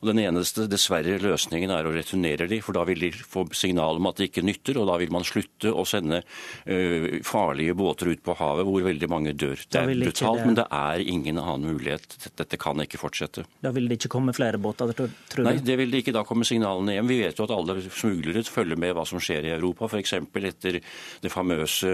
Og 0.01 0.11
Den 0.13 0.21
eneste 0.23 0.69
dessverre 0.71 1.19
løsningen 1.23 1.73
er 1.75 1.87
å 1.89 1.93
returnere 1.95 2.47
de, 2.51 2.61
for 2.63 2.77
da 2.77 2.85
vil 2.89 3.03
de 3.03 3.11
få 3.13 3.45
signal 3.57 3.99
om 3.99 4.09
at 4.11 4.21
det 4.21 4.31
ikke 4.31 4.45
nytter, 4.47 4.79
og 4.79 4.89
da 4.91 4.99
vil 5.01 5.13
man 5.15 5.27
slutte 5.27 5.73
å 5.73 5.85
sende 5.89 6.21
uh, 6.23 7.09
farlige 7.27 7.75
båter 7.79 8.13
ut 8.13 8.23
på 8.25 8.37
havet 8.39 8.69
hvor 8.69 8.87
veldig 8.87 9.11
mange 9.11 9.35
dør. 9.39 9.59
Det 9.67 9.81
er 9.83 9.93
brutalt, 9.93 10.43
det... 10.43 10.47
men 10.47 10.59
det 10.61 10.67
er 10.79 11.05
ingen 11.15 11.41
annen 11.43 11.75
mulighet. 11.75 12.19
Dette 12.39 12.61
kan 12.61 12.79
ikke 12.85 13.01
fortsette. 13.01 13.45
Da 13.65 13.73
vil 13.75 13.89
det 13.91 13.99
ikke 13.99 14.13
komme 14.13 14.35
flere 14.37 14.61
båter, 14.63 14.93
tror 14.95 15.11
du? 15.11 15.43
Nei, 15.45 15.57
det 15.65 15.79
vil 15.81 15.91
det 15.93 16.05
ikke. 16.05 16.15
Da 16.17 16.25
kommer 16.29 16.47
signalene 16.49 16.95
hjem. 16.97 17.11
Vi 17.11 17.21
vet 17.25 17.41
jo 17.41 17.49
at 17.49 17.55
alle 17.55 17.79
smuglere 17.89 18.45
følger 18.47 18.79
med 18.81 18.95
hva 18.97 19.05
som 19.09 19.23
skjer 19.23 19.49
i 19.49 19.55
Europa, 19.57 19.89
f.eks. 19.91 20.15
etter 20.49 20.79
det 21.23 21.33
famøse 21.33 21.91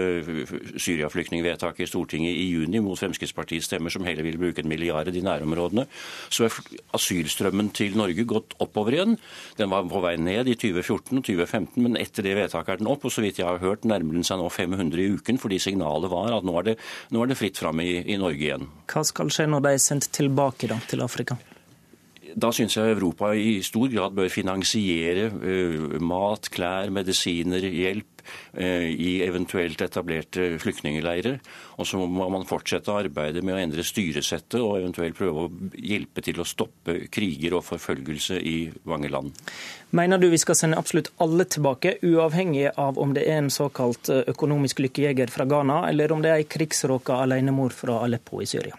Syria-flyktningvedtaket 0.77 1.85
i 1.85 1.89
Stortinget 1.89 2.37
i 2.37 2.47
juni 2.51 2.81
mot 2.83 2.99
Fremskrittspartiets 2.99 3.69
stemmer, 3.69 3.93
som 3.93 4.05
heller 4.07 4.25
ville 4.25 4.41
bruke 4.41 4.63
en 4.63 4.69
milliard 4.69 5.09
i 5.09 5.23
nærområdene. 5.25 5.87
Så 6.29 6.47
er 6.47 6.59
asylstrømmen 6.95 7.71
til 7.75 7.94
Norge 7.97 8.25
gått 8.27 8.55
oppover 8.63 8.97
igjen. 8.97 9.17
Den 9.59 9.71
var 9.71 9.87
på 9.89 10.01
vei 10.03 10.15
ned 10.21 10.51
i 10.51 10.57
2014 10.59 11.19
og 11.19 11.25
2015, 11.27 11.81
men 11.83 11.99
etter 11.99 12.25
det 12.25 12.35
vedtaket 12.37 12.75
er 12.75 12.83
den 12.83 12.91
opp. 12.91 13.07
Og 13.07 13.13
så 13.13 13.23
vidt 13.25 13.41
jeg 13.41 13.49
har 13.49 13.61
hørt, 13.63 13.87
nærmer 13.87 14.17
den 14.17 14.27
seg 14.27 14.41
nå 14.41 14.47
500 14.51 15.01
i 15.01 15.09
uken, 15.17 15.41
fordi 15.41 15.59
signalet 15.63 16.11
var 16.11 16.37
at 16.37 16.47
nå 16.47 16.55
er 16.61 16.71
det, 16.71 16.77
nå 17.15 17.23
er 17.23 17.31
det 17.31 17.39
fritt 17.39 17.59
fram 17.61 17.81
i, 17.83 17.91
i 18.03 18.19
Norge 18.21 18.41
igjen. 18.41 18.69
Hva 18.91 19.05
skal 19.07 19.33
skje 19.33 19.49
når 19.51 19.65
de 19.65 19.75
er 19.75 19.83
sendt 19.83 20.09
tilbake 20.15 20.71
da, 20.71 20.79
til 20.89 21.05
Afrika? 21.05 21.37
Da 22.35 22.49
syns 22.51 22.75
jeg 22.75 22.91
Europa 22.91 23.29
i 23.37 23.61
stor 23.63 23.87
grad 23.93 24.15
bør 24.17 24.27
finansiere 24.31 25.29
mat, 26.03 26.49
klær, 26.51 26.91
medisiner, 26.91 27.63
hjelp 27.63 28.14
i 28.55 29.11
eventuelt 29.25 29.81
etablerte 29.81 30.55
flyktningleirer. 30.61 31.39
Og 31.79 31.87
så 31.87 31.99
må 31.99 32.29
man 32.31 32.47
fortsette 32.47 32.93
arbeidet 32.93 33.43
med 33.45 33.55
å 33.55 33.61
endre 33.61 33.83
styresettet 33.85 34.59
og 34.61 34.79
eventuelt 34.79 35.17
prøve 35.17 35.45
å 35.45 35.51
hjelpe 35.75 36.23
til 36.25 36.39
å 36.41 36.47
stoppe 36.47 36.97
kriger 37.13 37.57
og 37.57 37.65
forfølgelse 37.67 38.39
i 38.39 38.57
mange 38.89 39.11
land. 39.11 39.35
Mener 39.95 40.19
du 40.19 40.27
vi 40.31 40.39
skal 40.41 40.57
sende 40.59 40.79
absolutt 40.79 41.11
alle 41.23 41.45
tilbake, 41.47 41.97
uavhengig 42.03 42.71
av 42.75 42.97
om 42.99 43.13
det 43.15 43.27
er 43.29 43.39
en 43.43 43.51
såkalt 43.53 44.09
eh, 44.11 44.25
økonomisk 44.31 44.81
lykkejeger 44.83 45.31
fra 45.31 45.45
Ghana, 45.47 45.85
eller 45.89 46.11
om 46.11 46.23
det 46.23 46.33
er 46.33 46.41
ei 46.41 46.49
krigsråka 46.49 47.21
alenemor 47.23 47.75
fra 47.75 48.01
Aleppo 48.03 48.41
i 48.43 48.49
Syria? 48.49 48.75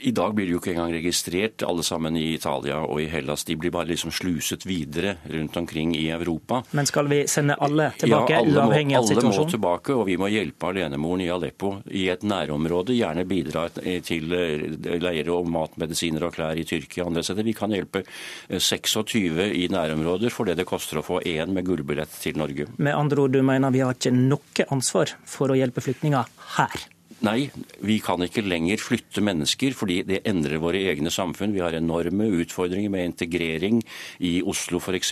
I 0.00 0.12
dag 0.14 0.34
blir 0.34 0.46
de 0.46 0.54
jo 0.54 0.60
ikke 0.60 0.72
engang 0.74 0.92
registrert, 0.94 1.62
alle 1.66 1.82
sammen 1.86 2.16
i 2.16 2.24
Italia 2.34 2.80
og 2.84 3.00
i 3.02 3.08
Hellas. 3.10 3.44
De 3.48 3.56
blir 3.58 3.72
bare 3.74 3.90
liksom 3.90 4.12
sluset 4.14 4.66
videre 4.68 5.16
rundt 5.30 5.56
omkring 5.56 5.94
i 5.96 6.08
Europa. 6.14 6.62
Men 6.76 6.86
skal 6.86 7.08
vi 7.10 7.22
sende 7.28 7.56
alle 7.58 7.90
tilbake, 7.98 8.34
ja, 8.34 8.42
alle 8.42 8.64
uavhengig 8.64 8.96
må, 8.96 9.02
av 9.02 9.08
situasjonen? 9.08 9.32
Alle 9.34 9.44
må 9.46 9.52
tilbake, 9.54 9.96
og 9.96 10.04
vi 10.08 10.18
må 10.20 10.30
hjelpe 10.32 10.70
alenemoren 10.70 11.24
i 11.24 11.30
Aleppo 11.32 11.72
i 11.90 12.08
et 12.12 12.26
nærområde. 12.26 12.96
Gjerne 12.98 13.24
bidra 13.28 13.66
til 13.74 14.36
eh, 14.36 14.66
leire 15.02 15.34
og 15.34 15.48
mat, 15.52 15.78
medisiner 15.80 16.28
og 16.28 16.36
klær 16.36 16.58
i 16.58 16.66
Tyrkia 16.68 17.04
og 17.04 17.12
andre 17.12 17.24
steder. 17.26 17.46
Vi 17.48 17.56
kan 17.58 17.74
hjelpe 17.74 18.04
26 18.50 19.24
eh, 19.44 19.56
i 19.64 19.66
nærområder 19.72 20.34
for 20.34 20.48
det 20.48 20.58
det 20.60 20.68
koster 20.68 21.00
å 21.00 21.06
få 21.06 21.22
én 21.26 21.54
med 21.54 21.66
gullbillett 21.68 22.20
til 22.22 22.38
Norge. 22.40 22.68
Med 22.76 22.94
andre 22.96 23.24
ord, 23.24 23.34
du 23.34 23.42
mener 23.46 23.74
vi 23.74 23.84
har 23.84 23.96
ikke 23.96 24.14
noe 24.14 24.68
ansvar 24.74 25.16
for 25.28 25.52
å 25.52 25.58
hjelpe 25.58 25.84
flyktninger 25.84 26.38
her? 26.58 26.88
Nei, 27.26 27.48
vi 27.82 27.96
kan 27.98 28.22
ikke 28.22 28.44
lenger 28.46 28.78
flytte 28.78 29.18
mennesker, 29.26 29.72
fordi 29.74 29.96
det 30.06 30.20
endrer 30.30 30.60
våre 30.62 30.78
egne 30.86 31.10
samfunn. 31.10 31.50
Vi 31.50 31.62
har 31.64 31.74
enorme 31.74 32.28
utfordringer 32.44 32.92
med 32.94 33.08
integrering 33.08 33.80
i 34.22 34.36
Oslo 34.46 34.78
f.eks. 34.78 35.10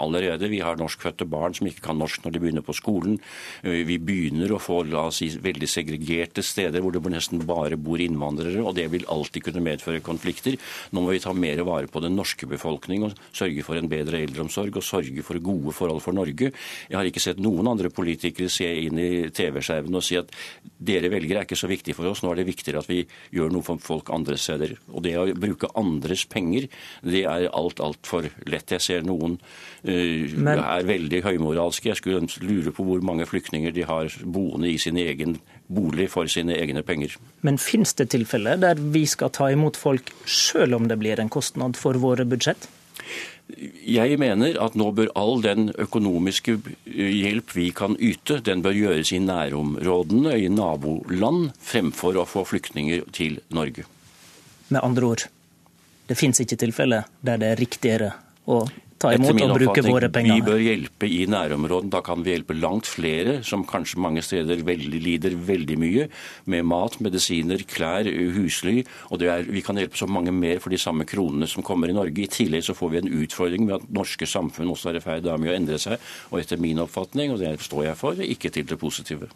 allerede. 0.00 0.48
Vi 0.48 0.62
har 0.64 0.80
norskfødte 0.80 1.26
barn 1.28 1.52
som 1.52 1.68
ikke 1.68 1.84
kan 1.84 2.00
norsk 2.00 2.24
når 2.24 2.32
de 2.32 2.40
begynner 2.40 2.64
på 2.64 2.72
skolen. 2.72 3.18
Eh, 3.60 3.82
vi 3.84 3.98
begynner 4.00 4.54
å 4.56 4.60
få 4.64 4.78
la 4.88 5.02
oss 5.10 5.18
si, 5.20 5.28
veldig 5.28 5.68
segregerte 5.68 6.40
steder 6.40 6.80
hvor 6.80 6.96
det 6.96 7.04
nesten 7.12 7.44
bare 7.44 7.76
bor 7.76 8.00
innvandrere, 8.00 8.64
og 8.64 8.72
det 8.80 8.88
vil 8.94 9.04
alltid 9.12 9.50
kunne 9.50 9.66
medføre 9.68 10.00
konflikter. 10.00 10.56
Nå 10.96 11.04
må 11.04 11.12
vi 11.12 11.20
ta 11.20 11.36
mer 11.36 11.60
vare 11.68 11.92
på 11.92 12.00
den 12.00 12.16
norske 12.16 12.48
befolkning 12.48 13.04
og 13.10 13.20
sørge 13.28 13.66
for 13.68 13.76
en 13.76 13.92
bedre 13.92 14.22
eldreomsorg 14.24 14.80
og 14.80 14.88
sørge 14.88 15.20
for 15.28 15.36
gode 15.44 15.76
forhold 15.76 16.00
for 16.00 16.16
Norge. 16.16 16.54
Jeg 16.88 16.96
har 16.96 17.12
ikke 17.12 17.26
sett 17.28 17.44
noen 17.44 17.68
andre 17.74 17.92
politikere 17.92 18.48
se 18.48 18.72
inn 18.86 18.96
i 18.96 19.28
TV-skjermen 19.28 20.00
og 20.00 20.08
si 20.08 20.16
at 20.16 20.32
dere 20.80 21.12
velgere 21.12 21.41
er 21.42 21.48
ikke 21.48 21.60
så 21.60 21.70
viktig 21.70 21.96
for 21.98 22.08
oss. 22.10 22.22
Nå 22.22 22.32
er 22.32 22.40
det 22.40 22.48
viktigere 22.48 22.82
at 22.82 22.90
vi 22.90 23.02
gjør 23.34 23.52
noe 23.54 23.66
for 23.66 23.82
folk 23.82 24.12
andre 24.14 24.38
steder. 24.40 24.76
Og 24.92 25.04
det 25.06 25.14
å 25.18 25.26
bruke 25.36 25.70
andres 25.78 26.24
penger, 26.30 26.68
det 27.04 27.24
er 27.28 27.48
alt 27.50 27.82
altfor 27.82 28.30
lett. 28.48 28.74
Jeg 28.76 28.84
ser 28.84 29.06
noen 29.06 29.38
uh, 29.38 30.36
Men... 30.36 30.62
er 30.62 30.88
veldig 30.88 31.22
høymoralske. 31.26 31.90
Jeg 31.92 32.00
skulle 32.00 32.22
lure 32.46 32.74
på 32.74 32.86
hvor 32.86 33.04
mange 33.04 33.28
flyktninger 33.28 33.74
de 33.74 33.86
har 33.88 34.12
boende 34.22 34.70
i 34.70 34.78
sin 34.80 35.00
egen 35.00 35.38
bolig 35.72 36.08
for 36.12 36.28
sine 36.30 36.56
egne 36.58 36.84
penger. 36.86 37.16
Men 37.46 37.58
finnes 37.60 37.94
det 37.98 38.10
tilfeller 38.12 38.60
der 38.60 38.80
vi 38.92 39.06
skal 39.08 39.32
ta 39.34 39.48
imot 39.52 39.78
folk 39.80 40.12
selv 40.28 40.78
om 40.78 40.88
det 40.90 41.00
blir 41.00 41.20
en 41.20 41.32
kostnad 41.32 41.78
for 41.80 41.98
våre 42.02 42.26
budsjett? 42.28 42.68
Jeg 43.52 44.16
mener 44.22 44.56
at 44.64 44.76
nå 44.78 44.88
bør 44.96 45.10
all 45.18 45.42
den 45.44 45.70
økonomiske 45.80 46.54
hjelp 46.86 47.52
vi 47.56 47.68
kan 47.76 47.96
yte, 48.00 48.38
den 48.44 48.62
bør 48.64 48.76
gjøres 48.76 49.12
i 49.12 49.20
nærområdene, 49.22 50.36
i 50.40 50.48
naboland, 50.52 51.50
fremfor 51.60 52.16
å 52.22 52.26
få 52.28 52.46
flyktninger 52.48 53.04
til 53.12 53.40
Norge. 53.52 53.84
Med 54.72 54.80
andre 54.80 55.10
ord, 55.10 55.26
det 56.08 56.16
fins 56.18 56.40
ikke 56.40 56.60
tilfeller 56.64 57.10
der 57.20 57.42
det 57.42 57.52
er 57.52 57.60
riktigere 57.60 58.12
å 58.48 58.62
ta 59.02 59.12
imot 59.16 59.40
og 59.42 59.56
bruke 59.56 59.84
våre 59.86 60.08
penger. 60.12 60.38
Vi 60.38 60.44
bør 60.46 60.62
hjelpe 60.62 61.08
i 61.10 61.24
nærområdene. 61.30 61.92
Da 61.92 62.02
kan 62.06 62.22
vi 62.24 62.34
hjelpe 62.34 62.56
langt 62.56 62.88
flere, 62.90 63.40
som 63.46 63.64
kanskje 63.68 64.02
mange 64.02 64.22
steder 64.24 64.62
veldig, 64.66 65.00
lider 65.02 65.36
veldig 65.48 65.78
mye, 65.82 66.06
med 66.52 66.68
mat, 66.70 66.98
medisiner, 67.02 67.64
klær, 67.68 68.08
husly. 68.36 68.82
Og 69.10 69.24
er, 69.26 69.48
vi 69.50 69.64
kan 69.64 69.80
hjelpe 69.80 69.98
så 69.98 70.08
mange 70.10 70.34
mer 70.34 70.62
for 70.62 70.74
de 70.74 70.80
samme 70.80 71.06
kronene 71.08 71.48
som 71.50 71.66
kommer 71.66 71.90
i 71.90 71.96
Norge. 71.96 72.24
I 72.24 72.30
tillegg 72.30 72.66
så 72.66 72.76
får 72.78 72.94
vi 72.94 73.02
en 73.02 73.12
utfordring 73.22 73.66
med 73.66 73.80
at 73.80 73.90
norske 73.92 74.28
samfunn 74.28 74.72
også 74.72 74.92
er 74.92 75.00
i 75.00 75.04
ferd 75.04 75.28
med 75.32 75.52
å 75.52 75.58
endre 75.58 75.80
seg. 75.82 76.00
Og 76.30 76.40
etter 76.42 76.62
min 76.62 76.82
oppfatning, 76.82 77.34
og 77.34 77.42
det 77.42 77.56
står 77.62 77.90
jeg 77.90 78.00
for, 78.00 78.22
ikke 78.22 78.52
til 78.54 78.68
det 78.68 78.80
positive. 78.80 79.30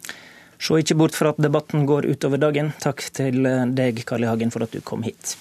Se 0.57 0.79
ikke 0.81 0.97
bort 0.97 1.13
fra 1.13 1.35
at 1.35 1.41
debatten 1.41 1.85
går 1.89 2.07
utover 2.09 2.41
dagen. 2.41 2.71
Takk 2.81 3.03
til 3.13 3.45
deg, 3.77 4.01
Karl 4.09 4.25
I. 4.25 4.31
Hagen, 4.31 4.53
for 4.53 4.65
at 4.65 4.73
du 4.73 4.81
kom 4.81 5.05
hit. 5.05 5.35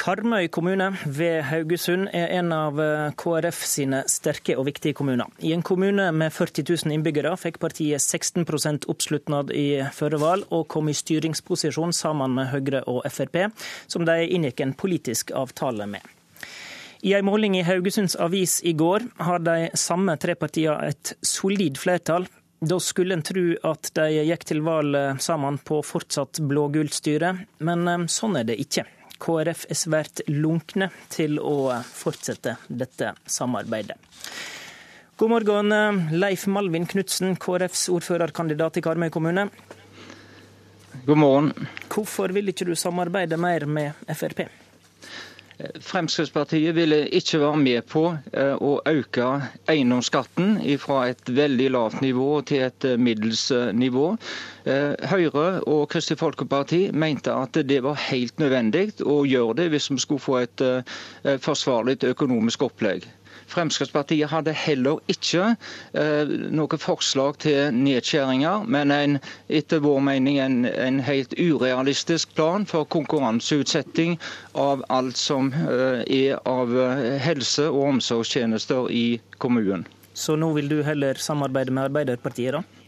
Karmøy 0.00 0.46
kommune 0.48 0.86
ved 1.04 1.42
Haugesund 1.50 2.06
er 2.16 2.30
en 2.38 2.54
av 2.56 2.78
eh, 2.80 3.10
KrF 3.20 3.58
sine 3.68 3.98
sterke 4.08 4.54
og 4.56 4.64
viktige 4.70 4.96
kommuner. 4.96 5.28
I 5.44 5.52
en 5.52 5.60
kommune 5.66 6.06
med 6.16 6.32
40 6.32 6.64
000 6.86 6.94
innbyggere 6.94 7.34
fikk 7.36 7.58
partiet 7.60 8.00
16% 8.00 8.86
oppslutnad 8.88 9.50
i 9.52 9.82
førre 9.92 10.16
valg, 10.22 10.46
og 10.56 10.70
kom 10.72 10.88
i 10.88 10.94
styringsposisjon 10.96 11.92
sammen 11.92 12.32
med 12.38 12.48
Høyre 12.48 12.80
og 12.88 13.04
Frp, 13.12 13.50
som 13.92 14.06
de 14.08 14.24
inngikk 14.24 14.62
en 14.64 14.72
politisk 14.72 15.34
avtale 15.36 15.84
med. 15.90 16.06
I 17.04 17.12
en 17.18 17.28
måling 17.28 17.58
i 17.58 17.64
Haugesunds 17.68 18.16
Avis 18.16 18.62
i 18.64 18.72
går 18.72 19.04
har 19.20 19.44
de 19.44 19.68
samme 19.76 20.14
tre 20.20 20.32
partiene 20.32 20.94
et 20.94 21.12
solid 21.20 21.76
flertall. 21.80 22.24
Da 22.64 22.78
skulle 22.80 23.18
en 23.18 23.24
tro 23.24 23.44
at 23.68 23.92
de 24.00 24.24
gikk 24.30 24.48
til 24.48 24.64
valg 24.64 25.20
sammen 25.20 25.60
på 25.60 25.82
fortsatt 25.84 26.40
blå-gult 26.40 26.96
styre, 26.96 27.34
men 27.60 27.84
eh, 27.84 28.08
sånn 28.08 28.40
er 28.40 28.48
det 28.48 28.56
ikke. 28.64 28.86
KrF 29.20 29.66
er 29.70 29.78
svært 29.78 30.22
lunkne 30.28 30.90
til 31.12 31.38
å 31.38 31.72
fortsette 31.84 32.56
dette 32.68 33.14
samarbeidet. 33.28 33.98
God 35.20 35.34
morgen, 35.34 35.74
Leif 36.16 36.46
Malvin 36.48 36.86
Knutsen, 36.88 37.36
KrFs 37.36 37.90
ordførerkandidat 37.92 38.80
i 38.80 38.84
Karmøy 38.84 39.10
kommune. 39.12 39.50
God 41.04 41.20
morgen. 41.20 41.52
Hvorfor 41.92 42.32
vil 42.32 42.48
ikke 42.52 42.66
du 42.70 42.74
samarbeide 42.78 43.36
mer 43.40 43.68
med 43.68 44.08
Frp? 44.16 44.46
Fremskrittspartiet 45.80 46.74
ville 46.76 46.98
ikke 47.16 47.40
være 47.42 47.56
med 47.60 47.82
på 47.90 48.02
eh, 48.32 48.54
å 48.62 48.70
øke 48.88 49.26
eiendomsskatten 49.70 50.54
fra 50.80 51.00
et 51.10 51.32
veldig 51.36 51.68
lavt 51.74 52.00
nivå 52.04 52.28
til 52.48 52.64
et 52.68 52.86
eh, 52.88 52.96
middels 53.00 53.46
eh, 53.54 53.70
nivå. 53.76 54.06
Høyre 55.10 55.44
og 55.72 55.86
Kristelig 55.92 56.20
Folkeparti 56.20 56.80
mente 56.92 57.32
at 57.32 57.56
det 57.70 57.78
var 57.84 57.96
helt 58.10 58.36
nødvendig 58.42 58.90
å 59.08 59.22
gjøre 59.24 59.56
det 59.62 59.70
hvis 59.72 59.88
vi 59.90 59.96
skulle 60.02 60.20
få 60.20 60.36
et 60.42 60.64
forsvarlig 61.40 61.96
økonomisk 62.10 62.66
opplegg. 62.68 63.06
Fremskrittspartiet 63.50 64.30
hadde 64.30 64.52
heller 64.56 65.00
ikke 65.10 65.48
eh, 65.98 66.32
noe 66.54 66.78
forslag 66.80 67.38
til 67.44 67.74
nedskjæringer, 67.76 68.64
men 68.70 68.94
en, 68.94 69.18
etter 69.60 69.82
vår 69.84 70.00
mening 70.06 70.38
en, 70.42 70.58
en, 70.70 71.00
helt 71.06 71.34
urealistisk 71.38 72.34
plan 72.38 72.66
for 72.70 72.86
konkurranseutsetting 72.96 74.16
av 74.54 74.84
alt 74.88 75.18
som 75.20 75.52
eh, 75.54 76.02
er 76.06 76.38
av 76.48 76.74
eh, 76.76 77.16
helse- 77.26 77.68
og 77.70 77.96
omsorgstjenester 77.96 78.90
i 78.94 79.06
kommunen. 79.42 79.86
Så 80.14 80.36
nå 80.36 80.52
vil 80.56 80.68
du 80.70 80.80
heller 80.84 81.18
samarbeide 81.22 81.72
med 81.74 81.88
Arbeiderpartiet, 81.90 82.58
da? 82.58 82.79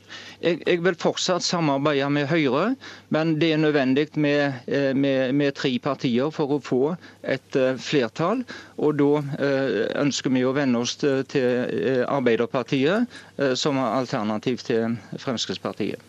Jeg, 0.43 0.59
jeg, 0.67 0.81
vil 0.83 0.97
fortsatt 0.99 1.45
samarbeide 1.47 2.09
med 2.11 2.27
Høyre, 2.27 2.73
men 3.15 3.37
det 3.39 3.53
er 3.55 3.61
nødvendig 3.63 4.09
med, 4.19 4.65
eh, 4.67 4.91
med, 4.95 5.37
med 5.39 5.55
tre 5.55 5.71
partier 5.79 6.33
for 6.35 6.57
å 6.57 6.59
få 6.63 6.81
et 7.23 7.59
uh, 7.59 7.77
flertall. 7.79 8.43
Og 8.83 8.97
da 8.99 9.23
uh, 9.23 9.79
ønsker 10.03 10.35
vi 10.35 10.43
å 10.43 10.55
vende 10.57 10.83
oss 10.83 10.97
til, 10.99 11.23
Arbeiderpartiet 12.03 13.07
som 13.59 13.79
alternativ 13.79 14.63
til 14.67 14.97
Fremskrittspartiet. 15.21 16.03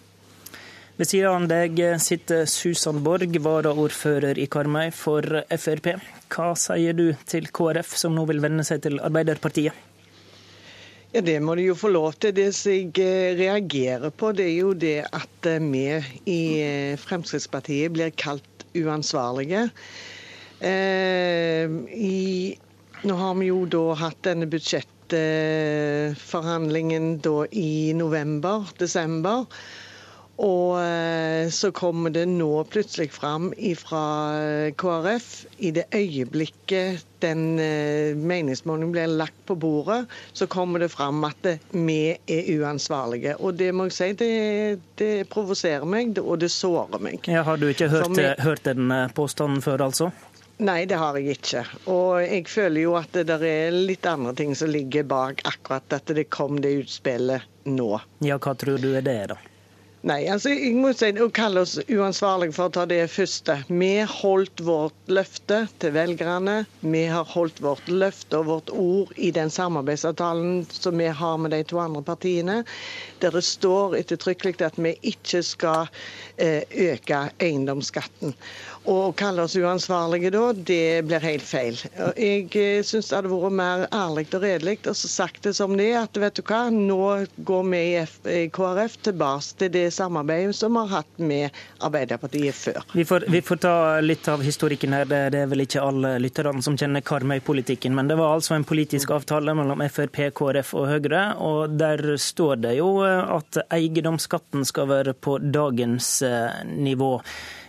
Ved 0.98 1.10
siden 1.10 1.46
av 1.46 1.48
deg 1.50 1.80
sitter 2.02 2.46
Susan 2.50 3.02
Borg, 3.06 3.38
varaordfører 3.46 4.42
i 4.42 4.50
Karmøy 4.52 4.92
for 4.94 5.26
Frp. 5.50 5.96
Hva 6.34 6.52
sier 6.60 6.98
du 6.98 7.08
til 7.30 7.50
KrF, 7.54 7.98
som 7.98 8.14
nå 8.18 8.28
vil 8.30 8.44
vende 8.44 8.66
seg 8.68 8.84
til 8.86 9.02
Arbeiderpartiet? 9.02 9.93
Ja, 11.14 11.22
Det 11.22 11.36
må 11.46 11.54
de 11.54 11.62
jo 11.68 11.76
få 11.78 11.92
lov 11.94 12.16
til. 12.18 12.32
Det 12.34 12.48
jeg 12.66 12.90
eh, 12.98 13.38
reagerer 13.38 14.10
på, 14.18 14.32
det 14.34 14.48
er 14.50 14.56
jo 14.64 14.74
det 14.74 15.06
at 15.14 15.46
eh, 15.46 15.62
vi 15.62 16.02
i 16.26 16.58
eh, 16.66 16.98
Fremskrittspartiet 16.98 17.94
blir 17.94 18.10
kalt 18.18 18.66
uansvarlige. 18.74 19.70
I, 20.64 22.56
nå 23.04 23.16
har 23.20 23.34
vi 23.38 23.46
jo 23.52 23.66
da 23.70 23.94
hatt 24.00 24.24
denne 24.26 24.48
budsjettforhandlingen 24.50 27.20
da 27.26 27.46
i 27.52 27.94
november-desember. 28.00 29.46
Og 30.42 30.82
eh, 30.82 31.50
så 31.54 31.70
kommer 31.72 32.10
det 32.10 32.26
nå 32.26 32.64
plutselig 32.66 33.12
fram 33.14 33.52
fra 33.78 34.04
eh, 34.42 34.74
KrF, 34.74 35.46
i 35.58 35.70
det 35.76 35.86
øyeblikket 35.94 37.06
den 37.22 37.60
eh, 37.62 38.18
meningsmålingen 38.18 38.92
blir 38.96 39.14
lagt 39.14 39.46
på 39.46 39.56
bordet, 39.56 40.08
så 40.34 40.48
kommer 40.48 40.82
det 40.82 40.90
fram 40.90 41.24
at 41.24 41.46
vi 41.70 42.18
er 42.18 42.50
uansvarlige. 42.58 43.38
Og 43.40 43.54
det 43.62 43.70
må 43.78 43.88
jeg 43.92 43.98
si, 44.00 44.10
det, 44.18 44.34
det 44.98 45.14
provoserer 45.30 45.86
meg, 45.86 46.18
og 46.18 46.42
det 46.42 46.50
sårer 46.52 47.00
meg. 47.00 47.22
Ja, 47.30 47.46
har 47.46 47.62
du 47.62 47.70
ikke 47.70 47.92
hørt, 47.94 48.18
vi... 48.18 48.28
hørt 48.42 48.66
den 48.66 48.90
påstanden 49.14 49.62
før, 49.62 49.86
altså? 49.86 50.10
Nei, 50.64 50.84
det 50.90 50.98
har 50.98 51.18
jeg 51.18 51.38
ikke. 51.38 51.64
Og 51.92 52.22
jeg 52.24 52.46
føler 52.50 52.84
jo 52.84 52.98
at 52.98 53.16
det 53.26 53.38
er 53.38 53.74
litt 53.74 54.06
andre 54.10 54.34
ting 54.38 54.54
som 54.58 54.70
ligger 54.72 55.06
bak 55.06 55.42
akkurat 55.50 55.98
at 55.98 56.14
det 56.14 56.30
kom 56.34 56.62
det 56.62 56.76
utspillet 56.84 57.50
nå. 57.70 57.90
Ja, 58.26 58.38
hva 58.42 58.58
tror 58.58 58.82
du 58.82 58.94
er 58.98 59.06
det, 59.06 59.18
da? 59.34 59.42
Nei, 60.04 60.26
altså 60.28 60.52
må 60.76 60.90
si 61.00 61.08
å 61.24 61.30
kalle 61.32 61.62
oss 61.64 61.78
uansvarlige 61.88 62.52
for 62.58 62.68
å 62.68 62.72
ta 62.76 62.82
det 62.92 63.06
første. 63.14 63.54
Vi 63.72 63.92
holdt 64.12 64.60
vårt 64.68 65.12
løfte 65.16 65.62
til 65.80 65.94
velgerne. 65.96 66.56
Vi 66.84 67.06
har 67.08 67.30
holdt 67.32 67.62
vårt 67.64 67.88
løfte 67.88 68.42
og 68.42 68.50
vårt 68.50 68.74
ord 68.76 69.14
i 69.16 69.30
den 69.38 69.54
samarbeidsavtalen 69.56 70.66
som 70.76 71.00
vi 71.00 71.08
har 71.22 71.40
med 71.40 71.56
de 71.56 71.62
to 71.72 71.80
andre 71.80 72.04
partiene, 72.04 72.58
der 73.24 73.32
det 73.38 73.46
står 73.48 73.96
ettertrykkelig 74.02 74.60
at 74.68 74.82
vi 74.84 74.92
ikke 75.14 75.40
skal 75.54 75.88
eh, 76.36 76.68
øke 76.90 77.24
eiendomsskatten. 77.40 78.36
Å 78.84 79.14
kalle 79.16 79.46
oss 79.46 79.56
uansvarlige 79.56 80.30
da, 80.34 80.42
det 80.54 81.06
blir 81.08 81.24
helt 81.24 81.46
feil. 81.48 81.78
Jeg 82.20 82.50
eh, 82.60 82.82
syns 82.84 83.08
det 83.08 83.16
hadde 83.16 83.32
vært 83.32 83.56
mer 83.56 83.86
ærlig 83.96 84.26
og 84.36 84.44
redelig 84.44 84.76
og 84.92 84.98
så 85.00 85.08
sagt 85.08 85.46
det 85.48 85.54
som 85.56 85.78
det 85.80 85.86
er, 85.94 86.02
at 86.04 86.20
vet 86.20 86.36
du 86.36 86.44
hva, 86.44 86.66
nå 86.74 86.98
går 87.48 87.70
vi 87.72 87.82
i 88.34 88.42
KrF 88.52 88.98
tilbake 89.08 89.60
til 89.62 89.72
det 89.72 89.86
samarbeidet 89.96 90.58
som 90.58 90.76
vi 90.76 90.84
har 90.84 90.92
hatt 90.98 91.24
med 91.24 91.64
Arbeiderpartiet 91.84 92.60
før. 92.60 92.82
Vi 92.92 93.08
får, 93.08 93.28
vi 93.32 93.44
får 93.46 93.62
ta 93.64 93.76
litt 94.04 94.28
av 94.28 94.44
historikken 94.44 94.98
her. 94.98 95.08
Det 95.08 95.40
er 95.40 95.50
vel 95.52 95.64
ikke 95.64 95.84
alle 95.84 96.18
lytterne 96.20 96.64
som 96.66 96.76
kjenner 96.80 97.06
Karmøy-politikken, 97.08 97.96
men 97.96 98.12
det 98.12 98.20
var 98.20 98.36
altså 98.36 98.58
en 98.58 98.68
politisk 98.68 99.16
avtale 99.16 99.56
mellom 99.56 99.84
Frp, 99.88 100.26
KrF 100.36 100.76
og 100.76 100.92
Høyre, 100.92 101.26
og 101.40 101.80
der 101.80 102.18
står 102.20 102.60
det 102.68 102.78
jo 102.82 102.98
at 103.08 103.64
eiendomsskatten 103.72 104.68
skal 104.68 104.92
være 104.92 105.16
på 105.16 105.40
dagens 105.40 106.18
eh, 106.28 106.64
nivå. 106.68 107.16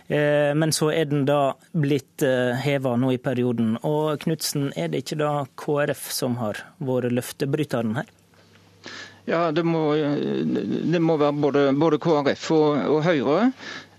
Eh, 0.07 0.51
men 0.53 0.73
så 0.75 0.91
er 0.93 1.07
den 1.09 1.25
da 1.25 1.55
blitt 1.73 2.21
eh, 2.25 2.53
heva 2.61 2.93
nå 2.99 3.15
i 3.15 3.21
perioden. 3.21 3.75
Og 3.81 4.21
Knutsen, 4.21 4.69
er 4.77 4.91
det 4.93 5.05
ikke 5.05 5.21
da 5.23 5.31
KrF 5.57 6.11
som 6.13 6.37
har 6.41 6.61
vært 6.77 7.15
løftebryteren 7.15 7.97
her? 7.97 8.11
Ja, 9.25 9.49
det 9.49 9.63
må, 9.65 9.95
det 9.97 11.01
må 11.01 11.15
være 11.17 11.33
både, 11.41 11.61
både 11.73 11.97
KrF 11.97 12.49
og, 12.53 12.67
og 12.93 12.99
Høyre. 13.07 13.39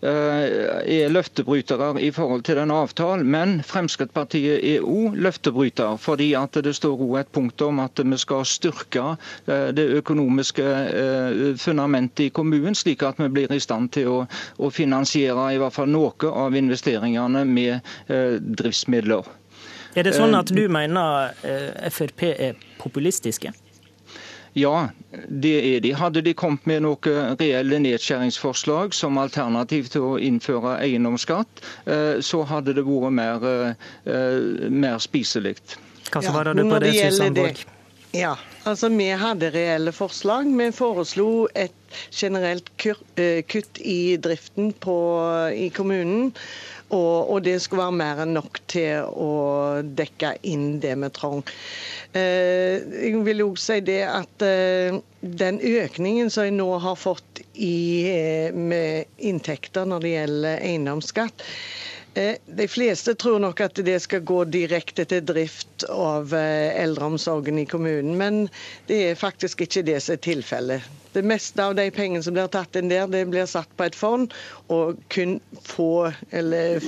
Eh, 0.02 0.98
er 1.01 1.09
løftebrytere 1.09 2.02
i 2.05 2.10
forhold 2.12 2.43
til 2.44 2.59
den 2.59 2.70
avtalen, 2.70 3.24
men 3.32 3.62
Fremskrittspartiet 3.64 4.60
er 4.60 4.85
òg 4.85 5.16
løftebryter. 5.16 5.97
Fordi 5.97 6.35
at 6.36 6.59
det 6.64 6.74
står 6.77 7.01
òg 7.01 7.14
et 7.20 7.32
punkt 7.32 7.62
om 7.64 7.81
at 7.81 8.02
vi 8.05 8.18
skal 8.20 8.44
styrke 8.44 9.06
eh, 9.48 9.73
det 9.73 9.89
økonomiske 10.02 10.66
eh, 10.66 11.56
fundamentet 11.56 12.27
i 12.27 12.28
kommunen, 12.28 12.77
slik 12.77 13.06
at 13.09 13.16
vi 13.23 13.31
blir 13.32 13.52
i 13.52 13.60
stand 13.60 13.94
til 13.97 14.12
å, 14.12 14.20
å 14.60 14.70
finansiere 14.70 15.55
i 15.55 15.60
hvert 15.62 15.73
fall 15.73 15.89
noe 15.89 16.32
av 16.44 16.55
investeringene 16.56 17.44
med 17.48 17.81
driftsmidler. 18.06 19.24
Er 19.97 20.05
det 20.05 20.12
sånn 20.12 20.35
at 20.36 20.51
du 20.52 20.66
mener 20.68 21.32
Frp 21.89 22.27
er 22.36 22.59
populistiske? 22.82 23.52
Ja, 24.56 24.88
det 25.28 25.54
er 25.76 25.80
de. 25.84 25.92
Hadde 26.00 26.22
de 26.24 26.32
kommet 26.32 26.64
med 26.68 26.80
noen 26.86 27.36
reelle 27.36 27.76
nedskjæringsforslag 27.84 28.94
som 28.96 29.20
alternativ 29.20 29.90
til 29.92 30.06
å 30.06 30.16
innføre 30.16 30.78
eiendomsskatt, 30.80 31.60
eh, 31.84 32.16
så 32.24 32.40
hadde 32.48 32.72
det 32.78 32.86
vært 32.86 33.12
mer, 33.12 33.44
eh, 34.08 34.68
mer 34.72 34.98
spiselig. 35.04 35.58
Hva 36.08 36.22
svarer 36.24 36.54
ja, 36.54 36.62
du 36.62 36.70
på 36.70 36.80
det, 36.80 36.94
Susann 36.96 37.36
Borch? 37.36 37.66
Ja, 38.16 38.36
altså 38.64 38.88
Vi 38.88 39.10
hadde 39.12 39.50
reelle 39.52 39.92
forslag. 39.92 40.48
Vi 40.48 40.70
foreslo 40.72 41.48
et 41.54 41.74
generelt 42.10 42.70
eh, 43.16 43.42
kutt 43.44 43.80
i 43.80 44.16
driften 44.16 44.72
på, 44.72 44.96
i 45.52 45.68
kommunen. 45.68 46.32
Og, 46.94 47.30
og, 47.30 47.40
det 47.42 47.56
skulle 47.62 47.82
være 47.82 47.98
mer 47.98 48.20
enn 48.22 48.36
nok 48.36 48.60
til 48.70 49.08
å 49.10 49.30
dekke 49.98 50.36
inn 50.46 50.76
det 50.82 50.94
vi 51.00 51.10
trang. 51.14 51.42
Eh, 52.14 52.78
jeg 52.78 53.24
vil 53.26 53.42
òg 53.42 53.58
si 53.58 53.80
det 53.84 54.04
at 54.06 54.44
eh, 54.46 55.00
den 55.20 55.58
økningen 55.58 56.30
som 56.30 56.46
jeg 56.46 56.54
nå 56.54 56.68
har 56.84 56.94
fått 57.00 57.42
i, 57.54 58.06
eh, 58.12 58.54
med 58.54 59.10
inntekter 59.18 59.88
når 59.90 60.04
det 60.04 60.14
gjelder 60.14 60.62
eiendomsskatt, 60.68 61.46
de 62.47 62.66
fleste 62.68 63.12
tror 63.14 63.40
nok 63.44 63.60
at 63.60 63.80
det 63.84 63.98
skal 64.01 64.22
gå 64.24 64.43
direkte 64.48 65.05
til 65.09 65.24
drift 65.28 65.84
av 65.93 66.32
eldreomsorgen 66.32 67.60
i 67.60 67.66
kommunen, 67.68 68.16
men 68.16 68.47
det 68.88 69.02
er 69.10 69.18
faktisk 69.20 69.66
ikke 69.66 69.84
det 69.84 69.98
som 70.05 70.16
er 70.16 70.22
tilfellet. 70.24 70.94
Det 71.16 71.22
meste 71.24 71.64
av 71.64 71.74
de 71.78 71.86
pengene 71.97 72.20
som 72.20 72.34
blir 72.36 72.48
tatt 72.52 72.76
inn 72.76 72.90
der, 72.90 73.06
det 73.09 73.22
blir 73.32 73.47
satt 73.48 73.70
på 73.76 73.86
et 73.86 73.94
fond, 73.97 74.32
og 74.68 74.98
kun 75.12 75.38
få, 75.64 76.10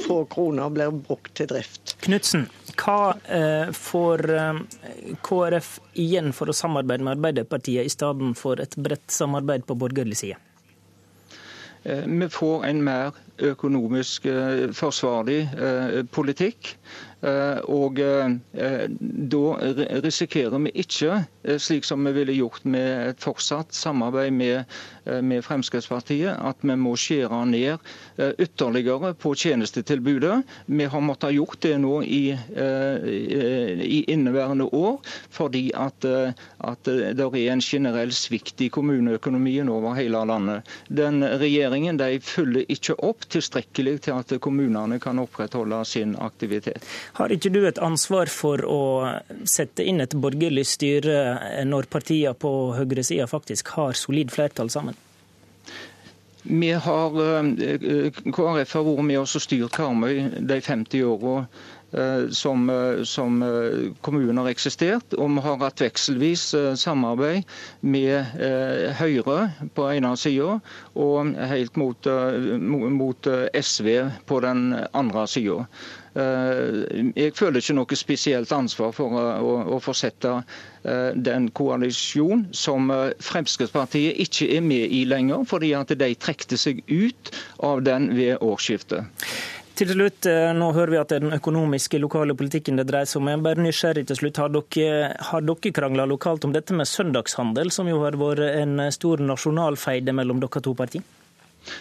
få 0.03 0.19
kroner 0.33 0.73
blir 0.75 0.93
brukt 0.93 1.31
til 1.39 1.49
drift. 1.49 1.95
Knutsen, 2.05 2.45
hva 2.77 3.15
eh, 3.25 3.71
får 3.73 4.25
eh, 4.35 4.61
KrF 5.25 5.71
igjen 6.05 6.35
for 6.37 6.53
å 6.53 6.57
samarbeide 6.57 7.07
med 7.07 7.17
Arbeiderpartiet, 7.17 7.89
i 7.89 7.95
stedet 7.95 8.35
for 8.37 8.61
et 8.61 8.77
bredt 8.77 9.09
samarbeid 9.17 9.65
på 9.65 9.79
borgerlig 9.81 10.21
side? 10.21 10.37
Eh, 11.89 12.05
vi 12.05 12.29
får 12.29 12.69
en 12.69 12.85
mer 12.85 13.17
økonomisk 13.53 14.27
forsvarlig 14.77 15.41
politikk. 16.15 16.75
Eh, 17.19 17.59
og 17.67 17.99
eh, 17.99 18.85
da 19.33 19.41
risikerer 20.05 20.61
vi 20.63 20.71
ikke, 20.85 21.17
eh, 21.43 21.57
slik 21.59 21.87
som 21.89 22.05
vi 22.07 22.13
ville 22.15 22.37
gjort 22.37 22.63
med 22.71 23.09
et 23.09 23.25
fortsatt 23.25 23.75
samarbeid 23.75 24.31
med, 24.39 24.77
med 25.27 25.43
Fremskrittspartiet, 25.43 26.37
at 26.39 26.63
vi 26.63 26.77
må 26.79 26.93
skjære 27.01 27.41
ned 27.49 27.81
ytterligere 28.45 29.15
på 29.19 29.33
tjenestetilbudet. 29.41 30.43
Vi 30.69 30.85
har 30.93 31.01
måttet 31.03 31.33
gjort 31.35 31.59
det 31.65 31.75
nå 31.81 32.03
i, 32.05 32.35
i 33.89 34.01
inneværende 34.13 34.67
år, 34.77 34.99
fordi 35.33 35.63
at, 35.75 36.05
at 36.05 36.85
det 36.91 37.25
er 37.25 37.53
en 37.55 37.65
generell 37.65 38.13
svikt 38.13 38.61
i 38.61 38.69
kommuneøkonomien 38.75 39.71
over 39.73 39.97
hele 39.97 40.21
landet. 40.29 40.69
Den 40.93 41.25
Regjeringen 41.25 41.97
de 42.03 42.19
følger 42.21 42.69
ikke 42.69 42.99
opp 43.01 43.25
tilstrekkelig 43.33 43.97
til 44.07 44.19
at 44.19 44.35
kommunene 44.45 44.99
kan 45.03 45.19
opprettholde 45.23 45.83
sin 45.89 46.15
aktivitet. 46.21 46.85
Har 47.19 47.33
ikke 47.35 47.53
du 47.55 47.63
et 47.69 47.81
ansvar 47.83 48.31
for 48.33 48.65
å 48.65 48.81
sette 49.49 49.87
inn 49.87 50.01
et 50.05 50.17
borgerlig 50.19 50.67
styre 50.69 51.65
når 51.69 51.91
partiene 51.93 52.35
på 52.35 52.55
høyresida 52.79 53.29
faktisk 53.31 53.75
har 53.79 53.99
solid 53.99 54.33
flertall 54.35 54.73
sammen? 54.73 54.99
Vi 56.51 56.71
har, 56.73 57.09
eh, 57.61 58.11
KrF 58.33 58.73
har 58.73 58.85
vært 58.85 59.05
med 59.05 59.19
oss 59.21 59.37
og 59.37 59.43
styrt 59.43 59.75
Karmøy 59.75 60.47
de 60.49 60.61
50 60.65 61.03
åra 61.05 61.35
eh, 61.43 61.67
som, 62.31 62.69
eh, 62.71 63.03
som, 63.05 63.39
kommunen 64.05 64.39
har 64.43 64.49
eksistert. 64.51 65.15
Og 65.17 65.31
vi 65.37 65.45
har 65.47 65.57
hatt 65.63 65.81
vekselvis 65.81 66.43
samarbeid 66.77 67.45
med 67.81 68.43
Høyre 68.99 69.39
på 69.77 69.87
ene 69.95 70.13
sida 70.21 70.59
og 70.99 71.33
helt 71.53 71.77
mot, 71.81 72.11
mot 72.99 73.31
SV 73.63 73.89
på 74.29 74.41
den 74.45 74.67
andre 74.93 75.27
sida. 75.31 75.65
Eh, 76.19 77.13
jeg 77.17 77.35
føler 77.37 77.61
ikke 77.61 77.75
noe 77.77 77.97
spesielt 77.99 78.51
ansvar 78.55 78.95
for 78.97 79.13
å, 79.15 79.53
å 79.77 79.79
fortsette 79.83 80.33
eh, 80.41 81.13
den 81.15 81.51
koalisjonen 81.55 82.47
som 82.57 82.89
eh, 82.95 83.13
Fremskrittspartiet 83.23 84.19
ikke 84.25 84.49
er 84.57 84.65
med 84.65 84.95
i 84.99 85.05
lenger, 85.09 85.45
fordi 85.49 85.75
at 85.79 85.93
de 86.01 86.09
trekte 86.19 86.59
seg 86.59 86.81
ut 86.89 87.31
av 87.69 87.85
den 87.87 88.11
ved 88.19 88.43
årsskiftet. 88.43 89.05
Til 89.79 89.93
slutt, 89.95 90.27
nå 90.59 90.69
hører 90.75 90.91
vi 90.91 90.99
at 90.99 91.13
det 91.13 91.21
er 91.21 91.23
den 91.23 91.37
økonomiske 91.37 92.01
lokale 92.03 92.35
politikken 92.35 92.81
det 92.81 92.89
dreier 92.89 93.07
seg 93.07 93.21
om. 93.21 93.29
Jeg 93.31 93.39
er 93.39 93.45
bare 93.45 93.63
nysgjerrig 93.63 94.03
til 94.09 94.19
slutt. 94.19 94.41
Har 94.43 94.51
dere, 94.51 95.13
har 95.29 95.45
dere 95.47 95.73
krangla 95.77 96.07
lokalt 96.11 96.49
om 96.49 96.57
dette 96.57 96.75
med 96.75 96.91
søndagshandel, 96.91 97.71
som 97.71 97.87
jo 97.87 98.01
har 98.03 98.19
vært 98.19 98.43
en 98.49 98.89
stor 98.95 99.23
nasjonalfeide 99.23 100.17
mellom 100.19 100.43
dere 100.43 100.65
to 100.67 100.75
partier? 100.79 101.07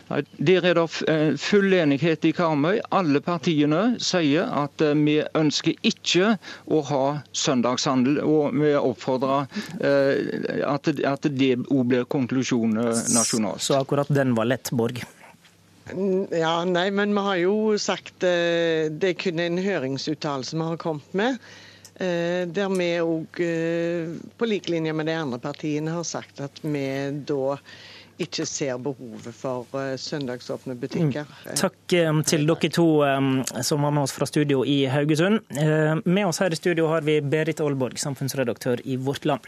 Nei, 0.09 0.21
Der 0.37 0.65
er 0.65 0.77
det 0.77 0.85
eh, 1.09 1.35
full 1.39 1.73
enighet 1.73 2.25
i 2.27 2.33
Karmøy. 2.35 2.79
Alle 2.95 3.21
partiene 3.23 3.81
sier 4.03 4.49
at 4.63 4.83
eh, 4.83 4.95
vi 4.97 5.17
ønsker 5.37 5.77
ikke 5.87 6.35
å 6.67 6.81
ha 6.91 7.03
søndagshandel. 7.31 8.21
Og 8.23 8.57
vi 8.57 8.73
oppfordrer 8.79 9.47
eh, 9.79 10.63
at 10.67 11.29
det 11.29 11.53
òg 11.65 11.85
blir 11.91 12.07
konklusjonen 12.09 12.91
nasjonalt. 13.15 13.63
Så 13.63 13.79
akkurat 13.79 14.11
den 14.13 14.35
var 14.37 14.49
lett, 14.49 14.71
Borg? 14.75 15.03
Ja, 16.31 16.65
nei, 16.67 16.89
men 16.91 17.13
vi 17.15 17.23
har 17.23 17.37
jo 17.39 17.55
sagt 17.79 18.19
Det 18.19 19.09
er 19.11 19.17
kun 19.19 19.39
en 19.39 19.61
høringsuttalelse 19.61 20.57
vi 20.57 20.67
har 20.67 20.79
kommet 20.81 21.13
med. 21.15 21.37
Der 21.97 22.73
vi 22.75 22.89
òg, 23.01 23.39
på 24.37 24.49
lik 24.49 24.67
linje 24.69 24.93
med 24.93 25.07
de 25.09 25.15
andre 25.17 25.39
partiene, 25.41 25.95
har 25.95 26.05
sagt 26.05 26.43
at 26.45 26.59
vi 26.61 26.83
da 27.25 27.55
ikke 28.23 28.45
ser 28.49 28.77
behovet 28.81 29.35
for 29.35 29.65
uh, 29.73 29.95
søndagsåpne 29.99 30.75
butikker. 30.79 31.27
Mm. 31.27 31.57
Takk 31.59 31.95
um, 32.09 32.21
til 32.27 32.47
dere 32.49 32.71
to 32.73 32.87
um, 33.05 33.31
som 33.65 33.85
var 33.85 33.93
med 33.95 34.07
oss 34.07 34.15
fra 34.15 34.27
studio 34.29 34.63
i 34.65 34.79
Haugesund. 34.91 35.43
Med 36.05 36.25
oss 36.25 36.39
her 36.41 36.53
i 36.53 36.59
studio 36.59 36.87
har 36.91 37.05
vi 37.07 37.19
Berit 37.21 37.61
Aalborg, 37.63 37.99
samfunnsredaktør 37.99 38.81
i 38.85 38.97
Vårt 38.97 39.25
Land. 39.25 39.45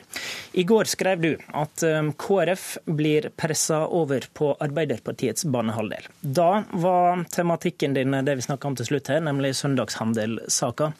I 0.54 0.64
går 0.68 0.90
skrev 0.90 1.22
du 1.22 1.32
at 1.58 1.84
KrF 2.20 2.66
blir 2.86 3.30
pressa 3.40 3.82
over 3.88 4.26
på 4.34 4.52
Arbeiderpartiets 4.60 5.46
banehalvdel. 5.46 6.08
Da 6.22 6.64
var 6.72 7.26
tematikken 7.34 7.98
din 7.98 8.16
det 8.26 8.36
vi 8.36 8.48
snakka 8.48 8.68
om 8.68 8.78
til 8.80 8.90
slutt 8.90 9.12
her, 9.12 9.22
nemlig 9.26 9.56
søndagshandelsaka. 9.60 10.94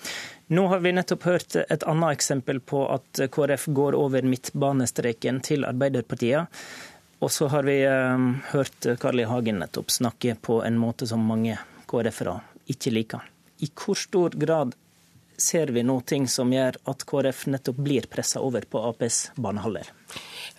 Nå 0.52 0.68
har 0.68 0.80
vi 0.80 0.92
nettopp 0.98 1.24
hørt 1.30 1.56
et 1.62 1.84
annet 1.86 2.16
eksempel 2.18 2.58
på 2.60 2.82
at 2.90 3.20
KrF 3.32 3.68
går 3.78 3.98
over 3.98 4.26
midtbanestreken 4.26 5.44
til 5.46 5.66
Arbeiderpartiet. 5.68 6.50
Og 7.20 7.32
så 7.32 7.50
har 7.52 7.66
vi 7.68 7.82
eh, 7.84 8.28
hørt 8.54 8.88
Carl 9.00 9.20
I. 9.20 9.28
Hagen 9.28 9.60
nettopp 9.60 9.92
snakke 9.92 10.38
på 10.42 10.62
en 10.64 10.78
måte 10.80 11.08
som 11.08 11.24
mange 11.26 11.58
KrF-ere 11.90 12.38
ikke 12.72 12.94
liker. 12.94 13.26
I 13.60 13.68
hvor 13.76 14.00
stor 14.00 14.38
grad 14.40 14.76
ser 15.40 15.72
vi 15.76 15.84
noe 15.88 16.04
ting 16.04 16.28
som 16.32 16.52
gjør 16.52 16.78
at 16.92 17.04
KrF 17.08 17.46
nettopp 17.52 17.80
blir 17.80 18.08
pressa 18.12 18.42
over 18.44 18.66
på 18.68 18.82
Aps 18.90 19.30
banehaller? 19.40 19.88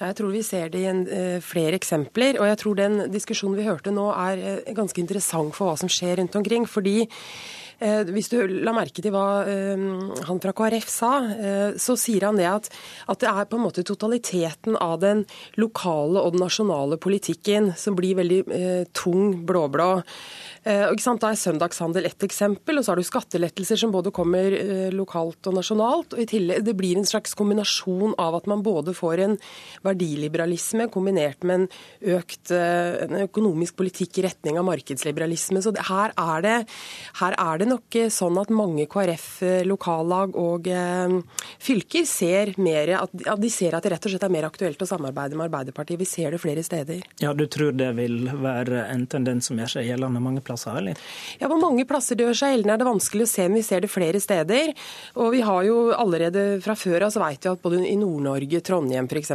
Jeg 0.01 0.17
tror 0.17 0.33
vi 0.33 0.43
ser 0.45 0.73
det 0.73 0.81
i 0.81 0.89
en, 0.89 1.03
uh, 1.05 1.41
flere 1.45 1.77
eksempler. 1.77 2.39
Og 2.41 2.49
jeg 2.49 2.61
tror 2.63 2.79
den 2.79 2.99
diskusjonen 3.13 3.59
vi 3.61 3.67
hørte 3.69 3.93
nå 3.93 4.07
er 4.15 4.41
uh, 4.41 4.73
ganske 4.77 5.01
interessant 5.03 5.53
for 5.57 5.69
hva 5.69 5.77
som 5.81 5.93
skjer 5.93 6.23
rundt 6.23 6.39
omkring. 6.41 6.65
fordi 6.69 7.05
Eh, 7.05 7.60
hvis 7.81 8.29
du 8.29 8.37
la 8.65 8.75
merke 8.77 9.01
til 9.01 9.15
hva 9.15 9.43
eh, 9.49 9.85
han 10.29 10.41
fra 10.43 10.53
KrF 10.57 10.91
sa, 10.93 11.13
eh, 11.33 11.79
så 11.81 11.97
sier 11.97 12.27
han 12.29 12.37
det 12.41 12.49
at, 12.51 12.69
at 13.09 13.23
det 13.23 13.31
er 13.31 13.49
på 13.49 13.57
en 13.57 13.65
måte 13.65 13.85
totaliteten 13.87 14.77
av 14.77 14.99
den 15.01 15.25
lokale 15.57 16.21
og 16.21 16.37
den 16.37 16.45
nasjonale 16.45 17.01
politikken 17.01 17.73
som 17.81 17.97
blir 17.97 18.19
veldig 18.21 18.43
tung 18.97 19.41
blå-blå. 19.49 19.91
Eh, 20.61 20.91
da 20.93 21.31
er 21.31 21.39
søndagshandel 21.41 22.05
ett 22.05 22.25
eksempel, 22.27 22.77
og 22.77 22.85
så 22.85 22.93
har 22.93 23.01
du 23.01 23.07
skattelettelser 23.07 23.81
som 23.81 23.93
både 23.95 24.13
kommer 24.13 24.53
eh, 24.53 24.91
lokalt 24.93 25.49
og 25.49 25.57
nasjonalt. 25.57 26.13
og 26.13 26.21
i 26.21 26.27
tillegg, 26.29 26.65
Det 26.65 26.77
blir 26.77 26.99
en 26.99 27.09
slags 27.09 27.33
kombinasjon 27.35 28.13
av 28.19 28.35
at 28.37 28.47
man 28.47 28.63
både 28.63 28.93
får 28.93 29.25
en 29.25 29.39
verdiliberalisme 29.83 30.91
kombinert 30.93 31.43
med 31.45 31.63
en 31.63 31.69
økt 32.19 32.53
eh, 32.53 33.07
en 33.07 33.25
økonomisk 33.25 33.77
politikk 33.77 34.19
i 34.19 34.27
retning 34.29 34.59
av 34.59 34.69
markedsliberalisme. 34.69 35.63
Så 35.65 35.73
her 35.89 36.13
er, 36.13 36.45
det, 36.45 36.69
her 37.23 37.39
er 37.39 37.59
det 37.59 37.70
nok 37.71 37.99
sånn 38.13 38.39
at 38.41 38.53
mange 38.55 38.87
KrF 38.91 39.29
lokallag 39.69 40.37
og 40.39 40.69
fylker 41.61 42.07
ser 42.09 42.53
mer 42.61 42.95
at, 42.99 43.13
de 43.15 43.51
ser 43.53 43.77
at 43.77 43.85
det 43.85 43.95
rett 43.95 44.07
og 44.07 44.15
slett 44.15 44.27
er 44.27 44.33
mer 44.33 44.49
aktuelt 44.49 44.83
å 44.83 44.89
samarbeide 44.89 45.39
med 45.39 45.49
Arbeiderpartiet. 45.49 46.01
Vi 46.01 46.09
ser 46.09 46.35
det 46.35 46.41
flere 46.43 46.65
steder. 46.67 47.03
Ja, 47.23 47.33
Du 47.35 47.47
tror 47.51 47.73
det 47.77 47.91
vil 47.97 48.29
være 48.43 48.85
en 48.91 49.07
tendens 49.11 49.49
som 49.49 49.59
gjør 49.61 49.75
seg 49.77 49.89
gjeldende 49.89 50.23
mange 50.23 50.43
plasser, 50.45 50.77
eller? 50.77 50.99
Ja, 51.41 51.49
Hvor 51.49 51.61
mange 51.63 51.87
plasser 51.89 52.19
det 52.19 52.27
gjør 52.27 52.39
seg 52.43 52.55
gjeldende 52.55 52.77
er 52.77 52.83
det 52.83 52.89
vanskelig 52.91 53.27
å 53.27 53.31
se, 53.31 53.47
men 53.49 53.61
vi 53.61 53.67
ser 53.67 53.85
det 53.85 53.91
flere 53.93 54.21
steder. 54.23 54.75
Og 55.17 55.33
vi 55.35 55.43
har 55.47 55.65
jo 55.67 55.79
allerede 55.97 56.45
fra 56.65 56.77
før 56.79 57.07
av 57.07 57.15
så 57.15 57.23
vet 57.23 57.47
vi 57.47 57.53
at 57.53 57.63
både 57.65 57.83
i 57.89 57.97
Nord-Norge, 58.01 58.63
Trondheim 58.67 59.09
f.eks. 59.11 59.33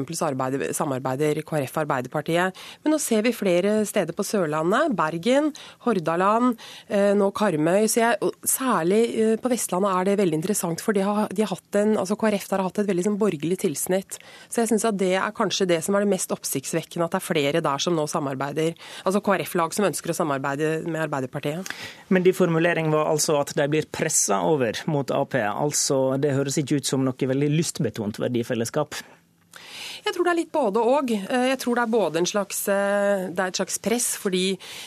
samarbeider 0.77 1.41
KrF 1.45 1.77
og 1.77 1.83
Arbeiderpartiet. 1.85 2.63
Men 2.83 2.95
nå 2.95 2.99
ser 3.01 3.25
vi 3.25 3.33
flere 3.35 3.77
steder 3.87 4.15
på 4.15 4.25
Sørlandet. 4.25 4.95
Bergen, 4.95 5.51
Hordaland, 5.85 6.59
eh, 6.87 7.13
nå 7.17 7.31
Karmøy. 7.35 7.85
Så 7.91 8.01
jeg, 8.01 8.24
særlig 8.47 9.01
eh, 9.21 9.33
på 9.41 9.49
Vestlandet 9.51 9.91
er 9.91 10.07
det 10.07 10.17
veldig 10.21 10.39
interessant, 10.39 10.83
for 10.83 10.95
de 10.95 11.03
har, 11.05 11.29
de 11.31 11.43
har 11.43 11.51
hatt 11.51 11.79
en, 11.79 11.95
altså 12.01 12.17
KrF 12.19 12.47
har 12.53 12.63
hatt 12.65 12.81
et 12.81 12.89
veldig 12.89 13.05
sånn 13.07 13.17
borgerlig 13.21 13.59
tilsnitt. 13.63 14.19
Så 14.49 14.61
jeg 14.61 14.71
syns 14.71 14.87
at 14.89 14.99
det 14.99 15.13
er 15.19 15.35
kanskje 15.35 15.67
det 15.69 15.81
som 15.85 15.97
er 15.97 16.05
det 16.05 16.11
mest 16.13 16.33
oppsiktsvekkende, 16.35 17.07
at 17.07 17.17
det 17.17 17.21
er 17.21 17.27
flere 17.27 17.63
der 17.65 17.83
som 17.83 17.97
nå 17.97 18.07
samarbeider. 18.11 18.75
Altså 19.05 19.23
KrF-lag 19.25 19.75
som 19.75 19.89
ønsker 19.89 20.13
å 20.13 20.17
samarbeide 20.17 20.71
med 20.87 21.05
Arbeiderpartiet. 21.07 21.73
Men 22.13 22.25
de 22.25 22.35
formuleringen 22.35 22.93
var 22.95 23.11
altså 23.11 23.39
at 23.41 23.55
de 23.57 23.67
blir 23.71 23.89
pressa 23.93 24.41
over 24.47 24.79
mot 24.91 25.11
Ap. 25.15 25.35
Altså, 25.35 26.15
det 26.21 26.35
høres 26.35 26.59
ikke 26.61 26.79
ut 26.79 26.87
som 26.87 27.03
noe 27.05 27.29
veldig 27.31 27.51
lystbetont 27.51 28.21
verdifellesskap? 28.21 28.95
Jeg 30.05 30.13
tror 30.13 30.27
det 30.27 30.31
er 30.35 30.37
litt 30.37 30.53
både 30.53 30.81
og. 30.85 31.11
Eh, 31.15 31.45
jeg 31.49 31.59
tror 31.61 31.79
det 31.79 31.83
er 31.85 31.93
både 31.95 32.21
en 32.21 32.29
slags, 32.29 32.59
eh, 32.69 33.25
det 33.33 33.41
er 33.41 33.49
et 33.49 33.59
slags 33.59 33.79
press 33.81 34.11
fordi 34.21 34.43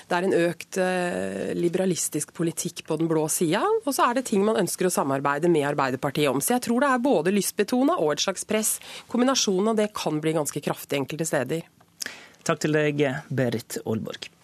det 0.07 0.15
er 0.15 0.29
en 0.29 0.37
økt 0.39 0.79
eh, 0.83 1.51
liberalistisk 1.59 2.31
politikk 2.37 2.85
på 2.87 3.01
den 3.01 3.11
blå 3.11 3.27
sida, 3.33 3.65
og 3.67 3.91
så 3.91 4.09
er 4.09 4.19
det 4.19 4.29
ting 4.31 4.47
man 4.47 4.61
ønsker 4.63 4.87
å 4.87 4.95
samarbeide 4.95 5.51
med 5.51 5.67
Arbeiderpartiet 5.73 6.31
om. 6.31 6.43
Så 6.45 6.55
jeg 6.55 6.69
tror 6.69 6.87
det 6.87 6.93
er 6.95 7.05
både 7.11 7.35
lystbetona 7.35 7.99
og 7.99 8.15
et 8.15 8.25
slags 8.29 8.47
press. 8.47 8.77
Kombinasjonen 9.11 9.75
av 9.75 9.83
det 9.83 9.91
kan 9.97 10.23
bli 10.23 10.39
ganske 10.39 10.63
kraftig 10.63 11.03
enkelte 11.03 11.27
steder. 11.27 11.67
Takk 12.47 12.63
til 12.63 12.79
deg, 12.79 13.03
Berit 13.35 13.83
Aalborg. 13.85 14.38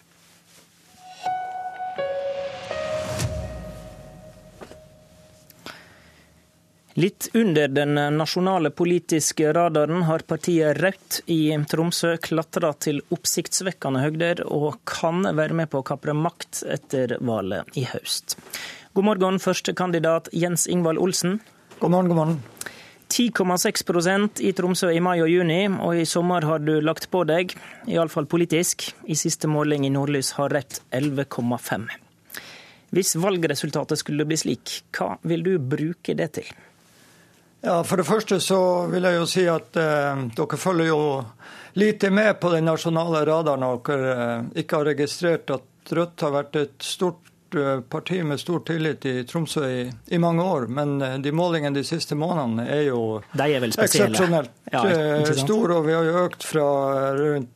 Litt 6.97 7.29
under 7.33 7.67
den 7.67 7.93
nasjonale 7.93 8.69
politiske 8.71 9.49
radaren 9.53 10.05
har 10.07 10.19
partiet 10.23 10.77
Rødt 10.79 11.17
i 11.27 11.51
Tromsø 11.67 12.13
klatra 12.23 12.69
til 12.79 13.01
oppsiktsvekkende 13.11 13.99
høgder, 13.99 14.45
og 14.47 14.77
kan 14.87 15.25
være 15.35 15.57
med 15.59 15.67
på 15.73 15.81
å 15.81 15.83
kapre 15.83 16.13
makt 16.15 16.61
etter 16.71 17.17
valget 17.19 17.75
i 17.75 17.83
høst. 17.89 18.37
God 18.95 19.09
morgen, 19.09 19.39
førstekandidat 19.43 20.29
Jens 20.31 20.69
Ingvald 20.71 21.01
Olsen. 21.03 21.41
God 21.81 21.91
morgen, 21.91 22.13
god 22.13 22.19
morgen. 22.21 22.37
10,6% 23.11 24.39
i 24.47 24.53
Tromsø 24.55 24.93
i 24.95 25.01
mai 25.03 25.17
og 25.17 25.27
juni, 25.33 25.65
og 25.67 25.99
i 25.99 26.05
sommer 26.07 26.47
har 26.47 26.63
du 26.63 26.77
lagt 26.79 27.09
på 27.11 27.25
deg, 27.27 27.57
iallfall 27.91 28.29
politisk. 28.31 28.85
I 29.03 29.17
siste 29.19 29.51
måling 29.51 29.83
i 29.83 29.91
Nordlys 29.91 30.31
har 30.37 30.55
Rødt 30.55 30.79
11,5. 30.95 31.89
Hvis 32.95 33.17
valgresultatet 33.19 33.99
skulle 33.99 34.23
bli 34.31 34.39
slik, 34.39 34.77
hva 34.95 35.17
vil 35.27 35.43
du 35.43 35.57
bruke 35.59 36.15
det 36.15 36.29
til? 36.39 36.55
Ja, 37.65 37.83
For 37.83 37.97
det 37.97 38.05
første 38.05 38.37
så 38.43 38.59
vil 38.91 39.07
jeg 39.07 39.17
jo 39.17 39.27
si 39.29 39.43
at 39.49 39.77
eh, 39.81 40.25
dere 40.37 40.57
følger 40.61 40.91
jo 40.91 40.99
lite 41.73 42.11
med 42.13 42.37
på 42.39 42.51
den 42.53 42.67
nasjonale 42.69 43.23
radaren 43.25 43.65
når 43.65 43.79
dere 43.87 44.11
eh, 44.25 44.43
ikke 44.61 44.81
har 44.81 44.91
registrert 44.93 45.55
at 45.55 45.71
Rødt 45.85 46.21
har 46.25 46.31
vært 46.33 46.55
et 46.57 46.85
stort 46.85 47.57
eh, 47.57 47.79
parti 47.89 48.21
med 48.25 48.39
stor 48.41 48.61
tillit 48.65 49.05
i 49.05 49.23
Tromsø 49.25 49.65
i, 49.69 49.81
i 50.13 50.21
mange 50.21 50.45
år. 50.45 50.67
Men 50.69 50.95
eh, 51.01 51.17
de 51.21 51.33
målingene 51.33 51.77
de 51.77 51.85
siste 51.85 52.17
månedene 52.17 52.67
er 52.69 52.87
jo 52.87 53.01
er 53.33 53.67
eksepsjonelt 53.69 54.53
ja, 54.71 54.85
eh, 54.85 55.33
store. 55.41 55.79
Og 55.79 55.89
vi 55.89 55.97
har 55.97 56.05
jo 56.05 56.23
økt 56.25 56.45
fra 56.45 56.69
rundt 57.17 57.51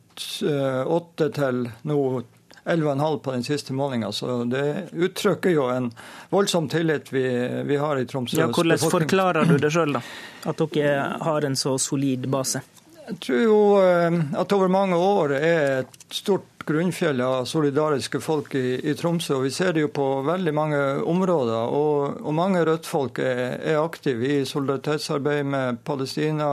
åtte 0.90 1.30
til 1.32 1.62
nå 1.88 2.00
11,5 2.64 3.18
på 3.18 3.32
den 3.32 3.44
siste 3.44 3.72
målinga. 3.72 4.12
Så 4.12 4.44
det 4.44 4.88
uttrykker 4.92 5.50
jo 5.50 5.68
en 5.72 5.90
voldsom 6.30 6.68
tillit 6.68 7.12
vi, 7.12 7.24
vi 7.64 7.76
har 7.76 7.98
i 7.98 8.06
Tromsø. 8.06 8.40
Ja, 8.40 8.50
hvordan 8.52 8.78
forklarer 8.78 9.48
du 9.48 9.56
det 9.58 9.72
sjøl, 9.74 9.96
da? 9.96 10.04
At 10.50 10.62
dere 10.74 11.16
har 11.20 11.46
en 11.48 11.56
så 11.56 11.78
solid 11.78 12.28
base? 12.30 12.62
Jeg 13.10 13.18
tror 13.24 13.40
jo 13.42 13.60
eh, 13.82 14.20
at 14.38 14.52
over 14.54 14.70
mange 14.70 14.96
år 14.96 15.34
er 15.40 15.62
et 15.80 16.04
stort 16.14 16.59
grunnfjell 16.66 17.20
av 17.24 17.44
solidariske 17.48 18.20
folk 18.20 18.54
i, 18.54 18.80
i, 18.84 18.94
Tromsø. 18.94 19.36
og 19.38 19.46
Vi 19.46 19.52
ser 19.54 19.72
det 19.74 19.84
jo 19.84 19.90
på 19.94 20.06
veldig 20.26 20.52
mange 20.54 20.80
områder. 21.08 21.72
Og, 21.76 22.20
og 22.20 22.36
mange 22.36 22.62
Rødt-folk 22.66 23.18
er, 23.24 23.56
er, 23.58 23.80
aktive 23.80 24.28
i 24.28 24.38
solidaritetsarbeid 24.48 25.44
med 25.44 25.80
Palestina, 25.84 26.50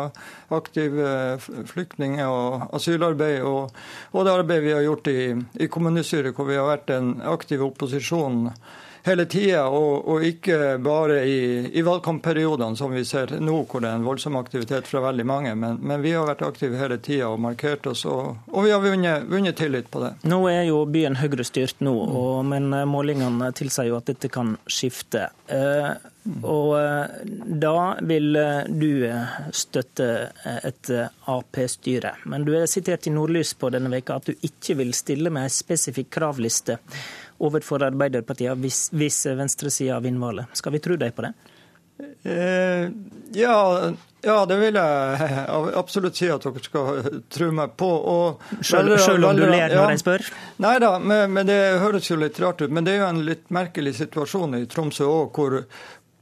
aktive 0.54 1.38
flyktning- 1.70 2.20
og 2.26 2.68
asylarbeid, 2.78 3.42
og, 3.44 3.72
og, 4.14 4.26
det 4.26 4.34
arbeidet 4.34 4.66
vi 4.66 4.76
har 4.76 4.86
gjort 4.88 5.12
i, 5.12 5.22
i 5.64 5.70
kommunestyret, 5.72 6.34
hvor 6.36 6.50
vi 6.50 6.60
har 6.60 6.70
vært 6.70 6.94
en 6.96 7.16
aktiv 7.28 7.64
opposisjon 7.68 8.52
hele 9.08 9.26
tida, 9.30 9.66
og, 9.68 10.08
og, 10.08 10.26
ikke 10.28 10.78
bare 10.84 11.22
i, 11.28 11.40
i, 11.72 11.84
valgkampperiodene, 11.86 12.78
som 12.80 12.94
vi 12.94 13.04
ser 13.08 13.38
nå, 13.40 13.62
hvor 13.70 13.84
det 13.84 13.92
er 13.92 14.00
en 14.00 14.08
voldsom 14.08 14.38
aktivitet 14.40 14.90
fra 14.90 15.02
veldig 15.08 15.26
mange. 15.28 15.54
Men, 15.56 15.80
men 15.82 16.04
vi 16.04 16.14
har 16.16 16.28
vært 16.28 16.46
aktive 16.48 16.80
hele 16.80 17.00
tida 17.04 17.32
og 17.32 17.42
markert 17.44 17.88
oss, 17.90 18.06
og, 18.10 18.38
og 18.52 18.68
vi 18.68 18.74
har 18.74 18.84
vunnet, 18.84 19.28
vunnet, 19.32 19.58
tillit 19.58 19.90
på 19.92 20.04
det. 20.04 20.14
Nå 20.28 20.42
er 20.52 20.68
jo 20.70 20.84
byen 20.92 21.18
Høyre-styrt 21.22 21.82
nå, 21.86 21.96
og, 21.96 22.44
men 22.48 22.70
målingene 22.90 23.52
tilsier 23.58 23.92
jo 23.92 23.98
at 24.02 24.12
dette 24.12 24.32
kan 24.34 24.56
skifte. 24.70 25.30
Eh, 25.48 25.92
og 26.44 26.74
eh, 26.80 27.22
da 27.62 27.78
vil 28.04 28.36
eh, 28.36 28.68
du 28.68 29.06
støtte 29.56 30.10
et 30.44 30.92
Ap-styre. 31.32 32.18
Men 32.28 32.44
du 32.48 32.54
er 32.58 32.68
sitert 32.70 33.08
i 33.08 33.14
Nordlys 33.16 33.54
på 33.60 33.72
denne 33.74 33.92
veka 33.94 34.20
at 34.20 34.28
du 34.28 34.48
ikke 34.48 34.78
vil 34.82 34.94
stille 34.98 35.32
med 35.34 35.48
en 35.48 35.54
spesifikk 35.54 36.12
kravliste 36.18 36.78
overfor 37.44 37.86
Arbeiderpartiet 37.88 38.58
hvis, 38.62 38.88
hvis 38.96 39.22
venstresida 39.38 40.00
vinner 40.04 40.28
valget. 40.28 40.58
Skal 40.58 40.76
vi 40.76 40.84
tro 40.84 40.98
deg 41.00 41.16
på 41.16 41.28
det? 41.28 41.34
Eh, 42.24 42.90
ja, 43.34 43.92
ja, 44.22 44.46
det 44.46 44.58
vil 44.60 44.76
jeg 44.78 45.30
absolutt 45.82 46.18
si 46.18 46.28
at 46.30 46.44
dere 46.46 46.62
skal 46.62 47.08
tro 47.34 47.48
meg 47.56 47.74
på. 47.80 47.90
selv, 48.62 48.98
selv 49.02 49.30
om 49.30 49.38
du 49.38 49.46
ler 49.48 49.74
når 49.74 49.96
jeg 49.96 50.02
spør? 50.04 50.26
Nei 50.66 50.76
da, 50.84 50.92
men, 51.00 51.32
men, 51.34 51.50
det 51.50 51.58
høres 51.82 52.10
jo 52.10 52.20
litt 52.22 52.40
rart 52.44 52.62
ut. 52.62 52.74
Men 52.74 52.86
det 52.86 52.96
er 52.96 53.04
jo 53.04 53.12
en 53.12 53.24
litt 53.26 53.48
merkelig 53.54 53.96
situasjon 54.02 54.60
i 54.60 54.66
Tromsø 54.70 55.08
òg, 55.10 55.38
hvor, 55.38 55.62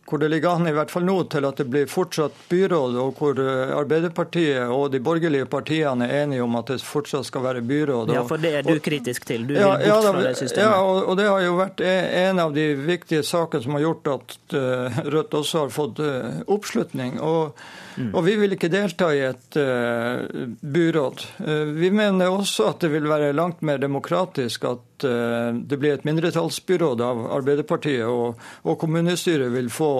hvor 0.05 0.21
det 0.21 0.29
ligger 0.29 0.49
an 0.53 0.67
i 0.69 0.73
hvert 0.75 0.91
fall 0.93 1.05
nå 1.05 1.15
til 1.33 1.47
at 1.47 1.57
det 1.57 1.65
blir 1.71 1.87
fortsatt 1.89 2.35
byråd, 2.49 2.97
og 3.01 3.19
hvor 3.19 3.39
eh, 3.41 3.73
Arbeiderpartiet 3.73 4.69
og 4.69 4.91
de 4.93 5.01
borgerlige 5.03 5.47
partiene 5.49 6.05
er 6.05 6.25
enige 6.25 6.45
om 6.45 6.57
at 6.59 6.69
det 6.69 6.77
fortsatt 6.85 7.25
skal 7.25 7.45
være 7.47 7.63
byråd. 7.65 8.13
Ja, 8.13 8.25
For 8.29 8.41
det 8.41 8.53
er 8.59 8.67
du 8.67 8.77
kritisk 8.85 9.25
til? 9.25 9.47
Du 9.49 9.55
vil 9.55 9.63
bort 9.63 9.85
ja, 9.85 9.97
fra 10.05 10.21
det 10.21 10.35
systemet? 10.37 10.67
Ja, 10.67 10.83
og, 10.83 11.01
og, 11.09 11.17
det 11.17 11.25
har 11.29 11.41
jo 11.45 11.57
vært 11.57 11.81
e, 11.81 11.95
en 12.25 12.43
av 12.43 12.53
de 12.53 12.67
viktige 12.77 13.25
sakene 13.25 13.65
som 13.65 13.77
har 13.77 13.85
gjort 13.87 14.13
at 14.13 14.37
uh, 14.53 15.01
Rødt 15.15 15.39
også 15.41 15.65
har 15.65 15.73
fått 15.73 16.03
uh, 16.05 16.45
oppslutning. 16.53 17.17
og 17.23 17.57
Mm. 17.97 18.15
Og 18.15 18.23
vi 18.25 18.35
vil 18.35 18.55
ikke 18.55 18.69
delta 18.71 19.07
i 19.15 19.21
et 19.23 19.57
uh, 19.59 20.25
byråd. 20.59 21.21
Uh, 21.39 21.71
vi 21.77 21.91
mener 21.95 22.31
også 22.31 22.69
at 22.73 22.83
det 22.83 22.91
vil 22.91 23.07
være 23.07 23.31
langt 23.35 23.61
mer 23.65 23.79
demokratisk 23.79 24.65
at 24.67 25.05
uh, 25.07 25.55
det 25.55 25.79
blir 25.79 25.95
et 25.95 26.07
mindretallsbyråd 26.07 27.03
av 27.05 27.21
Arbeiderpartiet, 27.37 28.03
og, 28.07 28.41
og, 28.63 28.77
kommunestyret 28.81 29.51
vil 29.53 29.69
få 29.71 29.91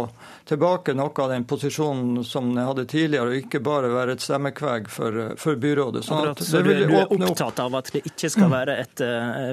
tilbake 0.45 0.93
noe 0.97 1.23
av 1.23 1.31
den 1.31 1.45
posisjonen 1.47 2.23
som 2.27 2.51
det 2.55 2.65
hadde 2.67 2.85
tidligere, 2.91 3.31
og 3.31 3.45
ikke 3.45 3.63
bare 3.63 3.91
være 3.93 4.17
et 4.17 4.26
stemmekveg 4.26 4.91
for, 4.91 5.22
for 5.39 5.59
byrådet. 5.61 6.03
Sånn 6.05 6.34
så 6.35 6.61
du, 6.61 6.73
du, 6.76 6.95
er 6.99 7.15
opptatt 7.15 7.63
av 7.63 7.80
at 7.80 7.93
det 7.95 8.03
ikke 8.11 8.30
skal 8.34 8.51
være 8.51 8.76
et, 8.84 9.03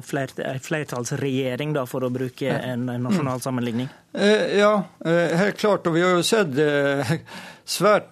flert, 0.04 0.42
flertallsregjering, 0.66 1.72
da, 1.78 1.86
for 1.88 2.04
å 2.04 2.10
bruke 2.12 2.50
en 2.58 2.90
nasjonal 2.90 3.40
sammenligning? 3.44 3.88
Ja, 4.12 4.74
helt 5.00 5.56
klart. 5.62 5.88
Og 5.88 5.96
vi 5.96 6.04
har 6.04 6.18
jo 6.18 6.26
sett 6.26 6.58
svært 7.64 8.11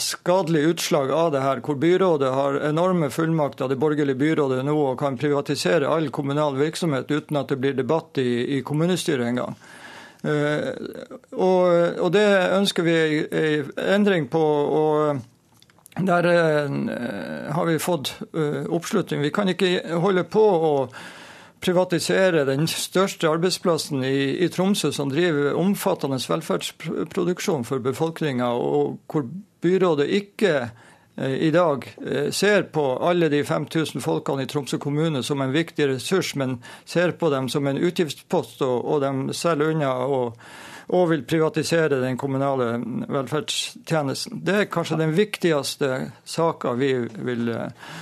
skadelig 0.00 0.62
utslag 0.74 1.10
av 1.10 1.32
det 1.34 1.40
her, 1.44 1.60
hvor 1.64 1.76
byrådet 1.80 2.30
har 2.34 2.60
enorme 2.68 3.10
fullmakter, 3.10 3.68
det 3.68 3.78
borgerlige 3.80 4.18
byrådet 4.20 4.64
nå, 4.64 4.76
og 4.92 4.98
kan 5.00 5.18
privatisere 5.20 5.88
all 5.88 6.08
kommunal 6.14 6.56
virksomhet 6.58 7.10
uten 7.10 7.40
at 7.40 7.52
det 7.52 7.58
blir 7.60 7.76
debatt 7.78 8.18
i, 8.22 8.58
i 8.58 8.62
kommunestyret 8.66 9.28
engang. 9.28 9.58
Uh, 10.20 10.72
og, 11.32 11.68
og, 11.96 12.08
det 12.12 12.26
ønsker 12.58 12.84
vi 12.84 12.96
en 13.24 13.70
endring 13.96 14.28
på. 14.28 14.42
og 14.80 15.26
der 16.00 16.26
uh, 16.26 17.54
har 17.54 17.66
vi 17.66 17.78
fått 17.82 18.12
oppslutning. 18.68 19.24
Vi 19.24 19.32
kan 19.34 19.48
ikke 19.48 19.98
holde 20.00 20.24
på 20.24 20.44
å 20.44 20.74
privatisere 21.60 22.44
den 22.48 22.66
største 22.68 23.28
arbeidsplassen 23.28 24.04
i, 24.04 24.44
i, 24.44 24.48
Tromsø, 24.52 24.92
som 24.92 25.10
driver 25.12 25.58
omfattende 25.60 26.20
velferdsproduksjon 26.28 27.66
for 27.68 27.82
befolkninga, 27.84 28.48
og 28.56 29.00
hvor 29.10 29.26
byrådet 29.60 30.08
ikke 30.20 30.54
eh, 31.16 31.36
i 31.48 31.50
dag 31.52 31.84
eh, 32.06 32.30
ser 32.32 32.68
på 32.72 32.86
alle 32.96 33.28
de 33.32 33.44
5000 33.44 34.00
folkene 34.00 34.46
i 34.46 34.50
Tromsø 34.50 34.80
kommune 34.80 35.22
som 35.26 35.42
en 35.44 35.54
viktig 35.54 35.88
ressurs, 35.92 36.34
men 36.34 36.58
ser 36.84 37.12
på 37.20 37.30
dem 37.30 37.48
som 37.48 37.66
en 37.66 37.78
utgiftspost, 37.78 38.62
og, 38.64 38.84
og 38.84 39.04
de 39.04 39.36
selger 39.36 39.74
unna 39.74 39.92
og, 40.06 40.38
og, 40.88 41.10
vil 41.12 41.26
privatisere 41.28 42.00
den 42.00 42.16
kommunale 42.18 42.72
velferdstjenesten. 43.08 44.40
Det 44.46 44.56
er 44.56 44.72
kanskje 44.72 45.02
den 45.04 45.12
viktigste 45.16 46.06
saka 46.24 46.72
vi 46.80 46.94
vil 47.20 47.52
eh, 47.52 47.92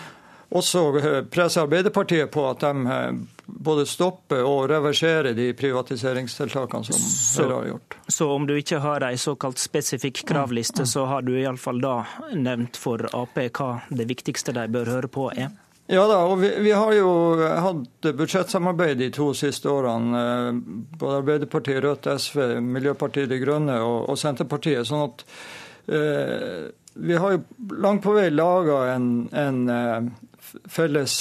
også 0.48 0.82
presser 1.30 1.66
Arbeiderpartiet 1.66 2.30
på 2.32 2.44
at 2.48 2.62
de 2.64 3.02
både 3.48 3.84
stoppe 3.88 4.38
og 4.44 4.68
reversere 4.70 5.34
de 5.36 5.50
privatiseringstiltakene 5.56 6.88
som 6.88 6.98
så, 7.00 7.44
Høyre 7.44 7.54
har 7.54 7.68
gjort. 7.72 7.96
Så 8.08 8.28
om 8.32 8.46
du 8.48 8.54
ikke 8.56 8.80
har 8.84 9.04
ei 9.08 9.16
såkalt 9.20 9.60
spesifikk 9.60 10.22
kravliste, 10.28 10.86
så 10.88 11.04
har 11.08 11.24
du 11.24 11.34
iallfall 11.36 11.80
da 11.84 11.96
nevnt 12.36 12.80
for 12.80 13.08
Ap 13.12 13.36
hva 13.38 13.70
det 13.88 14.08
viktigste 14.08 14.56
de 14.56 14.68
bør 14.72 14.92
høre 14.96 15.12
på 15.12 15.30
er? 15.36 15.52
Ja 15.88 16.02
da, 16.04 16.18
og 16.28 16.42
vi, 16.42 16.50
vi, 16.60 16.72
har 16.76 16.92
jo 16.92 17.10
hatt 17.40 18.08
budsjettsamarbeid 18.16 18.98
de 19.00 19.06
to 19.12 19.30
siste 19.36 19.70
årene. 19.72 20.20
Eh, 20.20 20.58
både 21.00 21.22
Arbeiderpartiet, 21.22 21.80
Rødt, 21.84 22.10
SV, 22.20 22.58
Miljøpartiet 22.60 23.30
De 23.30 23.38
Grønne 23.40 23.78
og, 23.80 24.02
og 24.12 24.20
Senterpartiet. 24.20 24.84
sånn 24.84 25.06
at 25.06 25.24
eh, 25.88 26.68
vi 26.92 27.16
har 27.16 27.38
jo 27.38 27.40
langt 27.80 28.04
på 28.04 28.12
vei 28.12 28.28
laga 28.34 28.82
en, 28.92 29.08
en 29.32 29.62
eh, 29.72 30.10
felles, 30.68 31.14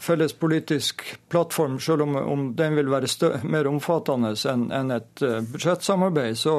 felles, 0.00 0.34
politisk 0.38 1.04
plattform, 1.32 1.78
selv 1.80 2.06
om, 2.06 2.16
om 2.16 2.48
den 2.58 2.76
vil 2.78 2.90
være 2.92 3.10
stø, 3.10 3.34
mer 3.44 3.68
omfattende 3.70 4.34
enn 4.50 4.68
en 4.74 4.96
et 4.98 5.24
uh, 5.24 5.40
budsjettsamarbeid, 5.52 6.38
så, 6.38 6.56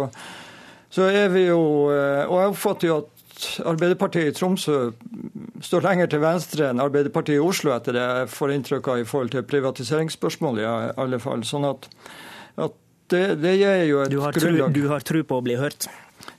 så, 0.93 1.09
er 1.09 1.31
vi 1.33 1.47
jo 1.47 1.59
uh, 1.89 2.23
Og 2.27 2.37
jeg 2.39 2.53
oppfatter 2.53 2.89
jo 2.89 2.99
at 3.03 3.09
Arbeiderpartiet 3.65 4.29
i 4.29 4.35
Tromsø 4.37 4.77
står 5.63 5.83
lenger 5.87 6.11
til 6.11 6.21
venstre 6.23 6.69
enn 6.69 6.81
Arbeiderpartiet 6.83 7.39
i 7.39 7.43
Oslo, 7.43 7.73
etter 7.73 7.97
det 7.97 8.03
jeg 8.03 8.29
får 8.35 8.53
inntrykk 8.57 8.91
av 8.93 9.01
i 9.01 9.07
forhold 9.09 9.33
til 9.33 9.45
privatiseringsspørsmål, 9.49 10.61
i 10.61 10.69
alle 10.69 11.19
fall. 11.23 11.43
Sånn 11.47 11.65
at, 11.67 11.89
at 12.61 12.77
det, 13.11 13.25
det, 13.41 13.57
gir 13.59 13.85
jo 13.89 14.03
et 14.03 14.13
du 14.13 14.19
grunnlag. 14.21 14.75
Du 14.75 14.87
har 14.91 15.05
tro 15.05 15.23
på 15.27 15.41
å 15.41 15.45
bli 15.45 15.57
hørt? 15.59 15.89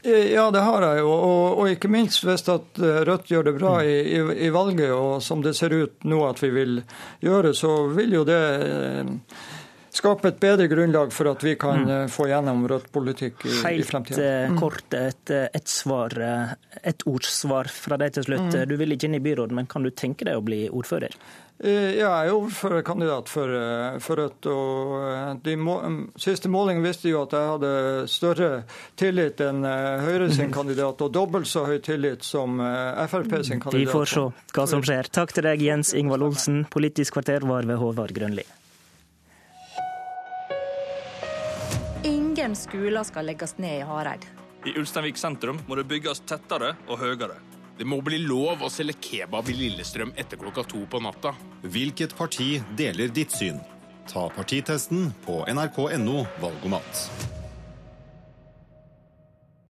Ja, 0.04 0.50
det 0.50 0.60
har 0.60 0.84
jeg 0.84 1.00
jo. 1.00 1.10
Og, 1.12 1.58
og, 1.58 1.70
ikke 1.72 1.88
minst 1.88 2.24
hvis 2.26 2.44
at 2.52 2.80
eh, 2.80 3.02
Rødt 3.08 3.30
gjør 3.32 3.48
det 3.48 3.56
bra 3.56 3.78
i, 3.80 3.96
i, 4.18 4.20
i, 4.46 4.50
valget, 4.52 4.92
og 4.92 5.22
som 5.24 5.40
det 5.44 5.54
ser 5.56 5.72
ut 5.72 6.04
nå 6.04 6.20
at 6.28 6.42
vi 6.44 6.50
vil 6.52 6.80
gjøre, 7.24 7.54
så 7.56 7.86
vil 7.94 8.18
jo 8.18 8.24
det 8.28 8.40
eh, 8.66 9.14
skape 9.94 10.28
et 10.28 10.42
bedre 10.42 10.66
grunnlag 10.68 11.14
for 11.14 11.30
at 11.32 11.44
vi 11.46 11.54
kan 11.60 11.86
mm. 11.86 11.94
Eh, 11.94 12.04
få 12.12 12.28
gjennom 12.28 12.66
Rødt 12.68 12.90
politikk 12.92 13.46
i, 13.48 13.54
i 13.54 13.86
fremtiden. 13.86 14.20
Helt 14.20 14.52
mm. 14.52 14.60
kort 14.60 14.98
et, 14.98 15.34
et, 15.46 15.72
svar, 15.72 16.18
et 16.82 17.08
ordsvar 17.08 17.72
fra 17.72 18.00
deg 18.04 18.18
til 18.18 18.28
slutt. 18.28 18.50
Mm. 18.52 18.68
Du 18.68 18.76
vil 18.82 18.96
ikke 18.96 19.08
inn 19.08 19.16
i 19.16 19.24
byrådet, 19.24 19.56
men 19.56 19.70
kan 19.70 19.88
du 19.88 19.92
tenke 19.94 20.28
deg 20.28 20.36
å 20.36 20.44
bli 20.44 20.66
ordfører? 20.68 21.16
Eh, 21.62 21.94
ja, 21.94 22.08
jeg 22.24 22.32
er 22.32 22.34
ordførerkandidat 22.34 23.28
for, 23.30 23.48
eh, 23.54 23.98
for 24.02 24.18
Rødt. 24.18 24.46
og 24.50 24.94
eh, 25.06 25.34
De 25.44 25.54
må, 25.56 25.76
mm, 25.80 26.00
siste 26.18 26.50
måling 26.50 26.82
viste 26.82 27.08
jo 27.08 27.22
at 27.22 27.36
jeg 27.36 27.52
hadde 27.52 28.08
større 28.10 28.48
tillit 28.98 29.38
enn 29.40 29.62
Høyre 29.64 30.32
sin 30.34 30.50
kandidat, 30.52 31.00
og 31.00 31.12
dobbelt 31.14 31.46
så 31.46 31.64
høy 31.68 31.78
tillit 31.78 32.26
som 32.26 32.58
Frp 32.58 33.44
sin 33.46 33.62
kandidat. 33.62 33.78
Vi 33.78 33.86
får 33.86 34.10
se 34.10 34.26
hva 34.52 34.66
som 34.66 34.82
skjer. 34.82 35.08
Takk 35.14 35.32
til 35.32 35.46
deg, 35.46 35.62
Jens 35.62 35.94
Ingvald 35.94 36.26
Olsen. 36.26 36.64
Politisk 36.70 37.14
kvarter 37.14 37.46
var 37.46 37.62
ved 37.62 37.78
Håvard 37.78 38.12
Grønli. 38.12 38.44
Ingen 42.04 42.58
skoler 42.58 43.06
skal 43.06 43.30
legges 43.30 43.56
ned 43.62 43.78
i 43.78 43.86
Hareid. 43.86 44.26
I 44.66 44.74
Ulsteinvik 44.80 45.16
sentrum 45.20 45.62
må 45.68 45.78
det 45.78 45.86
bygges 45.88 46.24
tettere 46.26 46.74
og 46.88 46.98
høyere. 46.98 47.53
Det 47.78 47.86
må 47.90 47.98
bli 48.06 48.20
lov 48.22 48.62
å 48.62 48.70
selge 48.70 48.94
kebab 49.02 49.48
i 49.50 49.56
Lillestrøm 49.58 50.12
etter 50.20 50.38
klokka 50.38 50.62
to 50.70 50.84
på 50.90 51.00
natta. 51.02 51.34
Hvilket 51.66 52.14
parti 52.14 52.60
deler 52.78 53.10
ditt 53.10 53.34
syn? 53.34 53.58
Ta 54.06 54.28
partitesten 54.30 55.08
på 55.24 55.40
nrk.no 55.50 56.22
valgomat. 56.42 57.06